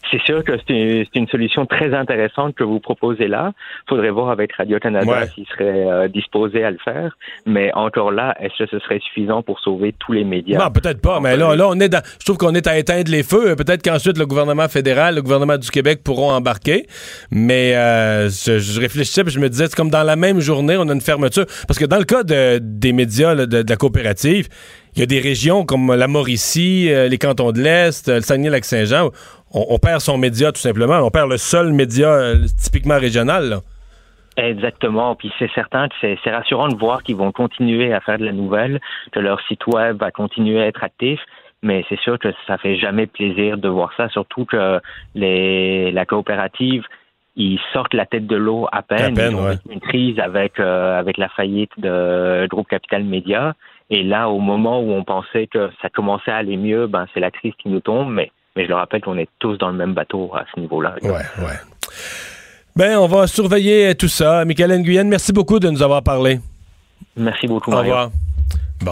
C'est 0.09 0.21
sûr 0.21 0.41
que 0.43 0.53
c'est 0.67 1.05
une, 1.15 1.27
solution 1.27 1.65
très 1.65 1.93
intéressante 1.93 2.55
que 2.55 2.63
vous 2.63 2.79
proposez 2.79 3.27
là. 3.27 3.51
faudrait 3.89 4.09
voir 4.11 4.29
avec 4.29 4.53
Radio-Canada 4.53 5.05
Ouais. 5.05 5.27
s'ils 5.35 5.45
seraient 5.47 5.85
euh, 5.85 6.07
disposés 6.07 6.63
à 6.63 6.71
le 6.71 6.77
faire. 6.77 7.17
Mais 7.45 7.73
encore 7.73 8.11
là, 8.11 8.33
est-ce 8.39 8.63
que 8.63 8.69
ce 8.69 8.79
serait 8.79 8.99
suffisant 8.99 9.41
pour 9.41 9.59
sauver 9.59 9.93
tous 9.99 10.13
les 10.13 10.23
médias? 10.23 10.59
Non, 10.59 10.71
peut-être 10.71 11.01
pas, 11.01 11.19
mais 11.19 11.35
là, 11.35 11.55
là, 11.57 11.67
on 11.67 11.77
est 11.81 11.89
dans. 11.89 12.01
Je 12.19 12.25
trouve 12.25 12.37
qu'on 12.37 12.55
est 12.55 12.67
à 12.67 12.77
éteindre 12.77 13.11
les 13.11 13.23
feux. 13.23 13.55
Peut-être 13.57 13.83
qu'ensuite, 13.83 14.17
le 14.17 14.25
gouvernement 14.25 14.69
fédéral, 14.69 15.15
le 15.15 15.21
gouvernement 15.21 15.57
du 15.57 15.69
Québec 15.69 16.01
pourront 16.05 16.31
embarquer. 16.31 16.87
Mais 17.31 17.75
euh, 17.75 18.29
je, 18.29 18.59
je 18.59 18.79
réfléchissais 18.79 19.23
puis 19.25 19.33
je 19.33 19.39
me 19.39 19.49
disais, 19.49 19.65
c'est 19.67 19.75
comme 19.75 19.89
dans 19.89 20.03
la 20.03 20.15
même 20.15 20.39
journée, 20.39 20.77
on 20.77 20.87
a 20.87 20.93
une 20.93 21.01
fermeture. 21.01 21.45
Parce 21.67 21.77
que 21.79 21.85
dans 21.85 21.97
le 21.97 22.05
cas 22.05 22.23
de- 22.23 22.59
des 22.61 22.93
médias, 22.93 23.33
là, 23.33 23.45
de, 23.45 23.61
de 23.61 23.69
la 23.69 23.75
coopérative, 23.75 24.47
il 24.95 25.01
y 25.01 25.03
a 25.03 25.05
des 25.05 25.19
régions 25.19 25.63
comme 25.65 25.93
la 25.93 26.07
Mauricie, 26.07 26.87
euh, 26.89 27.07
les 27.07 27.17
cantons 27.19 27.51
de 27.51 27.59
l'Est, 27.61 28.09
euh, 28.09 28.15
le 28.15 28.21
Saguenay-Lac-Saint-Jean. 28.21 29.11
On, 29.53 29.65
on 29.69 29.77
perd 29.79 30.01
son 30.01 30.17
média, 30.17 30.51
tout 30.51 30.61
simplement. 30.61 30.99
On 30.99 31.09
perd 31.09 31.29
le 31.29 31.37
seul 31.37 31.73
média 31.73 32.09
euh, 32.09 32.45
typiquement 32.61 32.97
régional. 32.99 33.49
là. 33.49 33.59
Exactement. 34.37 35.15
Puis 35.15 35.31
c'est 35.39 35.51
certain 35.53 35.89
que 35.89 35.95
c'est 36.01 36.31
rassurant 36.31 36.67
de 36.67 36.77
voir 36.77 37.01
qu'ils 37.01 37.15
vont 37.15 37.31
continuer 37.31 37.91
à 37.91 37.99
faire 38.01 38.19
de 38.19 38.25
la 38.25 38.31
nouvelle, 38.31 38.79
que 39.11 39.19
leur 39.19 39.41
site 39.47 39.65
web 39.65 39.97
va 39.97 40.11
continuer 40.11 40.61
à 40.61 40.67
être 40.67 40.83
actif. 40.83 41.19
Mais 41.63 41.83
c'est 41.89 41.99
sûr 41.99 42.19
que 42.19 42.29
ça 42.45 42.59
fait 42.59 42.77
jamais 42.77 43.07
plaisir 43.07 43.57
de 43.57 43.67
voir 43.67 43.91
ça, 43.97 44.09
surtout 44.09 44.45
que 44.45 44.79
les, 45.15 45.91
la 45.91 46.05
coopérative, 46.05 46.83
ils 47.35 47.59
sortent 47.73 47.95
la 47.95 48.05
tête 48.05 48.27
de 48.27 48.35
l'eau 48.35 48.67
à 48.71 48.83
peine. 48.83 49.13
À 49.13 49.21
peine, 49.21 49.31
ils 49.31 49.35
ont 49.35 49.45
ouais. 49.45 49.51
vécu 49.55 49.73
une 49.73 49.79
crise 49.79 50.19
avec 50.19 50.59
euh, 50.59 50.99
avec 50.99 51.17
la 51.17 51.29
faillite 51.29 51.71
de 51.77 52.45
groupe 52.47 52.67
Capital 52.67 53.03
Média. 53.03 53.55
Et 53.89 54.03
là, 54.03 54.29
au 54.29 54.39
moment 54.39 54.81
où 54.81 54.91
on 54.91 55.03
pensait 55.03 55.47
que 55.47 55.71
ça 55.81 55.89
commençait 55.89 56.31
à 56.31 56.37
aller 56.37 56.57
mieux, 56.57 56.85
ben 56.85 57.07
c'est 57.13 57.19
la 57.19 57.31
crise 57.31 57.53
qui 57.57 57.69
nous 57.69 57.79
tombe. 57.79 58.11
Mais 58.11 58.31
mais 58.58 58.64
je 58.64 58.70
le 58.70 58.76
rappelle 58.76 59.01
qu'on 59.01 59.18
est 59.18 59.30
tous 59.39 59.55
dans 59.58 59.70
le 59.70 59.76
même 59.78 59.93
bateau 59.93 60.32
à 60.36 60.43
ce 60.53 60.60
niveau-là. 60.60 60.95
Ouais, 61.03 61.12
ouais. 61.12 61.60
Ben, 62.76 62.97
on 62.97 63.08
va 63.08 63.28
surveiller 63.28 63.93
tout 63.95 64.08
ça. 64.08 64.43
Michael 64.45 64.80
Nguyen, 64.82 65.05
merci 65.05 65.32
beaucoup 65.32 65.60
de 65.60 65.70
nous 65.70 65.82
avoir 65.82 66.01
parlé. 66.03 66.39
Merci 67.16 67.47
beaucoup, 67.47 67.72
Au 67.72 67.76
Mario. 67.76 67.91
revoir. 67.93 68.12
Bon. 68.82 68.91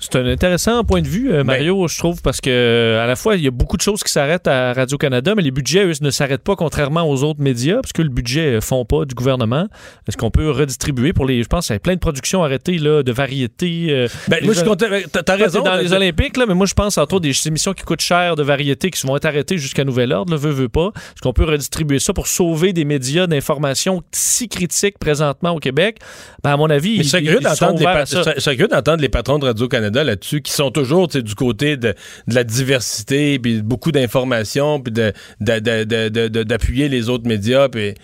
C'est 0.00 0.16
un 0.16 0.26
intéressant 0.26 0.82
point 0.84 1.02
de 1.02 1.06
vue, 1.08 1.28
Ben. 1.28 1.34
euh, 1.40 1.44
Mario, 1.44 1.86
je 1.86 1.98
trouve, 1.98 2.22
parce 2.22 2.40
que 2.40 2.48
euh, 2.50 3.02
à 3.04 3.06
la 3.06 3.16
fois, 3.16 3.36
il 3.36 3.42
y 3.42 3.46
a 3.46 3.50
beaucoup 3.50 3.76
de 3.76 3.82
choses 3.82 4.02
qui 4.02 4.10
s'arrêtent 4.10 4.48
à 4.48 4.72
Radio-Canada, 4.72 5.34
mais 5.36 5.42
les 5.42 5.50
budgets, 5.50 5.84
eux, 5.84 5.92
ne 6.00 6.10
s'arrêtent 6.10 6.42
pas, 6.42 6.56
contrairement 6.56 7.02
aux 7.08 7.22
autres 7.22 7.40
médias, 7.42 7.76
parce 7.82 7.92
que 7.92 8.00
le 8.02 8.08
budget 8.08 8.52
ne 8.54 8.60
fond 8.60 8.84
pas 8.84 9.04
du 9.04 9.14
gouvernement. 9.14 9.68
Est-ce 10.08 10.16
qu'on 10.16 10.30
peut 10.30 10.50
redistribuer 10.50 11.12
pour 11.12 11.26
les. 11.26 11.42
Je 11.42 11.48
pense 11.48 11.66
qu'il 11.66 11.74
y 11.74 11.76
a 11.76 11.80
plein 11.80 11.94
de 11.94 12.00
productions 12.00 12.42
arrêtées 12.42 12.78
là, 12.78 13.02
de 13.02 13.12
variétés. 13.12 13.86
euh, 13.90 14.08
Ben, 14.28 14.38
moi, 14.42 14.54
je 14.54 14.58
suis 14.60 14.68
content. 14.68 14.86
T'as 15.24 15.36
raison. 15.36 15.62
dans 15.62 15.76
les 15.76 15.92
Olympiques, 15.92 16.36
là, 16.36 16.46
mais 16.48 16.54
moi, 16.54 16.66
je 16.66 16.74
pense 16.74 16.96
entre 16.96 17.14
autres 17.14 17.22
des 17.26 17.46
émissions 17.46 17.72
qui 17.74 17.82
coûtent 17.84 18.00
cher 18.00 18.36
de 18.36 18.42
variétés 18.42 18.90
qui 18.90 19.06
vont 19.06 19.16
être 19.16 19.26
arrêtées 19.26 19.58
jusqu'à 19.58 19.84
nouvel 19.84 20.12
ordre, 20.12 20.32
là, 20.32 20.38
veut, 20.38 20.50
veut 20.50 20.68
pas. 20.70 20.92
Est-ce 20.96 21.20
qu'on 21.22 21.32
peut 21.34 21.44
redistribuer 21.44 21.98
ça 21.98 22.12
pour 22.14 22.26
sauver 22.26 22.72
des 22.72 22.84
médias 22.86 23.26
d'information 23.26 24.02
si 24.12 24.48
critiques 24.48 24.98
présentement 24.98 25.50
au 25.50 25.58
Québec? 25.58 25.98
Ben, 26.42 26.52
à 26.52 26.56
mon 26.56 26.70
avis, 26.70 26.98
Mais 26.98 27.04
ils- 27.04 27.38
ils 27.40 27.48
sont 27.56 27.74
ouverts 27.74 27.88
à 27.96 28.06
ça. 28.06 28.22
curieux 28.54 28.68
d'entendre 28.68 29.02
les 29.02 29.08
patrons 29.08 29.38
de 29.38 29.44
Radio-Canada 29.46 29.89
Là-dessus, 29.92 30.42
qui 30.42 30.52
sont 30.52 30.70
toujours 30.70 31.08
du 31.08 31.34
côté 31.34 31.76
de, 31.76 31.94
de 32.28 32.34
la 32.34 32.44
diversité, 32.44 33.38
puis 33.38 33.62
beaucoup 33.62 33.92
d'informations, 33.92 34.80
puis 34.80 34.92
d'appuyer 35.40 36.88
les 36.88 37.08
autres 37.08 37.26
médias. 37.26 37.68
Puis 37.68 37.88
il 37.88 37.90
me 37.90 37.94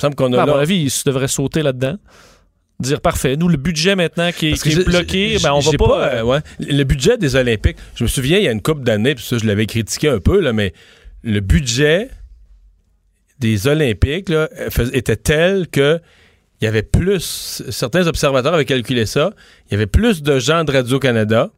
semble 0.00 0.14
qu'on 0.14 0.32
a 0.32 0.36
Ben, 0.36 0.42
à 0.42 0.46
mon 0.46 0.58
avis, 0.58 0.76
ils 0.76 0.92
devraient 1.06 1.28
sauter 1.28 1.62
là-dedans. 1.62 1.96
Dire 2.78 3.00
parfait. 3.00 3.36
Nous, 3.36 3.48
le 3.48 3.56
budget 3.56 3.96
maintenant 3.96 4.30
qui 4.32 4.48
est, 4.48 4.62
qui 4.62 4.84
bloqué, 4.84 5.38
ben, 5.42 5.52
on 5.52 5.60
va 5.60 5.70
j'ai 5.70 5.78
pas. 5.78 6.14
euh, 6.14 6.22
ouais. 6.22 6.40
Le 6.60 6.84
budget 6.84 7.16
des 7.16 7.34
Olympiques, 7.34 7.78
je 7.94 8.04
me 8.04 8.08
souviens, 8.08 8.36
il 8.36 8.44
y 8.44 8.48
a 8.48 8.52
une 8.52 8.60
couple 8.60 8.82
d'années, 8.82 9.14
puis 9.14 9.24
ça, 9.24 9.38
je 9.38 9.46
l'avais 9.46 9.64
critiqué 9.64 10.10
un 10.10 10.18
peu, 10.18 10.40
là, 10.40 10.52
mais 10.52 10.74
le 11.24 11.40
budget 11.40 12.10
des 13.38 13.66
Olympiques 13.66 14.28
là, 14.28 14.48
était 14.92 15.16
tel 15.16 15.68
que 15.68 16.00
il 16.60 16.64
y 16.64 16.68
avait 16.68 16.82
plus, 16.82 17.62
certains 17.70 18.06
observateurs 18.06 18.54
avaient 18.54 18.64
calculé 18.64 19.04
ça, 19.06 19.30
il 19.68 19.72
y 19.72 19.74
avait 19.74 19.86
plus 19.86 20.22
de 20.22 20.38
gens 20.38 20.64
de 20.64 20.72
Radio-Canada 20.72 21.50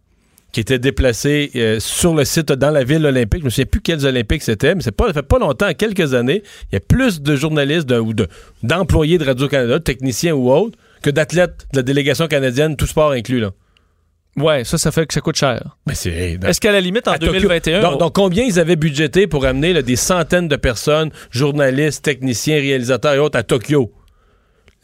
qui 0.51 0.61
étaient 0.61 0.79
déplacés 0.79 1.51
euh, 1.57 1.79
sur 1.79 2.15
le 2.15 2.25
site 2.25 2.51
dans 2.53 2.71
la 2.71 2.83
ville 2.83 3.05
olympique. 3.05 3.41
Je 3.41 3.45
me 3.45 3.51
souviens 3.51 3.67
plus 3.67 3.81
quels 3.83 4.07
Olympiques 4.07 4.43
c'était, 4.43 4.75
mais 4.75 4.81
c'est 4.83 4.93
pas, 4.93 5.07
ça 5.09 5.13
fait 5.13 5.23
pas 5.23 5.39
longtemps, 5.39 5.73
quelques 5.75 6.15
années, 6.15 6.43
il 6.73 6.75
y 6.75 6.77
a 6.77 6.81
plus 6.81 7.21
de 7.21 7.37
journalistes 7.37 7.87
de- 7.87 7.99
ou 7.99 8.15
de- 8.15 8.29
d'employés 8.63 9.19
de, 9.19 9.25
Radio-Canada, 9.25 9.79
techniciens 9.79 10.35
ou 10.35 10.51
autres, 10.51 10.79
que 11.03 11.11
d'athlètes 11.11 11.67
de 11.73 11.77
la 11.79 11.83
délégation 11.83 12.27
canadienne, 12.29 12.77
tout 12.77 12.87
sport 12.87 13.13
inclus. 13.13 13.41
Là. 13.41 13.51
Ouais, 14.37 14.65
ça, 14.65 14.79
ça 14.79 14.91
fait 14.91 15.07
que 15.07 15.15
ça 15.15 15.21
coûte 15.21 15.37
cher. 15.37 15.77
Mais 15.87 15.95
c'est. 15.95 16.39
Est-ce 16.45 16.61
qu'à 16.61 16.73
la 16.73 16.81
limite, 16.81 17.09
en 17.09 17.13
À 17.13 17.19
Tokyo. 17.19 17.33
2021, 17.35 17.81
Donc, 17.83 17.99
donc, 18.01 18.15
combien 18.15 18.45
ils 18.45 18.59
avaient 18.59 18.77
budgété 18.77 19.27
pour 19.27 19.45
amener 19.45 19.73
là, 19.73 19.83
des 19.83 19.97
centaines 19.97 20.49
de 20.49 20.57
personnes, 20.57 21.11
journalistes, 21.31 22.05
techniciens, 22.05 22.57
réalisateurs 22.57 23.15
et 23.15 23.19
autres 23.19 23.39
à 23.39 23.43
Tokyo? 23.43 23.93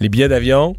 Les 0.01 0.09
billets 0.09 0.29
d'avion, 0.29 0.77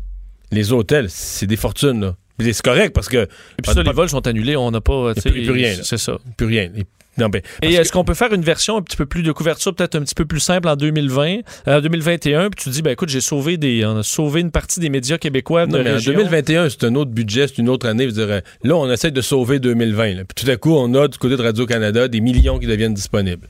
les 0.51 0.72
hôtels, 0.74 1.09
c'est 1.09 1.47
des 1.47 1.55
fortunes. 1.57 2.01
Là. 2.01 2.16
Mais 2.39 2.51
c'est 2.51 2.63
correct 2.63 2.93
parce 2.93 3.07
que. 3.07 3.24
Et 3.24 3.61
puis 3.63 3.74
ça, 3.74 3.82
les 3.84 3.91
vols 3.91 4.09
sont 4.09 4.26
annulés, 4.28 4.55
on 4.57 4.72
n'a 4.72 4.82
pas. 4.82 5.13
plus, 5.13 5.32
plus 5.32 5.51
rien. 5.51 5.74
C'est 5.84 5.97
ça. 5.97 6.18
Plus 6.38 6.47
rien. 6.47 6.70
Et- 6.76 6.86
non, 7.18 7.30
ben, 7.30 7.41
Et 7.61 7.74
est-ce 7.76 7.93
qu'on 7.93 8.03
peut 8.03 8.13
faire 8.13 8.34
une 8.34 8.41
version 8.41 8.76
un 8.76 8.82
petit 8.82 8.97
peu 8.97 9.05
plus 9.05 9.24
de 9.24 9.32
couverture, 9.32 9.74
peut-être 9.74 9.95
un 9.95 10.01
petit 10.01 10.16
peu 10.16 10.26
plus 10.26 10.41
simple 10.41 10.68
en 10.68 10.76
2020, 10.76 11.38
euh, 11.70 11.80
2021, 11.80 12.49
puis 12.49 12.61
tu 12.61 12.70
dis, 12.70 12.82
ben 12.82 12.91
écoute, 12.91 13.07
j'ai 13.07 13.22
sauvé 13.22 13.55
des, 13.55 13.86
on 13.86 13.95
a 13.99 14.03
sauvé 14.03 14.41
une 14.41 14.51
partie 14.51 14.82
des 14.82 14.89
médias 14.89 15.18
québécois 15.18 15.66
de 15.66 15.72
Non, 15.78 15.82
mais 15.82 15.91
en 15.91 15.93
région. 15.93 16.11
2021, 16.11 16.68
c'est 16.68 16.84
un 16.84 16.93
autre 16.95 17.11
budget, 17.11 17.47
c'est 17.47 17.59
une 17.59 17.70
autre 17.70 17.88
année. 17.88 18.03
Je 18.09 18.13
dirais, 18.16 18.43
là, 18.63 18.76
on 18.76 18.91
essaie 18.91 19.11
de 19.11 19.22
sauver 19.22 19.59
2020. 19.59 20.13
là. 20.16 20.24
Puis 20.26 20.43
tout 20.45 20.51
à 20.51 20.57
coup, 20.57 20.74
on 20.76 20.93
a 20.93 21.07
du 21.07 21.18
côté 21.18 21.38
de 21.38 21.41
Radio-Canada 21.41 22.09
des 22.09 22.20
millions 22.20 22.59
qui 22.59 22.68
deviennent 22.68 22.93
disponibles. 22.93 23.47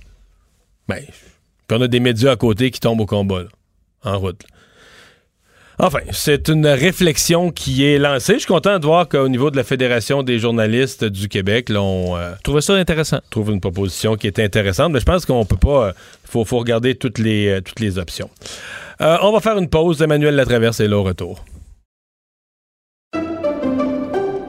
Ben, 0.88 1.02
puis 1.68 1.78
on 1.78 1.82
a 1.82 1.88
des 1.88 2.00
médias 2.00 2.34
à 2.34 2.36
côté 2.36 2.70
qui 2.70 2.80
tombent 2.80 3.02
au 3.02 3.08
combat, 3.08 3.42
là, 3.42 3.50
en 4.04 4.20
route. 4.20 4.44
là. 4.44 4.55
Enfin, 5.78 6.00
c'est 6.12 6.48
une 6.48 6.68
réflexion 6.68 7.52
qui 7.52 7.86
est 7.86 7.98
lancée. 7.98 8.34
Je 8.36 8.40
suis 8.40 8.48
content 8.48 8.80
de 8.80 8.86
voir 8.86 9.10
qu'au 9.10 9.28
niveau 9.28 9.52
de 9.52 9.58
la 9.58 9.64
Fédération 9.64 10.24
des 10.24 10.40
journalistes 10.40 11.04
du 11.04 11.28
Québec, 11.28 11.70
là, 11.70 11.82
on 11.82 12.16
euh, 12.16 12.32
Trouvez 12.44 12.62
ça 12.62 12.74
intéressant. 12.74 13.20
trouve 13.30 13.52
une 13.52 13.60
proposition 13.60 14.16
qui 14.16 14.28
est 14.28 14.40
intéressante. 14.40 14.94
Mais 14.94 15.00
je 15.00 15.06
pense 15.06 15.26
qu'on 15.26 15.46
peut 15.46 15.58
pas. 15.58 15.92
Il 16.24 16.32
faut, 16.32 16.46
faut 16.46 16.60
regarder 16.60 16.96
toutes 16.96 17.18
les, 17.18 17.48
euh, 17.50 17.62
toutes 17.62 17.80
les 17.82 17.98
options. 17.98 18.30
Euh, 19.02 19.18
on 19.22 19.32
va 19.34 19.42
faire 19.42 19.58
une 19.58 19.70
pause. 19.70 20.02
Emmanuel 20.02 20.36
Latraverse 20.36 20.80
est 20.80 20.88
là 20.88 20.98
au 20.98 21.04
retour. 21.04 21.44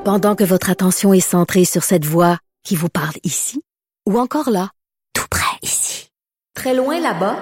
Pendant 0.05 0.37
que 0.37 0.45
votre 0.45 0.71
attention 0.71 1.13
est 1.13 1.19
centrée 1.19 1.65
sur 1.65 1.83
cette 1.83 2.05
voix 2.05 2.39
qui 2.63 2.77
vous 2.77 2.89
parle 2.89 3.15
ici, 3.25 3.61
ou 4.09 4.19
encore 4.21 4.51
là, 4.51 4.71
tout 5.13 5.27
près 5.29 5.59
ici, 5.63 6.11
très 6.55 6.75
loin 6.75 7.01
là-bas, 7.01 7.37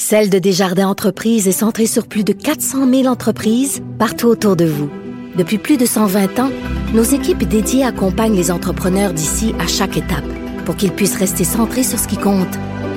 Celle 0.00 0.30
de 0.30 0.38
Desjardins 0.38 0.88
Entreprises 0.88 1.46
est 1.46 1.52
centrée 1.52 1.84
sur 1.84 2.06
plus 2.06 2.24
de 2.24 2.32
400 2.32 2.88
000 2.90 3.04
entreprises 3.04 3.82
partout 3.98 4.28
autour 4.28 4.56
de 4.56 4.64
vous. 4.64 4.90
Depuis 5.36 5.58
plus 5.58 5.76
de 5.76 5.84
120 5.84 6.38
ans, 6.38 6.50
nos 6.94 7.02
équipes 7.02 7.44
dédiées 7.44 7.84
accompagnent 7.84 8.34
les 8.34 8.50
entrepreneurs 8.50 9.12
d'ici 9.12 9.54
à 9.60 9.66
chaque 9.66 9.98
étape 9.98 10.24
pour 10.64 10.74
qu'ils 10.76 10.92
puissent 10.92 11.18
rester 11.18 11.44
centrés 11.44 11.82
sur 11.82 11.98
ce 11.98 12.08
qui 12.08 12.16
compte, 12.16 12.48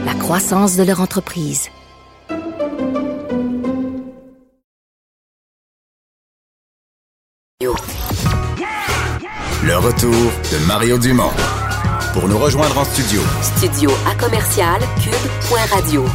la 0.05 0.13
croissance 0.13 0.77
de 0.77 0.83
leur 0.83 1.01
entreprise. 1.01 1.67
Le 9.61 9.75
retour 9.75 10.09
de 10.13 10.67
Mario 10.67 10.97
Dumont. 10.97 11.33
Pour 12.13 12.29
nous 12.29 12.37
rejoindre 12.37 12.77
en 12.77 12.85
studio, 12.85 13.19
Studio 13.41 13.91
à 14.09 14.15
commercial 14.15 14.79
cube.radio. 15.03 16.05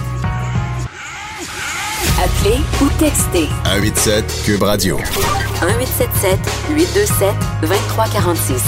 Appelez 2.39 2.59
ou 2.82 2.89
textez 2.99 3.47
187 3.64 4.43
Cube 4.45 4.62
Radio. 4.62 4.97
1877 4.97 6.39
827 6.70 7.34
2346. 7.62 8.62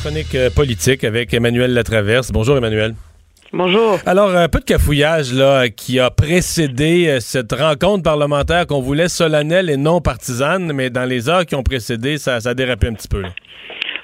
Chronique 0.00 0.34
euh, 0.34 0.50
politique 0.50 1.04
avec 1.04 1.34
Emmanuel 1.34 1.74
Latraverse. 1.74 2.30
Bonjour 2.32 2.56
Emmanuel. 2.56 2.94
Bonjour. 3.52 3.98
Alors, 4.06 4.30
un 4.30 4.48
peu 4.48 4.60
de 4.60 4.64
cafouillage 4.64 5.32
là, 5.32 5.68
qui 5.68 5.98
a 5.98 6.10
précédé 6.10 7.08
euh, 7.08 7.20
cette 7.20 7.52
rencontre 7.52 8.04
parlementaire 8.04 8.66
qu'on 8.66 8.80
voulait 8.80 9.08
solennelle 9.08 9.68
et 9.68 9.76
non 9.76 10.00
partisane, 10.00 10.72
mais 10.72 10.88
dans 10.88 11.04
les 11.04 11.28
heures 11.28 11.44
qui 11.44 11.56
ont 11.56 11.62
précédé, 11.62 12.16
ça, 12.16 12.40
ça 12.40 12.50
a 12.50 12.54
dérapé 12.54 12.86
un 12.86 12.94
petit 12.94 13.08
peu. 13.08 13.22
là. 13.22 13.30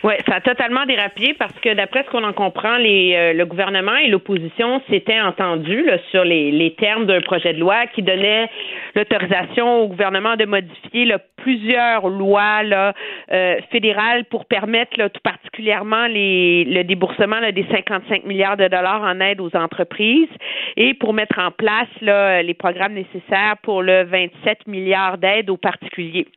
Oui, 0.07 0.14
ça 0.28 0.36
a 0.36 0.40
totalement 0.40 0.86
dérapé 0.86 1.34
parce 1.36 1.59
que 1.59 1.74
d'après 1.74 2.04
ce 2.04 2.11
qu'on 2.11 2.22
en 2.22 2.32
comprend, 2.32 2.76
les, 2.76 3.12
euh, 3.16 3.32
le 3.32 3.44
gouvernement 3.44 3.96
et 3.96 4.07
l'opposition 4.07 4.80
s'étaient 4.88 5.20
entendus 5.20 5.82
là, 5.82 5.98
sur 6.12 6.22
les, 6.22 6.52
les 6.52 6.74
termes 6.74 7.07
d'un 7.07 7.20
projet 7.20 7.52
de 7.52 7.59
loi 7.59 7.88
qui 7.88 8.02
donnait 8.02 8.48
l'autorisation 8.94 9.82
au 9.82 9.88
gouvernement 9.88 10.36
de 10.36 10.44
modifier 10.44 11.07
là, 11.07 11.18
plusieurs 11.38 12.09
lois 12.09 12.62
là, 12.62 12.94
euh, 13.32 13.57
fédérales 13.72 14.26
pour 14.26 14.44
permettre 14.44 14.96
là, 14.96 15.09
tout 15.09 15.20
particulièrement 15.24 16.07
les, 16.07 16.62
le 16.66 16.84
déboursement 16.84 17.40
là, 17.40 17.50
des 17.50 17.66
55 17.68 18.26
milliards 18.26 18.57
de 18.57 18.68
dollars 18.68 19.02
en 19.02 19.18
aide 19.18 19.40
aux 19.40 19.57
entreprises 19.57 20.28
et 20.76 20.94
pour 20.94 21.14
mettre 21.14 21.40
en 21.40 21.50
place 21.50 21.88
là, 22.00 22.44
les 22.44 22.54
programmes 22.54 22.94
nécessaires 22.94 23.57
pour 23.64 23.82
le 23.82 24.04
27 24.04 24.68
milliards 24.68 25.18
d'aides 25.18 25.50
aux 25.50 25.57
particuliers. 25.57 26.28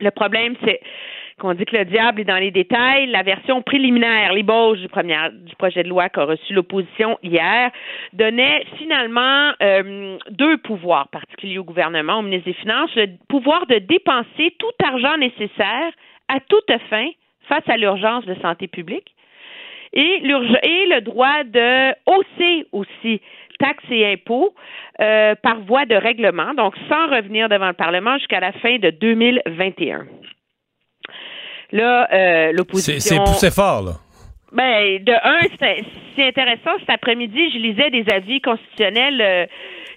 Le 0.00 0.12
problème, 0.12 0.54
c'est 0.64 0.80
qu'on 1.38 1.54
dit 1.54 1.64
que 1.64 1.76
le 1.76 1.84
diable 1.84 2.20
est 2.20 2.24
dans 2.24 2.36
les 2.36 2.50
détails. 2.50 3.06
La 3.06 3.22
version 3.22 3.62
préliminaire, 3.62 4.32
l'ébauche 4.32 4.78
du, 4.78 4.88
du 4.88 5.56
projet 5.56 5.82
de 5.82 5.88
loi 5.88 6.08
qu'a 6.08 6.24
reçu 6.24 6.52
l'opposition 6.52 7.18
hier, 7.22 7.70
donnait 8.12 8.64
finalement 8.78 9.52
euh, 9.62 10.18
deux 10.30 10.58
pouvoirs 10.58 11.08
particuliers 11.08 11.58
au 11.58 11.64
gouvernement, 11.64 12.18
au 12.18 12.22
ministre 12.22 12.46
des 12.46 12.54
Finances. 12.54 12.94
Le 12.96 13.08
pouvoir 13.28 13.66
de 13.66 13.78
dépenser 13.78 14.54
tout 14.58 14.84
argent 14.84 15.16
nécessaire 15.18 15.92
à 16.28 16.40
toute 16.40 16.70
fin 16.90 17.08
face 17.48 17.68
à 17.68 17.76
l'urgence 17.76 18.24
de 18.26 18.34
santé 18.36 18.68
publique 18.68 19.14
et 19.94 20.20
le 20.20 21.00
droit 21.00 21.44
de 21.44 21.92
hausser 22.06 22.66
aussi 22.72 23.20
taxes 23.58 23.84
et 23.90 24.12
impôts 24.12 24.54
euh, 25.00 25.34
par 25.36 25.60
voie 25.60 25.86
de 25.86 25.94
règlement, 25.94 26.54
donc 26.54 26.74
sans 26.88 27.06
revenir 27.08 27.48
devant 27.48 27.68
le 27.68 27.74
Parlement 27.74 28.18
jusqu'à 28.18 28.40
la 28.40 28.52
fin 28.52 28.78
de 28.78 28.90
2021. 28.90 30.06
Là, 31.72 32.08
euh, 32.12 32.52
l'opposition. 32.52 32.98
C'est 32.98 33.32
poussé 33.32 33.50
fort, 33.50 33.82
là. 33.82 33.92
Ben, 34.52 35.02
de 35.02 35.12
un, 35.12 35.40
c'est 35.58 35.84
c'est 36.14 36.28
intéressant. 36.28 36.70
Cet 36.80 36.90
après-midi, 36.90 37.50
je 37.52 37.58
lisais 37.58 37.90
des 37.90 38.04
avis 38.12 38.40
constitutionnels. 38.40 39.20
euh, 39.20 39.46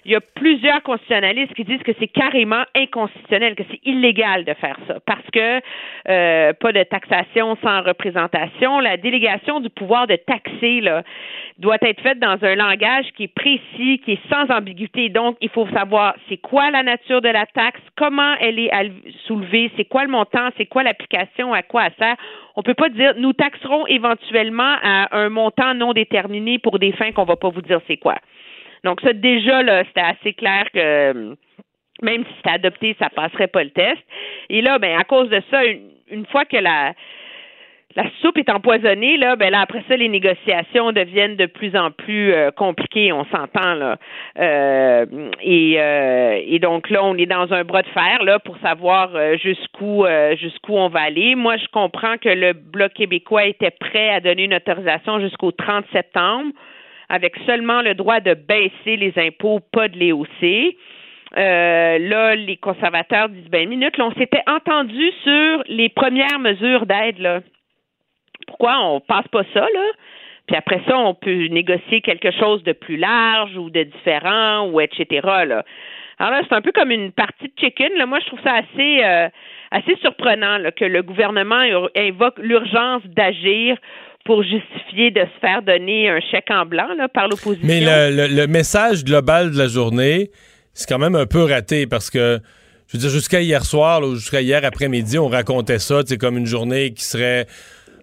il 0.08 0.12
y 0.12 0.16
a 0.16 0.22
plusieurs 0.22 0.82
constitutionnalistes 0.84 1.52
qui 1.52 1.64
disent 1.64 1.82
que 1.82 1.92
c'est 1.98 2.08
carrément 2.08 2.62
inconstitutionnel, 2.74 3.54
que 3.54 3.62
c'est 3.70 3.80
illégal 3.84 4.46
de 4.46 4.54
faire 4.54 4.78
ça, 4.86 5.00
parce 5.04 5.26
que 5.30 5.60
euh, 6.08 6.54
pas 6.54 6.72
de 6.72 6.82
taxation 6.84 7.58
sans 7.62 7.82
représentation. 7.82 8.80
La 8.80 8.96
délégation 8.96 9.60
du 9.60 9.68
pouvoir 9.68 10.06
de 10.06 10.16
taxer 10.16 10.80
doit 11.58 11.76
être 11.82 12.00
faite 12.00 12.18
dans 12.20 12.38
un 12.40 12.54
langage 12.54 13.04
qui 13.18 13.24
est 13.24 13.34
précis, 13.34 14.00
qui 14.02 14.12
est 14.12 14.28
sans 14.30 14.50
ambiguïté. 14.50 15.10
Donc, 15.10 15.36
il 15.42 15.50
faut 15.50 15.68
savoir 15.74 16.14
c'est 16.30 16.38
quoi 16.38 16.70
la 16.70 16.82
nature 16.82 17.20
de 17.20 17.28
la 17.28 17.44
taxe, 17.44 17.80
comment 17.94 18.34
elle 18.40 18.58
est 18.58 18.70
soulevée, 19.26 19.70
c'est 19.76 19.84
quoi 19.84 20.04
le 20.04 20.10
montant, 20.10 20.48
c'est 20.56 20.64
quoi 20.64 20.84
l'application, 20.84 21.52
à 21.52 21.60
quoi 21.62 21.84
elle 21.84 21.92
sert. 21.98 22.16
On 22.56 22.62
peut 22.62 22.72
pas 22.72 22.88
dire 22.88 23.12
nous 23.18 23.34
taxerons 23.34 23.86
éventuellement 23.86 24.76
à 24.82 25.14
un 25.14 25.28
montant 25.28 25.74
non 25.74 25.92
déterminé 25.92 26.58
pour 26.58 26.78
des 26.78 26.92
fins 26.92 27.12
qu'on 27.12 27.24
va 27.24 27.36
pas 27.36 27.50
vous 27.50 27.60
dire 27.60 27.82
c'est 27.86 27.98
quoi. 27.98 28.16
Donc 28.84 29.00
ça 29.00 29.12
déjà 29.12 29.62
là, 29.62 29.84
c'était 29.84 30.00
assez 30.00 30.32
clair 30.34 30.64
que 30.72 30.78
euh, 30.78 31.34
même 32.02 32.24
si 32.24 32.30
c'était 32.36 32.54
adopté, 32.54 32.96
ça 32.98 33.10
passerait 33.10 33.48
pas 33.48 33.64
le 33.64 33.70
test. 33.70 34.00
Et 34.48 34.62
là, 34.62 34.78
ben 34.78 34.98
à 34.98 35.04
cause 35.04 35.28
de 35.28 35.42
ça, 35.50 35.62
une, 35.64 36.26
fois 36.26 36.44
que 36.44 36.56
la 36.56 36.92
la 37.96 38.04
soupe 38.20 38.38
est 38.38 38.50
empoisonnée, 38.50 39.16
là, 39.16 39.34
ben 39.34 39.50
là, 39.50 39.60
après 39.60 39.82
ça, 39.88 39.96
les 39.96 40.08
négociations 40.08 40.92
deviennent 40.92 41.36
de 41.36 41.46
plus 41.46 41.74
en 41.74 41.90
plus 41.90 42.32
euh, 42.32 42.50
compliquées, 42.50 43.12
on 43.12 43.24
s'entend, 43.24 43.74
là. 43.74 43.96
Euh, 44.38 45.06
et, 45.42 45.80
euh, 45.80 46.40
et 46.46 46.58
donc 46.60 46.90
là, 46.90 47.02
on 47.02 47.16
est 47.16 47.26
dans 47.26 47.52
un 47.52 47.64
bras 47.64 47.82
de 47.82 47.88
fer, 47.88 48.22
là, 48.22 48.38
pour 48.38 48.56
savoir 48.58 49.16
euh, 49.16 49.36
jusqu'où 49.38 50.04
jusqu'où 50.36 50.74
on 50.76 50.88
va 50.88 51.00
aller. 51.00 51.34
Moi, 51.34 51.56
je 51.56 51.66
comprends 51.72 52.18
que 52.18 52.28
le 52.28 52.52
Bloc 52.52 52.92
québécois 52.92 53.46
était 53.46 53.72
prêt 53.72 54.10
à 54.10 54.20
donner 54.20 54.44
une 54.44 54.54
autorisation 54.54 55.18
jusqu'au 55.18 55.50
30 55.50 55.84
septembre, 55.92 56.52
avec 57.08 57.36
seulement 57.46 57.82
le 57.82 57.94
droit 57.94 58.20
de 58.20 58.34
baisser 58.34 58.96
les 58.96 59.12
impôts, 59.16 59.60
pas 59.72 59.88
de 59.88 59.96
les 59.96 60.12
hausser. 60.12 60.76
euh, 61.36 61.98
là, 61.98 62.34
les 62.34 62.56
conservateurs 62.56 63.28
disent 63.28 63.50
ben 63.50 63.68
minute, 63.68 63.96
là, 63.96 64.06
on 64.06 64.12
s'était 64.12 64.42
entendu 64.46 65.10
sur 65.22 65.62
les 65.66 65.88
premières 65.88 66.38
mesures 66.38 66.86
d'aide 66.86 67.18
là. 67.18 67.40
Pourquoi 68.46 68.78
on 68.82 69.00
passe 69.00 69.28
pas 69.28 69.44
ça 69.52 69.60
là? 69.60 69.86
Puis 70.46 70.56
après 70.56 70.80
ça, 70.88 70.98
on 70.98 71.12
peut 71.14 71.46
négocier 71.48 72.00
quelque 72.00 72.30
chose 72.30 72.62
de 72.62 72.72
plus 72.72 72.96
large 72.96 73.54
ou 73.56 73.68
de 73.68 73.82
différent 73.82 74.66
ou 74.68 74.80
etc. 74.80 75.20
Là. 75.46 75.62
Alors 76.18 76.32
là, 76.32 76.40
c'est 76.48 76.54
un 76.54 76.62
peu 76.62 76.72
comme 76.72 76.90
une 76.90 77.12
partie 77.12 77.48
de 77.48 77.52
chicken. 77.60 77.92
Moi, 78.06 78.18
je 78.20 78.26
trouve 78.26 78.40
ça 78.42 78.54
assez 78.54 79.04
euh, 79.04 79.28
assez 79.70 79.96
surprenant 79.96 80.56
là, 80.58 80.72
que 80.72 80.84
le 80.84 81.02
gouvernement 81.02 81.62
invoque 81.94 82.38
l'urgence 82.38 83.02
d'agir 83.04 83.76
pour 84.28 84.42
justifier 84.42 85.10
de 85.10 85.20
se 85.20 85.40
faire 85.40 85.62
donner 85.62 86.10
un 86.10 86.20
chèque 86.20 86.50
en 86.50 86.66
blanc 86.66 86.88
là, 86.98 87.08
par 87.08 87.28
l'opposition? 87.28 87.66
Mais 87.66 87.80
le, 87.80 88.46
message 88.46 89.02
global 89.02 89.52
de 89.52 89.56
la 89.56 89.68
journée, 89.68 90.30
c'est 90.74 90.86
quand 90.86 90.98
même 90.98 91.14
un 91.14 91.24
peu 91.24 91.44
raté 91.44 91.86
parce 91.86 92.10
que, 92.10 92.38
je 92.88 92.98
veux 92.98 93.00
dire, 93.00 93.08
jusqu'à 93.08 93.40
hier 93.40 93.64
soir, 93.64 94.02
ou 94.02 94.16
jusqu'à 94.16 94.42
hier 94.42 94.62
après-midi, 94.66 95.18
on 95.18 95.28
racontait 95.28 95.78
ça, 95.78 96.02
c'est 96.04 96.18
comme 96.18 96.36
une 96.36 96.44
journée 96.44 96.92
qui 96.92 97.04
serait 97.04 97.46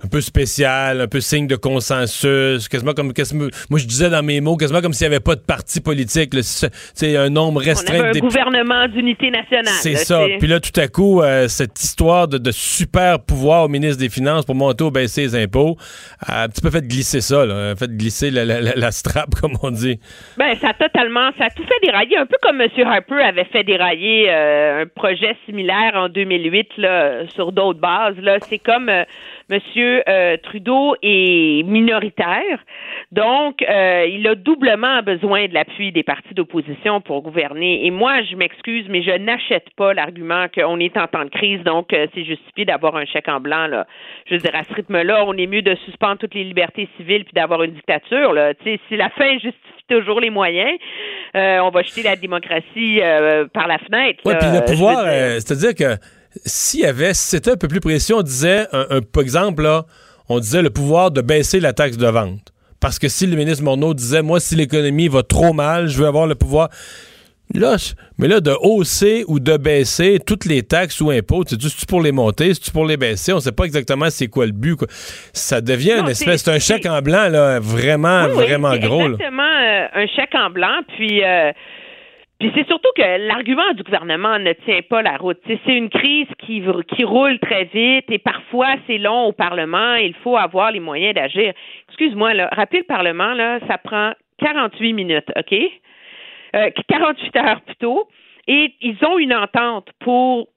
un 0.05 0.07
peu 0.07 0.21
spéciale, 0.21 1.01
un 1.01 1.07
peu 1.07 1.19
signe 1.19 1.47
de 1.47 1.55
consensus, 1.55 2.67
quasiment 2.69 2.93
comme, 2.93 3.11
quasiment- 3.13 3.47
moi 3.69 3.79
je 3.79 3.85
disais 3.87 4.09
dans 4.09 4.21
mes 4.23 4.39
mots, 4.41 4.55
quasiment 4.55 4.81
comme 4.81 4.93
s'il 4.93 5.07
n'y 5.07 5.15
avait 5.15 5.23
pas 5.23 5.35
de 5.35 5.41
parti 5.41 5.81
politique, 5.81 6.31
c'est 6.41 7.17
un 7.17 7.29
nombre 7.29 7.61
on 7.61 7.65
restreint 7.65 7.99
avait 7.99 8.17
un 8.17 8.21
gouvernement 8.21 8.87
d'unité 8.87 9.31
nationale. 9.31 9.65
C'est 9.81 9.95
ça. 9.95 10.25
Puis 10.39 10.47
là, 10.47 10.59
tout 10.59 10.77
à 10.79 10.87
coup, 10.87 11.21
euh, 11.21 11.47
cette 11.47 11.81
histoire 11.83 12.27
de, 12.27 12.37
de 12.37 12.51
super 12.51 13.19
pouvoir 13.19 13.63
au 13.63 13.67
ministre 13.67 13.99
des 13.99 14.09
Finances 14.09 14.45
pour 14.45 14.55
monter 14.55 14.83
ou 14.83 14.91
baisser 14.91 15.21
les 15.21 15.35
impôts, 15.43 15.77
a 16.25 16.43
un 16.43 16.49
petit 16.49 16.61
peu 16.61 16.69
fait 16.69 16.85
glisser 16.85 17.21
ça, 17.21 17.45
là, 17.45 17.75
fait 17.75 17.89
glisser 17.95 18.29
la, 18.31 18.45
la, 18.45 18.61
la- 18.61 18.75
la 18.75 18.91
strap, 18.91 19.33
comme 19.41 19.53
on 19.63 19.71
dit. 19.71 19.99
Ben, 20.37 20.55
ça 20.61 20.69
a 20.69 20.73
totalement, 20.73 21.31
ça 21.37 21.45
a 21.45 21.49
tout 21.49 21.63
fait 21.63 21.85
dérailler, 21.85 22.17
un 22.17 22.25
peu 22.25 22.35
comme 22.41 22.61
M. 22.61 22.69
Harper 22.85 23.21
avait 23.23 23.45
fait 23.45 23.63
dérailler 23.63 24.27
euh, 24.29 24.83
un 24.83 24.85
projet 24.87 25.35
similaire 25.45 25.93
en 25.95 26.09
2008 26.09 26.67
là, 26.77 27.25
sur 27.33 27.51
d'autres 27.51 27.79
bases. 27.79 28.15
Là, 28.21 28.37
c'est 28.47 28.59
comme 28.59 28.89
euh, 28.89 29.03
M. 29.49 29.59
euh, 30.07 30.37
Trudeau 30.43 30.95
est 31.03 31.63
minoritaire, 31.67 32.59
donc 33.11 33.61
euh, 33.61 34.05
il 34.09 34.27
a 34.27 34.35
doublement 34.35 35.01
besoin 35.03 35.47
de 35.47 35.53
l'appui 35.53 35.91
des 35.91 36.03
partis 36.03 36.33
d'opposition 36.33 36.99
pour 37.01 37.21
gouverner. 37.21 37.85
Et 37.85 37.91
moi, 37.91 38.23
je 38.23 38.35
m'excuse, 38.35 38.85
mais 38.89 39.03
je 39.03 39.11
n'achète 39.11 39.67
pas 39.77 39.93
l'argument 39.93 40.47
qu'on 40.53 40.79
est 40.79 40.97
en 40.97 41.07
temps 41.07 41.25
de 41.25 41.29
crise, 41.29 41.61
donc 41.63 41.93
euh, 41.93 42.07
c'est 42.15 42.23
justifié 42.23 42.65
d'avoir 42.65 42.95
un 42.95 43.05
chèque 43.05 43.27
en 43.29 43.39
blanc. 43.39 43.67
Là. 43.67 43.85
Je 44.25 44.35
veux 44.35 44.41
dire, 44.41 44.55
à 44.55 44.63
ce 44.63 44.73
rythme-là, 44.73 45.23
on 45.27 45.33
est 45.37 45.47
mieux 45.47 45.61
de 45.61 45.75
suspendre 45.85 46.17
toutes 46.17 46.33
les 46.33 46.43
libertés 46.43 46.89
civiles 46.97 47.23
puis 47.23 47.33
d'avoir 47.33 47.61
une 47.63 47.71
dictature. 47.73 48.33
Là. 48.33 48.53
Tu 48.55 48.63
sais, 48.63 48.79
si 48.87 48.97
la 48.97 49.09
fin 49.09 49.33
justifie 49.33 49.53
toujours 49.87 50.19
les 50.19 50.31
moyens, 50.31 50.77
on 51.35 51.69
va 51.69 51.83
jeter 51.83 52.01
la 52.01 52.15
démocratie 52.15 52.99
par 53.53 53.67
la 53.67 53.77
fenêtre. 53.77 54.19
Oui, 54.25 54.33
puis 54.39 54.47
le 54.51 54.65
pouvoir, 54.65 55.03
dire- 55.03 55.39
c'est-à-dire 55.41 55.75
que 55.75 55.93
s'il 56.45 56.81
y 56.81 56.85
avait, 56.85 57.13
si 57.13 57.27
c'était 57.29 57.51
un 57.51 57.57
peu 57.57 57.67
plus 57.67 57.79
précis, 57.79 58.13
on 58.13 58.21
disait, 58.21 58.67
un, 58.71 58.85
un- 58.89 59.01
par 59.01 59.21
exemple, 59.23 59.63
là, 59.63 59.85
on 60.29 60.39
disait 60.39 60.61
le 60.61 60.69
pouvoir 60.69 61.11
de 61.11 61.21
baisser 61.21 61.59
la 61.59 61.73
taxe 61.73 61.97
de 61.97 62.07
vente. 62.07 62.51
Parce 62.79 62.99
que 62.99 63.07
si 63.07 63.25
le 63.27 63.35
ministre 63.37 63.63
Morneau 63.63 63.93
disait, 63.93 64.21
moi, 64.21 64.39
si 64.39 64.55
l'économie 64.55 65.07
va 65.07 65.23
trop 65.23 65.53
mal, 65.53 65.87
je 65.87 65.97
veux 65.97 66.07
avoir 66.07 66.27
le 66.27 66.35
pouvoir. 66.35 66.69
Là, 67.53 67.75
mais 68.17 68.27
là, 68.27 68.39
de 68.41 68.51
hausser 68.59 69.23
ou 69.27 69.39
de 69.39 69.55
baisser 69.57 70.19
toutes 70.25 70.45
les 70.45 70.63
taxes 70.63 70.99
ou 70.99 71.11
impôts, 71.11 71.43
c'est-tu 71.47 71.85
pour 71.85 72.01
les 72.01 72.11
monter, 72.11 72.53
c'est-tu 72.55 72.71
pour 72.71 72.85
les 72.87 72.97
baisser? 72.97 73.33
On 73.33 73.39
sait 73.39 73.51
pas 73.51 73.65
exactement 73.65 74.09
c'est 74.09 74.27
quoi 74.27 74.47
le 74.47 74.51
but. 74.51 74.75
quoi. 74.75 74.87
Ça 75.31 75.61
devient 75.61 75.93
Non, 75.97 76.05
une 76.05 76.09
espèce, 76.09 76.41
c'est- 76.41 76.45
c'est 76.51 76.55
un 76.55 76.59
chèque 76.59 76.87
en 76.87 77.01
blanc, 77.03 77.29
là, 77.29 77.59
vraiment, 77.59 78.25
Oui, 78.25 78.31
oui, 78.35 78.43
vraiment 78.45 78.71
c'est 78.73 78.79
gros. 78.79 79.07
là. 79.07 79.13
Exactement, 79.13 79.43
euh, 79.43 79.87
un 79.93 80.07
chèque 80.07 80.33
en 80.33 80.49
blanc. 80.49 80.79
Puis, 80.97 81.23
euh, 81.23 81.51
puis 82.39 82.51
c'est 82.53 82.67
surtout 82.67 82.89
que 82.97 83.27
l'argument 83.27 83.73
du 83.73 83.83
gouvernement 83.83 84.37
ne 84.39 84.51
tient 84.53 84.81
pas 84.81 85.01
la 85.01 85.15
route. 85.15 85.39
C'est 85.47 85.77
une 85.77 85.89
crise 85.89 86.27
qui, 86.39 86.61
qui 86.93 87.03
roule 87.05 87.39
très 87.39 87.63
vite 87.65 88.05
et 88.09 88.19
parfois 88.19 88.75
c'est 88.87 88.97
long 88.97 89.27
au 89.27 89.31
Parlement. 89.31 89.95
Il 89.95 90.13
faut 90.15 90.35
avoir 90.35 90.71
les 90.71 90.81
moyens 90.81 91.15
d'agir. 91.15 91.53
Excuse-moi, 91.87 92.33
là, 92.33 92.49
le 92.57 92.83
Parlement, 92.83 93.33
là, 93.33 93.59
ça 93.67 93.77
prend 93.77 94.11
48 94.39 94.93
minutes, 94.93 95.31
OK? 95.37 95.53
Euh, 96.55 96.69
48 96.89 97.35
heures 97.37 97.61
plutôt. 97.61 98.09
Et 98.47 98.73
ils 98.81 98.97
ont 99.05 99.17
une 99.17 99.33
entente 99.33 99.89
pour 99.99 100.49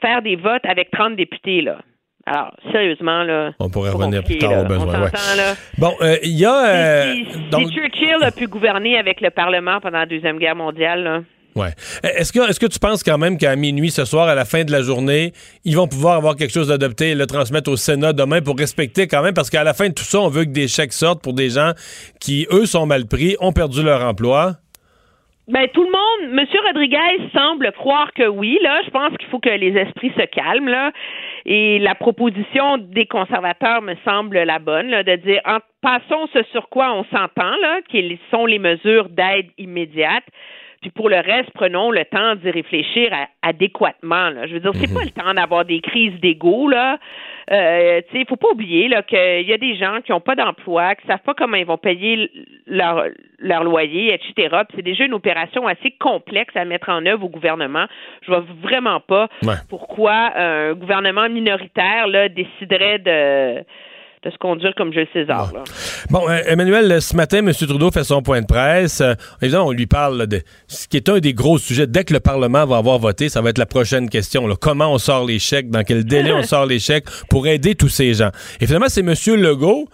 faire 0.00 0.20
des 0.20 0.36
votes 0.36 0.64
avec 0.66 0.90
30 0.90 1.14
députés, 1.14 1.60
là. 1.60 1.78
Alors, 2.26 2.52
sérieusement, 2.72 3.22
là. 3.22 3.52
On 3.58 3.68
pourrait 3.68 3.90
revenir 3.90 4.24
plus 4.24 4.38
tard 4.38 4.62
au 4.62 4.64
besoin. 4.64 5.02
Ouais. 5.02 5.10
là. 5.36 5.54
Bon, 5.78 5.92
euh, 6.00 6.16
il 6.22 6.30
y 6.38 6.44
a. 6.46 6.66
euh, 6.66 7.12
Si, 7.14 7.50
donc- 7.50 7.68
si 7.68 7.74
Churchill 7.74 8.16
a 8.22 8.30
pu 8.30 8.46
gouverner 8.46 8.96
avec 8.98 9.20
le 9.20 9.30
Parlement 9.30 9.78
pendant 9.80 9.98
la 9.98 10.06
Deuxième 10.06 10.38
Guerre 10.38 10.56
mondiale, 10.56 11.02
là, 11.04 11.20
Ouais. 11.56 11.72
Est-ce 12.02 12.32
que, 12.32 12.50
est-ce 12.50 12.58
que 12.58 12.66
tu 12.66 12.80
penses 12.80 13.04
quand 13.04 13.16
même 13.16 13.38
qu'à 13.38 13.54
minuit 13.54 13.92
ce 13.92 14.04
soir, 14.04 14.26
à 14.26 14.34
la 14.34 14.44
fin 14.44 14.64
de 14.64 14.72
la 14.72 14.82
journée, 14.82 15.32
ils 15.64 15.76
vont 15.76 15.86
pouvoir 15.86 16.16
avoir 16.16 16.34
quelque 16.34 16.52
chose 16.52 16.66
d'adopté 16.66 17.10
et 17.10 17.14
le 17.14 17.26
transmettre 17.28 17.70
au 17.70 17.76
Sénat 17.76 18.12
demain 18.12 18.40
pour 18.42 18.58
respecter 18.58 19.06
quand 19.06 19.22
même? 19.22 19.34
Parce 19.34 19.50
qu'à 19.50 19.62
la 19.62 19.72
fin 19.72 19.88
de 19.88 19.94
tout 19.94 20.02
ça, 20.02 20.18
on 20.18 20.26
veut 20.28 20.46
que 20.46 20.50
des 20.50 20.66
chèques 20.66 20.92
sortent 20.92 21.22
pour 21.22 21.32
des 21.32 21.50
gens 21.50 21.70
qui, 22.20 22.48
eux, 22.50 22.66
sont 22.66 22.86
mal 22.86 23.06
pris, 23.06 23.36
ont 23.38 23.52
perdu 23.52 23.84
leur 23.84 24.02
emploi. 24.04 24.56
Ben, 25.46 25.68
tout 25.68 25.84
le 25.84 25.90
monde, 25.90 26.38
M. 26.38 26.46
Rodriguez 26.66 27.28
semble 27.34 27.70
croire 27.72 28.14
que 28.14 28.26
oui, 28.26 28.58
là. 28.62 28.80
Je 28.82 28.90
pense 28.90 29.14
qu'il 29.18 29.28
faut 29.28 29.40
que 29.40 29.50
les 29.50 29.76
esprits 29.76 30.12
se 30.16 30.24
calment, 30.24 30.68
là. 30.68 30.90
Et 31.44 31.78
la 31.80 31.94
proposition 31.94 32.78
des 32.78 33.04
conservateurs 33.04 33.82
me 33.82 33.94
semble 34.06 34.42
la 34.42 34.58
bonne, 34.58 35.02
de 35.02 35.16
dire, 35.16 35.42
en, 35.44 35.58
passons 35.82 36.28
ce 36.32 36.42
sur 36.44 36.70
quoi 36.70 36.94
on 36.94 37.04
s'entend, 37.04 37.56
là, 37.60 37.80
sont 38.30 38.46
les 38.46 38.58
mesures 38.58 39.10
d'aide 39.10 39.50
immédiate. 39.58 40.24
Puis 40.84 40.90
pour 40.90 41.08
le 41.08 41.16
reste, 41.16 41.48
prenons 41.54 41.90
le 41.90 42.04
temps 42.04 42.34
d'y 42.34 42.50
réfléchir 42.50 43.08
à- 43.10 43.28
adéquatement. 43.48 44.28
Là. 44.28 44.46
Je 44.46 44.52
veux 44.52 44.60
dire, 44.60 44.72
c'est 44.74 44.92
pas 44.92 45.02
le 45.02 45.10
temps 45.12 45.32
d'avoir 45.32 45.64
des 45.64 45.80
crises 45.80 46.12
d'ego. 46.20 46.68
Là, 46.68 46.98
euh, 47.50 48.02
tu 48.10 48.18
sais, 48.18 48.26
faut 48.28 48.36
pas 48.36 48.48
oublier 48.52 48.88
là 48.88 49.02
qu'il 49.02 49.48
y 49.48 49.52
a 49.54 49.56
des 49.56 49.76
gens 49.76 50.00
qui 50.04 50.12
n'ont 50.12 50.20
pas 50.20 50.34
d'emploi, 50.34 50.94
qui 50.94 51.06
savent 51.06 51.22
pas 51.24 51.32
comment 51.32 51.56
ils 51.56 51.64
vont 51.64 51.78
payer 51.78 52.30
leur 52.66 53.04
leur 53.38 53.64
loyer, 53.64 54.12
etc. 54.12 54.34
Puis 54.68 54.76
c'est 54.76 54.82
déjà 54.82 55.04
une 55.06 55.14
opération 55.14 55.66
assez 55.66 55.90
complexe 55.92 56.54
à 56.54 56.66
mettre 56.66 56.90
en 56.90 57.06
œuvre 57.06 57.24
au 57.24 57.28
gouvernement. 57.30 57.86
Je 58.20 58.26
vois 58.30 58.44
vraiment 58.62 59.00
pas 59.00 59.28
Ouais. 59.42 59.54
pourquoi 59.70 60.38
un 60.38 60.74
gouvernement 60.74 61.30
minoritaire 61.30 62.08
là 62.08 62.28
déciderait 62.28 62.98
de 62.98 63.64
de 64.24 64.30
se 64.30 64.38
conduire 64.38 64.72
comme 64.76 64.92
Jules 64.92 65.06
César. 65.12 65.52
là. 65.52 65.64
Bon, 66.10 66.28
euh, 66.28 66.40
Emmanuel, 66.46 67.02
ce 67.02 67.14
matin, 67.14 67.38
M. 67.38 67.52
Trudeau 67.52 67.90
fait 67.90 68.04
son 68.04 68.22
point 68.22 68.40
de 68.40 68.46
presse. 68.46 69.00
Euh, 69.00 69.14
évidemment, 69.42 69.66
on 69.66 69.72
lui 69.72 69.86
parle 69.86 70.18
là, 70.18 70.26
de 70.26 70.40
ce 70.66 70.88
qui 70.88 70.96
est 70.96 71.08
un 71.08 71.18
des 71.18 71.34
gros 71.34 71.58
sujets. 71.58 71.86
Dès 71.86 72.04
que 72.04 72.12
le 72.12 72.20
Parlement 72.20 72.64
va 72.66 72.78
avoir 72.78 72.98
voté, 72.98 73.28
ça 73.28 73.40
va 73.42 73.50
être 73.50 73.58
la 73.58 73.66
prochaine 73.66 74.08
question. 74.08 74.46
là. 74.46 74.54
Comment 74.58 74.92
on 74.92 74.98
sort 74.98 75.26
les 75.26 75.38
chèques? 75.38 75.70
Dans 75.70 75.82
quel 75.82 76.04
délai 76.04 76.32
on 76.32 76.42
sort 76.42 76.66
les 76.66 76.78
chèques 76.78 77.06
pour 77.28 77.46
aider 77.46 77.74
tous 77.74 77.88
ces 77.88 78.14
gens? 78.14 78.30
Et 78.60 78.66
finalement, 78.66 78.88
c'est 78.88 79.00
M. 79.00 79.14
Legault 79.40 79.88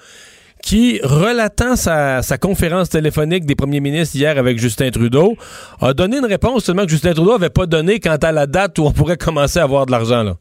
qui, 0.63 1.01
relatant 1.03 1.75
sa, 1.75 2.23
sa 2.23 2.37
conférence 2.37 2.91
téléphonique 2.91 3.47
des 3.47 3.55
premiers 3.55 3.81
ministres 3.81 4.15
hier 4.17 4.37
avec 4.37 4.59
Justin 4.59 4.91
Trudeau, 4.91 5.37
a 5.81 5.95
donné 5.95 6.19
une 6.19 6.27
réponse 6.27 6.65
seulement 6.65 6.85
que 6.85 6.91
Justin 6.91 7.15
Trudeau 7.15 7.33
n'avait 7.33 7.49
pas 7.51 7.67
donnée 7.67 7.99
quant 7.99 8.17
à 8.17 8.31
la 8.31 8.47
date 8.47 8.79
où 8.79 8.85
on 8.85 8.93
pourrait 8.93 9.17
commencer 9.17 9.59
à 9.59 9.63
avoir 9.63 9.87
de 9.87 9.91
l'argent. 9.93 10.35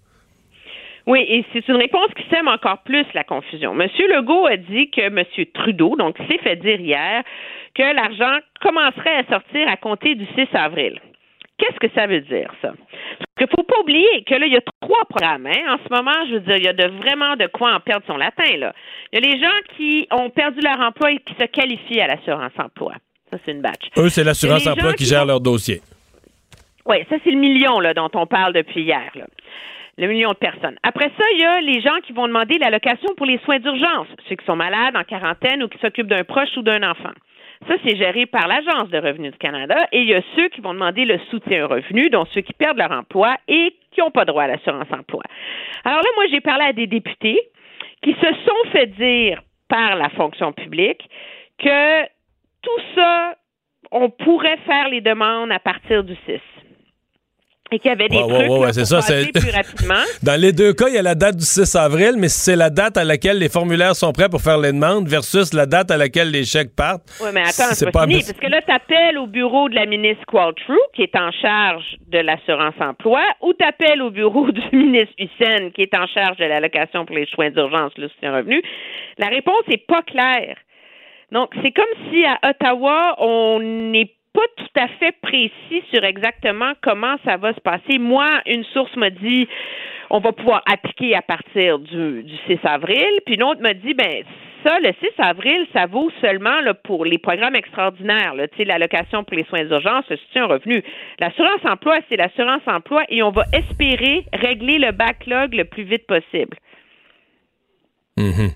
Oui, 1.10 1.26
et 1.28 1.44
c'est 1.52 1.68
une 1.68 1.78
réponse 1.78 2.10
qui 2.16 2.24
sème 2.30 2.48
encore 2.48 2.84
plus 2.84 3.06
la 3.16 3.24
confusion. 3.24 3.74
Monsieur 3.74 4.08
Legault 4.16 4.46
a 4.46 4.58
dit 4.58 4.92
que 4.92 5.10
Monsieur 5.10 5.46
Trudeau, 5.52 5.96
donc 5.98 6.16
s'est 6.30 6.38
fait 6.38 6.56
dire 6.58 6.80
hier, 6.80 7.24
que 7.74 7.82
l'argent 7.82 8.38
commencerait 8.62 9.16
à 9.18 9.24
sortir 9.26 9.68
à 9.68 9.76
compter 9.76 10.14
du 10.14 10.26
6 10.36 10.48
avril. 10.54 11.00
Qu'est-ce 11.58 11.80
que 11.80 11.92
ça 11.96 12.06
veut 12.06 12.22
dire, 12.22 12.52
ça? 12.62 12.70
Parce 12.72 13.50
qu'il 13.50 13.58
faut 13.58 13.64
pas 13.64 13.80
oublier 13.82 14.24
que 14.26 14.36
là, 14.36 14.46
il 14.46 14.54
y 14.54 14.58
a 14.58 14.62
trois 14.82 15.04
programmes. 15.10 15.48
Hein? 15.48 15.76
En 15.76 15.78
ce 15.84 15.94
moment, 15.94 16.16
je 16.30 16.36
veux 16.36 16.40
dire, 16.42 16.58
il 16.58 16.64
y 16.64 16.68
a 16.70 16.74
de, 16.74 16.88
vraiment 17.00 17.36
de 17.36 17.48
quoi 17.48 17.74
en 17.74 17.80
perdre 17.80 18.06
son 18.08 18.16
latin. 18.16 18.56
Là. 18.58 18.72
Il 19.12 19.20
y 19.20 19.28
a 19.28 19.34
les 19.34 19.42
gens 19.42 19.58
qui 19.76 20.08
ont 20.12 20.30
perdu 20.30 20.60
leur 20.62 20.80
emploi 20.80 21.12
et 21.12 21.18
qui 21.18 21.34
se 21.34 21.46
qualifient 21.48 22.02
à 22.02 22.08
l'assurance 22.08 22.54
emploi. 22.58 22.94
Ça, 23.32 23.40
c'est 23.44 23.52
une 23.52 23.62
batch. 23.62 23.90
Eux, 23.98 24.10
c'est 24.10 24.24
l'assurance 24.24 24.66
emploi 24.68 24.92
qui 24.94 25.04
qui 25.04 25.10
gère 25.10 25.24
ont- 25.24 25.28
leur 25.28 25.42
dossier. 25.42 25.82
Oui, 26.86 26.98
ça, 27.10 27.18
c'est 27.24 27.32
le 27.32 27.38
million 27.40 27.80
là, 27.80 27.94
dont 27.94 28.10
on 28.14 28.26
parle 28.26 28.54
depuis 28.54 28.84
hier. 28.84 29.12
Là. 29.16 29.26
Le 30.00 30.08
million 30.08 30.30
de 30.30 30.38
personnes. 30.38 30.78
Après 30.82 31.12
ça, 31.18 31.26
il 31.34 31.42
y 31.42 31.46
a 31.46 31.60
les 31.60 31.82
gens 31.82 32.00
qui 32.08 32.14
vont 32.14 32.26
demander 32.26 32.58
l'allocation 32.58 33.14
pour 33.18 33.26
les 33.26 33.38
soins 33.40 33.60
d'urgence, 33.60 34.08
ceux 34.30 34.36
qui 34.36 34.46
sont 34.46 34.56
malades, 34.56 34.96
en 34.96 35.04
quarantaine 35.04 35.62
ou 35.62 35.68
qui 35.68 35.78
s'occupent 35.80 36.08
d'un 36.08 36.24
proche 36.24 36.56
ou 36.56 36.62
d'un 36.62 36.90
enfant. 36.90 37.12
Ça, 37.68 37.74
c'est 37.84 37.98
géré 37.98 38.26
par 38.26 38.48
l'Agence 38.48 38.90
de 38.90 38.98
revenus 38.98 39.34
du 39.34 39.38
Canada. 39.38 39.76
Et 39.92 40.00
il 40.00 40.08
y 40.08 40.14
a 40.16 40.22
ceux 40.38 40.48
qui 40.48 40.62
vont 40.62 40.74
demander 40.74 41.04
le 41.04 41.20
soutien 41.30 41.68
revenu, 41.68 42.10
donc 42.10 42.30
ceux 42.34 42.40
qui 42.40 42.54
perdent 42.54 42.78
leur 42.78 42.94
emploi 42.94 43.36
et 43.50 43.76
qui 43.92 44.00
n'ont 44.00 44.10
pas 44.10 44.24
droit 44.24 44.44
à 44.44 44.48
l'assurance 44.48 44.88
emploi. 44.90 45.24
Alors 45.84 46.00
là, 46.00 46.10
moi, 46.16 46.28
j'ai 46.32 46.40
parlé 46.40 46.64
à 46.64 46.72
des 46.72 46.88
députés 46.88 47.42
qui 48.02 48.14
se 48.14 48.28
sont 48.46 48.70
fait 48.72 48.88
dire 48.88 49.42
par 49.68 49.98
la 49.98 50.08
fonction 50.12 50.54
publique 50.54 51.10
que 51.58 52.04
tout 52.62 52.82
ça, 52.96 53.36
on 53.92 54.10
pourrait 54.10 54.60
faire 54.66 54.88
les 54.88 55.02
demandes 55.02 55.52
à 55.52 55.60
partir 55.60 56.06
du 56.06 56.16
6. 56.26 56.40
Et 57.72 57.80
qu'il 57.80 57.90
y 57.90 57.92
avait 57.94 58.08
des 58.08 58.18
Ouais, 58.18 58.28
trucs 58.28 58.50
ouais, 58.50 58.58
ouais, 58.60 58.74
c'est 58.74 58.82
pour 58.82 58.88
ça, 58.88 59.02
c'est- 59.02 59.32
plus 59.32 59.52
rapidement. 59.52 60.04
Dans 60.24 60.40
les 60.40 60.52
deux 60.52 60.74
cas, 60.74 60.88
il 60.88 60.96
y 60.96 60.98
a 60.98 61.02
la 61.02 61.16
date 61.16 61.36
du 61.38 61.46
6 61.46 61.76
avril, 61.76 62.14
mais 62.18 62.28
c'est 62.30 62.56
la 62.56 62.70
date 62.70 62.98
à 62.98 63.04
laquelle 63.04 63.38
les 63.38 63.50
formulaires 63.50 63.96
sont 63.96 64.12
prêts 64.12 64.30
pour 64.30 64.42
faire 64.42 64.58
les 64.58 64.72
demandes 64.72 65.08
versus 65.08 65.54
la 65.54 65.66
date 65.66 65.92
à 65.92 65.98
laquelle 65.98 66.32
les 66.32 66.44
chèques 66.46 66.76
partent. 66.76 67.04
Oui, 67.22 67.30
mais 67.34 67.42
attends, 67.42 67.74
c'est 67.74 67.92
pas, 67.92 68.04
fini. 68.08 68.16
Parce 68.24 68.34
que 68.34 68.48
là, 68.48 68.62
tu 68.62 68.72
appelles 68.72 69.18
au 69.18 69.28
bureau 69.28 69.70
de 69.70 69.76
la 69.76 69.86
ministre 69.86 70.24
Qualtrough, 70.28 70.78
qui 70.96 71.04
est 71.04 71.16
en 71.16 71.32
charge 71.32 71.84
de 72.08 72.20
l'assurance-emploi, 72.20 73.22
ou 73.42 73.54
tu 73.54 73.66
appelles 73.66 74.02
au 74.02 74.10
bureau 74.12 74.52
du 74.52 74.62
ministre 74.76 75.14
Hussein, 75.20 75.70
qui 75.76 75.82
est 75.84 75.94
en 75.96 76.08
charge 76.08 76.38
de 76.38 76.46
l'allocation 76.46 77.06
pour 77.06 77.16
les 77.16 77.28
soins 77.28 77.50
d'urgence, 77.52 77.92
le 77.98 78.08
soutien 78.10 78.36
revenu. 78.36 78.62
La 79.18 79.28
réponse 79.28 79.62
n'est 79.68 79.78
pas 79.78 80.02
claire. 80.02 80.56
Donc, 81.32 81.50
c'est 81.62 81.72
comme 81.72 81.86
si 82.12 82.26
à 82.26 82.40
Ottawa, 82.50 83.16
on 83.20 83.60
n'est 83.60 84.10
pas 84.40 84.64
tout 84.64 84.80
à 84.80 84.88
fait 85.00 85.16
précis 85.22 85.84
sur 85.92 86.04
exactement 86.04 86.72
comment 86.82 87.16
ça 87.26 87.36
va 87.36 87.54
se 87.54 87.60
passer. 87.60 87.98
Moi, 87.98 88.26
une 88.46 88.64
source 88.66 88.96
m'a 88.96 89.10
dit 89.10 89.48
on 90.10 90.20
va 90.20 90.32
pouvoir 90.32 90.64
appliquer 90.72 91.14
à 91.16 91.22
partir 91.22 91.78
du, 91.78 92.24
du 92.24 92.36
6 92.48 92.60
avril, 92.64 93.20
puis 93.26 93.36
une 93.36 93.44
autre 93.44 93.62
m'a 93.62 93.74
dit 93.74 93.94
ben 93.94 94.24
ça, 94.66 94.80
le 94.80 94.92
6 95.00 95.08
avril, 95.20 95.68
ça 95.74 95.86
vaut 95.86 96.10
seulement 96.22 96.60
pour 96.84 97.06
les 97.06 97.18
programmes 97.18 97.56
extraordinaires, 97.56 98.34
l'allocation 98.36 99.24
pour 99.24 99.38
les 99.38 99.46
soins 99.46 99.64
d'urgence, 99.64 100.06
le 100.10 100.18
soutien 100.18 100.46
revenu. 100.46 100.84
L'assurance 101.20 101.64
emploi, 101.66 101.98
c'est 102.10 102.18
l'assurance 102.18 102.62
emploi 102.68 103.04
et 103.10 103.24
on 103.24 103.32
va 103.32 103.44
espérer 103.54 104.26
régler 104.34 104.78
le 104.78 104.92
backlog 104.92 105.54
le 105.54 105.66
plus 105.66 105.84
vite 105.84 106.06
possible. 106.08 106.58
Mhm. 108.18 108.52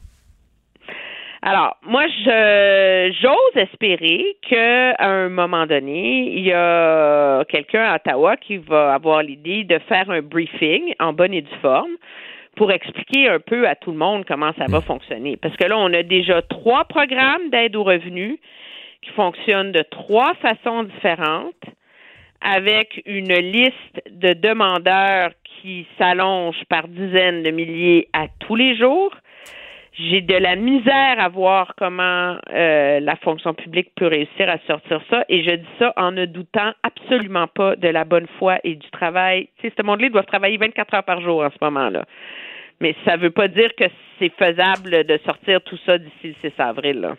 Alors, 1.45 1.75
moi, 1.85 2.05
je 2.07 3.13
j'ose 3.21 3.61
espérer 3.61 4.37
qu'à 4.47 4.95
un 4.99 5.27
moment 5.27 5.65
donné, 5.65 6.37
il 6.37 6.45
y 6.45 6.53
a 6.53 7.43
quelqu'un 7.49 7.83
à 7.83 7.95
Ottawa 7.95 8.37
qui 8.37 8.55
va 8.55 8.93
avoir 8.93 9.21
l'idée 9.21 9.65
de 9.65 9.77
faire 9.89 10.09
un 10.09 10.21
briefing 10.21 10.93
en 11.01 11.11
bonne 11.11 11.33
et 11.33 11.41
due 11.41 11.59
forme 11.61 11.91
pour 12.55 12.71
expliquer 12.71 13.27
un 13.27 13.41
peu 13.41 13.67
à 13.67 13.75
tout 13.75 13.91
le 13.91 13.97
monde 13.97 14.23
comment 14.25 14.53
ça 14.57 14.67
va 14.69 14.79
fonctionner. 14.79 15.35
Parce 15.35 15.57
que 15.57 15.65
là, 15.65 15.77
on 15.77 15.91
a 15.91 16.01
déjà 16.01 16.41
trois 16.43 16.85
programmes 16.85 17.49
d'aide 17.49 17.75
aux 17.75 17.83
revenus 17.83 18.37
qui 19.01 19.09
fonctionnent 19.11 19.73
de 19.73 19.83
trois 19.91 20.35
façons 20.35 20.83
différentes 20.83 21.65
avec 22.39 23.01
une 23.05 23.33
liste 23.33 24.01
de 24.09 24.31
demandeurs 24.31 25.31
qui 25.43 25.85
s'allonge 25.97 26.63
par 26.69 26.87
dizaines 26.87 27.43
de 27.43 27.51
milliers 27.51 28.07
à 28.13 28.27
tous 28.39 28.55
les 28.55 28.77
jours. 28.77 29.13
J'ai 29.99 30.21
de 30.21 30.35
la 30.35 30.55
misère 30.55 31.19
à 31.19 31.29
voir 31.29 31.73
comment 31.77 32.37
euh, 32.51 32.99
la 32.99 33.15
fonction 33.17 33.53
publique 33.53 33.91
peut 33.95 34.07
réussir 34.07 34.49
à 34.49 34.57
sortir 34.65 34.99
ça 35.09 35.23
et 35.29 35.43
je 35.43 35.51
dis 35.51 35.67
ça 35.77 35.93
en 35.97 36.11
ne 36.11 36.25
doutant 36.25 36.71
absolument 36.81 37.47
pas 37.47 37.75
de 37.75 37.87
la 37.89 38.03
bonne 38.03 38.25
foi 38.39 38.57
et 38.63 38.75
du 38.75 38.89
travail. 38.89 39.49
Tu 39.59 39.67
sais, 39.67 39.73
ce 39.77 39.83
monde-là 39.83 40.09
doit 40.09 40.23
travailler 40.23 40.57
24 40.57 40.95
heures 40.95 41.03
par 41.03 41.21
jour 41.21 41.43
en 41.43 41.49
ce 41.51 41.63
moment-là. 41.63 42.05
Mais 42.81 42.95
ça 43.05 43.17
ne 43.17 43.21
veut 43.21 43.31
pas 43.31 43.47
dire 43.47 43.69
que 43.77 43.85
c'est 44.17 44.31
faisable 44.33 45.05
de 45.05 45.19
sortir 45.25 45.61
tout 45.61 45.77
ça 45.85 45.99
d'ici 45.99 46.35
le 46.43 46.49
6 46.49 46.53
avril. 46.59 47.09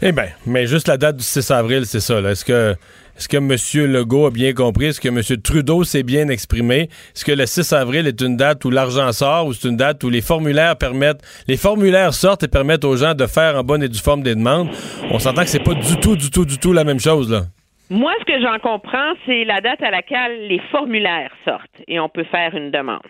Eh 0.00 0.12
bien, 0.12 0.28
mais 0.46 0.66
juste 0.66 0.88
la 0.88 0.96
date 0.96 1.16
du 1.16 1.24
6 1.24 1.50
avril, 1.50 1.84
c'est 1.84 2.00
ça. 2.00 2.20
Est-ce 2.20 2.44
que, 2.44 2.74
est-ce 3.18 3.28
que 3.28 3.36
M. 3.36 3.92
Legault 3.92 4.26
a 4.26 4.30
bien 4.30 4.52
compris? 4.52 4.86
Est-ce 4.86 5.00
que 5.00 5.08
M. 5.08 5.20
Trudeau 5.42 5.82
s'est 5.82 6.04
bien 6.04 6.28
exprimé? 6.28 6.82
Est-ce 6.82 7.24
que 7.24 7.32
le 7.32 7.46
6 7.46 7.72
avril 7.72 8.06
est 8.06 8.20
une 8.20 8.36
date 8.36 8.64
où 8.64 8.70
l'argent 8.70 9.10
sort 9.10 9.46
ou 9.46 9.52
c'est 9.52 9.68
une 9.68 9.76
date 9.76 10.04
où 10.04 10.08
les 10.08 10.20
formulaires 10.20 10.76
permettent, 10.76 11.22
les 11.48 11.56
formulaires 11.56 12.14
sortent 12.14 12.44
et 12.44 12.48
permettent 12.48 12.84
aux 12.84 12.96
gens 12.96 13.14
de 13.14 13.26
faire 13.26 13.56
en 13.56 13.64
bonne 13.64 13.82
et 13.82 13.88
due 13.88 13.98
forme 13.98 14.22
des 14.22 14.36
demandes? 14.36 14.68
On 15.10 15.18
s'entend 15.18 15.42
que 15.42 15.48
c'est 15.48 15.64
pas 15.64 15.74
du 15.74 15.96
tout, 15.96 16.14
du 16.14 16.30
tout, 16.30 16.44
du 16.44 16.58
tout 16.58 16.72
la 16.72 16.84
même 16.84 17.00
chose, 17.00 17.28
là. 17.28 17.42
Moi, 17.90 18.12
ce 18.20 18.24
que 18.24 18.40
j'en 18.40 18.58
comprends, 18.60 19.14
c'est 19.26 19.44
la 19.44 19.60
date 19.60 19.82
à 19.82 19.90
laquelle 19.90 20.46
les 20.46 20.60
formulaires 20.70 21.32
sortent 21.44 21.82
et 21.88 21.98
on 21.98 22.08
peut 22.08 22.24
faire 22.30 22.54
une 22.54 22.70
demande. 22.70 23.00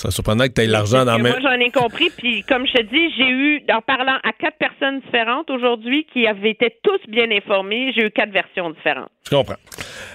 Ça 0.00 0.04
serait 0.04 0.12
surprenant 0.12 0.44
que 0.44 0.52
tu 0.54 0.62
aies 0.62 0.66
l'argent 0.66 1.04
dans 1.04 1.12
la 1.12 1.18
Moi, 1.18 1.28
main. 1.28 1.36
j'en 1.42 1.60
ai 1.60 1.70
compris. 1.70 2.08
Puis, 2.16 2.42
comme 2.44 2.66
je 2.66 2.72
te 2.72 2.82
dis, 2.84 3.12
j'ai 3.18 3.28
eu, 3.28 3.62
en 3.70 3.82
parlant 3.82 4.16
à 4.24 4.32
quatre 4.32 4.56
personnes 4.56 5.00
différentes 5.00 5.50
aujourd'hui 5.50 6.06
qui 6.10 6.26
avaient 6.26 6.52
été 6.52 6.74
tous 6.82 6.98
bien 7.06 7.30
informés, 7.30 7.92
j'ai 7.94 8.06
eu 8.06 8.10
quatre 8.10 8.32
versions 8.32 8.70
différentes. 8.70 9.10
Je 9.30 9.36
comprends. 9.36 9.56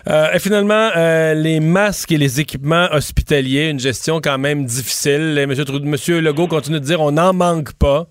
Euh, 0.07 0.33
et 0.33 0.39
finalement, 0.39 0.89
euh, 0.95 1.35
les 1.35 1.59
masques 1.59 2.11
et 2.11 2.17
les 2.17 2.41
équipements 2.41 2.87
hospitaliers, 2.91 3.69
une 3.69 3.79
gestion 3.79 4.21
quand 4.21 4.39
même 4.39 4.65
difficile. 4.65 5.45
Monsieur, 5.47 5.65
Monsieur 5.83 6.19
Legault 6.19 6.47
continue 6.47 6.79
de 6.79 6.85
dire 6.85 6.99
on 6.99 7.11
n'en 7.11 7.33
manque 7.33 7.73
pas. 7.73 8.07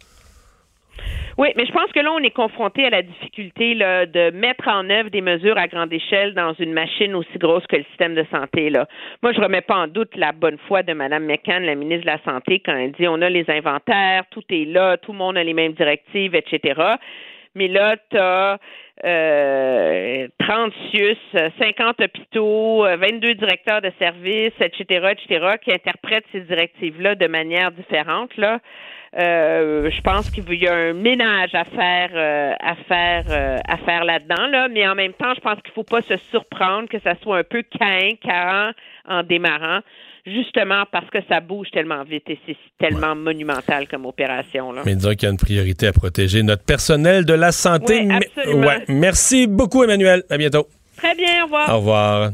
Oui, 1.37 1.49
mais 1.57 1.67
je 1.67 1.73
pense 1.73 1.91
que 1.93 1.99
là, 1.99 2.13
on 2.13 2.21
est 2.21 2.31
confronté 2.31 2.87
à 2.87 2.91
la 2.91 3.03
difficulté 3.03 3.75
là, 3.75 4.07
de 4.07 4.31
mettre 4.31 4.69
en 4.69 4.89
œuvre 4.89 5.11
des 5.11 5.21
mesures 5.21 5.59
à 5.59 5.67
grande 5.67 5.93
échelle 5.93 6.33
dans 6.33 6.53
une 6.55 6.73
machine 6.73 7.15
aussi 7.17 7.39
grosse 7.39 7.67
que 7.67 7.77
le 7.77 7.85
système 7.85 8.15
de 8.15 8.25
santé. 8.31 8.71
Là. 8.71 8.87
Moi, 9.21 9.33
je 9.33 9.41
remets 9.41 9.61
pas 9.61 9.77
en 9.77 9.89
doute 9.89 10.15
la 10.17 10.31
bonne 10.31 10.59
foi 10.69 10.85
de 10.85 10.93
Mme 10.93 11.25
McCann, 11.25 11.65
la 11.65 11.75
ministre 11.75 12.07
de 12.07 12.11
la 12.13 12.23
Santé, 12.25 12.61
quand 12.65 12.77
elle 12.77 12.93
dit 12.93 13.09
on 13.09 13.21
a 13.21 13.29
les 13.29 13.45
inventaires, 13.49 14.23
tout 14.31 14.45
est 14.51 14.65
là, 14.65 14.97
tout 14.97 15.11
le 15.11 15.19
monde 15.19 15.37
a 15.37 15.43
les 15.43 15.55
mêmes 15.55 15.73
directives, 15.73 16.37
etc. 16.37 16.81
Mais 17.57 17.69
là, 17.69 17.97
tu 18.11 18.17
as 18.17 18.59
euh, 19.05 20.29
30 20.39 20.73
CIUS, 20.91 21.17
50 21.59 22.01
hôpitaux, 22.01 22.85
euh, 22.85 22.97
22 22.97 23.35
directeurs 23.35 23.81
de 23.81 23.91
services, 23.99 24.53
etc., 24.61 25.13
etc., 25.13 25.57
qui 25.63 25.73
interprètent 25.73 26.27
ces 26.33 26.41
directives-là 26.41 27.17
de 27.17 27.27
manière 27.27 27.73
différente. 27.73 28.37
Là. 28.37 28.61
Euh, 29.17 29.91
je 29.91 30.01
pense 30.01 30.29
qu'il 30.29 30.53
y 30.55 30.67
a 30.67 30.75
un 30.75 30.93
ménage 30.93 31.55
à 31.55 31.65
faire 31.65 32.11
euh, 32.15 32.53
à 32.59 32.75
faire 32.89 33.25
euh, 33.29 33.59
à 33.69 33.77
faire 33.77 34.05
là-dedans 34.05 34.49
là, 34.49 34.69
mais 34.69 34.87
en 34.89 34.97
même 34.97 35.13
temps, 35.13 35.33
je 35.37 35.41
pense 35.41 35.61
qu'il 35.63 35.73
faut 35.73 35.85
pas 35.85 36.03
se 36.03 36.17
surprendre 36.31 36.89
que 36.89 36.99
ça 36.99 37.15
soit 37.23 37.39
un 37.39 37.45
peu 37.45 37.63
caïn, 37.63 38.17
carrant 38.21 38.73
en 39.09 39.23
démarrant, 39.23 39.81
justement 40.27 40.83
parce 40.91 41.09
que 41.11 41.19
ça 41.29 41.39
bouge 41.41 41.69
tellement 41.71 42.03
vite 42.03 42.29
et 42.29 42.41
c'est 42.45 42.57
tellement 42.81 43.15
monumental 43.15 43.87
comme 43.87 44.05
opération 44.05 44.73
là. 44.73 44.83
Mais 44.85 44.97
disons 44.97 45.11
qu'il 45.11 45.23
y 45.23 45.27
a 45.27 45.31
une 45.31 45.39
priorité 45.39 45.87
à 45.87 45.93
protéger 45.93 46.43
notre 46.43 46.65
personnel 46.65 47.25
de 47.25 47.35
la 47.35 47.53
santé. 47.53 48.01
Oui, 48.09 48.13
absolument. 48.13 48.67
ouais. 48.67 48.85
Merci 48.89 49.47
beaucoup, 49.47 49.85
Emmanuel. 49.85 50.25
À 50.29 50.37
bientôt. 50.39 50.67
Très 50.97 51.15
bien, 51.15 51.43
au 51.43 51.45
revoir. 51.45 51.69
Au 51.69 51.77
revoir. 51.77 52.31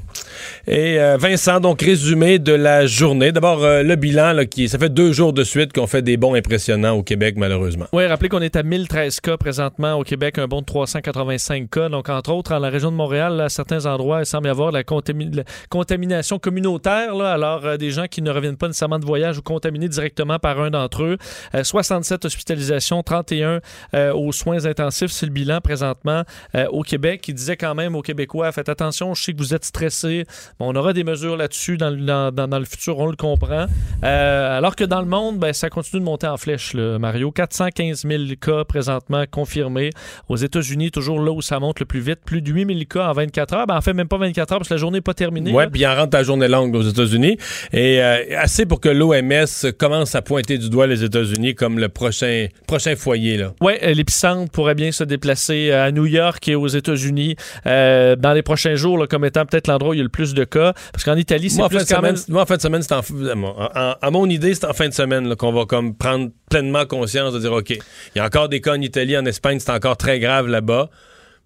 Et 0.72 1.00
euh, 1.00 1.16
Vincent, 1.16 1.58
donc 1.58 1.82
résumé 1.82 2.38
de 2.38 2.52
la 2.52 2.86
journée. 2.86 3.32
D'abord, 3.32 3.64
euh, 3.64 3.82
le 3.82 3.96
bilan, 3.96 4.32
là, 4.32 4.46
qui, 4.46 4.68
ça 4.68 4.78
fait 4.78 4.88
deux 4.88 5.10
jours 5.10 5.32
de 5.32 5.42
suite 5.42 5.72
qu'on 5.72 5.88
fait 5.88 6.00
des 6.00 6.16
bons 6.16 6.34
impressionnants 6.36 6.92
au 6.92 7.02
Québec, 7.02 7.34
malheureusement. 7.36 7.86
Oui, 7.92 8.06
rappelez 8.06 8.28
qu'on 8.28 8.40
est 8.40 8.54
à 8.54 8.62
1013 8.62 9.18
cas 9.18 9.36
présentement 9.36 9.94
au 9.94 10.04
Québec, 10.04 10.38
un 10.38 10.46
bond 10.46 10.60
de 10.60 10.66
385 10.66 11.68
cas. 11.68 11.88
Donc, 11.88 12.08
entre 12.08 12.30
autres, 12.30 12.52
dans 12.52 12.60
la 12.60 12.68
région 12.70 12.92
de 12.92 12.96
Montréal, 12.96 13.34
là, 13.34 13.44
à 13.46 13.48
certains 13.48 13.84
endroits, 13.86 14.20
il 14.20 14.26
semble 14.26 14.46
y 14.46 14.50
avoir 14.50 14.70
la, 14.70 14.84
contami- 14.84 15.34
la 15.34 15.42
contamination 15.70 16.38
communautaire. 16.38 17.16
Là, 17.16 17.32
alors, 17.32 17.66
euh, 17.66 17.76
des 17.76 17.90
gens 17.90 18.06
qui 18.06 18.22
ne 18.22 18.30
reviennent 18.30 18.56
pas 18.56 18.68
nécessairement 18.68 19.00
de 19.00 19.06
voyage 19.06 19.38
ou 19.38 19.42
contaminés 19.42 19.88
directement 19.88 20.38
par 20.38 20.60
un 20.60 20.70
d'entre 20.70 21.02
eux. 21.02 21.16
Euh, 21.56 21.64
67 21.64 22.26
hospitalisations, 22.26 23.02
31 23.02 23.58
euh, 23.94 24.12
aux 24.12 24.30
soins 24.30 24.66
intensifs. 24.66 25.10
C'est 25.10 25.26
le 25.26 25.32
bilan 25.32 25.60
présentement 25.60 26.22
euh, 26.54 26.68
au 26.68 26.82
Québec. 26.82 27.26
Il 27.26 27.34
disait 27.34 27.56
quand 27.56 27.74
même 27.74 27.96
aux 27.96 28.02
Québécois, 28.02 28.52
faites 28.52 28.68
attention, 28.68 29.14
je 29.14 29.24
sais 29.24 29.32
que 29.32 29.38
vous 29.38 29.52
êtes 29.52 29.64
stressés. 29.64 30.26
Bon, 30.60 30.72
on 30.72 30.76
aura 30.76 30.92
des 30.92 31.04
mesures 31.04 31.36
là-dessus 31.38 31.76
dans, 31.78 31.90
le- 31.90 31.96
dans, 32.04 32.30
dans- 32.30 32.46
dans 32.46 32.58
le 32.58 32.64
futur, 32.66 32.98
on 32.98 33.06
le 33.06 33.16
comprend. 33.16 33.64
Euh, 34.04 34.58
alors 34.58 34.76
que 34.76 34.84
dans 34.84 35.00
le 35.00 35.06
monde, 35.06 35.38
ben, 35.38 35.52
ça 35.54 35.70
continue 35.70 36.00
de 36.00 36.04
monter 36.04 36.26
en 36.26 36.36
flèche, 36.36 36.74
là, 36.74 36.98
Mario. 36.98 37.30
415 37.32 38.04
000 38.06 38.22
cas 38.40 38.64
présentement 38.64 39.24
confirmés. 39.30 39.90
Aux 40.28 40.36
États-Unis, 40.36 40.90
toujours 40.90 41.18
là 41.20 41.32
où 41.32 41.40
ça 41.40 41.58
monte 41.60 41.80
le 41.80 41.86
plus 41.86 42.00
vite, 42.00 42.18
plus 42.24 42.42
de 42.42 42.52
8 42.52 42.66
000 42.66 42.80
cas 42.88 43.08
en 43.08 43.12
24 43.12 43.54
heures. 43.54 43.66
Ben, 43.66 43.76
en 43.76 43.80
fait, 43.80 43.94
même 43.94 44.06
pas 44.08 44.18
24 44.18 44.52
heures 44.52 44.58
parce 44.58 44.68
que 44.68 44.74
la 44.74 44.78
journée 44.78 44.98
n'est 44.98 45.02
pas 45.02 45.14
terminée. 45.14 45.50
Là. 45.64 45.70
puis 45.70 45.86
en 45.86 45.94
rentre 45.96 46.16
à 46.16 46.22
journée 46.22 46.46
longue 46.48 46.74
aux 46.74 46.82
États-Unis. 46.82 47.38
Et 47.72 48.02
euh, 48.02 48.18
assez 48.38 48.66
pour 48.66 48.80
que 48.80 48.90
l'OMS 48.90 49.72
commence 49.78 50.14
à 50.14 50.20
pointer 50.22 50.58
du 50.58 50.68
doigt 50.68 50.86
les 50.86 51.02
États-Unis 51.04 51.54
comme 51.54 51.78
le 51.78 51.88
prochain, 51.88 52.48
prochain 52.66 52.96
foyer. 52.96 53.46
Oui, 53.62 53.72
l'épicentre 53.94 54.50
pourrait 54.52 54.74
bien 54.74 54.92
se 54.92 55.04
déplacer 55.04 55.72
à 55.72 55.90
New 55.92 56.04
York 56.06 56.46
et 56.48 56.54
aux 56.54 56.66
États-Unis 56.68 57.36
euh, 57.66 58.16
dans 58.16 58.32
les 58.34 58.42
prochains 58.42 58.74
jours 58.74 58.98
là, 58.98 59.06
comme 59.06 59.24
étant 59.24 59.46
peut-être 59.46 59.68
l'endroit 59.68 59.90
où 59.90 59.94
il 59.94 59.98
y 59.98 60.00
a 60.00 60.04
le 60.04 60.08
plus 60.10 60.34
de 60.34 60.44
cas. 60.50 60.74
Parce 60.92 61.04
qu'en 61.04 61.16
Italie, 61.16 61.48
c'est 61.48 61.62
plus 61.68 61.78
fin 61.78 61.84
de 61.84 61.88
quand 61.88 61.96
semaine, 61.96 62.12
même... 62.14 62.22
moi, 62.28 62.42
en 62.42 62.46
fin 62.46 62.56
de 62.56 62.60
semaine, 62.62 62.82
c'est 62.82 62.92
en, 62.92 62.98
en- 63.00 63.70
en- 63.74 63.94
à 64.02 64.10
mon 64.10 64.26
idée, 64.28 64.54
c'est 64.54 64.66
en 64.66 64.74
fin 64.74 64.88
de 64.88 64.94
semaine 64.94 65.34
qu'on 65.36 65.52
va 65.52 65.64
comme 65.64 65.94
prendre 65.94 66.30
pleinement 66.50 66.84
conscience 66.84 67.32
de 67.32 67.38
dire 67.38 67.52
OK, 67.52 67.70
il 67.70 67.78
y 68.16 68.20
a 68.20 68.24
encore 68.26 68.48
des 68.50 68.60
cas 68.60 68.72
en 68.74 68.80
Italie, 68.80 69.16
en 69.16 69.24
Espagne, 69.24 69.58
c'est 69.60 69.70
encore 69.72 69.96
très 69.96 70.20
grave 70.20 70.46
là-bas. 70.48 70.90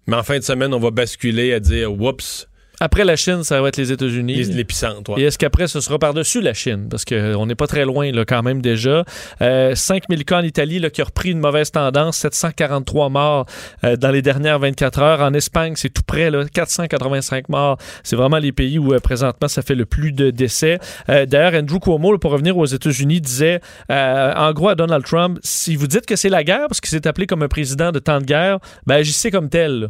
Mais 0.07 0.15
en 0.17 0.23
fin 0.23 0.37
de 0.37 0.43
semaine, 0.43 0.73
on 0.73 0.79
va 0.79 0.91
basculer 0.91 1.53
à 1.53 1.59
dire 1.59 1.91
Oups, 1.93 2.47
Après 2.79 3.05
la 3.05 3.15
Chine, 3.15 3.43
ça 3.43 3.61
va 3.61 3.69
être 3.69 3.77
les 3.77 3.91
États-Unis. 3.91 4.35
les- 4.35 4.53
l'épicentre. 4.53 5.11
ouais. 5.11 5.21
Et 5.21 5.23
est-ce 5.25 5.37
qu'après, 5.37 5.67
ce 5.67 5.79
sera 5.79 5.97
par-dessus 5.97 6.41
la 6.41 6.53
Chine? 6.53 6.87
Parce 6.89 7.05
qu'on 7.05 7.45
n'est 7.45 7.55
pas 7.55 7.67
très 7.67 7.85
loin, 7.85 8.11
là, 8.11 8.25
quand 8.25 8.43
même, 8.43 8.61
déjà. 8.61 9.03
Euh, 9.41 9.75
5000 9.75 10.25
cas 10.25 10.39
en 10.39 10.43
Italie, 10.43 10.79
là, 10.79 10.89
qui 10.89 11.01
a 11.01 11.05
repris 11.05 11.29
une 11.31 11.39
mauvaise 11.39 11.71
tendance. 11.71 12.17
743 12.17 13.09
morts 13.09 13.45
euh, 13.83 13.95
dans 13.95 14.11
les 14.11 14.21
dernières 14.21 14.59
24 14.59 14.99
heures. 14.99 15.21
En 15.21 15.33
Espagne, 15.33 15.73
c'est 15.75 15.89
tout 15.89 16.03
près, 16.05 16.29
là, 16.29 16.43
485 16.53 17.49
morts. 17.49 17.77
C'est 18.03 18.15
vraiment 18.15 18.37
les 18.39 18.51
pays 18.51 18.77
où, 18.79 18.93
euh, 18.93 18.99
présentement, 18.99 19.47
ça 19.47 19.61
fait 19.61 19.75
le 19.75 19.85
plus 19.85 20.11
de 20.11 20.29
décès. 20.31 20.79
Euh, 21.09 21.25
D'ailleurs, 21.25 21.53
Andrew 21.61 21.79
Cuomo, 21.79 22.11
là, 22.11 22.17
pour 22.17 22.31
revenir 22.31 22.57
aux 22.57 22.65
États-Unis, 22.65 23.21
disait, 23.21 23.61
euh, 23.91 24.33
en 24.35 24.51
gros, 24.53 24.69
à 24.69 24.75
Donald 24.75 25.03
Trump, 25.05 25.39
si 25.43 25.75
vous 25.75 25.87
dites 25.87 26.05
que 26.05 26.15
c'est 26.15 26.29
la 26.29 26.43
guerre, 26.43 26.67
parce 26.67 26.81
qu'il 26.81 26.89
s'est 26.89 27.07
appelé 27.07 27.25
comme 27.27 27.41
un 27.43 27.47
président 27.47 27.91
de 27.91 27.99
temps 27.99 28.19
de 28.19 28.25
guerre, 28.25 28.59
ben, 28.85 28.95
agissez 28.95 29.31
comme 29.31 29.49
tel. 29.49 29.79
là. 29.79 29.87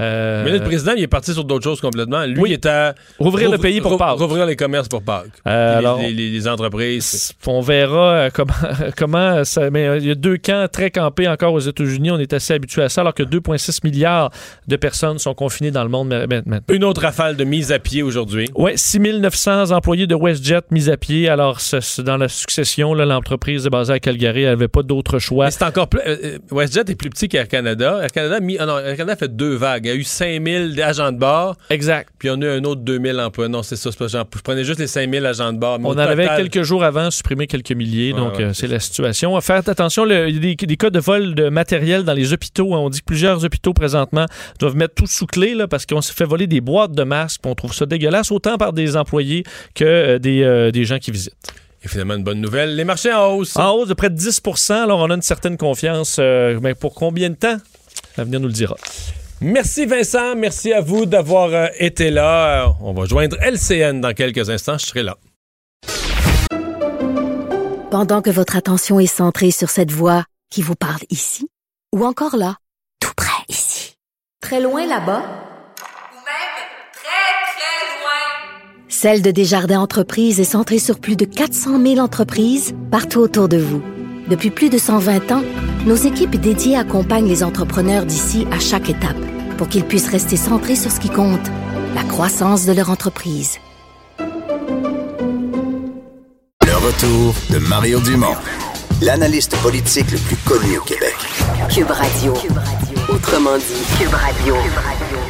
Euh, 0.00 0.44
Mais 0.44 0.50
là, 0.52 0.58
le 0.58 0.64
président, 0.64 0.92
il 0.96 1.02
est 1.02 1.06
parti 1.08 1.32
sur 1.32 1.44
d'autres 1.44 1.64
choses 1.64 1.80
complètement. 1.80 2.24
Lui, 2.24 2.38
Oui. 2.40 2.50
il 2.50 2.52
est 2.54 2.66
à... 2.66 2.94
Rouvrir 3.18 3.50
le 3.50 3.58
pays 3.58 3.80
pour 3.80 3.96
Pâques. 3.98 4.18
Rouvrir 4.18 4.46
les 4.46 4.56
commerces 4.56 4.88
pour 4.88 5.02
Pâques. 5.02 5.26
Euh, 5.46 5.76
Puis 5.76 5.78
alors- 5.86 5.98
les, 6.00 6.12
les- 6.12 6.30
les 6.30 6.48
entreprises. 6.48 7.32
On 7.46 7.60
verra 7.60 8.12
euh, 8.14 8.30
comment, 8.32 8.52
comment 8.96 9.44
ça. 9.44 9.70
Mais 9.70 9.98
il 9.98 10.06
y 10.06 10.10
a 10.10 10.14
deux 10.14 10.36
camps 10.38 10.66
très 10.72 10.90
campés 10.90 11.28
encore 11.28 11.52
aux 11.52 11.60
États-Unis. 11.60 12.10
On 12.10 12.18
est 12.18 12.32
assez 12.32 12.54
habitué 12.54 12.82
à 12.82 12.88
ça, 12.88 13.02
alors 13.02 13.14
que 13.14 13.22
2,6 13.22 13.80
milliards 13.84 14.30
de 14.66 14.76
personnes 14.76 15.18
sont 15.18 15.34
confinées 15.34 15.70
dans 15.70 15.82
le 15.82 15.90
monde 15.90 16.08
ma- 16.08 16.26
ma- 16.26 16.42
maintenant. 16.46 16.74
Une 16.74 16.84
autre 16.84 17.02
rafale 17.02 17.36
de 17.36 17.44
mise 17.44 17.72
à 17.72 17.78
pied 17.78 18.02
aujourd'hui. 18.02 18.48
Oui, 18.54 18.72
6900 18.76 19.70
employés 19.72 20.06
de 20.06 20.14
WestJet 20.14 20.62
mis 20.70 20.88
à 20.90 20.96
pied. 20.96 21.28
Alors, 21.28 21.58
dans 22.04 22.16
la 22.16 22.28
succession, 22.28 22.94
l'entreprise 22.94 23.66
basée 23.66 23.92
à 23.94 23.98
Calgary 23.98 24.44
n'avait 24.44 24.68
pas 24.68 24.82
d'autre 24.82 25.18
choix. 25.18 25.50
C'est 25.50 25.64
encore 25.64 25.88
plus. 25.88 26.00
euh, 26.06 26.38
WestJet 26.50 26.84
est 26.88 26.94
plus 26.94 27.10
petit 27.10 27.28
qu'Air 27.28 27.48
Canada. 27.48 27.98
Air 28.02 28.10
Canada, 28.12 28.40
mis, 28.40 28.56
ah 28.58 28.66
non, 28.66 28.78
Air 28.78 28.96
Canada 28.96 29.12
a 29.12 29.16
fait 29.16 29.34
deux 29.34 29.54
vagues. 29.56 29.86
Il 29.90 29.94
y 29.94 29.96
a 29.98 30.00
eu 30.00 30.04
5000 30.04 30.80
agents 30.82 31.10
de 31.10 31.18
bord. 31.18 31.56
Exact. 31.68 32.10
Puis 32.18 32.30
on 32.30 32.34
a 32.42 32.44
eu 32.46 32.48
un 32.60 32.64
autre 32.64 32.80
2000 32.82 33.18
emplois. 33.18 33.48
Non, 33.48 33.62
c'est 33.64 33.74
ça. 33.76 33.90
pas 33.98 34.06
genre- 34.06 34.26
Je 34.34 34.40
prenais 34.40 34.62
juste 34.62 34.78
les 34.78 34.86
5000 34.86 35.26
agents 35.26 35.52
de 35.52 35.58
bord. 35.58 35.78
On 35.82 35.92
en 35.92 35.98
avait 35.98 36.28
quelques 36.36 36.62
jours 36.62 36.84
avant 36.84 37.10
supprimé 37.10 37.46
quelques 37.48 37.72
milliers, 37.72 38.12
Ouais, 38.12 38.18
donc 38.20 38.34
ouais, 38.38 38.44
euh, 38.44 38.52
c'est 38.52 38.68
la 38.68 38.78
situation. 38.78 39.38
Faire 39.40 39.56
attention, 39.66 40.06
il 40.06 40.34
y 40.36 40.38
a 40.52 40.54
des, 40.54 40.76
cas 40.76 40.90
de 40.90 41.00
vol 41.00 41.34
de 41.34 41.48
matériel 41.48 42.04
dans 42.04 42.12
les 42.12 42.32
hôpitaux. 42.32 42.74
hein. 42.74 42.78
On 42.78 42.88
dit 42.90 43.00
que 43.00 43.04
plusieurs 43.04 43.44
hôpitaux 43.44 43.72
présentement 43.72 44.26
doivent 44.60 44.76
mettre 44.76 44.94
tout 44.94 45.06
sous 45.06 45.26
clé 45.26 45.54
là, 45.54 45.66
parce 45.66 45.86
qu'on 45.86 46.00
se 46.02 46.12
fait 46.12 46.24
voler 46.24 46.46
des 46.46 46.60
boîtes 46.60 46.92
de 46.92 47.02
masques. 47.02 47.40
On 47.44 47.54
trouve 47.54 47.74
ça 47.74 47.86
dégueulasse 47.86 48.30
autant 48.30 48.58
par 48.58 48.72
des 48.72 48.96
employés 48.96 49.42
que 49.74 49.84
euh, 49.84 50.18
des, 50.18 50.42
euh, 50.42 50.70
des 50.70 50.84
gens 50.84 50.98
qui 50.98 51.10
visitent. 51.10 51.34
Et 51.82 51.88
finalement, 51.88 52.14
une 52.14 52.24
bonne 52.24 52.40
nouvelle. 52.40 52.76
Les 52.76 52.84
marchés 52.84 53.12
en 53.12 53.26
hausse. 53.32 53.56
En 53.56 53.70
hausse 53.72 53.88
de 53.88 53.94
près 53.94 54.10
de 54.10 54.14
10 54.14 54.42
Alors, 54.70 55.00
on 55.00 55.10
a 55.10 55.14
une 55.14 55.22
certaine 55.22 55.56
confiance. 55.56 56.16
euh, 56.18 56.58
mais 56.62 56.74
pour 56.74 56.94
combien 56.94 57.30
de 57.30 57.34
temps? 57.36 57.56
L'avenir 58.18 58.38
nous 58.40 58.48
le 58.48 58.52
dira. 58.52 58.76
Merci 59.40 59.86
Vincent. 59.86 60.36
Merci 60.36 60.72
à 60.72 60.80
vous 60.80 61.06
d'avoir 61.06 61.48
euh, 61.54 61.66
été 61.78 62.10
là. 62.10 62.66
Euh, 62.66 62.72
on 62.80 62.92
va 62.92 63.06
joindre 63.06 63.36
LCN 63.40 64.00
dans 64.00 64.12
quelques 64.12 64.50
instants. 64.50 64.76
Je 64.78 64.86
serai 64.86 65.02
là. 65.02 65.16
Pendant 67.90 68.22
que 68.22 68.30
votre 68.30 68.56
attention 68.56 69.00
est 69.00 69.06
centrée 69.06 69.50
sur 69.50 69.70
cette 69.70 69.90
voix 69.90 70.24
qui 70.50 70.62
vous 70.62 70.76
parle 70.76 71.00
ici, 71.10 71.48
ou 71.94 72.04
encore 72.04 72.36
là, 72.36 72.56
tout 73.00 73.12
près 73.16 73.42
ici, 73.48 73.94
très 74.40 74.60
loin 74.60 74.86
là-bas, 74.86 75.22
Celle 79.02 79.22
de 79.22 79.30
Desjardins 79.30 79.80
Entreprises 79.80 80.40
est 80.40 80.44
centrée 80.44 80.78
sur 80.78 81.00
plus 81.00 81.16
de 81.16 81.24
400 81.24 81.82
000 81.82 82.00
entreprises 82.00 82.74
partout 82.90 83.20
autour 83.20 83.48
de 83.48 83.56
vous. 83.56 83.82
Depuis 84.30 84.50
plus 84.50 84.70
de 84.70 84.78
120 84.78 85.32
ans, 85.32 85.42
nos 85.86 85.96
équipes 85.96 86.36
dédiées 86.36 86.76
accompagnent 86.76 87.26
les 87.26 87.42
entrepreneurs 87.42 88.06
d'ici 88.06 88.46
à 88.52 88.60
chaque 88.60 88.88
étape 88.88 89.16
pour 89.58 89.66
qu'ils 89.66 89.84
puissent 89.84 90.08
rester 90.08 90.36
centrés 90.36 90.76
sur 90.76 90.92
ce 90.92 91.00
qui 91.00 91.10
compte, 91.10 91.50
la 91.96 92.04
croissance 92.04 92.64
de 92.64 92.72
leur 92.72 92.90
entreprise. 92.90 93.58
Le 96.64 96.76
retour 96.76 97.34
de 97.50 97.58
Mario 97.58 97.98
Dumont, 97.98 98.36
l'analyste 99.02 99.56
politique 99.56 100.12
le 100.12 100.18
plus 100.18 100.36
connu 100.36 100.78
au 100.78 100.82
Québec. 100.82 101.16
Cube 101.68 101.90
Radio. 101.90 102.32
Autrement 103.08 103.58
dit, 103.58 103.98
Cube 103.98 104.14
Radio. 104.14 104.54
Cube 104.54 104.76
Radio. 104.76 105.29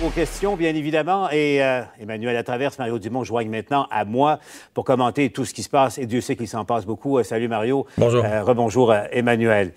Vos 0.00 0.08
questions, 0.08 0.56
bien 0.56 0.74
évidemment. 0.74 1.28
Et 1.30 1.62
euh, 1.62 1.82
Emmanuel 2.00 2.32
Latraverse, 2.32 2.78
Mario 2.78 2.98
Dumont 2.98 3.22
joignent 3.22 3.50
maintenant 3.50 3.86
à 3.90 4.06
moi 4.06 4.38
pour 4.72 4.86
commenter 4.86 5.28
tout 5.28 5.44
ce 5.44 5.52
qui 5.52 5.62
se 5.62 5.68
passe. 5.68 5.98
Et 5.98 6.06
Dieu 6.06 6.22
sait 6.22 6.36
qu'il 6.36 6.48
s'en 6.48 6.64
passe 6.64 6.86
beaucoup. 6.86 7.18
Euh, 7.18 7.22
salut 7.22 7.48
Mario. 7.48 7.86
Bonjour. 7.98 8.24
Euh, 8.24 8.42
rebonjour 8.42 8.94
Emmanuel. 9.12 9.72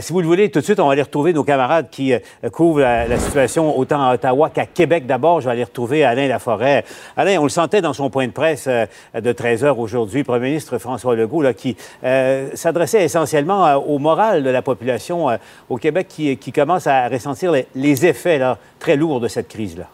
Si 0.00 0.14
vous 0.14 0.22
le 0.22 0.26
voulez, 0.26 0.50
tout 0.50 0.60
de 0.60 0.64
suite, 0.64 0.80
on 0.80 0.86
va 0.86 0.92
aller 0.92 1.02
retrouver 1.02 1.34
nos 1.34 1.44
camarades 1.44 1.90
qui 1.90 2.14
couvrent 2.52 2.80
la, 2.80 3.06
la 3.06 3.18
situation 3.18 3.78
autant 3.78 4.00
à 4.00 4.14
Ottawa 4.14 4.48
qu'à 4.48 4.64
Québec. 4.64 5.04
D'abord, 5.04 5.42
je 5.42 5.46
vais 5.46 5.52
aller 5.52 5.64
retrouver 5.64 6.04
Alain 6.04 6.26
Laforêt. 6.26 6.84
Alain, 7.14 7.38
on 7.38 7.42
le 7.42 7.50
sentait 7.50 7.82
dans 7.82 7.92
son 7.92 8.08
point 8.08 8.26
de 8.26 8.32
presse 8.32 8.68
de 8.68 9.32
13 9.32 9.64
heures 9.64 9.78
aujourd'hui, 9.78 10.24
Premier 10.24 10.46
ministre 10.48 10.78
François 10.78 11.14
Legault, 11.16 11.42
là, 11.42 11.52
qui 11.52 11.76
s'adressait 12.54 13.04
essentiellement 13.04 13.74
au 13.74 13.98
moral 13.98 14.42
de 14.42 14.50
la 14.50 14.62
population 14.62 15.26
au 15.68 15.76
Québec 15.76 16.06
qui, 16.08 16.36
qui 16.38 16.52
commence 16.52 16.86
à 16.86 17.08
ressentir 17.08 17.52
les, 17.52 17.66
les 17.74 18.06
effets 18.06 18.38
là, 18.38 18.58
très 18.78 18.96
lourds 18.96 19.20
de 19.20 19.28
cette 19.28 19.48
crise-là. 19.66 19.90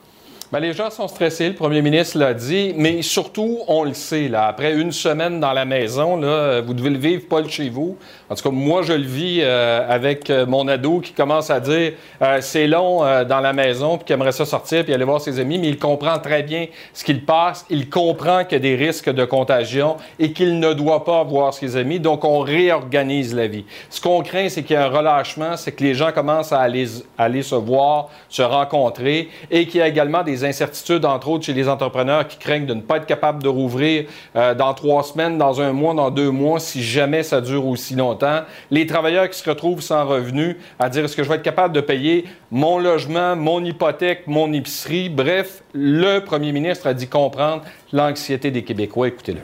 Ben, 0.53 0.61
les 0.61 0.75
gens 0.75 0.91
sont 0.91 1.09
stressés, 1.09 1.49
le 1.49 1.55
premier 1.55 1.81
ministre 1.81 2.19
l'a 2.19 2.35
dit, 2.35 2.75
mais 2.77 3.01
surtout, 3.01 3.61
on 3.69 3.85
le 3.85 3.95
sait, 3.95 4.29
là, 4.29 4.45
après 4.49 4.75
une 4.75 4.93
semaine 4.93 5.41
dans 5.41 5.55
la 5.55 5.65
maison, 5.65 6.19
là, 6.19 6.61
vous 6.61 6.75
devez 6.75 6.91
le 6.91 6.99
vivre 6.99 7.27
pas 7.27 7.43
chez 7.49 7.71
vous. 7.71 7.97
En 8.29 8.35
tout 8.35 8.43
cas, 8.43 8.51
moi, 8.51 8.83
je 8.83 8.93
le 8.93 9.07
vis 9.07 9.41
euh, 9.41 9.81
avec 9.89 10.29
euh, 10.29 10.45
mon 10.45 10.69
ado 10.69 11.01
qui 11.01 11.13
commence 11.13 11.49
à 11.49 11.59
dire 11.59 11.93
euh, 12.21 12.39
c'est 12.43 12.67
long 12.67 12.99
dans 12.99 13.41
la 13.41 13.55
maison, 13.55 13.97
puis 13.97 14.05
qui 14.05 14.13
aimerait 14.13 14.33
ça 14.33 14.45
sortir, 14.45 14.85
puis 14.85 14.93
aller 14.93 15.07
voir 15.07 15.23
ses 15.23 15.41
amis, 15.41 15.57
mais 15.57 15.69
il 15.69 15.79
comprend 15.79 16.19
très 16.19 16.43
bien 16.43 16.67
ce 16.93 17.03
qu'il 17.03 17.25
passe. 17.25 17.65
Il 17.71 17.89
comprend 17.89 18.45
qu'il 18.45 18.53
y 18.53 18.57
a 18.57 18.59
des 18.59 18.77
risques 18.77 19.09
de 19.09 19.25
contagion 19.25 19.97
et 20.19 20.33
qu'il 20.33 20.61
ne 20.61 20.75
doit 20.75 21.07
pas 21.07 21.23
voir 21.25 21.55
ses 21.55 21.79
amis. 21.79 21.99
Donc, 21.99 22.27
on 22.27 22.41
réorganise 22.41 23.35
la 23.35 23.47
vie. 23.47 23.65
Ce 23.89 24.03
qu'on 24.03 24.23
craint, 24.23 24.51
c'est 24.51 24.63
qu'il 24.63 24.75
y 24.75 24.79
a 24.79 24.85
un 24.85 24.91
relâchement, 24.91 25.57
c'est 25.57 25.73
que 25.73 25.83
les 25.83 25.95
gens 25.95 26.13
commencent 26.13 26.53
à 26.53 26.61
aller, 26.61 26.87
aller 27.17 27.43
se 27.43 27.55
voir, 27.55 28.11
se 28.29 28.43
rencontrer, 28.43 29.31
et 29.51 29.67
qu'il 29.67 29.81
y 29.81 29.83
a 29.83 29.89
également 29.89 30.23
des 30.23 30.42
incertitudes, 30.45 31.05
entre 31.05 31.29
autres, 31.29 31.45
chez 31.45 31.53
les 31.53 31.69
entrepreneurs 31.69 32.27
qui 32.29 32.39
craignent 32.39 32.67
de 32.67 32.75
ne 32.75 32.81
pas 32.81 32.99
être 32.99 33.07
capables 33.07 33.43
de 33.43 33.49
rouvrir 33.49 34.07
euh, 34.37 34.55
dans 34.55 34.75
trois 34.75 35.03
semaines, 35.03 35.39
dans 35.39 35.61
un 35.61 35.73
mois, 35.73 35.95
dans 35.95 36.11
deux 36.11 36.31
mois, 36.31 36.61
si 36.61 36.83
jamais 36.83 37.23
ça 37.23 37.41
dure 37.41 37.67
aussi 37.67 37.95
longtemps. 37.95 38.41
Les 38.71 38.87
travailleurs 38.87 39.29
qui 39.29 39.39
se 39.39 39.49
retrouvent 39.49 39.81
sans 39.81 40.07
revenus, 40.07 40.57
à 40.79 40.89
dire 40.89 41.05
est-ce 41.05 41.17
que 41.17 41.23
je 41.23 41.29
vais 41.29 41.37
être 41.37 41.43
capable 41.43 41.75
de 41.75 41.81
payer 41.81 42.25
mon 42.51 42.79
logement, 42.79 43.37
mon 43.37 43.65
hypothèque, 43.65 44.25
mon 44.27 44.53
épicerie? 44.53 45.09
Bref, 45.09 45.63
le 45.75 46.21
premier 46.21 46.53
ministre 46.53 46.87
a 46.87 46.95
dit 46.95 47.09
comprendre 47.09 47.63
l'anxiété 47.93 48.51
des 48.51 48.63
Québécois. 48.63 49.09
Écoutez-le. 49.09 49.41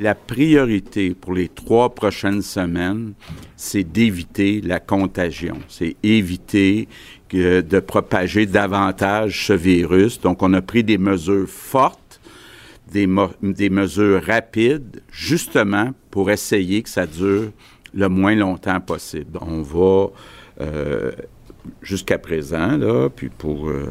La 0.00 0.14
priorité 0.14 1.12
pour 1.12 1.32
les 1.32 1.48
trois 1.48 1.92
prochaines 1.92 2.42
semaines, 2.42 3.14
c'est 3.56 3.82
d'éviter 3.82 4.60
la 4.60 4.78
contagion. 4.78 5.58
C'est 5.66 5.96
éviter 6.04 6.86
de 7.32 7.80
propager 7.80 8.46
davantage 8.46 9.46
ce 9.46 9.52
virus. 9.52 10.20
Donc, 10.20 10.42
on 10.42 10.52
a 10.54 10.62
pris 10.62 10.84
des 10.84 10.98
mesures 10.98 11.48
fortes, 11.48 12.20
des 12.92 13.06
mesures 13.06 14.22
rapides, 14.24 15.02
justement 15.10 15.92
pour 16.10 16.30
essayer 16.30 16.82
que 16.82 16.88
ça 16.88 17.06
dure 17.06 17.50
le 17.94 18.08
moins 18.08 18.34
longtemps 18.34 18.80
possible. 18.80 19.38
On 19.40 19.62
va, 19.62 20.08
euh, 20.60 21.12
jusqu'à 21.82 22.18
présent, 22.18 22.76
là, 22.76 23.08
puis 23.08 23.28
pour 23.28 23.68
euh, 23.68 23.86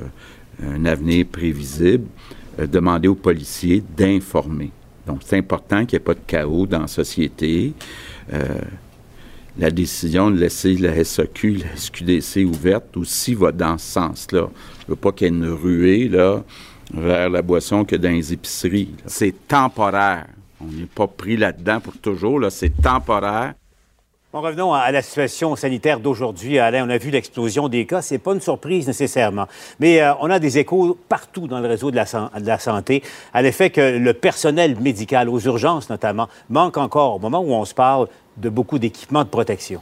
un 0.64 0.86
avenir 0.86 1.26
prévisible, 1.28 2.06
euh, 2.60 2.68
demander 2.68 3.08
aux 3.08 3.16
policiers 3.16 3.84
d'informer. 3.96 4.72
Donc, 5.06 5.22
c'est 5.24 5.38
important 5.38 5.86
qu'il 5.86 5.98
n'y 5.98 6.02
ait 6.02 6.06
pas 6.06 6.14
de 6.16 6.26
chaos 6.26 6.66
dans 6.66 6.82
la 6.82 6.88
société. 6.88 7.74
La 9.60 9.72
décision 9.72 10.30
de 10.30 10.38
laisser 10.38 10.76
la 10.76 11.04
SAQ, 11.04 11.56
la 11.58 11.76
SQDC 11.76 12.46
ouverte 12.46 12.96
aussi 12.96 13.34
va 13.34 13.52
dans 13.52 13.78
ce 13.80 13.92
sens-là. 13.94 14.50
Je 14.80 14.84
ne 14.86 14.90
veux 14.90 14.96
pas 14.96 15.12
qu'il 15.12 15.26
y 15.28 15.30
ait 15.30 15.34
une 15.34 15.48
ruée 15.50 16.08
là, 16.10 16.44
vers 16.94 17.30
la 17.30 17.42
boisson 17.42 17.84
que 17.84 17.96
dans 17.96 18.10
les 18.12 18.34
épiceries. 18.34 18.90
C'est 19.08 19.34
temporaire. 19.48 20.28
On 20.62 20.66
n'est 20.66 20.86
pas 20.86 21.08
pris 21.08 21.38
là-dedans 21.38 21.80
pour 21.80 21.98
toujours. 21.98 22.40
Là. 22.40 22.52
C'est 22.52 22.70
temporaire. 22.70 23.56
Bon, 24.32 24.42
revenons 24.42 24.74
à 24.74 24.92
la 24.92 25.02
situation 25.02 25.56
sanitaire 25.56 26.00
d'aujourd'hui. 26.00 26.60
Alain, 26.60 26.86
on 26.86 26.90
a 26.92 26.98
vu 27.00 27.10
l'explosion 27.10 27.68
des 27.68 27.88
cas. 27.88 28.04
C'est 28.04 28.20
pas 28.20 28.34
une 28.34 28.42
surprise 28.42 28.86
nécessairement. 28.86 29.48
Mais 29.80 30.02
euh, 30.02 30.14
on 30.20 30.30
a 30.30 30.38
des 30.38 30.60
échos 30.60 31.00
partout 31.10 31.48
dans 31.48 31.60
le 31.60 31.68
réseau 31.68 31.90
de 31.90 31.96
la, 31.96 32.06
san- 32.06 32.30
de 32.40 32.46
la 32.46 32.60
santé 32.60 33.02
à 33.34 33.42
l'effet 33.42 33.72
que 33.72 33.98
le 33.98 34.14
personnel 34.14 34.80
médical, 34.80 35.30
aux 35.30 35.40
urgences 35.40 35.90
notamment, 35.90 36.28
manque 36.50 36.78
encore, 36.78 37.16
au 37.16 37.20
moment 37.20 37.40
où 37.40 37.54
on 37.54 37.66
se 37.66 37.74
parle, 37.74 38.08
de 38.38 38.50
beaucoup 38.50 38.80
d'équipements 38.80 39.24
de 39.24 39.30
protection. 39.30 39.82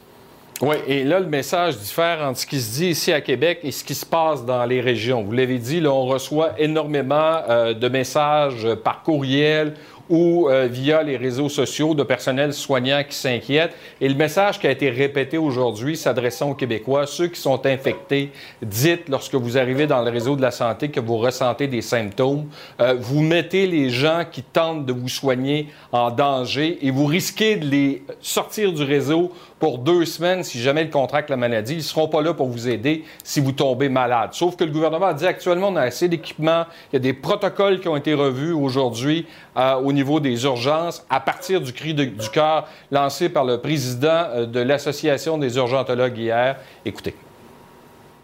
Oui, 0.62 0.78
et 0.88 1.04
là, 1.04 1.20
le 1.20 1.26
message 1.26 1.78
diffère 1.78 2.22
entre 2.22 2.40
ce 2.40 2.46
qui 2.46 2.62
se 2.62 2.76
dit 2.76 2.88
ici 2.88 3.12
à 3.12 3.20
Québec 3.20 3.60
et 3.64 3.72
ce 3.72 3.84
qui 3.84 3.94
se 3.94 4.06
passe 4.06 4.46
dans 4.46 4.64
les 4.64 4.80
régions. 4.80 5.22
Vous 5.22 5.34
l'avez 5.34 5.58
dit, 5.60 5.82
là, 5.82 5.92
on 5.92 6.06
reçoit 6.06 6.58
énormément 6.58 7.42
euh, 7.50 7.74
de 7.74 7.90
messages 7.90 8.66
par 8.76 9.04
courriel 9.04 9.74
ou 10.10 10.50
euh, 10.50 10.68
via 10.68 11.04
les 11.04 11.18
réseaux 11.18 11.50
sociaux 11.50 11.94
de 11.94 12.04
personnel 12.04 12.54
soignant 12.54 13.04
qui 13.08 13.16
s'inquiètent. 13.16 13.76
Et 14.02 14.08
le 14.08 14.16
message 14.16 14.60
qui 14.60 14.68
a 14.68 14.72
été 14.72 14.90
répété 14.90 15.38
aujourd'hui 15.38 15.98
s'adressant 15.98 16.52
aux 16.52 16.54
Québécois, 16.54 17.08
ceux 17.08 17.28
qui 17.28 17.40
sont 17.40 17.66
infectés, 17.66 18.32
dites 18.62 19.10
lorsque 19.10 19.36
vous 19.36 19.58
arrivez 19.58 19.88
dans 19.88 20.02
le 20.02 20.12
réseau 20.12 20.36
de 20.36 20.42
la 20.42 20.52
santé 20.52 20.90
que 20.90 21.00
vous 21.00 21.18
ressentez 21.18 21.68
des 21.68 21.82
symptômes, 21.82 22.46
euh, 22.80 22.96
vous 23.00 23.22
mettez 23.22 23.68
les 23.68 23.90
gens 23.90 24.24
qui 24.30 24.44
tentent 24.44 24.86
de 24.86 24.94
vous 24.94 25.10
soigner 25.10 25.68
en 25.92 26.12
danger 26.12 26.80
et 26.86 26.92
vous 26.92 27.06
risquez 27.06 27.56
de 27.56 27.66
les 27.66 28.04
sortir 28.22 28.74
du 28.74 28.84
réseau 28.84 29.32
pour 29.60 29.80
deux 29.80 30.06
semaines 30.06 30.44
si 30.44 30.60
jamais 30.60 30.84
ils 30.84 30.90
contractent 30.90 31.30
la 31.30 31.38
maladie. 31.38 31.74
Ils 31.74 31.78
ne 31.78 31.82
seront 31.82 32.08
pas 32.08 32.22
là 32.22 32.34
pour 32.34 32.48
vous 32.48 32.68
aider 32.68 33.04
si 33.24 33.40
vous 33.40 33.52
tombez 33.52 33.90
malade. 33.90 34.30
Sauf 34.34 34.56
que 34.56 34.64
le 34.64 34.72
gouvernement 34.72 35.08
a 35.08 35.14
dit 35.14 35.26
actuellement, 35.26 35.70
on 35.70 35.76
a 35.76 35.82
assez 35.82 36.08
d'équipements. 36.08 36.66
Il 36.92 36.96
y 36.96 36.98
a 36.98 37.00
des 37.00 37.14
protocoles 37.14 37.80
qui 37.80 37.88
ont 37.88 37.96
été 37.96 38.14
revus 38.14 38.52
aujourd'hui 38.52 39.26
euh, 39.58 39.76
au 39.76 39.92
niveau 39.96 40.20
des 40.20 40.44
urgences 40.44 41.04
à 41.10 41.20
partir 41.20 41.60
du 41.60 41.74
cri 41.74 41.94
du 41.96 42.30
cœur 42.32 42.68
lancé 42.92 43.30
par 43.30 43.44
le 43.44 43.60
président 43.60 44.26
euh, 44.30 44.46
de 44.46 44.60
l'Association 44.60 45.40
des 45.40 45.56
urgentologues 45.58 46.18
hier. 46.18 46.58
Écoutez. 46.86 47.16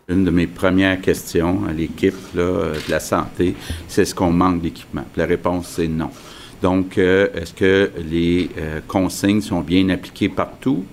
Une 0.07 0.25
de 0.25 0.31
mes 0.31 0.47
premières 0.47 1.01
questions 1.01 1.61
à 1.67 1.73
l'équipe 1.73 2.13
euh, 2.35 2.75
de 2.75 2.91
la 2.91 2.99
santé, 2.99 3.55
c'est 3.87 4.03
est-ce 4.03 4.13
qu'on 4.13 4.31
manque 4.31 4.61
d'équipement? 4.61 5.05
La 5.15 5.25
réponse, 5.25 5.67
c'est 5.75 5.87
non. 5.87 6.11
Donc, 6.61 6.97
euh, 6.99 7.29
est-ce 7.33 7.53
que 7.53 7.91
les 8.07 8.49
consignes 8.87 9.41
sont 9.41 9.61
bien 9.61 9.89
appliquées 9.89 10.29
partout? 10.29 10.85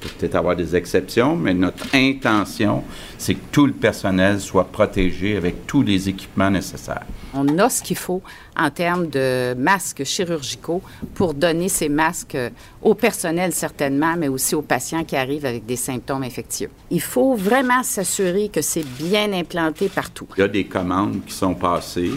Peut-être 0.00 0.34
avoir 0.34 0.56
des 0.56 0.74
exceptions, 0.74 1.36
mais 1.36 1.52
notre 1.52 1.86
intention, 1.94 2.82
c'est 3.18 3.34
que 3.34 3.44
tout 3.52 3.66
le 3.66 3.72
personnel 3.72 4.40
soit 4.40 4.64
protégé 4.64 5.36
avec 5.36 5.66
tous 5.66 5.82
les 5.82 6.08
équipements 6.08 6.50
nécessaires. 6.50 7.04
On 7.34 7.58
a 7.58 7.68
ce 7.68 7.82
qu'il 7.82 7.96
faut 7.96 8.22
en 8.56 8.70
termes 8.70 9.08
de 9.08 9.54
masques 9.54 10.04
chirurgicaux 10.04 10.82
pour 11.14 11.34
donner 11.34 11.68
ces 11.68 11.88
masques 11.88 12.34
euh, 12.34 12.50
au 12.82 12.94
personnel 12.94 13.52
certainement, 13.52 14.14
mais 14.16 14.28
aussi 14.28 14.54
aux 14.54 14.62
patients 14.62 15.04
qui 15.04 15.16
arrivent 15.16 15.46
avec 15.46 15.66
des 15.66 15.76
symptômes 15.76 16.22
infectieux. 16.22 16.70
Il 16.90 17.00
faut 17.00 17.34
vraiment 17.34 17.82
s'assurer 17.82 18.48
que 18.48 18.62
c'est 18.62 18.86
bien 18.98 19.32
implanté 19.32 19.88
partout. 19.88 20.26
Il 20.36 20.40
y 20.40 20.44
a 20.44 20.48
des 20.48 20.64
commandes 20.64 21.20
qui 21.26 21.34
sont 21.34 21.54
passées. 21.54 22.12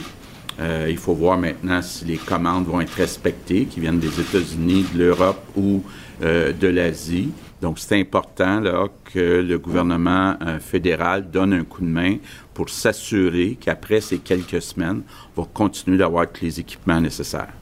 Euh, 0.60 0.88
il 0.89 0.97
faut 0.97 1.14
voir 1.14 1.38
maintenant 1.38 1.81
si 1.81 2.05
les 2.05 2.18
commandes 2.18 2.65
vont 2.65 2.81
être 2.81 2.93
respectées, 2.93 3.65
qui 3.65 3.80
viennent 3.80 3.99
des 3.99 4.19
États-Unis, 4.19 4.85
de 4.93 4.99
l'Europe 4.99 5.41
ou 5.55 5.81
euh, 6.22 6.53
de 6.53 6.68
l'Asie. 6.68 7.31
Donc, 7.64 7.80
c'est 7.80 7.98
important 7.98 8.60
là, 8.60 8.90
que 9.06 9.41
le 9.41 9.57
gouvernement 9.57 10.35
euh, 10.41 10.60
fédéral 10.60 11.31
donne 11.31 11.53
un 11.53 11.64
coup 11.64 11.80
de 11.80 11.88
main 11.88 12.18
pour 12.53 12.68
s'assurer 12.68 13.57
qu'après 13.57 14.02
ces 14.02 14.19
quelques 14.19 14.61
semaines, 14.61 15.02
on 15.38 15.44
va 15.44 15.48
continuer 15.53 15.98
d'avoir 15.98 16.30
tous 16.30 16.44
les 16.44 16.60
équipements 16.60 16.99
nécessaires. 16.99 17.53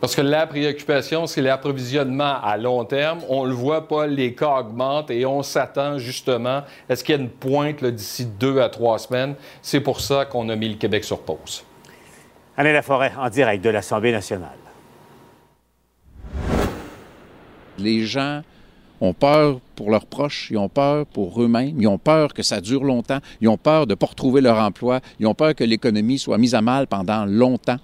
Parce 0.00 0.16
que 0.16 0.20
la 0.20 0.48
préoccupation, 0.48 1.28
c'est 1.28 1.42
l'approvisionnement 1.42 2.42
à 2.42 2.56
long 2.56 2.84
terme. 2.84 3.20
On 3.28 3.44
le 3.44 3.52
voit 3.52 3.86
pas, 3.86 4.08
les 4.08 4.34
cas 4.34 4.58
augmentent 4.58 5.12
et 5.12 5.24
on 5.24 5.44
s'attend 5.44 5.96
justement. 5.98 6.62
Est-ce 6.88 7.04
qu'il 7.04 7.14
y 7.14 7.18
a 7.18 7.20
une 7.20 7.30
pointe 7.30 7.84
d'ici 7.84 8.26
deux 8.26 8.58
à 8.58 8.68
trois 8.68 8.98
semaines? 8.98 9.36
C'est 9.62 9.80
pour 9.80 10.00
ça 10.00 10.24
qu'on 10.24 10.48
a 10.48 10.56
mis 10.56 10.68
le 10.68 10.74
Québec 10.74 11.04
sur 11.04 11.20
pause. 11.20 11.64
Alain 12.56 12.72
Laforêt, 12.72 13.12
en 13.16 13.30
direct 13.30 13.62
de 13.64 13.70
l'Assemblée 13.70 14.10
nationale. 14.10 14.58
Les 17.78 18.04
gens 18.04 18.42
ont 19.04 19.12
peur 19.14 19.58
pour 19.76 19.90
leurs 19.90 20.06
proches, 20.06 20.48
ils 20.50 20.58
ont 20.58 20.68
peur 20.68 21.06
pour 21.06 21.40
eux-mêmes, 21.42 21.80
ils 21.80 21.86
ont 21.88 21.98
peur 21.98 22.34
que 22.34 22.42
ça 22.42 22.60
dure 22.60 22.84
longtemps, 22.84 23.18
ils 23.40 23.48
ont 23.48 23.56
peur 23.56 23.86
de 23.86 23.92
ne 23.92 23.94
pas 23.96 24.06
retrouver 24.06 24.40
leur 24.40 24.58
emploi, 24.58 25.00
ils 25.20 25.26
ont 25.26 25.34
peur 25.34 25.54
que 25.54 25.64
l'économie 25.64 26.18
soit 26.18 26.38
mise 26.38 26.54
à 26.54 26.60
mal 26.60 26.86
pendant 26.86 27.24
longtemps. 27.24 27.78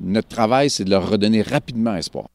Notre 0.00 0.28
travail, 0.28 0.70
c'est 0.70 0.84
de 0.84 0.90
leur 0.90 1.08
redonner 1.08 1.42
rapidement 1.42 1.94
espoir. 1.94 2.26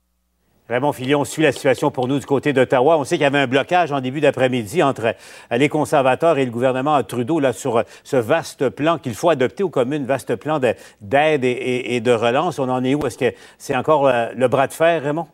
Raymond 0.69 0.91
Filion 0.91 1.23
suit 1.23 1.43
la 1.43 1.53
situation 1.53 1.91
pour 1.91 2.09
nous 2.09 2.19
du 2.19 2.25
côté 2.25 2.51
d'Ottawa. 2.51 2.97
On 2.97 3.05
sait 3.05 3.15
qu'il 3.15 3.23
y 3.23 3.25
avait 3.25 3.39
un 3.39 3.47
blocage 3.47 3.93
en 3.93 4.01
début 4.01 4.19
d'après-midi 4.19 4.83
entre 4.83 5.15
les 5.49 5.69
conservateurs 5.69 6.37
et 6.37 6.43
le 6.45 6.51
gouvernement 6.51 7.01
Trudeau 7.03 7.39
là, 7.39 7.53
sur 7.53 7.83
ce 8.03 8.17
vaste 8.17 8.67
plan 8.67 8.97
qu'il 8.97 9.13
faut 9.13 9.29
adopter 9.29 9.63
aux 9.63 9.69
communes, 9.69 10.05
vaste 10.05 10.35
plan 10.35 10.59
de- 10.59 10.73
d'aide 10.99 11.45
et 11.45 12.01
de 12.01 12.11
relance. 12.11 12.59
On 12.59 12.67
en 12.69 12.83
est 12.83 12.95
où? 12.95 13.07
Est-ce 13.07 13.17
que 13.17 13.33
c'est 13.57 13.77
encore 13.77 14.07
euh, 14.07 14.27
le 14.35 14.49
bras 14.49 14.67
de 14.67 14.73
fer, 14.73 15.01
Raymond? 15.03 15.27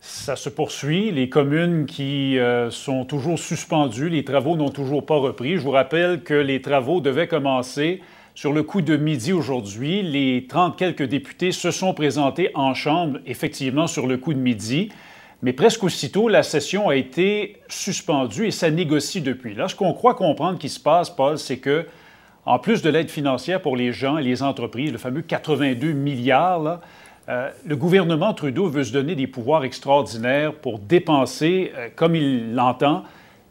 Ça 0.00 0.34
se 0.34 0.48
poursuit. 0.48 1.10
Les 1.10 1.28
communes 1.28 1.84
qui 1.84 2.38
euh, 2.38 2.70
sont 2.70 3.04
toujours 3.04 3.38
suspendues, 3.38 4.08
les 4.08 4.24
travaux 4.24 4.56
n'ont 4.56 4.70
toujours 4.70 5.04
pas 5.04 5.16
repris. 5.16 5.56
Je 5.56 5.60
vous 5.60 5.72
rappelle 5.72 6.22
que 6.22 6.32
les 6.32 6.62
travaux 6.62 7.02
devaient 7.02 7.28
commencer 7.28 8.00
sur 8.34 8.54
le 8.54 8.62
coup 8.62 8.80
de 8.80 8.96
midi 8.96 9.34
aujourd'hui. 9.34 10.02
Les 10.02 10.46
30 10.48 10.78
quelques 10.78 11.02
députés 11.02 11.52
se 11.52 11.70
sont 11.70 11.92
présentés 11.92 12.50
en 12.54 12.72
Chambre, 12.72 13.18
effectivement, 13.26 13.86
sur 13.86 14.06
le 14.06 14.16
coup 14.16 14.32
de 14.32 14.38
midi. 14.38 14.88
Mais 15.42 15.52
presque 15.52 15.84
aussitôt, 15.84 16.28
la 16.28 16.42
session 16.42 16.88
a 16.88 16.96
été 16.96 17.58
suspendue 17.68 18.46
et 18.46 18.50
ça 18.50 18.70
négocie 18.70 19.20
depuis. 19.20 19.54
Là, 19.54 19.68
ce 19.68 19.74
qu'on 19.74 19.92
croit 19.92 20.14
comprendre 20.14 20.58
qui 20.58 20.70
se 20.70 20.80
passe, 20.80 21.10
Paul, 21.10 21.36
c'est 21.36 21.58
que, 21.58 21.86
en 22.46 22.58
plus 22.58 22.80
de 22.80 22.88
l'aide 22.88 23.10
financière 23.10 23.60
pour 23.60 23.76
les 23.76 23.92
gens 23.92 24.16
et 24.16 24.22
les 24.22 24.42
entreprises, 24.42 24.92
le 24.92 24.98
fameux 24.98 25.20
82 25.20 25.92
milliards, 25.92 26.80
euh, 27.30 27.50
le 27.64 27.76
gouvernement 27.76 28.34
Trudeau 28.34 28.66
veut 28.66 28.82
se 28.82 28.92
donner 28.92 29.14
des 29.14 29.28
pouvoirs 29.28 29.62
extraordinaires 29.62 30.52
pour 30.52 30.80
dépenser 30.80 31.70
euh, 31.76 31.88
comme 31.94 32.16
il 32.16 32.54
l'entend, 32.54 33.04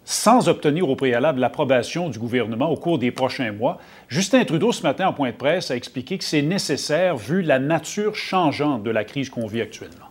sans 0.03 0.49
obtenir 0.49 0.89
au 0.89 0.97
préalable 0.97 1.39
l'approbation 1.39 2.09
du 2.09 2.19
gouvernement 2.19 2.69
au 2.69 2.75
cours 2.75 2.99
des 2.99 3.11
prochains 3.11 3.53
mois. 3.53 3.77
Justin 4.09 4.43
Trudeau, 4.43 4.73
ce 4.73 4.83
matin, 4.83 5.07
en 5.07 5.13
point 5.13 5.31
de 5.31 5.35
presse, 5.35 5.71
a 5.71 5.77
expliqué 5.77 6.17
que 6.17 6.25
c'est 6.25 6.41
nécessaire 6.41 7.15
vu 7.15 7.41
la 7.41 7.57
nature 7.57 8.15
changeante 8.15 8.83
de 8.83 8.91
la 8.91 9.05
crise 9.05 9.29
qu'on 9.29 9.47
vit 9.47 9.61
actuellement. 9.61 10.07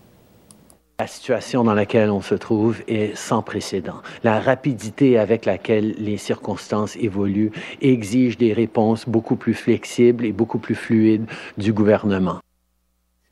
La 0.99 1.07
situation 1.07 1.63
dans 1.63 1.75
laquelle 1.75 2.11
on 2.11 2.23
se 2.23 2.35
trouve 2.35 2.81
est 2.89 3.15
sans 3.17 3.43
précédent. 3.43 4.01
La 4.25 4.41
rapidité 4.41 5.19
avec 5.19 5.45
laquelle 5.45 5.95
les 5.99 6.17
circonstances 6.17 6.97
évoluent 6.97 7.53
exige 7.83 8.39
des 8.39 8.53
réponses 8.55 9.07
beaucoup 9.07 9.37
plus 9.37 9.55
flexibles 9.55 10.25
et 10.25 10.33
beaucoup 10.33 10.59
plus 10.59 10.75
fluides 10.75 11.27
du 11.59 11.73
gouvernement. 11.73 12.41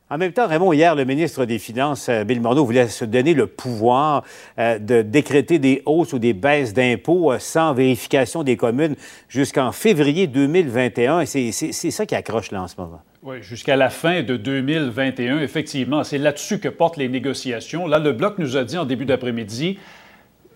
En 0.09 0.19
même 0.19 0.33
temps, 0.33 0.47
Raymond, 0.47 0.73
hier, 0.73 0.95
le 0.95 1.05
ministre 1.05 1.47
des 1.47 1.59
Finances, 1.59 2.09
euh, 2.09 2.23
Bill 2.23 2.41
Morneau, 2.41 2.65
voulait 2.65 2.87
se 2.87 3.05
donner 3.05 3.35
le 3.35 3.49
pouvoir 3.49 4.23
euh, 4.57 4.78
de 4.78 5.03
décréter 5.03 5.59
des 5.59 5.83
hausses 5.85 6.12
ou 6.12 6.20
des 6.20 6.33
baisses 6.33 6.73
d'impôts 6.73 7.33
euh, 7.33 7.41
sans 7.41 7.74
vérification 7.74 8.45
des 8.45 8.57
communes 8.57 8.95
jusqu'en 9.28 9.73
février 9.73 10.28
2021. 10.28 11.23
Et 11.23 11.27
c'est- 11.27 11.73
ça 11.91 12.07
qui 12.07 12.15
accroche 12.15 12.53
là 12.53 12.62
en 12.62 12.69
ce 12.69 12.77
moment. 12.78 13.01
Oui, 13.24 13.39
jusqu'à 13.43 13.74
la 13.74 13.91
fin 13.91 14.23
de 14.23 14.37
2021, 14.37 15.41
effectivement. 15.41 16.05
C'est 16.05 16.19
là-dessus 16.19 16.61
que 16.61 16.69
portent 16.69 16.99
les 16.99 17.09
négociations. 17.09 17.89
Là, 17.89 17.99
le 17.99 18.12
Bloc 18.12 18.39
nous 18.39 18.57
a 18.57 18.62
dit 18.62 18.78
en 18.78 18.85
début 18.85 19.07
d'après-midi, 19.07 19.77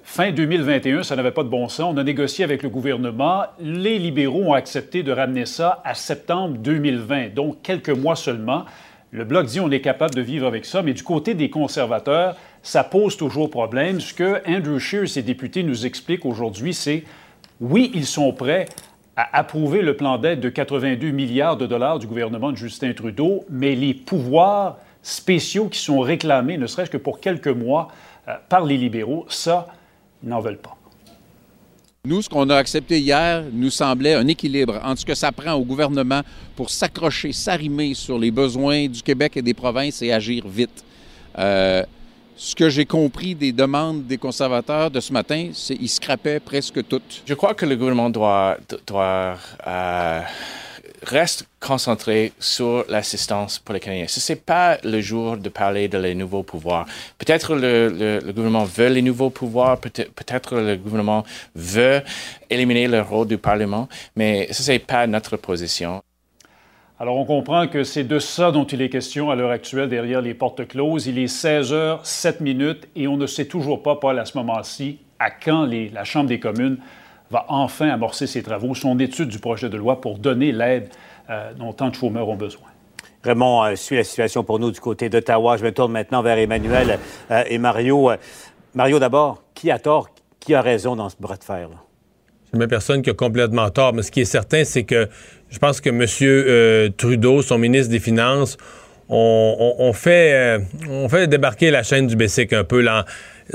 fin 0.05 0.31
2021, 0.31 1.03
ça 1.03 1.17
n'avait 1.17 1.33
pas 1.33 1.43
de 1.43 1.49
bon 1.49 1.69
sens. 1.69 1.93
On 1.93 1.97
a 1.99 2.05
négocié 2.05 2.45
avec 2.45 2.63
le 2.63 2.69
gouvernement. 2.69 3.43
Les 3.59 3.99
libéraux 3.99 4.45
ont 4.45 4.53
accepté 4.53 5.03
de 5.03 5.11
ramener 5.11 5.45
ça 5.45 5.83
à 5.85 5.95
septembre 5.95 6.57
2020, 6.59 7.35
donc 7.35 7.63
quelques 7.65 7.91
mois 7.91 8.15
seulement. 8.15 8.65
Le 9.13 9.25
Bloc 9.25 9.47
dit 9.47 9.59
on 9.59 9.71
est 9.71 9.81
capable 9.81 10.15
de 10.15 10.21
vivre 10.21 10.47
avec 10.47 10.65
ça, 10.65 10.83
mais 10.83 10.93
du 10.93 11.03
côté 11.03 11.35
des 11.35 11.51
conservateurs, 11.51 12.37
ça 12.63 12.85
pose 12.85 13.17
toujours 13.17 13.51
problème. 13.51 14.01
Ce 14.01 14.15
que 14.15 14.41
Andrew 14.49 14.79
Scheer 14.79 15.03
et 15.03 15.07
ses 15.09 15.23
députés 15.23 15.65
nous 15.65 15.85
expliquent 15.85 16.25
aujourd'hui, 16.25 16.75
c'est 16.75 17.03
oui, 17.61 17.91
ils 17.95 18.07
sont 18.07 18.33
prêts 18.33 18.67
à 19.17 19.37
approuver 19.37 19.83
le 19.83 19.97
plan 19.97 20.17
d'aide 20.17 20.41
de 20.41 20.49
82 20.49 21.11
milliards 21.11 21.57
de 21.57 21.67
dollars 21.67 21.99
du 21.99 22.07
gouvernement 22.07 22.53
de 22.53 22.57
Justin 22.57 22.93
Trudeau, 22.93 23.45
mais 23.51 23.75
les 23.75 23.95
pouvoirs 23.95 24.79
spéciaux 25.03 25.69
qui 25.69 25.81
sont 25.81 26.01
réclamés, 26.01 26.57
ne 26.57 26.67
serait-ce 26.67 26.91
que 26.91 26.97
pour 26.97 27.21
quelques 27.21 27.49
mois, 27.49 27.89
euh, 28.29 28.35
par 28.49 28.65
les 28.65 28.77
libéraux, 28.77 29.27
ça, 29.29 29.67
ils 30.23 30.29
n'en 30.29 30.41
veulent 30.41 30.59
pas. 30.59 30.77
Nous, 32.07 32.23
ce 32.23 32.31
qu'on 32.31 32.49
a 32.49 32.57
accepté 32.57 32.99
hier 32.99 33.45
nous 33.53 33.69
semblait 33.69 34.15
un 34.15 34.27
équilibre 34.27 34.81
entre 34.83 35.03
ce 35.03 35.05
que 35.05 35.15
ça 35.15 35.31
prend 35.33 35.53
au 35.53 35.67
gouvernement 35.67 36.23
pour 36.57 36.71
s'accrocher, 36.71 37.35
s'arrimer 37.35 37.93
sur 37.93 38.19
les 38.19 38.31
besoins 38.31 38.89
du 38.89 39.03
Québec 39.03 39.37
et 39.37 39.43
des 39.43 39.53
provinces 39.53 40.01
et 40.01 40.11
agir 40.11 40.49
vite. 40.49 40.83
Euh, 41.39 41.83
ce 42.37 42.55
que 42.55 42.71
j'ai 42.71 42.87
compris 42.87 43.35
des 43.35 43.53
demandes 43.53 44.07
des 44.07 44.17
conservateurs 44.17 44.91
de 44.91 44.99
ce 44.99 45.13
matin, 45.13 45.51
c'est 45.53 45.77
qu'ils 45.77 45.91
scrapaient 45.91 46.41
presque 46.41 46.89
toutes. 46.89 47.23
Je 47.27 47.35
crois 47.35 47.53
que 47.53 47.67
le 47.67 47.77
gouvernement 47.77 48.09
doit, 48.09 48.57
doit 48.87 49.37
euh, 49.67 50.23
reste 51.03 51.47
concentré 51.61 52.33
sur 52.39 52.85
l'assistance 52.89 53.59
pour 53.59 53.75
les 53.75 53.81
Canadiens. 53.81 54.07
Ce 54.09 54.33
n'est 54.33 54.39
pas 54.39 54.79
le 54.85 55.01
jour 55.01 55.37
de 55.37 55.49
parler 55.49 55.89
de 55.89 55.99
les 55.99 56.15
nouveaux 56.15 56.43
pouvoirs. 56.43 56.87
Peut-être 57.19 57.55
le, 57.55 58.21
le, 58.25 58.33
gouvernement 58.33 58.65
veut 58.65 58.89
les 58.89 59.03
nouveaux 59.03 59.31
pouvoirs, 59.31 59.79
peut-être 59.79 60.51
peut 60.51 60.61
le 60.61 60.77
gouvernement 60.77 61.25
veut 61.55 62.03
éliminer 62.49 62.89
le 62.89 63.01
rôle 63.01 63.27
du 63.27 63.39
Parlement, 63.39 63.89
mais 64.17 64.49
ce 64.53 64.71
n'est 64.71 64.79
pas 64.79 65.07
notre 65.07 65.37
position. 65.37 66.03
Alors, 66.99 67.17
on 67.17 67.25
comprend 67.25 67.67
que 67.67 67.83
c'est 67.83 68.05
de 68.05 68.19
ça 68.19 68.53
dont 68.53 68.65
il 68.65 68.83
est 68.83 68.91
question 68.91 69.31
à 69.31 69.35
l'heure 69.35 69.51
actuelle 69.51 69.89
derrière 69.89 70.21
les 70.21 70.35
portes 70.35 70.69
closes. 70.69 71.07
Il 71.07 71.19
est 71.19 71.29
16 71.29 71.73
h 71.73 71.99
7 72.03 72.41
minutes 72.43 72.89
et 72.95 73.09
on 73.09 73.17
ne 73.17 73.27
sait 73.27 73.47
toujours 73.47 73.83
pas, 73.83 73.97
Paul, 73.97 74.19
à 74.19 74.27
ce 74.27 74.37
moment-ci, 74.37 74.99
à 75.19 75.31
quand 75.31 75.65
la 75.65 76.05
Chambre 76.05 76.29
des 76.29 76.39
communes 76.39 76.77
va 77.31 77.47
enfin 77.49 77.89
amorcer 77.89 78.27
ses 78.27 78.43
travaux, 78.43 78.75
son 78.75 78.99
étude 78.99 79.29
du 79.29 79.39
projet 79.39 79.69
de 79.69 79.77
loi 79.77 80.01
pour 80.01 80.19
donner 80.19 80.53
l'aide 80.53 80.89
euh, 81.29 81.53
dont 81.55 81.73
tant 81.73 81.89
de 81.89 81.95
chômeurs 81.95 82.29
ont 82.29 82.37
besoin. 82.37 82.71
Raymond 83.23 83.65
euh, 83.65 83.77
suit 83.77 83.97
la 83.97 84.05
situation 84.05 84.45
pour 84.45 84.59
nous 84.59 84.71
du 84.71 84.81
côté 84.81 85.09
d'Ottawa. 85.09 85.57
Je 85.57 85.65
me 85.65 85.73
tourne 85.73 85.93
maintenant 85.93 86.23
vers 86.23 86.39
Emmanuel 86.39 86.99
euh, 87.31 87.43
et 87.47 87.59
Mario. 87.59 88.11
Euh, 88.11 88.17
Mario, 88.75 88.99
d'abord, 88.99 89.43
qui 89.55 89.71
a 89.71 89.79
tort, 89.79 90.09
qui 90.39 90.55
a 90.55 90.63
raison 90.63 90.97
dans 90.97 91.09
ce 91.09 91.17
bras 91.21 91.37
de 91.37 91.45
fer? 91.45 91.69
Là? 91.69 91.77
C'est 92.51 92.59
même 92.59 92.69
personne 92.69 93.03
qui 93.03 93.11
a 93.11 93.15
complètement 93.15 93.69
tort, 93.71 93.93
mais 93.93 94.03
ce 94.03 94.11
qui 94.11 94.21
est 94.21 94.25
certain, 94.25 94.65
c'est 94.65 94.85
que 94.85 95.09
je 95.51 95.59
pense 95.59 95.81
que 95.81 95.91
M. 95.91 96.93
Trudeau, 96.97 97.43
son 97.43 97.59
ministre 97.59 97.91
des 97.91 98.01
Finances, 98.01 98.57
on, 99.09 99.93
fait, 99.93 100.61
on 100.89 101.09
fait 101.09 101.27
débarquer 101.27 101.71
la 101.71 101.83
chaîne 101.83 102.07
du 102.07 102.17
Bessic 102.17 102.53
un 102.53 102.65
peu 102.65 102.81
là, 102.81 103.05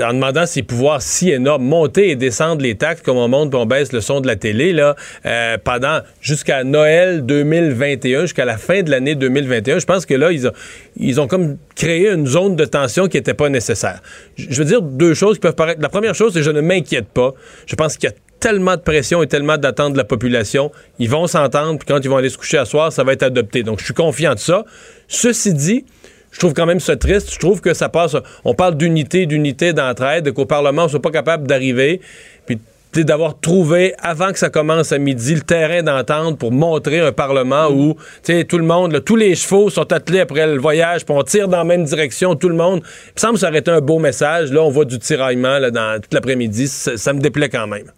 en 0.00 0.12
demandant 0.12 0.46
ces 0.46 0.62
pouvoirs 0.62 1.02
si 1.02 1.30
énormes, 1.30 1.64
monter 1.64 2.10
et 2.10 2.16
descendre 2.16 2.62
les 2.62 2.76
taxes 2.76 3.02
comme 3.02 3.16
on 3.16 3.28
monte 3.28 3.54
et 3.54 3.56
on 3.56 3.66
baisse 3.66 3.92
le 3.92 4.00
son 4.00 4.20
de 4.20 4.26
la 4.26 4.36
télé, 4.36 4.72
là, 4.72 4.96
euh, 5.24 5.56
pendant 5.62 6.00
jusqu'à 6.20 6.64
Noël 6.64 7.24
2021, 7.24 8.22
jusqu'à 8.22 8.44
la 8.44 8.58
fin 8.58 8.82
de 8.82 8.90
l'année 8.90 9.14
2021. 9.14 9.78
Je 9.78 9.86
pense 9.86 10.06
que 10.06 10.14
là, 10.14 10.32
ils 10.32 10.46
ont, 10.46 10.52
ils 10.96 11.20
ont 11.20 11.26
comme 11.26 11.56
créé 11.74 12.10
une 12.10 12.26
zone 12.26 12.56
de 12.56 12.64
tension 12.64 13.08
qui 13.08 13.16
n'était 13.16 13.34
pas 13.34 13.48
nécessaire. 13.48 14.00
Je 14.36 14.56
veux 14.58 14.64
dire 14.64 14.82
deux 14.82 15.14
choses 15.14 15.36
qui 15.36 15.40
peuvent 15.40 15.54
paraître. 15.54 15.80
La 15.80 15.88
première 15.88 16.14
chose, 16.14 16.32
c'est 16.32 16.40
que 16.40 16.44
je 16.44 16.50
ne 16.50 16.60
m'inquiète 16.60 17.08
pas. 17.08 17.34
Je 17.66 17.74
pense 17.74 17.96
qu'il 17.96 18.08
y 18.08 18.12
a 18.12 18.16
tellement 18.40 18.76
de 18.76 18.82
pression 18.82 19.22
et 19.22 19.26
tellement 19.26 19.56
d'attentes 19.56 19.92
de 19.92 19.98
la 19.98 20.04
population. 20.04 20.70
Ils 20.98 21.10
vont 21.10 21.26
s'entendre, 21.26 21.78
puis 21.78 21.86
quand 21.86 22.00
ils 22.02 22.08
vont 22.08 22.16
aller 22.16 22.28
se 22.28 22.38
coucher 22.38 22.58
à 22.58 22.64
soir, 22.64 22.92
ça 22.92 23.04
va 23.04 23.12
être 23.12 23.22
adopté. 23.22 23.62
Donc, 23.62 23.80
je 23.80 23.84
suis 23.84 23.94
confiant 23.94 24.34
de 24.34 24.38
ça. 24.38 24.64
Ceci 25.08 25.54
dit, 25.54 25.84
je 26.36 26.40
trouve 26.40 26.52
quand 26.52 26.66
même 26.66 26.80
ça 26.80 26.96
triste. 26.96 27.32
Je 27.32 27.38
trouve 27.38 27.62
que 27.62 27.72
ça 27.72 27.88
passe. 27.88 28.14
On 28.44 28.52
parle 28.52 28.76
d'unité, 28.76 29.24
d'unité, 29.24 29.72
d'entraide, 29.72 30.30
qu'au 30.32 30.44
Parlement, 30.44 30.84
on 30.84 30.88
soit 30.88 31.00
pas 31.00 31.10
capable 31.10 31.46
d'arriver. 31.46 32.02
Puis 32.44 32.58
d'avoir 33.04 33.40
trouvé, 33.40 33.94
avant 34.00 34.32
que 34.32 34.38
ça 34.38 34.50
commence 34.50 34.92
à 34.92 34.98
midi, 34.98 35.34
le 35.34 35.40
terrain 35.40 35.82
d'entente 35.82 36.38
pour 36.38 36.52
montrer 36.52 37.00
un 37.00 37.12
Parlement 37.12 37.70
où 37.70 37.96
tout 38.48 38.58
le 38.58 38.64
monde, 38.64 39.02
tous 39.02 39.16
les 39.16 39.34
chevaux 39.34 39.70
sont 39.70 39.90
attelés 39.94 40.20
après 40.20 40.46
le 40.46 40.58
voyage, 40.58 41.06
puis 41.06 41.14
on 41.16 41.22
tire 41.22 41.48
dans 41.48 41.58
la 41.58 41.64
même 41.64 41.84
direction, 41.84 42.34
tout 42.36 42.50
le 42.50 42.54
monde. 42.54 42.82
Il 42.84 43.12
me 43.16 43.20
semble 43.20 43.34
que 43.34 43.40
ça 43.40 43.48
aurait 43.48 43.60
été 43.60 43.70
un 43.70 43.80
beau 43.80 43.98
message. 43.98 44.52
Là, 44.52 44.62
on 44.62 44.70
voit 44.70 44.84
du 44.84 44.98
tiraillement 44.98 45.58
là, 45.58 45.70
dans 45.70 45.98
toute 46.02 46.12
l'après-midi. 46.12 46.68
ça 46.68 47.12
me 47.14 47.20
déplaît 47.20 47.48
quand 47.48 47.66
même. 47.66 47.90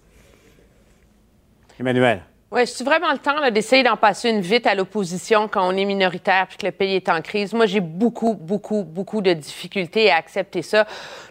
Emmanuel. 1.81 2.23
Oui, 2.51 2.66
c'est 2.66 2.83
vraiment 2.83 3.12
le 3.12 3.19
temps 3.19 3.51
d'essayer 3.51 3.83
d'en 3.83 3.99
passer 3.99 4.31
une 4.31 4.41
vite 4.41 4.66
à 4.66 4.75
l'opposition 4.75 5.49
quand 5.49 5.69
on 5.69 5.77
est 5.77 5.85
minoritaire 5.85 6.47
puis 6.47 6.57
que 6.57 6.65
le 6.65 6.73
pays 6.73 6.95
est 6.95 7.11
en 7.11 7.20
crise. 7.20 7.53
Moi, 7.53 7.66
j'ai 7.66 7.81
beaucoup, 7.81 8.33
beaucoup, 8.33 8.85
beaucoup 8.85 9.20
de 9.20 9.35
difficultés 9.35 10.11
à 10.11 10.16
accepter 10.16 10.62
ça. 10.62 10.87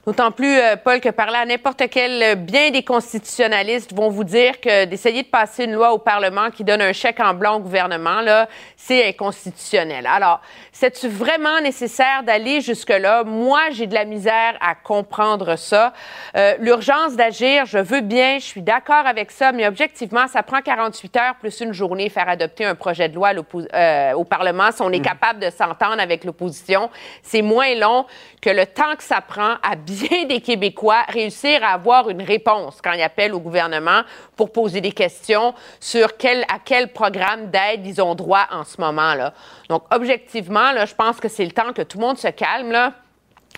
D'autant 0.05 0.31
plus, 0.31 0.59
euh, 0.59 0.75
Paul, 0.75 0.99
que 1.01 1.09
parler 1.09 1.37
à 1.37 1.45
n'importe 1.47 1.89
quel 1.89 2.21
euh, 2.21 2.35
bien 2.35 2.69
des 2.69 2.83
constitutionnalistes 2.83 3.95
vont 3.95 4.09
vous 4.09 4.25
dire 4.25 4.61
que 4.61 4.85
d'essayer 4.85 5.23
de 5.23 5.27
passer 5.27 5.63
une 5.63 5.73
loi 5.73 5.91
au 5.91 5.97
Parlement 5.97 6.51
qui 6.51 6.63
donne 6.63 6.83
un 6.83 6.93
chèque 6.93 7.19
en 7.19 7.33
blanc 7.33 7.55
au 7.55 7.61
gouvernement, 7.61 8.21
là, 8.21 8.47
c'est 8.75 9.07
inconstitutionnel. 9.07 10.05
Alors, 10.05 10.39
c'est-tu 10.71 11.07
vraiment 11.07 11.59
nécessaire 11.61 12.21
d'aller 12.21 12.61
jusque-là? 12.61 13.23
Moi, 13.23 13.71
j'ai 13.71 13.87
de 13.87 13.95
la 13.95 14.05
misère 14.05 14.55
à 14.61 14.75
comprendre 14.75 15.55
ça. 15.55 15.93
Euh, 16.35 16.53
L'urgence 16.59 17.15
d'agir, 17.15 17.65
je 17.65 17.79
veux 17.79 18.01
bien, 18.01 18.37
je 18.37 18.45
suis 18.45 18.61
d'accord 18.61 19.07
avec 19.07 19.31
ça, 19.31 19.51
mais 19.51 19.65
objectivement, 19.65 20.27
ça 20.27 20.43
prend 20.43 20.61
48 20.61 21.06
heures 21.15 21.35
plus 21.39 21.61
une 21.61 21.71
journée 21.71 22.09
faire 22.09 22.27
adopter 22.27 22.65
un 22.65 22.75
projet 22.75 23.07
de 23.07 23.15
loi 23.15 23.31
euh, 23.33 24.13
au 24.13 24.23
Parlement. 24.23 24.71
Si 24.71 24.81
on 24.81 24.91
est 24.91 24.99
mm. 24.99 25.03
capable 25.03 25.39
de 25.39 25.49
s'entendre 25.49 25.99
avec 25.99 26.23
l'opposition, 26.23 26.89
c'est 27.21 27.41
moins 27.41 27.73
long 27.75 28.05
que 28.41 28.49
le 28.49 28.65
temps 28.65 28.95
que 28.97 29.03
ça 29.03 29.21
prend 29.21 29.55
à 29.63 29.75
bien 29.75 30.25
des 30.25 30.41
Québécois 30.41 31.03
réussir 31.07 31.63
à 31.63 31.69
avoir 31.73 32.09
une 32.09 32.21
réponse 32.21 32.79
quand 32.83 32.91
ils 32.91 33.01
appellent 33.01 33.33
au 33.33 33.39
gouvernement 33.39 34.01
pour 34.35 34.51
poser 34.51 34.81
des 34.81 34.91
questions 34.91 35.53
sur 35.79 36.17
quel, 36.17 36.41
à 36.43 36.59
quel 36.63 36.91
programme 36.91 37.49
d'aide 37.49 37.85
ils 37.85 38.01
ont 38.01 38.15
droit 38.15 38.47
en 38.51 38.63
ce 38.63 38.81
moment-là. 38.81 39.33
Donc, 39.69 39.83
objectivement, 39.91 40.71
là, 40.71 40.85
je 40.85 40.95
pense 40.95 41.19
que 41.19 41.29
c'est 41.29 41.45
le 41.45 41.51
temps 41.51 41.71
que 41.73 41.83
tout 41.83 41.97
le 41.97 42.05
monde 42.05 42.17
se 42.17 42.27
calme, 42.29 42.71
là 42.71 42.93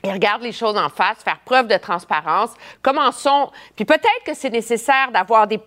et 0.04 0.12
regarde 0.12 0.42
les 0.42 0.52
choses 0.52 0.78
en 0.78 0.90
face, 0.90 1.18
faire 1.24 1.40
preuve 1.44 1.68
de 1.68 1.78
transparence. 1.78 2.52
Commençons. 2.82 3.52
Puis 3.76 3.86
peut-être 3.86 4.24
que 4.26 4.34
c'est 4.34 4.50
nécessaire 4.50 5.12
d'avoir 5.12 5.48
des 5.48 5.60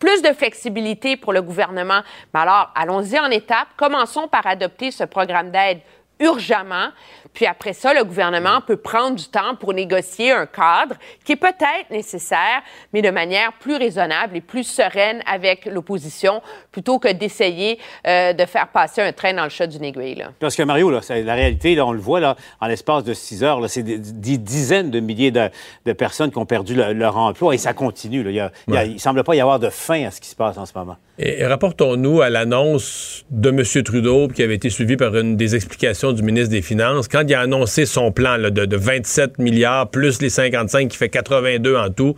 plus 0.00 0.22
de 0.22 0.32
flexibilité 0.32 1.16
pour 1.16 1.32
le 1.32 1.42
gouvernement. 1.42 2.00
Mais 2.34 2.40
alors, 2.40 2.72
allons-y 2.74 3.20
en 3.20 3.30
étapes. 3.30 3.68
Commençons 3.76 4.26
par 4.26 4.46
adopter 4.46 4.90
ce 4.90 5.04
programme 5.04 5.52
d'aide 5.52 5.80
urgemment. 6.18 6.88
Puis 7.32 7.46
après 7.46 7.72
ça, 7.72 7.94
le 7.94 8.04
gouvernement 8.04 8.60
peut 8.60 8.76
prendre 8.76 9.16
du 9.16 9.28
temps 9.28 9.54
pour 9.56 9.72
négocier 9.72 10.32
un 10.32 10.46
cadre 10.46 10.96
qui 11.24 11.32
est 11.32 11.36
peut-être 11.36 11.90
nécessaire, 11.90 12.62
mais 12.92 13.02
de 13.02 13.10
manière 13.10 13.52
plus 13.54 13.76
raisonnable 13.76 14.36
et 14.36 14.40
plus 14.40 14.64
sereine 14.64 15.22
avec 15.26 15.64
l'opposition, 15.66 16.42
plutôt 16.72 16.98
que 16.98 17.12
d'essayer 17.12 17.78
euh, 18.06 18.32
de 18.32 18.44
faire 18.44 18.68
passer 18.68 19.00
un 19.00 19.12
train 19.12 19.34
dans 19.34 19.44
le 19.44 19.50
chat 19.50 19.66
d'une 19.66 19.84
aiguille. 19.84 20.14
Là. 20.14 20.32
Parce 20.38 20.56
que 20.56 20.62
Mario, 20.62 20.90
là, 20.90 21.00
la 21.08 21.34
réalité, 21.34 21.74
là, 21.74 21.86
on 21.86 21.92
le 21.92 22.00
voit 22.00 22.20
là, 22.20 22.36
en 22.60 22.66
l'espace 22.66 23.04
de 23.04 23.14
six 23.14 23.42
heures, 23.42 23.60
c'est 23.68 23.82
des, 23.82 23.98
dizaines 24.38 24.90
de 24.90 25.00
milliers 25.00 25.30
de, 25.30 25.92
personnes 25.92 26.30
qui 26.30 26.38
ont 26.38 26.46
perdu 26.46 26.74
leur 26.74 27.16
emploi 27.16 27.54
et 27.54 27.58
ça 27.58 27.72
continue. 27.72 28.24
Il 28.28 28.50
ne 28.68 28.98
semble 28.98 29.24
pas 29.24 29.34
y 29.34 29.40
avoir 29.40 29.58
de 29.58 29.70
fin 29.70 30.04
à 30.06 30.10
ce 30.10 30.20
qui 30.20 30.28
se 30.28 30.36
passe 30.36 30.56
en 30.58 30.66
ce 30.66 30.72
moment. 30.74 30.96
Et, 31.18 31.44
rapportons-nous 31.44 32.22
à 32.22 32.30
l'annonce 32.30 33.24
de 33.30 33.50
M. 33.50 33.82
Trudeau 33.84 34.28
qui 34.28 34.42
avait 34.42 34.54
été 34.54 34.70
suivie 34.70 34.96
par 34.96 35.14
une 35.16 35.36
des 35.36 35.54
explications 35.54 36.12
du 36.12 36.22
ministre 36.22 36.50
des 36.50 36.62
Finances. 36.62 37.08
Quand 37.08 37.24
il 37.26 37.34
a 37.34 37.40
annoncé 37.40 37.84
son 37.84 38.12
plan 38.12 38.38
de, 38.38 38.76
27 38.76 39.38
milliards 39.38 39.90
plus 39.90 40.22
les 40.22 40.30
55 40.30 40.88
qui 40.88 40.96
fait 40.96 41.08
82 41.08 41.76
en 41.76 41.90
tout, 41.90 42.14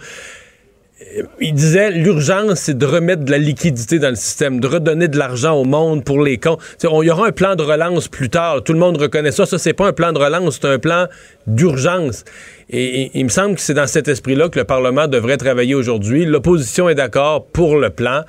il 1.40 1.54
disait 1.54 1.90
l'urgence, 1.90 2.60
c'est 2.60 2.76
de 2.76 2.86
remettre 2.86 3.24
de 3.24 3.30
la 3.30 3.38
liquidité 3.38 3.98
dans 3.98 4.10
le 4.10 4.16
système, 4.16 4.60
de 4.60 4.66
redonner 4.66 5.08
de 5.08 5.18
l'argent 5.18 5.54
au 5.54 5.64
monde 5.64 6.04
pour 6.04 6.22
les 6.22 6.38
comptes. 6.38 6.60
il 6.82 7.06
y 7.06 7.10
aura 7.10 7.26
un 7.26 7.32
plan 7.32 7.54
de 7.54 7.62
relance 7.62 8.08
plus 8.08 8.28
tard. 8.28 8.62
Tout 8.62 8.72
le 8.72 8.78
monde 8.78 8.96
reconnaît 8.96 9.32
ça. 9.32 9.46
Ça, 9.46 9.58
c'est 9.58 9.72
pas 9.72 9.86
un 9.86 9.92
plan 9.92 10.12
de 10.12 10.18
relance, 10.18 10.58
c'est 10.60 10.68
un 10.68 10.78
plan 10.78 11.06
d'urgence. 11.46 12.24
Et, 12.70 13.10
il 13.14 13.24
me 13.24 13.30
semble 13.30 13.56
que 13.56 13.60
c'est 13.60 13.74
dans 13.74 13.86
cet 13.86 14.08
esprit-là 14.08 14.48
que 14.48 14.58
le 14.58 14.64
Parlement 14.64 15.06
devrait 15.06 15.36
travailler 15.36 15.74
aujourd'hui. 15.74 16.24
L'opposition 16.24 16.88
est 16.88 16.94
d'accord 16.94 17.46
pour 17.46 17.76
le 17.76 17.90
plan. 17.90 18.22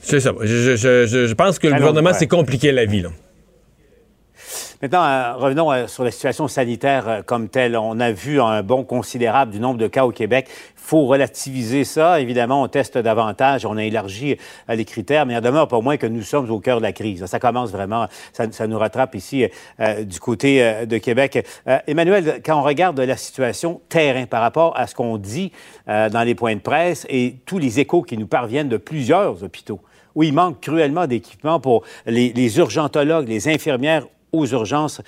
C'est 0.00 0.20
ça. 0.20 0.32
Je, 0.42 1.32
pense 1.34 1.58
que 1.58 1.68
le 1.68 1.76
gouvernement 1.76 2.12
s'est 2.12 2.26
compliqué 2.26 2.72
la 2.72 2.84
vie. 2.84 3.02
Là. 3.02 3.10
Maintenant, 4.82 5.04
euh, 5.04 5.34
revenons 5.34 5.70
euh, 5.70 5.86
sur 5.86 6.04
la 6.04 6.10
situation 6.10 6.48
sanitaire 6.48 7.06
euh, 7.06 7.22
comme 7.22 7.50
telle. 7.50 7.76
On 7.76 8.00
a 8.00 8.12
vu 8.12 8.40
un 8.40 8.62
bond 8.62 8.82
considérable 8.82 9.52
du 9.52 9.60
nombre 9.60 9.78
de 9.78 9.86
cas 9.86 10.06
au 10.06 10.10
Québec. 10.10 10.46
Il 10.48 10.79
faut 10.90 11.06
relativiser 11.06 11.84
ça. 11.84 12.20
Évidemment, 12.20 12.62
on 12.62 12.66
teste 12.66 12.98
davantage, 12.98 13.64
on 13.64 13.76
a 13.76 13.84
élargi 13.84 14.36
les 14.68 14.84
critères, 14.84 15.24
mais 15.24 15.34
il 15.34 15.36
en 15.36 15.40
demeure 15.40 15.68
pas 15.68 15.80
moins 15.80 15.96
que 15.96 16.06
nous 16.08 16.22
sommes 16.22 16.50
au 16.50 16.58
cœur 16.58 16.78
de 16.78 16.82
la 16.82 16.92
crise. 16.92 17.24
Ça 17.26 17.38
commence 17.38 17.70
vraiment, 17.70 18.08
ça, 18.32 18.66
nous 18.66 18.76
rattrape 18.76 19.14
ici 19.14 19.46
du 19.78 20.18
côté 20.18 20.86
de 20.86 20.98
Québec. 20.98 21.46
Emmanuel, 21.86 22.42
quand 22.44 22.58
on 22.58 22.64
regarde 22.64 22.98
la 22.98 23.16
situation 23.16 23.80
terrain 23.88 24.26
par 24.26 24.40
rapport 24.40 24.76
à 24.76 24.88
ce 24.88 24.96
qu'on 24.96 25.16
dit 25.16 25.52
dans 25.86 26.26
les 26.26 26.34
points 26.34 26.56
de 26.56 26.60
presse 26.60 27.06
et 27.08 27.36
tous 27.46 27.58
les 27.58 27.78
échos 27.78 28.02
qui 28.02 28.18
nous 28.18 28.26
parviennent 28.26 28.68
de 28.68 28.76
plusieurs 28.76 29.44
hôpitaux, 29.44 29.80
où 30.16 30.24
il 30.24 30.32
manque 30.32 30.60
cruellement 30.60 31.06
d'équipements 31.06 31.60
pour 31.60 31.84
les, 32.04 32.32
les 32.32 32.58
urgentologues, 32.58 33.28
les 33.28 33.48
infirmières 33.48 34.06
aux 34.32 34.46
urgences 34.46 35.02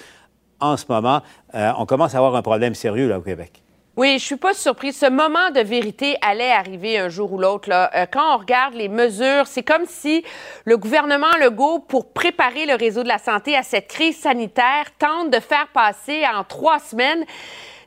en 0.63 0.77
ce 0.77 0.85
moment. 0.89 1.21
Euh, 1.55 1.73
on 1.77 1.85
commence 1.85 2.15
à 2.15 2.19
avoir 2.19 2.37
un 2.37 2.43
problème 2.43 2.75
sérieux 2.75 3.09
là 3.09 3.19
au 3.19 3.23
Québec. 3.23 3.63
Oui, 3.95 4.19
je 4.19 4.25
suis 4.25 4.37
pas 4.37 4.55
surpris. 4.55 4.95
Ce 4.95 5.05
moment 5.05 5.51
de 5.51 5.61
vérité 5.61 6.17
allait 6.23 6.51
arriver 6.51 6.97
un 6.97 7.11
jour 7.11 7.31
ou 7.35 7.39
l'autre. 7.39 7.69
Euh, 7.71 8.07
quand 8.11 8.37
on 8.37 8.39
regarde 8.39 8.73
les 8.73 8.89
mesures, 8.89 9.47
c'est 9.47 9.63
comme 9.63 9.85
si 9.87 10.25
le 10.65 10.79
gouvernement 10.79 11.37
Legault, 11.39 11.81
pour 11.81 12.11
préparer 12.11 12.65
le 12.65 12.75
réseau 12.75 13.03
de 13.03 13.09
la 13.09 13.19
santé 13.19 13.55
à 13.55 13.63
cette 13.63 13.89
crise 13.89 14.17
sanitaire, 14.17 14.87
tente 14.99 15.29
de 15.29 15.41
faire 15.41 15.69
passer 15.75 16.25
en 16.27 16.43
trois 16.43 16.79
semaines 16.79 17.27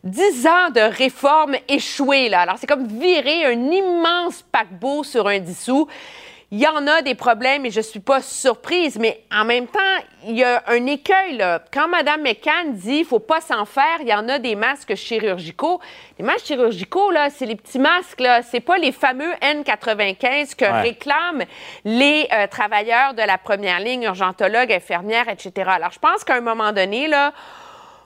dix 0.04 0.46
ans 0.46 0.70
de 0.70 0.82
réformes 0.82 1.56
échouées. 1.68 2.32
Alors, 2.36 2.58
c'est 2.60 2.68
comme 2.68 2.86
virer 2.86 3.46
un 3.46 3.72
immense 3.72 4.44
paquebot 4.52 5.04
sur 5.04 5.28
un 5.28 5.40
dissous. 5.40 5.88
Il 6.56 6.62
y 6.62 6.68
en 6.68 6.88
a 6.88 7.02
des 7.02 7.16
problèmes 7.16 7.66
et 7.66 7.70
je 7.70 7.82
suis 7.82 8.00
pas 8.00 8.22
surprise, 8.22 8.98
mais 8.98 9.26
en 9.30 9.44
même 9.44 9.68
temps, 9.68 9.80
il 10.24 10.38
y 10.38 10.44
a 10.46 10.64
un 10.68 10.86
écueil. 10.86 11.36
Là. 11.36 11.62
Quand 11.70 11.90
Mme 11.90 12.22
McCann 12.22 12.72
dit 12.72 13.00
qu'il 13.00 13.06
faut 13.06 13.20
pas 13.20 13.42
s'en 13.42 13.66
faire, 13.66 13.98
il 14.00 14.08
y 14.08 14.14
en 14.14 14.30
a 14.30 14.40
des 14.40 14.56
masques 14.56 14.96
chirurgicaux. 14.96 15.82
Les 16.18 16.24
masques 16.24 16.46
chirurgicaux, 16.46 17.12
là, 17.12 17.30
c'est 17.30 17.46
les 17.46 17.58
petits 17.58 17.78
masques, 17.78 18.22
là. 18.22 18.42
C'est 18.42 18.62
pas 18.62 18.78
les 18.78 18.94
fameux 18.94 19.34
N95 19.42 20.56
que 20.56 20.64
réclament 20.64 21.44
les 21.84 22.26
euh, 22.32 22.48
travailleurs 22.48 23.14
de 23.16 23.22
la 23.22 23.38
première 23.38 23.82
ligne, 23.82 24.04
urgentologues, 24.04 24.72
infirmières, 24.72 25.28
etc. 25.28 25.72
Alors, 25.74 25.92
je 25.92 26.00
pense 26.00 26.24
qu'à 26.24 26.36
un 26.36 26.42
moment 26.42 26.72
donné, 26.72 27.10
là, 27.10 27.34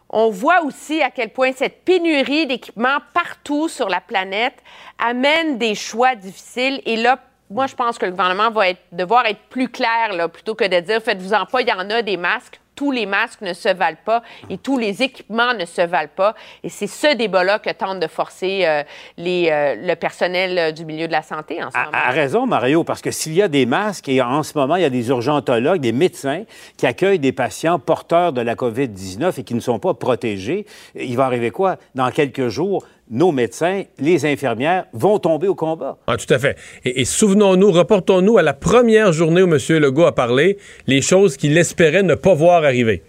on 0.10 0.32
voit 0.32 0.64
aussi 0.64 1.04
à 1.04 1.12
quel 1.12 1.30
point 1.30 1.52
cette 1.52 1.86
pénurie 1.86 2.48
d'équipements 2.48 2.98
partout 3.14 3.68
sur 3.70 3.90
la 3.90 4.02
planète 4.02 4.56
amène 4.98 5.60
des 5.60 5.76
choix 5.76 6.16
difficiles. 6.16 6.82
Et 6.88 6.96
là, 6.96 7.20
moi, 7.50 7.66
je 7.66 7.76
pense 7.76 7.98
que 7.98 8.06
le 8.06 8.12
gouvernement 8.12 8.52
va 8.52 8.70
être, 8.70 8.82
devoir 8.92 9.26
être 9.26 9.42
plus 9.50 9.70
clair, 9.70 10.14
là, 10.14 10.28
plutôt 10.28 10.54
que 10.54 10.66
de 10.66 10.80
dire 10.80 11.02
faites-vous 11.02 11.34
en 11.34 11.46
pas, 11.46 11.62
il 11.62 11.68
y 11.68 11.74
en 11.74 11.90
a 11.90 12.02
des 12.02 12.18
masques. 12.18 12.60
tous 12.76 12.92
les 12.92 13.06
masques 13.06 13.42
ne 13.42 13.52
se 13.52 13.68
valent 13.68 13.98
pas 14.06 14.24
et 14.50 14.58
tous 14.58 14.78
les 14.78 15.04
équipements 15.04 15.54
ne 15.54 15.66
se 15.66 15.82
valent 15.82 16.16
pas. 16.16 16.34
Et 16.64 16.70
c'est 16.70 16.88
ce 16.88 17.14
débat-là 17.14 17.60
que 17.60 17.72
tente 17.72 18.00
de 18.00 18.08
forcer 18.08 18.62
euh, 18.64 18.84
les, 19.18 19.50
euh, 19.50 19.76
le 19.76 19.96
personnel 19.96 20.58
euh, 20.58 20.72
du 20.72 20.86
milieu 20.86 21.08
de 21.08 21.12
la 21.12 21.22
santé 21.22 21.62
en 21.62 21.72
ce 21.72 21.78
moment. 21.78 21.90
A 21.92 22.12
raison, 22.12 22.46
Mario, 22.46 22.86
parce 22.86 23.02
que 23.02 23.12
s'il 23.12 23.34
y 23.34 23.42
a 23.42 23.50
des 23.50 23.66
masques, 23.66 24.08
et 24.08 24.22
en 24.22 24.44
ce 24.44 24.58
moment, 24.58 24.78
il 24.78 24.84
y 24.84 24.86
a 24.86 24.90
des 24.90 25.10
urgentologues, 25.10 25.82
des 25.82 25.92
médecins 25.92 26.44
qui 26.78 26.86
accueillent 26.86 27.20
des 27.20 27.34
patients 27.34 27.80
porteurs 27.80 28.32
de 28.32 28.40
la 28.40 28.56
COVID-19 28.56 29.38
et 29.38 29.44
qui 29.44 29.56
ne 29.56 29.60
sont 29.60 29.80
pas 29.80 29.94
protégés, 29.94 30.66
il 30.96 31.18
va 31.18 31.26
arriver 31.26 31.52
quoi? 31.52 31.76
Dans 31.96 32.10
quelques 32.12 32.48
jours, 32.48 32.86
nos 33.10 33.32
médecins, 33.32 33.84
les 34.00 34.26
infirmières 34.26 34.86
vont 34.94 35.20
tomber 35.20 35.48
au 35.48 35.56
combat. 35.56 35.98
Ah, 36.08 36.18
tout 36.18 36.32
à 36.34 36.38
fait. 36.38 36.58
Et, 36.86 37.06
souvenons-nous, 37.06 37.72
reportons-nous 37.72 38.38
à 38.38 38.44
la 38.44 38.54
première 38.54 39.12
journée 39.12 39.42
où 39.42 39.52
M. 39.52 39.58
Legault 39.80 40.06
a 40.06 40.14
parlé, 40.14 40.58
les 40.88 41.02
choses 41.02 41.36
qu'il 41.36 41.58
espérait 41.58 42.04
ne 42.04 42.16
pas 42.16 42.34
voir 42.34 42.64
arriver. 42.64 43.02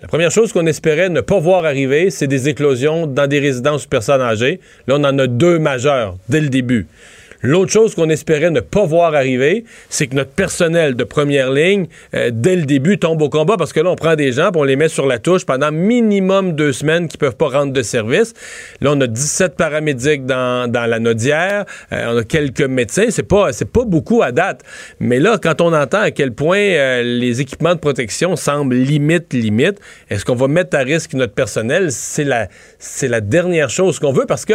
La 0.00 0.08
première 0.08 0.30
chose 0.30 0.52
qu'on 0.52 0.66
espérait 0.66 1.08
ne 1.08 1.20
pas 1.20 1.38
voir 1.38 1.64
arriver, 1.64 2.10
c'est 2.10 2.26
des 2.26 2.48
éclosions 2.48 3.06
dans 3.06 3.26
des 3.26 3.38
résidences 3.38 3.82
pour 3.82 3.90
personnes 3.90 4.20
âgées. 4.20 4.60
Là, 4.86 4.96
on 4.98 5.04
en 5.04 5.18
a 5.18 5.26
deux 5.26 5.58
majeures 5.58 6.16
dès 6.28 6.40
le 6.40 6.48
début. 6.48 6.86
L'autre 7.44 7.70
chose 7.70 7.94
qu'on 7.94 8.08
espérait 8.08 8.50
ne 8.50 8.60
pas 8.60 8.86
voir 8.86 9.14
arriver, 9.14 9.64
c'est 9.90 10.06
que 10.06 10.14
notre 10.14 10.30
personnel 10.30 10.96
de 10.96 11.04
première 11.04 11.52
ligne, 11.52 11.88
euh, 12.14 12.30
dès 12.32 12.56
le 12.56 12.64
début, 12.64 12.98
tombe 12.98 13.20
au 13.20 13.28
combat 13.28 13.58
parce 13.58 13.74
que 13.74 13.80
là, 13.80 13.90
on 13.90 13.96
prend 13.96 14.16
des 14.16 14.32
gens, 14.32 14.50
on 14.54 14.64
les 14.64 14.76
met 14.76 14.88
sur 14.88 15.06
la 15.06 15.18
touche 15.18 15.44
pendant 15.44 15.70
minimum 15.70 16.52
deux 16.52 16.72
semaines 16.72 17.06
qui 17.06 17.18
peuvent 17.18 17.36
pas 17.36 17.48
rendre 17.48 17.74
de 17.74 17.82
service. 17.82 18.32
Là, 18.80 18.92
on 18.94 19.00
a 19.02 19.06
17 19.06 19.56
paramédics 19.56 20.24
dans, 20.24 20.72
dans 20.72 20.86
la 20.86 20.98
Nodière, 20.98 21.66
euh, 21.92 22.14
on 22.14 22.16
a 22.16 22.24
quelques 22.24 22.62
médecins, 22.62 23.08
c'est 23.10 23.28
pas 23.28 23.52
c'est 23.52 23.70
pas 23.70 23.84
beaucoup 23.84 24.22
à 24.22 24.32
date. 24.32 24.62
Mais 24.98 25.20
là, 25.20 25.36
quand 25.36 25.60
on 25.60 25.74
entend 25.74 26.00
à 26.00 26.12
quel 26.12 26.32
point 26.32 26.56
euh, 26.56 27.02
les 27.02 27.42
équipements 27.42 27.74
de 27.74 27.80
protection 27.80 28.36
semblent 28.36 28.74
limite 28.74 29.34
limite, 29.34 29.78
est-ce 30.08 30.24
qu'on 30.24 30.34
va 30.34 30.48
mettre 30.48 30.78
à 30.78 30.80
risque 30.80 31.12
notre 31.12 31.34
personnel? 31.34 31.92
C'est 31.92 32.24
la 32.24 32.48
c'est 32.78 33.08
la 33.08 33.20
dernière 33.20 33.68
chose 33.68 33.98
qu'on 33.98 34.12
veut 34.14 34.24
parce 34.26 34.46
que 34.46 34.54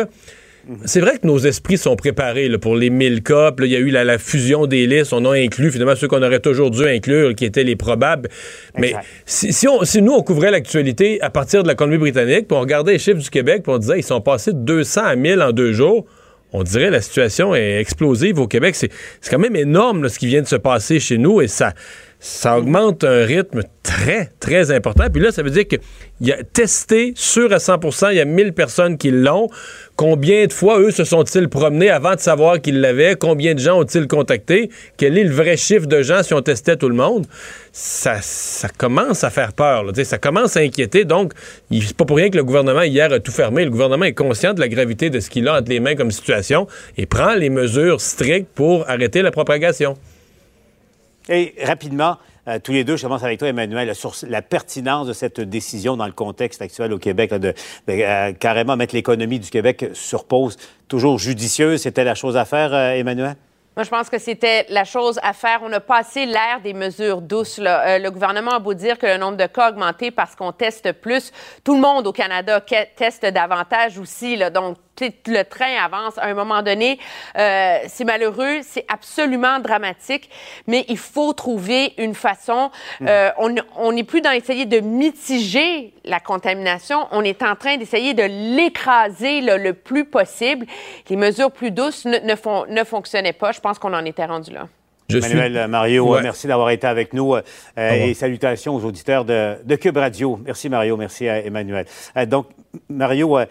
c'est 0.85 0.99
vrai 0.99 1.17
que 1.17 1.25
nos 1.25 1.39
esprits 1.39 1.77
sont 1.77 1.95
préparés 1.95 2.47
là, 2.47 2.57
pour 2.59 2.75
les 2.75 2.89
1000 2.89 3.23
cas. 3.23 3.51
Il 3.59 3.65
y 3.67 3.75
a 3.75 3.79
eu 3.79 3.89
la, 3.89 4.03
la 4.03 4.17
fusion 4.17 4.65
des 4.67 4.85
listes. 4.87 5.13
On 5.13 5.25
a 5.25 5.35
inclus 5.35 5.71
finalement 5.71 5.95
ceux 5.95 6.07
qu'on 6.07 6.21
aurait 6.21 6.39
toujours 6.39 6.69
dû 6.71 6.83
inclure, 6.85 7.33
qui 7.35 7.45
étaient 7.45 7.63
les 7.63 7.75
probables. 7.75 8.29
Mais 8.77 8.93
si, 9.25 9.51
si 9.53 9.67
on- 9.67 9.83
si 9.83 10.01
nous, 10.01 10.13
on 10.13 10.21
couvrait 10.21 10.51
l'actualité 10.51 11.19
à 11.21 11.29
partir 11.29 11.63
de 11.63 11.67
la 11.67 11.75
Colombie-Britannique, 11.75 12.47
puis 12.47 12.57
on 12.57 12.61
regardait 12.61 12.93
les 12.93 12.99
chiffres 12.99 13.17
du 13.19 13.29
Québec, 13.29 13.63
puis 13.63 13.71
on 13.73 13.77
disait 13.77 13.99
ils 13.99 14.03
sont 14.03 14.21
passés 14.21 14.53
de 14.53 14.59
200 14.59 15.01
à 15.05 15.15
1000 15.15 15.41
en 15.41 15.51
deux 15.51 15.73
jours, 15.73 16.05
on 16.51 16.63
dirait 16.63 16.89
la 16.89 17.01
situation 17.01 17.53
est 17.53 17.79
explosive 17.79 18.39
au 18.39 18.47
Québec. 18.47 18.75
C'est 18.75 18.89
c'est 19.21 19.29
quand 19.31 19.39
même 19.39 19.55
énorme 19.55 20.03
là, 20.03 20.09
ce 20.09 20.17
qui 20.19 20.27
vient 20.27 20.41
de 20.41 20.47
se 20.47 20.55
passer 20.55 20.99
chez 20.99 21.17
nous 21.19 21.41
et 21.41 21.47
ça, 21.47 21.73
ça 22.19 22.57
augmente 22.57 23.03
un 23.05 23.23
rythme 23.23 23.61
très, 23.83 24.29
très 24.39 24.71
important. 24.71 25.05
Puis 25.13 25.21
là, 25.21 25.31
ça 25.31 25.41
veut 25.43 25.51
dire 25.51 25.67
qu'il 25.67 25.79
y 26.21 26.31
a 26.33 26.43
testé, 26.43 27.13
sûr 27.15 27.53
à 27.53 27.57
100% 27.59 28.09
il 28.11 28.17
y 28.17 28.19
a 28.19 28.25
1000 28.25 28.53
personnes 28.53 28.97
qui 28.97 29.09
l'ont. 29.11 29.47
Combien 29.99 30.45
de 30.45 30.53
fois, 30.53 30.79
eux, 30.79 30.91
se 30.91 31.03
sont-ils 31.03 31.49
promenés 31.49 31.89
avant 31.89 32.15
de 32.15 32.21
savoir 32.21 32.61
qu'ils 32.61 32.79
l'avaient? 32.79 33.17
Combien 33.19 33.53
de 33.53 33.59
gens 33.59 33.81
ont-ils 33.81 34.07
contacté? 34.07 34.69
Quel 34.95 35.17
est 35.17 35.25
le 35.25 35.33
vrai 35.33 35.57
chiffre 35.57 35.87
de 35.87 36.01
gens 36.01 36.23
si 36.23 36.33
on 36.33 36.41
testait 36.41 36.77
tout 36.77 36.87
le 36.87 36.95
monde? 36.95 37.27
Ça, 37.73 38.21
ça 38.21 38.69
commence 38.69 39.25
à 39.25 39.29
faire 39.29 39.51
peur. 39.51 39.83
là. 39.83 40.03
Ça 40.05 40.17
commence 40.17 40.55
à 40.55 40.61
inquiéter. 40.61 41.03
Donc, 41.03 41.33
c'est 41.69 41.97
pas 41.97 42.05
pour 42.05 42.15
rien 42.15 42.29
que 42.29 42.37
le 42.37 42.45
gouvernement, 42.45 42.83
hier, 42.83 43.11
a 43.11 43.19
tout 43.19 43.33
fermé. 43.33 43.65
Le 43.65 43.71
gouvernement 43.71 44.05
est 44.05 44.13
conscient 44.13 44.53
de 44.53 44.61
la 44.61 44.69
gravité 44.69 45.09
de 45.09 45.19
ce 45.19 45.29
qu'il 45.29 45.45
a 45.49 45.57
entre 45.59 45.69
les 45.69 45.81
mains 45.81 45.95
comme 45.95 46.11
situation 46.11 46.65
et 46.97 47.05
prend 47.05 47.35
les 47.35 47.49
mesures 47.49 47.99
strictes 47.99 48.47
pour 48.55 48.89
arrêter 48.89 49.21
la 49.21 49.31
propagation. 49.31 49.97
Et 51.27 51.55
rapidement, 51.61 52.17
euh, 52.49 52.59
tous 52.59 52.71
les 52.71 52.83
deux, 52.83 52.97
je 52.97 53.03
commence 53.03 53.23
avec 53.23 53.39
toi, 53.39 53.47
Emmanuel, 53.47 53.93
sur 53.95 54.13
la 54.27 54.41
pertinence 54.41 55.07
de 55.07 55.13
cette 55.13 55.39
décision 55.39 55.97
dans 55.97 56.05
le 56.05 56.11
contexte 56.11 56.61
actuel 56.61 56.91
au 56.93 56.97
Québec, 56.97 57.33
de, 57.33 57.53
euh, 57.89 58.33
carrément 58.33 58.75
mettre 58.75 58.95
l'économie 58.95 59.39
du 59.39 59.49
Québec 59.49 59.91
sur 59.93 60.25
pause. 60.25 60.57
Toujours 60.87 61.19
judicieuse, 61.19 61.81
c'était 61.81 62.03
la 62.03 62.15
chose 62.15 62.37
à 62.37 62.45
faire, 62.45 62.73
euh, 62.73 62.91
Emmanuel? 62.91 63.35
Moi, 63.75 63.83
je 63.83 63.89
pense 63.89 64.09
que 64.09 64.17
c'était 64.17 64.65
la 64.69 64.83
chose 64.83 65.19
à 65.23 65.31
faire. 65.31 65.59
On 65.63 65.71
a 65.71 65.79
passé 65.79 66.25
l'ère 66.25 66.59
des 66.61 66.73
mesures 66.73 67.21
douces. 67.21 67.59
le 67.61 68.09
gouvernement 68.09 68.51
a 68.51 68.59
beau 68.59 68.73
dire 68.73 68.97
que 68.97 69.05
le 69.05 69.17
nombre 69.17 69.37
de 69.37 69.45
cas 69.45 69.67
a 69.67 69.69
augmenté 69.69 70.11
parce 70.11 70.35
qu'on 70.35 70.51
teste 70.51 70.91
plus. 70.93 71.31
Tout 71.63 71.75
le 71.75 71.79
monde 71.79 72.05
au 72.05 72.11
Canada 72.11 72.59
teste 72.59 73.25
davantage 73.25 73.97
aussi. 73.97 74.37
Donc, 74.53 74.75
le 75.01 75.43
train 75.43 75.75
avance. 75.83 76.17
À 76.17 76.25
un 76.25 76.33
moment 76.33 76.61
donné, 76.61 76.99
euh, 77.37 77.77
c'est 77.87 78.03
malheureux, 78.03 78.59
c'est 78.63 78.85
absolument 78.87 79.59
dramatique, 79.59 80.29
mais 80.67 80.85
il 80.87 80.97
faut 80.97 81.33
trouver 81.33 81.93
une 81.97 82.15
façon. 82.15 82.71
Euh, 83.01 83.31
on 83.37 83.55
on 83.75 83.91
n'est 83.91 84.03
plus 84.03 84.21
dans 84.21 84.31
essayer 84.31 84.65
de 84.65 84.79
mitiger 84.79 85.93
la 86.05 86.19
contamination. 86.19 87.07
On 87.11 87.23
est 87.23 87.43
en 87.43 87.55
train 87.55 87.77
d'essayer 87.77 88.13
de 88.13 88.23
l'écraser 88.55 89.41
là, 89.41 89.57
le 89.57 89.73
plus 89.73 90.05
possible. 90.05 90.65
Les 91.09 91.15
mesures 91.15 91.51
plus 91.51 91.71
douces 91.71 92.05
ne, 92.05 92.17
ne, 92.19 92.73
ne 92.73 92.83
fonctionnaient 92.83 93.33
pas. 93.33 93.51
Je 93.51 93.59
pense 93.59 93.79
qu'on 93.79 93.93
en 93.93 94.05
était 94.05 94.25
rendu 94.25 94.51
là. 94.51 94.67
Emmanuel 95.17 95.57
euh, 95.57 95.67
Mario, 95.67 96.09
Ouais. 96.11 96.19
euh, 96.19 96.23
merci 96.23 96.47
d'avoir 96.47 96.69
été 96.69 96.85
avec 96.87 97.13
nous 97.13 97.35
euh, 97.35 97.41
et 97.77 98.13
salutations 98.13 98.75
aux 98.75 98.83
auditeurs 98.85 99.25
de, 99.25 99.55
de 99.63 99.75
Cube 99.75 99.97
Radio. 99.97 100.39
Merci 100.45 100.69
Mario, 100.69 100.97
merci 100.97 101.27
à 101.27 101.43
Emmanuel. 101.43 101.85
Euh, 102.15 102.25
donc, 102.25 102.47
Mario 102.87 103.39
euh, 103.39 103.45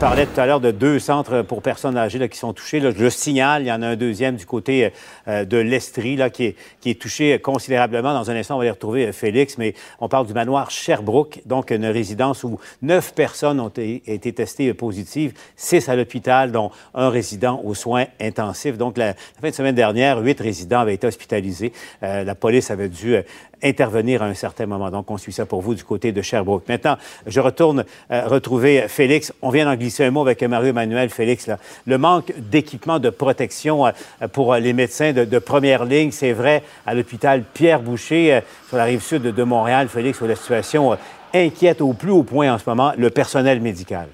parlait 0.00 0.26
tout 0.26 0.40
à 0.40 0.46
l'heure 0.46 0.58
de 0.58 0.72
deux 0.72 0.98
centres 0.98 1.42
pour 1.42 1.62
personnes 1.62 1.96
âgées 1.96 2.18
là, 2.18 2.26
qui 2.26 2.38
sont 2.38 2.52
touchées. 2.52 2.80
Là, 2.80 2.90
je 2.90 3.00
le 3.04 3.10
signale, 3.10 3.62
il 3.62 3.66
y 3.68 3.72
en 3.72 3.82
a 3.82 3.86
un 3.86 3.96
deuxième 3.96 4.34
du 4.34 4.46
côté 4.46 4.90
euh, 5.28 5.44
de 5.44 5.58
l'Estrie 5.58 6.16
là, 6.16 6.28
qui, 6.28 6.46
est, 6.46 6.56
qui 6.80 6.90
est 6.90 7.00
touché 7.00 7.38
considérablement. 7.38 8.12
Dans 8.12 8.30
un 8.32 8.34
instant, 8.34 8.56
on 8.56 8.58
va 8.58 8.62
aller 8.62 8.70
retrouver 8.72 9.12
Félix, 9.12 9.58
mais 9.58 9.74
on 10.00 10.08
parle 10.08 10.26
du 10.26 10.32
manoir 10.32 10.72
Sherbrooke, 10.72 11.40
donc 11.46 11.70
une 11.70 11.86
résidence 11.86 12.42
où 12.42 12.58
neuf 12.82 13.14
personnes 13.14 13.60
ont 13.60 13.68
été, 13.68 14.02
été 14.06 14.32
testées 14.32 14.74
positives, 14.74 15.34
six 15.54 15.88
à 15.88 15.94
l'hôpital, 15.94 16.50
dont 16.50 16.72
un 16.94 17.10
résident 17.10 17.60
aux 17.62 17.74
soins 17.74 18.06
intensifs. 18.20 18.76
Donc, 18.76 18.98
la, 18.98 19.06
la 19.08 19.14
fin 19.40 19.50
de 19.50 19.54
semaine 19.54 19.74
dernière, 19.76 20.18
huit 20.18 20.40
résidents 20.40 20.80
avaient 20.80 20.94
été 20.94 21.03
hospitalisés. 21.06 21.72
Euh, 22.02 22.24
la 22.24 22.34
police 22.34 22.70
avait 22.70 22.88
dû 22.88 23.16
euh, 23.16 23.22
intervenir 23.62 24.22
à 24.22 24.26
un 24.26 24.34
certain 24.34 24.66
moment. 24.66 24.90
Donc, 24.90 25.10
on 25.10 25.18
suit 25.18 25.32
ça 25.32 25.46
pour 25.46 25.62
vous 25.62 25.74
du 25.74 25.84
côté 25.84 26.12
de 26.12 26.22
Sherbrooke. 26.22 26.68
Maintenant, 26.68 26.96
je 27.26 27.40
retourne 27.40 27.84
euh, 28.10 28.26
retrouver 28.26 28.86
Félix. 28.88 29.32
On 29.42 29.50
vient 29.50 29.64
d'en 29.64 29.76
glisser 29.76 30.04
un 30.04 30.10
mot 30.10 30.22
avec 30.22 30.42
Mario 30.42 30.70
Emmanuel. 30.70 31.10
Félix, 31.10 31.48
le 31.86 31.98
manque 31.98 32.32
d'équipement 32.36 32.98
de 32.98 33.10
protection 33.10 33.84
pour 34.32 34.54
les 34.54 34.72
médecins 34.72 35.12
de, 35.12 35.38
première 35.38 35.84
ligne, 35.84 36.10
c'est 36.10 36.32
vrai 36.32 36.62
à 36.86 36.94
l'hôpital 36.94 37.42
Pierre 37.42 37.80
Boucher 37.80 38.40
sur 38.68 38.76
la 38.76 38.84
rive 38.84 39.02
sud 39.02 39.22
de, 39.22 39.42
Montréal. 39.42 39.88
Félix, 39.88 40.20
où 40.20 40.26
la 40.26 40.36
situation 40.36 40.96
inquiète 41.32 41.80
au 41.80 41.92
plus 41.92 42.10
haut 42.10 42.22
point 42.22 42.52
en 42.52 42.58
ce 42.58 42.64
moment 42.68 42.92
le 42.96 43.10
personnel 43.10 43.60
médical. 43.60 44.08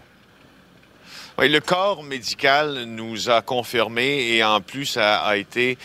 Oui, 1.40 1.48
le 1.48 1.60
corps 1.60 2.02
médical 2.02 2.84
nous 2.84 3.30
a 3.30 3.40
confirmé 3.40 4.34
et 4.34 4.44
en 4.44 4.60
plus 4.60 4.98
a 4.98 5.36
été 5.38 5.78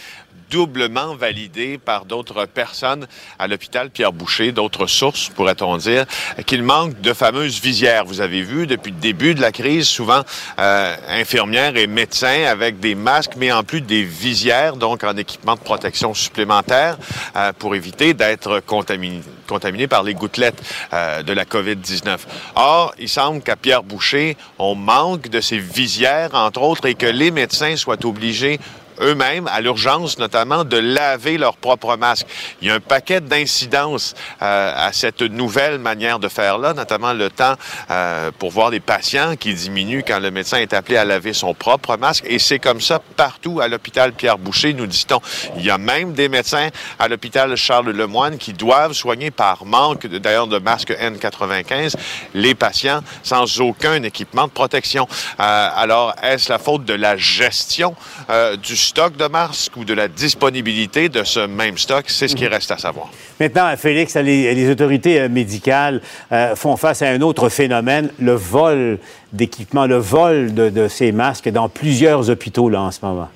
doublement 0.50 1.16
validé 1.16 1.78
par 1.78 2.06
d'autres 2.06 2.46
personnes 2.46 3.08
à 3.40 3.48
l'hôpital 3.48 3.90
Pierre 3.90 4.14
Boucher, 4.14 4.52
d'autres 4.52 4.88
sources, 4.88 5.30
pourrait-on 5.30 5.78
dire, 5.78 6.06
qu'il 6.46 6.64
manque 6.64 7.00
de 7.02 7.14
fameuses 7.14 7.62
visières. 7.62 8.06
Vous 8.06 8.22
avez 8.22 8.42
vu, 8.42 8.68
depuis 8.68 8.92
le 8.92 9.00
début 9.00 9.36
de 9.36 9.42
la 9.42 9.52
crise, 9.52 9.88
souvent 9.88 10.22
euh, 10.60 10.96
infirmières 11.10 11.78
et 11.78 11.88
médecins 11.88 12.46
avec 12.46 12.80
des 12.80 12.96
masques, 12.96 13.34
mais 13.38 13.52
en 13.52 13.64
plus 13.64 13.82
des 13.82 14.04
visières, 14.04 14.76
donc 14.76 15.04
en 15.04 15.16
équipement 15.18 15.56
de 15.56 15.60
protection 15.60 16.14
supplémentaire, 16.14 16.98
euh, 17.36 17.52
pour 17.58 17.76
éviter 17.76 18.14
d'être 18.14 18.60
contaminé, 18.62 19.22
contaminé 19.48 19.88
par 19.88 20.04
les 20.04 20.14
gouttelettes 20.14 20.62
euh, 20.94 21.24
de 21.24 21.34
la 21.34 21.46
COVID-19. 21.46 22.18
Or, 22.56 22.94
il 23.00 23.10
semble 23.10 23.42
qu'à 23.42 23.56
Pierre 23.56 23.84
Boucher, 23.84 24.38
on 24.60 24.76
manque 24.76 25.30
de 25.30 25.42
ces 25.42 25.58
visières, 25.58 26.34
entre 26.34 26.62
autres, 26.62 26.86
et 26.86 26.96
que 26.96 27.06
les 27.06 27.32
médecins 27.32 27.76
soient 27.76 28.06
obligés 28.06 28.60
eux-mêmes, 29.02 29.48
à 29.48 29.62
l'urgence 29.62 30.18
notamment, 30.18 30.64
de 30.64 30.78
laver 30.78 31.38
leur 31.38 31.58
propre 31.58 31.96
masque. 31.98 32.28
Il 32.62 32.68
y 32.68 32.72
a 32.72 32.76
un 32.76 32.80
paquet 32.80 33.22
d'incidences 33.22 34.14
euh, 34.42 34.88
à 34.88 34.92
cette 34.94 35.22
nouvelle 35.22 35.80
manière 35.80 36.20
de 36.20 36.28
faire 36.28 36.58
là, 36.58 36.74
notamment 36.74 37.14
le 37.14 37.30
temps 37.30 37.56
euh, 37.90 38.32
pour 38.38 38.52
voir 38.52 38.70
les 38.70 38.80
patients 38.80 39.36
qui 39.36 39.54
diminue 39.54 40.04
quand 40.06 40.20
le 40.20 40.32
médecin 40.32 40.58
est 40.58 40.74
appelé 40.74 40.98
à 40.98 41.06
laver 41.06 41.34
son 41.34 41.54
propre 41.54 41.98
masque. 41.98 42.26
Et 42.28 42.40
c'est 42.40 42.60
comme 42.60 42.82
ça 42.82 43.00
partout 43.16 43.60
à 43.62 43.68
l'hôpital 43.68 44.14
Pierre 44.14 44.38
Boucher, 44.38 44.74
nous 44.74 44.88
dit-on. 44.88 45.20
Il 45.58 45.64
y 45.64 45.70
a 45.70 45.78
même 45.78 46.14
des 46.14 46.30
médecins 46.30 46.70
à 47.00 47.08
l'hôpital 47.08 47.56
Charles 47.56 47.92
Lemoine 47.92 48.38
qui 48.38 48.54
doivent 48.54 48.94
soigner 48.94 49.32
par 49.32 49.66
manque 49.66 50.08
d'ailleurs 50.08 50.48
de 50.48 50.60
masque 50.60 50.92
N95 50.92 51.96
les 52.34 52.56
patients 52.56 53.02
sans 53.24 53.62
aucun 53.62 54.04
équipement 54.04 54.46
de 54.46 54.52
protection. 54.52 55.08
Euh, 55.40 55.70
alors, 55.76 56.14
est-ce 56.22 56.52
la 56.52 56.60
faute 56.60 56.86
de 56.86 56.94
la 56.94 57.18
gestion 57.18 57.96
euh, 58.30 58.56
du 58.56 58.76
stock 58.86 59.18
de 59.18 59.28
masques 59.28 59.76
ou 59.78 59.84
de 59.84 59.94
la 59.94 60.07
disponibilité 60.07 61.10
de 61.10 61.24
ce 61.24 61.45
même 61.48 61.78
stock? 61.78 62.06
C'est 62.07 62.28
ce 62.28 62.36
qui 62.36 62.48
reste 62.48 62.72
à 62.72 62.78
savoir. 62.78 63.10
Maintenant, 63.40 63.76
Félix, 63.78 64.16
les, 64.16 64.53
les 64.53 64.70
autorités 64.70 65.20
euh, 65.20 65.30
médicales 65.30 66.02
euh, 66.32 66.56
font 66.56 66.78
face 66.78 67.02
à 67.02 67.10
un 67.10 67.22
autre 67.22 67.49
phénomène, 67.49 68.12
le 68.20 68.34
vol 68.34 68.99
d'équipements, 69.34 69.86
le 69.86 69.98
vol 69.98 70.53
de, 70.53 70.70
de 70.70 70.88
ces 70.88 71.12
masques 71.12 71.49
dans 71.49 71.68
plusieurs 71.68 72.30
hôpitaux 72.30 72.70
là, 72.70 72.82
en 72.82 72.91
ce 72.91 72.99
moment. 73.03 73.30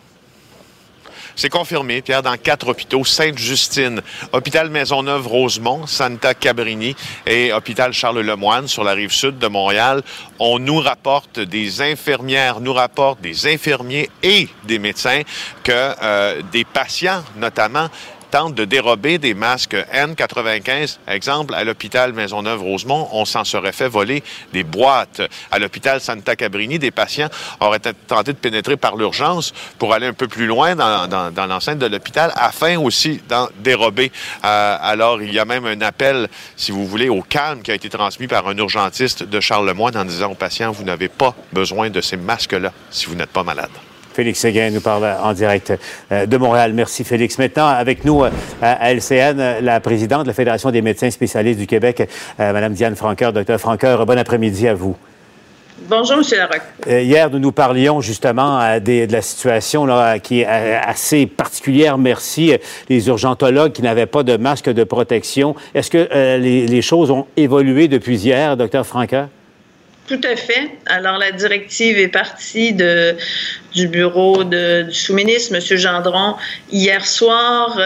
C'est 1.40 1.50
confirmé, 1.50 2.02
Pierre, 2.02 2.22
dans 2.22 2.36
quatre 2.36 2.68
hôpitaux, 2.68 3.06
Sainte-Justine, 3.06 4.02
hôpital 4.34 4.70
Maisonneuve-Rosemont, 4.70 5.88
Santa 5.88 6.34
Cabrini 6.34 6.98
et 7.26 7.54
hôpital 7.54 7.94
Charles-Lemoine 7.94 8.68
sur 8.68 8.84
la 8.84 8.92
rive 8.92 9.14
sud 9.14 9.40
de 9.40 9.48
Montréal. 9.48 10.04
On 10.38 10.60
nous 10.60 10.80
rapporte 10.82 11.40
des 11.40 11.82
infirmières, 11.82 12.60
nous 12.60 12.74
rapporte 12.74 13.22
des 13.22 13.48
infirmiers 13.48 14.10
et 14.22 14.50
des 14.66 14.80
médecins 14.80 15.22
que 15.64 15.72
euh, 16.04 16.42
des 16.52 16.66
patients, 16.66 17.24
notamment, 17.38 17.88
tentent 18.32 18.56
de 18.56 18.66
dérober 18.66 19.18
des 19.18 19.34
masques 19.34 19.76
N95. 19.94 20.98
Exemple, 21.08 21.54
à 21.54 21.64
l'hôpital 21.64 22.14
Maisonneuve-Rosemont, 22.14 23.10
on 23.12 23.26
s'en 23.26 23.44
serait 23.44 23.72
fait 23.72 23.88
voler 23.88 24.24
des 24.54 24.64
boîtes. 24.64 25.22
À 25.52 25.60
l'hôpital 25.60 26.02
Santa 26.02 26.36
Cabrini, 26.36 26.80
des 26.80 26.92
patients 26.92 27.30
auraient 27.60 27.80
tenté 27.80 28.34
de 28.34 28.38
pénétrer 28.38 28.78
par 28.78 28.96
l'urgence 28.96 29.54
pour 29.78 29.94
aller 29.94 30.08
un 30.08 30.14
peu 30.14 30.28
plus 30.28 30.48
loin 30.48 30.76
dans, 30.76 31.48
l'enceinte 31.48 31.80
de 31.80 31.88
l'hôpital 31.88 32.32
afin 32.36 32.78
aussi 32.80 33.22
d'en 33.28 33.48
dérober. 33.60 34.12
Euh, 34.46 34.78
alors, 34.82 35.22
il 35.22 35.34
y 35.34 35.40
a 35.40 35.46
même 35.46 35.66
un 35.66 35.82
appel, 35.82 36.28
si 36.56 36.72
vous 36.72 36.86
voulez, 36.86 37.10
au 37.10 37.22
calme 37.22 37.62
qui 37.62 37.72
a 37.72 37.76
été 37.76 37.90
transmis 37.90 38.28
par 38.28 38.48
un 38.48 38.58
urgentiste 38.58 39.24
de 39.24 39.40
Charlemagne 39.40 39.98
en 39.98 40.06
disant 40.06 40.32
aux 40.32 40.36
patients, 40.36 40.72
vous 40.72 40.84
n'avez 40.84 41.10
pas 41.10 41.36
besoin 41.54 41.90
de 41.90 42.02
ces 42.02 42.18
masques-là 42.18 42.72
si 42.90 43.06
vous 43.06 43.16
n'êtes 43.16 43.32
pas 43.32 43.44
malade. 43.44 43.70
Félix 44.20 44.40
Séguin 44.40 44.70
nous 44.70 44.82
parle 44.82 45.08
en 45.24 45.32
direct 45.32 45.72
euh, 46.12 46.26
de 46.26 46.36
Montréal. 46.36 46.74
Merci, 46.74 47.06
Félix. 47.06 47.38
Maintenant, 47.38 47.68
avec 47.68 48.04
nous 48.04 48.26
euh, 48.26 48.30
à 48.62 48.92
LCN, 48.94 49.62
la 49.62 49.80
présidente 49.80 50.24
de 50.24 50.28
la 50.28 50.34
Fédération 50.34 50.72
des 50.72 50.82
médecins 50.82 51.10
spécialistes 51.10 51.58
du 51.58 51.68
Québec, 51.68 52.02
euh, 52.38 52.52
Mme 52.52 52.74
Diane 52.74 52.98
Franqueur. 52.98 53.32
Docteur 53.32 53.62
Franqueur, 53.62 54.06
bon 54.06 54.20
après-midi 54.20 54.68
à 54.68 54.74
vous. 54.74 54.98
Bonjour, 55.88 56.18
M. 56.18 56.24
Larocque. 56.38 56.64
hier, 56.86 57.30
nous 57.30 57.40
nous 57.40 57.54
parlions 57.54 58.02
justement 58.02 58.60
de 58.82 59.10
la 59.10 59.22
situation 59.22 59.86
là, 59.86 60.20
qui 60.20 60.42
est 60.42 60.46
assez 60.46 61.26
particulière. 61.26 61.98
Merci. 61.98 62.58
Les 62.90 63.08
urgentologues 63.08 63.72
qui 63.72 63.84
n'avaient 63.84 64.06
pas 64.06 64.24
de 64.24 64.36
masque 64.36 64.70
de 64.70 64.84
protection. 64.84 65.56
Est-ce 65.74 65.90
que 65.90 66.10
les, 66.38 66.68
les, 66.68 66.82
choses 66.82 67.10
ont 67.10 67.26
évolué 67.38 67.88
depuis 67.88 68.18
hier, 68.18 68.58
Docteur 68.58 68.86
Franqueur? 68.86 69.30
Tout 70.10 70.22
à 70.24 70.36
fait. 70.36 70.72
Alors, 70.88 71.20
la 71.20 71.32
directive 71.32 72.00
est 72.00 72.08
partie 72.08 72.74
de, 72.74 73.16
du 73.76 73.88
bureau 73.88 74.44
du 74.44 74.92
sous-ministre, 74.92 75.54
M. 75.54 75.78
Gendron, 75.78 76.36
hier 76.72 77.06
soir. 77.06 77.80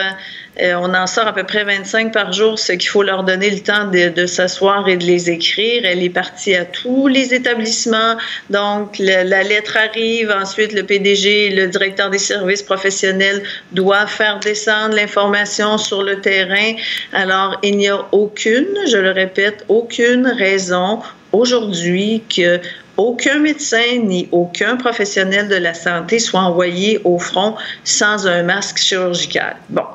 Euh, 0.62 0.74
on 0.76 0.94
en 0.94 1.06
sort 1.06 1.28
à 1.28 1.34
peu 1.34 1.44
près 1.44 1.66
25 1.66 2.14
par 2.14 2.32
jour, 2.32 2.58
ce 2.58 2.72
qu'il 2.72 2.88
faut 2.88 3.04
leur 3.04 3.26
donner 3.26 3.50
le 3.50 3.60
temps 3.60 3.92
de, 3.92 4.26
s'asseoir 4.26 4.88
et 4.88 4.96
de 4.96 5.04
les 5.04 5.30
écrire. 5.30 5.82
Elle 5.84 6.02
est 6.02 6.10
partie 6.10 6.56
à 6.56 6.64
tous 6.64 7.10
les 7.10 7.34
établissements. 7.34 8.16
Donc, 8.50 9.00
la 9.00 9.44
lettre 9.44 9.76
arrive. 9.76 10.32
Ensuite, 10.32 10.72
le 10.72 10.84
PDG, 10.84 11.50
le 11.50 11.68
directeur 11.68 12.10
des 12.10 12.20
services 12.20 12.64
professionnels 12.64 13.44
doit 13.74 14.08
faire 14.08 14.40
descendre 14.40 14.96
l'information 14.96 15.78
sur 15.78 16.04
le 16.04 16.22
terrain. 16.22 16.72
Alors, 17.12 17.60
il 17.64 17.76
n'y 17.76 17.90
a 17.90 18.00
aucune, 18.14 18.70
je 18.88 18.98
le 18.98 19.12
répète, 19.12 19.66
aucune 19.68 20.26
raison 20.28 21.02
aujourd'hui 21.34 22.24
que 22.34 22.62
aucun 22.96 23.40
médecin 23.40 23.98
ni 24.04 24.30
aucun 24.32 24.78
professionnel 24.78 25.50
de 25.50 25.56
la 25.56 25.74
santé 25.74 26.20
soit 26.20 26.42
envoyé 26.42 27.02
au 27.04 27.18
front 27.18 27.56
sans 27.84 28.28
un 28.28 28.44
masque 28.44 28.78
chirurgical. 28.78 29.56
Bon, 29.70 29.86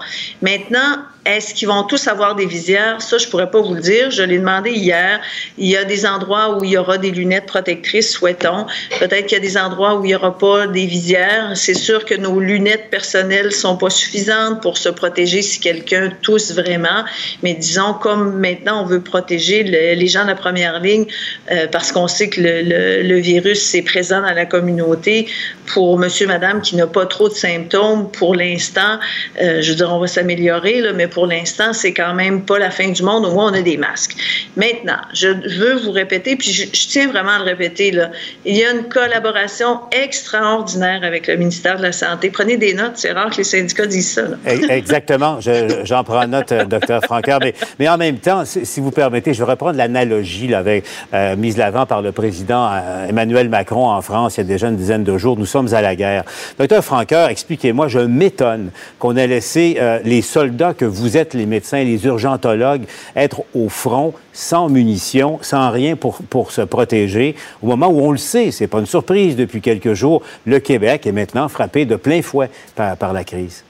maintenant, 0.42 0.96
est-ce 1.28 1.52
qu'ils 1.52 1.68
vont 1.68 1.82
tous 1.82 2.08
avoir 2.08 2.34
des 2.36 2.46
visières? 2.46 3.02
Ça, 3.02 3.18
je 3.18 3.28
pourrais 3.28 3.50
pas 3.50 3.60
vous 3.60 3.74
le 3.74 3.82
dire. 3.82 4.10
Je 4.10 4.22
l'ai 4.22 4.38
demandé 4.38 4.70
hier. 4.70 5.20
Il 5.58 5.66
y 5.66 5.76
a 5.76 5.84
des 5.84 6.06
endroits 6.06 6.56
où 6.56 6.64
il 6.64 6.70
y 6.70 6.78
aura 6.78 6.96
des 6.96 7.10
lunettes 7.10 7.44
protectrices, 7.44 8.12
souhaitons. 8.12 8.64
Peut-être 8.98 9.26
qu'il 9.26 9.36
y 9.36 9.40
a 9.40 9.44
des 9.44 9.58
endroits 9.58 9.96
où 9.96 10.04
il 10.06 10.08
n'y 10.08 10.14
aura 10.14 10.38
pas 10.38 10.66
des 10.66 10.86
visières. 10.86 11.52
C'est 11.54 11.74
sûr 11.74 12.06
que 12.06 12.14
nos 12.14 12.40
lunettes 12.40 12.88
personnelles 12.90 13.52
sont 13.52 13.76
pas 13.76 13.90
suffisantes 13.90 14.62
pour 14.62 14.78
se 14.78 14.88
protéger 14.88 15.42
si 15.42 15.60
quelqu'un 15.60 16.10
tousse 16.22 16.52
vraiment. 16.52 17.04
Mais 17.42 17.52
disons, 17.52 17.92
comme 17.92 18.38
maintenant, 18.38 18.82
on 18.82 18.86
veut 18.86 19.02
protéger 19.02 19.62
les 19.62 20.06
gens 20.06 20.22
de 20.22 20.28
la 20.28 20.34
première 20.34 20.80
ligne 20.80 21.04
euh, 21.52 21.66
parce 21.70 21.92
qu'on 21.92 22.08
sait 22.08 22.30
que 22.30 22.40
le, 22.40 23.02
le, 23.02 23.18
virus 23.18 23.74
est 23.74 23.82
présent 23.82 24.22
dans 24.22 24.32
la 24.32 24.46
communauté. 24.46 25.26
Pour 25.66 25.98
monsieur, 25.98 26.26
madame 26.26 26.62
qui 26.62 26.76
n'a 26.76 26.86
pas 26.86 27.04
trop 27.04 27.28
de 27.28 27.34
symptômes, 27.34 28.10
pour 28.12 28.34
l'instant, 28.34 28.98
euh, 29.42 29.60
je 29.60 29.70
veux 29.70 29.76
dire, 29.76 29.92
on 29.92 29.98
va 29.98 30.06
s'améliorer, 30.06 30.82
mais 30.94 31.06
pour 31.08 31.17
l'instant, 31.26 31.72
c'est 31.72 31.92
quand 31.92 32.14
même 32.14 32.42
pas 32.42 32.58
la 32.58 32.70
fin 32.70 32.88
du 32.88 33.02
monde. 33.02 33.26
Au 33.26 33.32
moins, 33.32 33.50
on 33.52 33.54
a 33.54 33.62
des 33.62 33.76
masques. 33.76 34.14
Maintenant, 34.56 34.98
je 35.12 35.28
veux 35.28 35.76
vous 35.76 35.90
répéter, 35.90 36.36
puis 36.36 36.52
je, 36.52 36.66
tiens 36.66 37.08
vraiment 37.08 37.32
à 37.32 37.38
le 37.38 37.44
répéter, 37.44 37.90
là, 37.90 38.10
il 38.44 38.56
y 38.56 38.64
a 38.64 38.70
une 38.70 38.84
collaboration 38.84 39.80
extraordinaire 39.92 41.00
avec 41.02 41.26
le 41.26 41.36
ministère 41.36 41.78
de 41.78 41.82
la 41.82 41.92
Santé. 41.92 42.30
Prenez 42.30 42.56
des 42.56 42.74
notes, 42.74 42.92
c'est 42.96 43.12
rare 43.12 43.30
que 43.30 43.38
les 43.38 43.44
syndicats 43.44 43.86
disent 43.86 44.12
ça. 44.12 44.22
Exactement, 44.46 45.38
j'en 45.84 46.04
prends 46.04 46.26
note, 46.26 46.52
euh, 46.52 46.64
docteur 46.64 47.02
Francaire. 47.02 47.38
Mais, 47.78 47.88
en 47.88 47.96
même 47.96 48.18
temps, 48.18 48.44
si, 48.44 48.80
vous 48.80 48.90
permettez, 48.90 49.34
je 49.34 49.44
vais 49.44 49.50
reprendre 49.50 49.76
l'analogie 49.76 50.54
avec, 50.54 50.84
euh, 51.14 51.36
mise 51.36 51.56
l'avant 51.56 51.86
par 51.86 52.02
le 52.02 52.12
président 52.12 52.70
euh, 52.70 53.08
Emmanuel 53.08 53.48
Macron 53.48 53.88
en 53.88 54.02
France 54.02 54.36
il 54.36 54.40
y 54.40 54.44
a 54.44 54.44
déjà 54.44 54.68
une 54.68 54.76
dizaine 54.76 55.04
de 55.04 55.18
jours. 55.18 55.36
Nous 55.36 55.46
sommes 55.46 55.72
à 55.74 55.80
la 55.80 55.96
guerre. 55.96 56.24
Docteur 56.58 56.84
Francaire, 56.84 57.28
expliquez-moi, 57.28 57.88
je 57.88 58.00
m'étonne 58.00 58.70
qu'on 58.98 59.16
ait 59.16 59.26
laissé 59.26 59.78
les 60.04 60.22
soldats 60.22 60.74
que 60.74 60.84
vous 60.84 60.97
êtes, 61.16 61.34
les 61.34 61.46
médecins, 61.46 61.82
les 61.84 62.04
urgentologues, 62.06 62.84
être 63.14 63.42
au 63.54 63.68
front 63.68 64.14
sans 64.32 64.68
munitions, 64.68 65.38
sans 65.42 65.70
rien 65.70 65.96
pour, 65.96 66.18
pour 66.30 66.52
se 66.52 66.62
protéger, 66.62 67.34
au 67.62 67.66
moment 67.66 67.88
où 67.88 68.00
on 68.00 68.12
le 68.12 68.18
sait, 68.18 68.50
c'est 68.50 68.66
pas 68.66 68.78
une 68.78 68.86
surprise 68.86 69.36
depuis 69.36 69.60
quelques 69.60 69.94
jours, 69.94 70.22
le 70.46 70.58
Québec 70.60 71.06
est 71.06 71.12
maintenant 71.12 71.48
frappé 71.48 71.84
de 71.84 71.96
plein 71.96 72.22
fouet 72.22 72.50
par, 72.74 72.96
par 72.96 73.12
la 73.12 73.24
crise. 73.24 73.64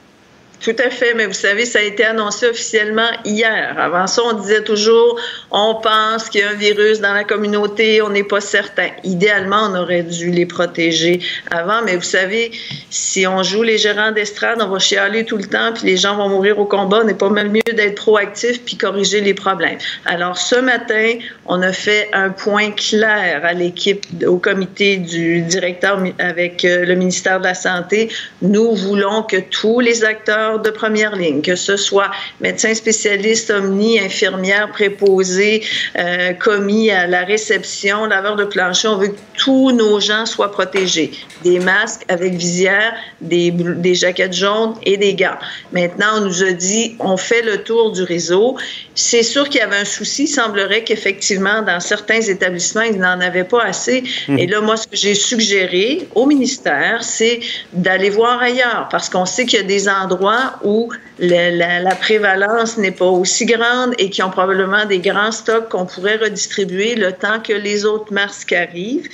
Tout 0.61 0.75
à 0.77 0.89
fait, 0.89 1.13
mais 1.13 1.25
vous 1.25 1.33
savez, 1.33 1.65
ça 1.65 1.79
a 1.79 1.83
été 1.83 2.03
annoncé 2.03 2.47
officiellement 2.47 3.09
hier. 3.23 3.75
Avant 3.77 4.07
ça, 4.07 4.21
on 4.25 4.33
disait 4.33 4.63
toujours, 4.63 5.17
on 5.51 5.75
pense 5.75 6.27
qu'il 6.27 6.41
y 6.41 6.43
a 6.43 6.49
un 6.49 6.55
virus 6.55 6.99
dans 6.99 7.13
la 7.13 7.23
communauté, 7.23 8.01
on 8.01 8.09
n'est 8.09 8.25
pas 8.25 8.41
certain. 8.41 8.89
Idéalement, 9.05 9.69
on 9.71 9.75
aurait 9.75 10.03
dû 10.03 10.31
les 10.31 10.45
protéger 10.45 11.21
avant, 11.49 11.81
mais 11.85 11.95
vous 11.95 12.01
savez, 12.01 12.51
si 12.89 13.25
on 13.25 13.41
joue 13.41 13.63
les 13.63 13.77
gérants 13.77 14.11
d'estrade, 14.11 14.59
on 14.61 14.67
va 14.67 14.79
chialer 14.79 15.23
tout 15.23 15.37
le 15.37 15.45
temps, 15.45 15.71
puis 15.73 15.85
les 15.85 15.95
gens 15.95 16.17
vont 16.17 16.27
mourir 16.27 16.59
au 16.59 16.65
combat. 16.65 16.99
On 17.03 17.05
n'est 17.05 17.13
pas 17.13 17.29
mal 17.29 17.49
mieux 17.49 17.61
d'être 17.73 17.95
proactif 17.95 18.61
puis 18.65 18.75
corriger 18.75 19.21
les 19.21 19.33
problèmes. 19.33 19.77
Alors, 20.05 20.37
ce 20.37 20.55
matin, 20.55 21.13
on 21.45 21.61
a 21.61 21.71
fait 21.71 22.09
un 22.11 22.31
point 22.31 22.71
clair 22.71 23.45
à 23.45 23.53
l'équipe, 23.53 24.05
au 24.27 24.37
comité 24.37 24.97
du 24.97 25.41
directeur 25.41 26.03
avec 26.19 26.65
euh, 26.65 26.85
le 26.85 26.95
ministère 26.95 27.39
de 27.39 27.45
la 27.45 27.53
Santé. 27.53 28.09
Nous 28.41 28.75
voulons 28.75 29.23
que 29.23 29.37
tous 29.37 29.79
les 29.79 30.03
acteurs 30.03 30.48
de 30.57 30.69
première 30.69 31.15
ligne, 31.15 31.41
que 31.41 31.55
ce 31.55 31.77
soit 31.77 32.09
médecins 32.41 32.73
spécialistes, 32.73 33.51
omni, 33.51 33.99
infirmières, 33.99 34.71
préposés, 34.71 35.63
euh, 35.97 36.33
commis 36.33 36.89
à 36.89 37.07
la 37.07 37.23
réception, 37.23 38.05
laveurs 38.05 38.35
de 38.35 38.45
plancher. 38.45 38.87
On 38.87 38.97
veut 38.97 39.09
que 39.09 39.19
tous 39.37 39.71
nos 39.71 39.99
gens 39.99 40.25
soient 40.25 40.51
protégés. 40.51 41.11
Des 41.43 41.59
masques 41.59 42.03
avec 42.07 42.33
visière, 42.33 42.93
des, 43.21 43.51
des 43.51 43.95
jaquettes 43.95 44.33
jaunes 44.33 44.73
et 44.83 44.97
des 44.97 45.13
gants. 45.13 45.37
Maintenant, 45.71 46.17
on 46.17 46.21
nous 46.21 46.43
a 46.43 46.51
dit, 46.51 46.95
on 46.99 47.17
fait 47.17 47.41
le 47.41 47.63
tour 47.63 47.91
du 47.91 48.03
réseau. 48.03 48.57
C'est 48.95 49.23
sûr 49.23 49.47
qu'il 49.47 49.61
y 49.61 49.63
avait 49.63 49.77
un 49.77 49.85
souci. 49.85 50.23
Il 50.23 50.27
semblerait 50.27 50.83
qu'effectivement, 50.83 51.61
dans 51.61 51.79
certains 51.79 52.21
établissements, 52.21 52.81
ils 52.81 52.97
n'en 52.97 53.19
avaient 53.21 53.43
pas 53.43 53.63
assez. 53.63 54.03
Mmh. 54.27 54.39
Et 54.39 54.47
là, 54.47 54.61
moi, 54.61 54.75
ce 54.75 54.87
que 54.87 54.95
j'ai 54.95 55.13
suggéré 55.13 56.07
au 56.15 56.25
ministère, 56.25 57.03
c'est 57.03 57.39
d'aller 57.73 58.09
voir 58.09 58.41
ailleurs 58.41 58.87
parce 58.91 59.09
qu'on 59.09 59.25
sait 59.25 59.45
qu'il 59.45 59.59
y 59.59 59.61
a 59.61 59.65
des 59.65 59.87
endroits 59.87 60.38
où 60.63 60.91
la, 61.19 61.95
prévalence 61.95 62.77
n'est 62.77 62.91
pas 62.91 63.05
aussi 63.05 63.45
grande 63.45 63.93
et 63.97 64.09
qui 64.09 64.21
ont 64.23 64.29
probablement 64.29 64.85
des 64.85 64.99
grands 64.99 65.31
stocks 65.31 65.69
qu'on 65.69 65.85
pourrait 65.85 66.17
redistribuer 66.17 66.95
le 66.95 67.11
temps 67.11 67.39
que 67.41 67.53
les 67.53 67.85
autres 67.85 68.13
masques 68.13 68.53
arrivent. 68.53 69.09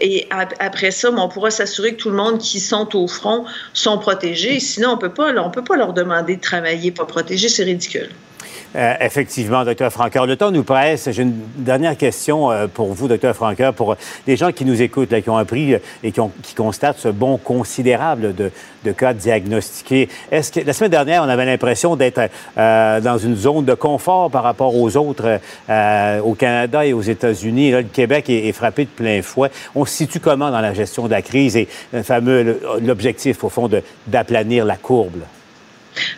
Et 0.00 0.28
après 0.60 0.90
ça, 0.92 1.10
on 1.10 1.28
pourra 1.28 1.50
s'assurer 1.50 1.94
que 1.94 2.02
tout 2.02 2.10
le 2.10 2.16
monde 2.16 2.38
qui 2.38 2.60
sont 2.60 2.96
au 2.96 3.08
front 3.08 3.44
sont 3.72 3.98
protégés. 3.98 4.60
Sinon, 4.60 4.90
on 4.90 4.96
peut 4.96 5.12
pas, 5.12 5.32
peut 5.50 5.64
pas 5.64 5.76
leur 5.76 5.92
demander 5.92 6.36
de 6.36 6.40
travailler 6.40 6.92
pas 6.92 7.04
protégés, 7.04 7.48
c'est 7.48 7.64
ridicule. 7.64 8.10
Euh, 8.76 8.94
effectivement, 9.00 9.64
docteur 9.64 9.90
Franqueur. 9.90 10.26
Le 10.26 10.36
temps 10.36 10.50
nous 10.50 10.62
presse. 10.62 11.08
J'ai 11.10 11.22
une 11.22 11.40
dernière 11.56 11.96
question 11.96 12.50
euh, 12.50 12.66
pour 12.66 12.92
vous, 12.92 13.08
docteur 13.08 13.34
Franqueur, 13.34 13.72
pour 13.72 13.96
les 14.26 14.36
gens 14.36 14.52
qui 14.52 14.66
nous 14.66 14.82
écoutent, 14.82 15.10
là, 15.10 15.22
qui 15.22 15.30
ont 15.30 15.38
appris 15.38 15.74
euh, 15.74 15.78
et 16.02 16.12
qui, 16.12 16.20
ont, 16.20 16.30
qui, 16.42 16.54
constatent 16.54 16.98
ce 16.98 17.08
bon 17.08 17.38
considérable 17.38 18.34
de, 18.34 18.50
de 18.84 18.92
cas 18.92 19.14
diagnostiqués. 19.14 20.10
Est-ce 20.30 20.52
que 20.52 20.60
la 20.60 20.74
semaine 20.74 20.90
dernière, 20.90 21.22
on 21.22 21.28
avait 21.28 21.46
l'impression 21.46 21.96
d'être 21.96 22.28
dans 22.56 23.18
une 23.18 23.36
zone 23.36 23.64
de 23.64 23.74
confort 23.74 24.30
par 24.30 24.42
rapport 24.42 24.74
aux 24.74 24.96
autres 24.96 25.40
au 26.24 26.34
Canada 26.34 26.84
et 26.84 26.92
aux 26.92 27.02
États-Unis? 27.02 27.70
Là, 27.70 27.80
le 27.82 27.88
Québec 27.88 28.28
est, 28.28 28.48
est, 28.48 28.52
frappé 28.52 28.84
de 28.84 28.90
plein 28.90 29.22
fouet. 29.22 29.50
On 29.74 29.84
se 29.84 29.94
situe 29.94 30.20
comment 30.20 30.50
dans 30.50 30.60
la 30.60 30.74
gestion 30.74 31.06
de 31.06 31.10
la 31.10 31.22
crise 31.22 31.56
et 31.56 31.68
le 31.92 32.02
fameux 32.02 32.60
l'objectif, 32.82 33.44
au 33.44 33.48
fond, 33.48 33.70
d'aplanir 34.06 34.64
la 34.64 34.76
courbe? 34.76 35.22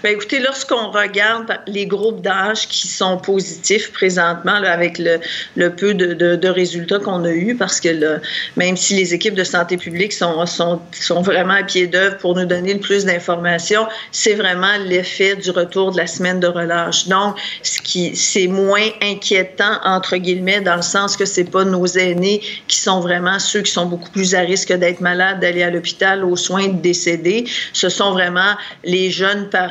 Bien, 0.03 0.13
écoutez, 0.13 0.41
lorsqu'on 0.41 0.91
regarde 0.91 1.59
les 1.67 1.87
groupes 1.87 2.23
d'âge 2.23 2.69
qui 2.69 2.89
sont 2.89 3.19
positifs 3.19 3.93
présentement, 3.93 4.53
avec 4.53 4.99
le, 4.99 5.69
peu 5.69 5.95
de, 5.95 6.49
résultats 6.49 6.99
qu'on 6.99 7.25
a 7.25 7.31
eus, 7.31 7.55
parce 7.57 7.81
que 7.81 8.21
même 8.57 8.77
si 8.77 8.95
les 8.95 9.15
équipes 9.15 9.35
de 9.35 9.45
santé 9.45 9.77
publique 9.77 10.13
sont, 10.13 10.45
sont, 10.47 10.81
sont 10.93 11.23
vraiment 11.23 11.55
à 11.55 11.63
pied 11.63 11.87
d'œuvre 11.87 12.17
pour 12.19 12.35
nous 12.35 12.45
donner 12.45 12.75
le 12.75 12.81
plus 12.81 13.05
d'informations, 13.05 13.87
c'est 14.13 14.35
vraiment 14.35 14.77
l'effet 14.87 15.37
du 15.37 15.51
retour 15.51 15.93
de 15.93 15.99
la 15.99 16.07
semaine 16.07 16.41
de 16.41 16.47
relâche. 16.47 17.09
Donc, 17.09 17.37
ce 17.63 17.81
qui 17.81 18.17
c'est 18.17 18.47
moins 18.47 18.89
inquiétant 19.03 19.79
entre 19.85 20.17
guillemets 20.17 20.61
dans 20.61 20.77
le 20.77 20.83
sens 20.83 21.17
que 21.17 21.25
c'est 21.25 21.45
pas 21.45 21.65
nos 21.65 21.87
aînés 21.87 22.43
qui 22.69 22.79
sont 22.79 23.01
vraiment 23.01 23.39
ceux 23.39 23.63
qui 23.63 23.73
sont 23.73 23.87
beaucoup 23.87 24.11
plus 24.11 24.35
à 24.35 24.41
risque 24.41 24.73
d'être 24.73 25.01
malades, 25.01 25.41
d'aller 25.41 25.63
à 25.63 25.71
l'hôpital, 25.71 26.25
aux 26.25 26.37
soins, 26.37 26.69
de 26.69 26.81
décéder. 26.81 27.45
Ce 27.73 27.89
sont 27.89 28.13
vraiment 28.13 28.55
les 28.85 29.11
jeunes 29.11 29.49
parents 29.49 29.70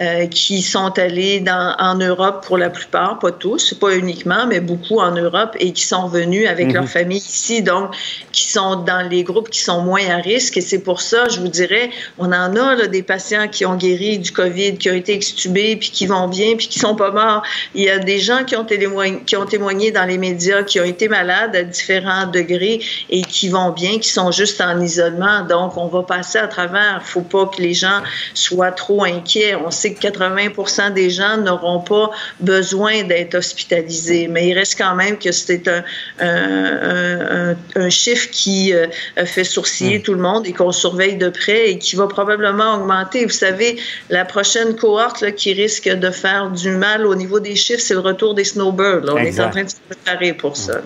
euh, 0.00 0.26
qui 0.26 0.62
sont 0.62 0.98
allés 0.98 1.40
dans, 1.40 1.74
en 1.78 1.94
Europe 1.96 2.44
pour 2.46 2.58
la 2.58 2.70
plupart, 2.70 3.18
pas 3.18 3.32
tous, 3.32 3.74
pas 3.74 3.96
uniquement, 3.96 4.46
mais 4.46 4.60
beaucoup 4.60 5.00
en 5.00 5.12
Europe 5.12 5.56
et 5.58 5.72
qui 5.72 5.84
sont 5.84 6.08
venus 6.08 6.48
avec 6.48 6.68
Mhm. 6.68 6.74
leur 6.74 6.88
famille 6.88 7.18
ici, 7.18 7.62
donc 7.62 7.94
qui 8.32 8.46
sont 8.46 8.76
dans 8.76 9.08
les 9.08 9.22
groupes 9.24 9.50
qui 9.50 9.60
sont 9.60 9.82
moins 9.82 10.06
à 10.10 10.16
risque. 10.16 10.56
Et 10.56 10.60
c'est 10.60 10.80
pour 10.80 11.00
ça, 11.00 11.28
je 11.28 11.40
vous 11.40 11.48
dirais, 11.48 11.90
on 12.18 12.26
en 12.26 12.56
a 12.56 12.74
là, 12.74 12.86
des 12.86 13.02
patients 13.02 13.48
qui 13.48 13.64
ont 13.64 13.76
guéri 13.76 14.18
du 14.18 14.32
COVID, 14.32 14.78
qui 14.78 14.90
ont 14.90 14.94
été 14.94 15.14
extubés, 15.14 15.76
puis 15.76 15.90
qui 15.90 16.06
vont 16.06 16.28
bien, 16.28 16.56
puis 16.56 16.68
qui 16.68 16.78
sont 16.78 16.94
pas 16.94 17.10
morts. 17.10 17.42
Il 17.74 17.82
y 17.82 17.90
a 17.90 17.98
des 17.98 18.18
gens 18.18 18.44
qui 18.44 18.56
ont, 18.56 18.64
témoigné, 18.64 19.22
qui 19.26 19.36
ont 19.36 19.46
témoigné 19.46 19.90
dans 19.90 20.04
les 20.04 20.18
médias, 20.18 20.62
qui 20.62 20.80
ont 20.80 20.84
été 20.84 21.08
malades 21.08 21.54
à 21.56 21.62
différents 21.62 22.26
degrés 22.26 22.80
et 23.10 23.22
qui 23.22 23.48
vont 23.48 23.70
bien, 23.70 23.98
qui 23.98 24.08
sont 24.08 24.30
juste 24.30 24.60
en 24.60 24.80
isolement. 24.80 25.42
Donc, 25.42 25.76
on 25.76 25.86
va 25.86 26.02
passer 26.02 26.38
à 26.38 26.48
travers. 26.48 27.00
Il 27.02 27.06
faut 27.06 27.20
pas 27.20 27.46
que 27.46 27.60
les 27.60 27.74
gens 27.74 28.00
soient 28.34 28.72
trop 28.72 29.04
inquiets. 29.04 29.25
On 29.64 29.70
sait 29.70 29.92
que 29.94 30.00
80% 30.00 30.92
des 30.92 31.10
gens 31.10 31.36
n'auront 31.38 31.80
pas 31.80 32.10
besoin 32.40 33.02
d'être 33.04 33.34
hospitalisés, 33.34 34.28
mais 34.28 34.48
il 34.48 34.54
reste 34.54 34.78
quand 34.78 34.94
même 34.94 35.18
que 35.18 35.32
c'est 35.32 35.68
un, 35.68 35.82
un, 36.20 37.50
un, 37.50 37.56
un 37.74 37.90
chiffre 37.90 38.28
qui 38.30 38.72
euh, 38.72 38.86
fait 39.24 39.44
sourciller 39.44 40.00
tout 40.02 40.14
le 40.14 40.20
monde 40.20 40.46
et 40.46 40.52
qu'on 40.52 40.72
surveille 40.72 41.16
de 41.16 41.28
près 41.28 41.70
et 41.70 41.78
qui 41.78 41.96
va 41.96 42.06
probablement 42.06 42.74
augmenter. 42.76 43.24
Vous 43.24 43.30
savez, 43.30 43.78
la 44.10 44.24
prochaine 44.24 44.76
cohorte 44.76 45.20
là, 45.20 45.32
qui 45.32 45.52
risque 45.52 45.88
de 45.88 46.10
faire 46.10 46.50
du 46.50 46.70
mal 46.70 47.06
au 47.06 47.14
niveau 47.14 47.40
des 47.40 47.56
chiffres, 47.56 47.82
c'est 47.82 47.94
le 47.94 48.00
retour 48.00 48.34
des 48.34 48.44
snowbirds. 48.44 49.04
là. 49.04 49.14
On 49.14 49.18
est 49.18 49.40
en 49.40 49.50
train 49.50 49.64
de 49.64 49.70
se 49.70 49.76
préparer 49.88 50.32
pour 50.32 50.56
ça. 50.56 50.80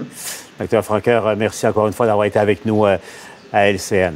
Docteur 0.59 0.85
Franqueur, 0.85 1.37
merci 1.37 1.67
encore 1.67 1.87
une 1.87 1.93
fois 1.93 2.07
d'avoir 2.07 2.27
été 2.27 2.39
avec 2.39 2.67
nous 2.67 2.85
euh, 2.85 2.97
à 3.53 3.71
LCN. 3.71 4.15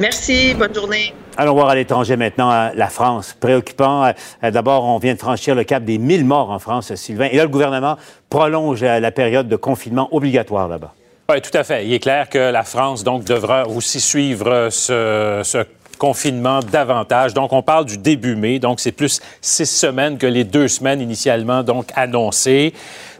Merci, 0.00 0.54
bonne 0.54 0.74
journée. 0.74 1.12
Allons 1.36 1.52
voir 1.52 1.68
à 1.68 1.74
l'étranger 1.74 2.16
maintenant, 2.16 2.50
euh, 2.50 2.70
la 2.74 2.88
France. 2.88 3.36
Préoccupant. 3.38 4.06
Euh, 4.42 4.50
D'abord, 4.50 4.84
on 4.84 4.96
vient 4.96 5.12
de 5.12 5.18
franchir 5.18 5.54
le 5.54 5.62
cap 5.62 5.84
des 5.84 5.98
1000 5.98 6.24
morts 6.24 6.48
en 6.48 6.58
France, 6.58 6.94
Sylvain. 6.94 7.28
Et 7.30 7.36
là, 7.36 7.42
le 7.42 7.50
gouvernement 7.50 7.98
prolonge 8.30 8.82
euh, 8.82 8.98
la 8.98 9.10
période 9.10 9.46
de 9.46 9.56
confinement 9.56 10.08
obligatoire 10.10 10.68
là-bas. 10.68 10.94
Oui, 11.30 11.42
tout 11.42 11.56
à 11.56 11.64
fait. 11.64 11.84
Il 11.84 11.92
est 11.92 11.98
clair 11.98 12.30
que 12.30 12.38
la 12.38 12.62
France, 12.62 13.04
donc, 13.04 13.24
devra 13.24 13.68
aussi 13.68 14.00
suivre 14.00 14.68
ce, 14.70 15.42
ce 15.44 15.66
confinement 15.98 16.60
davantage. 16.60 17.34
Donc, 17.34 17.52
on 17.52 17.62
parle 17.62 17.84
du 17.84 17.98
début 17.98 18.36
mai. 18.36 18.58
Donc, 18.58 18.80
c'est 18.80 18.92
plus 18.92 19.20
six 19.42 19.66
semaines 19.66 20.16
que 20.16 20.26
les 20.26 20.44
deux 20.44 20.68
semaines 20.68 21.02
initialement, 21.02 21.62
donc, 21.62 21.88
annoncées. 21.94 22.72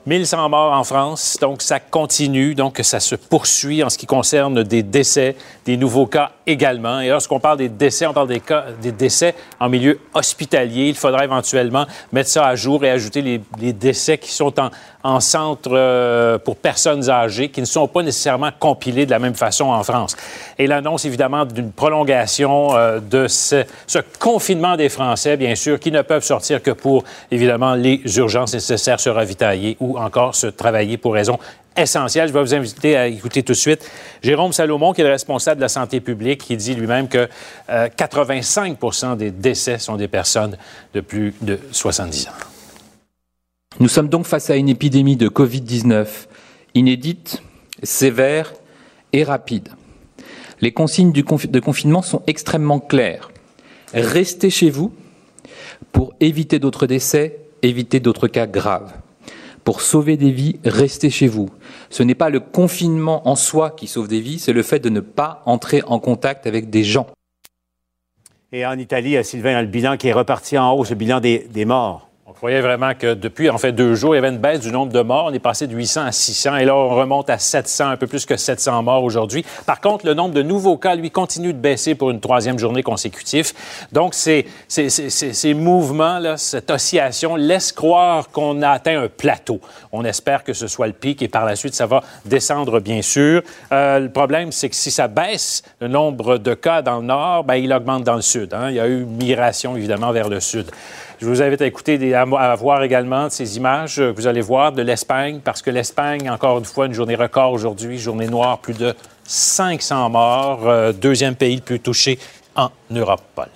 1100 0.07 0.49
morts 0.49 0.73
en 0.73 0.83
France, 0.83 1.37
donc 1.43 1.61
ça 1.61 1.79
continue, 1.79 2.55
donc 2.55 2.81
ça 2.83 3.01
se 3.01 3.15
poursuit 3.15 3.83
en 3.83 3.91
ce 3.91 3.99
qui 3.99 4.07
concerne 4.07 4.63
des 4.63 4.83
décès, 4.83 5.37
des 5.67 5.77
nouveaux 5.77 6.07
cas 6.07 6.33
Et 6.51 7.09
lorsqu'on 7.09 7.39
parle 7.41 7.59
des 7.59 7.69
décès, 7.69 8.07
on 8.07 8.13
parle 8.13 8.29
des, 8.29 8.41
cas, 8.41 8.65
des 8.81 8.93
décès 8.93 9.35
en 9.61 9.69
milieu 9.69 10.01
hospitalier. 10.15 10.89
Il 10.89 10.95
faudra 10.97 11.25
éventuellement 11.25 11.87
mettre 12.13 12.29
ça 12.29 12.47
à 12.47 12.57
jour 12.57 12.85
et 12.85 12.91
ajouter 12.91 13.23
les, 13.23 13.73
décès 13.73 14.19
qui 14.19 14.31
sont 14.31 14.59
en, 14.59 14.71
en 15.03 15.21
centre 15.21 15.71
euh, 15.73 16.39
pour 16.39 16.57
personnes 16.57 17.09
âgées, 17.09 17.51
qui 17.51 17.61
ne 17.61 17.67
sont 17.67 17.87
pas 17.87 18.03
nécessairement 18.03 18.51
compilés 18.59 19.07
de 19.07 19.11
la 19.11 19.19
même 19.19 19.35
façon 19.35 19.67
en 19.67 19.83
France. 19.83 20.17
Et 20.59 20.67
l'annonce 20.67 21.05
évidemment 21.05 21.45
d'une 21.45 21.73
prolongation 21.73 22.77
euh, 22.77 23.01
de 23.01 23.29
ce, 23.29 23.65
ce 23.87 23.99
confinement 24.19 24.77
des 24.77 24.89
Français, 24.89 25.37
bien 25.37 25.55
sûr, 25.55 25.79
qui 25.79 25.93
ne 25.93 26.03
peuvent 26.03 26.25
sortir 26.25 26.63
que 26.63 26.73
pour 26.73 27.05
évidemment 27.31 27.75
les 27.75 28.03
urgences 28.17 28.55
nécessaires, 28.55 29.01
se 29.01 29.11
ravitailler 29.11 29.77
ou 29.81 29.99
encore 29.99 30.35
se 30.35 30.49
travailler 30.49 30.97
pour 30.97 31.15
raison 31.15 31.39
essentielle. 31.77 32.29
Je 32.29 32.33
vais 32.33 32.41
vous 32.41 32.55
inviter 32.55 32.97
à 32.97 33.07
écouter 33.07 33.43
tout 33.43 33.53
de 33.53 33.59
suite 33.59 33.89
Jérôme 34.23 34.53
Salomon, 34.53 34.93
qui 34.93 35.01
est 35.01 35.05
le 35.05 35.11
responsable 35.11 35.57
de 35.57 35.63
la 35.63 35.69
santé 35.69 36.01
publique, 36.01 36.45
qui 36.45 36.57
dit 36.57 36.75
lui-même 36.75 37.09
que 37.09 37.29
euh, 37.69 37.89
85% 37.89 39.17
des 39.17 39.31
décès 39.31 39.79
sont 39.79 39.97
des 39.97 40.09
personnes 40.09 40.57
de 40.95 41.01
plus 41.01 41.35
de 41.41 41.59
70 41.73 42.29
ans. 42.29 42.31
Nous 43.79 43.89
sommes 43.89 44.09
donc 44.09 44.27
face 44.27 44.51
à 44.51 44.57
une 44.57 44.69
épidémie 44.69 45.17
de 45.17 45.29
Covid-19 45.29 46.07
inédite, 46.75 47.43
sévère 47.83 48.53
et 49.13 49.25
rapide. 49.25 49.69
Les 50.61 50.73
consignes 50.73 51.13
de 51.13 51.61
confinement 51.61 52.03
sont 52.03 52.23
extrêmement 52.27 52.81
claires. 52.81 53.31
Restez 53.95 54.51
chez 54.51 54.71
vous 54.71 54.93
pour 55.93 56.13
éviter 56.21 56.59
d'autres 56.59 56.87
décès, 56.87 57.39
éviter 57.63 58.01
d'autres 58.01 58.29
cas 58.29 58.47
graves. 58.47 58.93
Pour 59.65 59.81
sauver 59.81 60.17
des 60.17 60.31
vies, 60.31 60.59
restez 60.65 61.11
chez 61.11 61.29
vous. 61.29 61.49
Ce 61.91 62.03
n'est 62.03 62.15
pas 62.15 62.31
le 62.31 62.41
confinement 62.41 63.29
en 63.29 63.35
soi 63.37 63.71
qui 63.71 63.87
sauve 63.87 64.09
des 64.09 64.21
vies, 64.21 64.39
c'est 64.39 64.53
le 64.53 64.63
fait 64.63 64.79
de 64.79 64.89
ne 64.89 65.01
pas 65.01 65.43
entrer 65.45 65.83
en 65.87 65.99
contact 65.99 66.47
avec 66.47 66.71
des 66.71 66.85
gens. 66.85 67.07
Et 68.53 68.67
en 68.67 68.79
Italie, 68.79 69.23
Sylvain, 69.25 69.61
le 69.61 69.69
bilan 69.69 69.97
qui 69.97 70.09
est 70.09 70.13
reparti 70.13 70.57
en 70.57 70.73
hausse, 70.73 70.91
le 70.91 70.97
bilan 70.97 71.21
des 71.21 71.65
morts. 71.65 72.10
On 72.31 72.33
croyait 72.33 72.61
vraiment 72.61 72.95
que 72.95 73.15
depuis, 73.15 73.51
en 73.51 73.59
fait, 73.59 73.73
deux 73.73 73.97
jours, 73.97 74.15
il 74.15 74.19
y 74.19 74.25
avait 74.25 74.29
une 74.29 74.39
baisse 74.39 74.61
du 74.61 74.71
nombre 74.71 74.93
de 74.93 75.01
morts. 75.01 75.25
On 75.27 75.33
est 75.33 75.41
passé 75.41 75.67
de 75.67 75.75
800 75.75 76.03
à 76.03 76.13
600 76.13 76.59
et 76.59 76.65
là, 76.65 76.77
on 76.77 76.91
remonte 76.91 77.29
à 77.29 77.39
700, 77.39 77.89
un 77.89 77.97
peu 77.97 78.07
plus 78.07 78.25
que 78.25 78.37
700 78.37 78.85
morts 78.85 79.03
aujourd'hui. 79.03 79.45
Par 79.67 79.81
contre, 79.81 80.07
le 80.07 80.15
nombre 80.15 80.33
de 80.33 80.43
nouveaux 80.43 80.77
cas, 80.77 80.95
lui, 80.95 81.11
continue 81.11 81.53
de 81.53 81.59
baisser 81.59 81.97
pour 81.97 82.13
une 82.13 82.21
troisième 82.21 82.57
journée 82.57 82.85
consécutive. 82.85 83.53
Donc, 83.91 84.15
ces, 84.15 84.47
ces 84.69 85.55
mouvements-là, 85.55 86.37
cette 86.37 86.71
oscillation 86.71 87.35
laisse 87.35 87.73
croire 87.73 88.31
qu'on 88.31 88.63
a 88.63 88.71
atteint 88.71 89.03
un 89.03 89.09
plateau. 89.09 89.61
On 89.91 90.05
espère 90.05 90.45
que 90.45 90.53
ce 90.53 90.69
soit 90.69 90.87
le 90.87 90.93
pic 90.93 91.23
et 91.23 91.29
par 91.29 91.45
la 91.45 91.57
suite, 91.57 91.75
ça 91.75 91.87
va 91.87 92.01
descendre, 92.27 92.79
bien 92.79 93.03
sûr. 93.03 93.43
Euh, 93.73 93.99
le 93.99 94.09
problème, 94.09 94.53
c'est 94.53 94.69
que 94.69 94.77
si 94.77 94.93
ça 94.93 95.09
baisse, 95.09 95.65
le 95.81 95.89
nombre 95.89 96.39
de 96.39 96.55
cas 96.55 96.81
dans 96.81 97.01
le 97.01 97.07
nord, 97.07 97.43
ben, 97.43 97.57
il 97.57 97.73
augmente 97.73 98.05
dans 98.05 98.15
le 98.15 98.23
sud. 98.23 98.55
hein. 98.55 98.71
Il 98.71 98.77
y 98.77 98.81
a 98.81 98.87
eu 98.87 99.05
migration, 99.05 99.77
évidemment, 99.77 100.13
vers 100.13 100.29
le 100.29 100.39
sud. 100.39 100.71
Je 101.21 101.27
vous 101.27 101.43
invite 101.43 101.61
à 101.61 101.67
écouter, 101.67 101.99
des, 101.99 102.15
à, 102.15 102.25
voir 102.55 102.83
également 102.83 103.29
ces 103.29 103.59
images 103.59 104.01
euh, 104.01 104.13
que 104.13 104.17
vous 104.17 104.27
allez 104.27 104.41
voir 104.41 104.73
de 104.73 104.81
l'Espagne, 104.81 105.41
parce 105.45 105.61
que 105.61 105.71
l'Espagne, 105.71 106.31
encore 106.31 106.59
une 106.59 106.65
fois, 106.65 106.87
une 106.87 106.95
journée 106.95 107.15
record 107.15 107.53
aujourd'hui, 107.53 107.99
journée 107.99 108.27
noire, 108.27 108.59
plus 108.59 108.73
de 108.73 108.95
500 109.25 110.09
morts, 110.09 110.67
euh, 110.67 110.93
deuxième 110.93 111.35
pays 111.35 111.57
le 111.57 111.61
plus 111.61 111.79
touché 111.79 112.19
en 112.57 112.71
Europe, 112.91 113.23
Paul. 113.35 113.49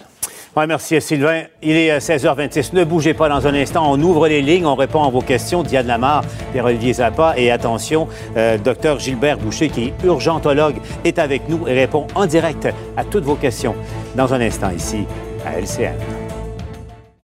Ouais, 0.57 0.69
merci 0.69 1.01
Sylvain. 1.01 1.45
Il 1.63 1.77
est 1.77 1.91
euh, 1.91 1.99
16h26. 1.99 2.75
Ne 2.75 2.85
bougez 2.85 3.13
pas 3.13 3.29
dans 3.29 3.45
un 3.45 3.55
instant. 3.55 3.91
On 3.91 4.01
ouvre 4.01 4.29
les 4.29 4.41
lignes, 4.41 4.67
on 4.67 4.77
répond 4.77 5.03
à 5.03 5.11
vos 5.11 5.21
questions. 5.21 5.65
Diane 5.65 5.89
Lamar, 5.89 6.23
Pierre-Olivier 6.53 6.93
Zappa. 6.93 7.35
Et 7.37 7.51
attention, 7.51 8.07
euh, 8.37 8.57
docteur 8.57 9.01
Gilbert 9.01 9.39
Boucher, 9.39 9.69
qui 9.69 9.87
est 9.87 9.95
urgentologue, 10.05 10.77
est 11.03 11.19
avec 11.19 11.49
nous 11.49 11.67
et 11.67 11.73
répond 11.73 12.07
en 12.15 12.27
direct 12.27 12.69
à 12.97 13.03
toutes 13.03 13.25
vos 13.25 13.35
questions 13.35 13.75
dans 14.15 14.33
un 14.33 14.41
instant 14.41 14.71
ici 14.71 15.07
à 15.45 15.59
LCN. 15.59 16.24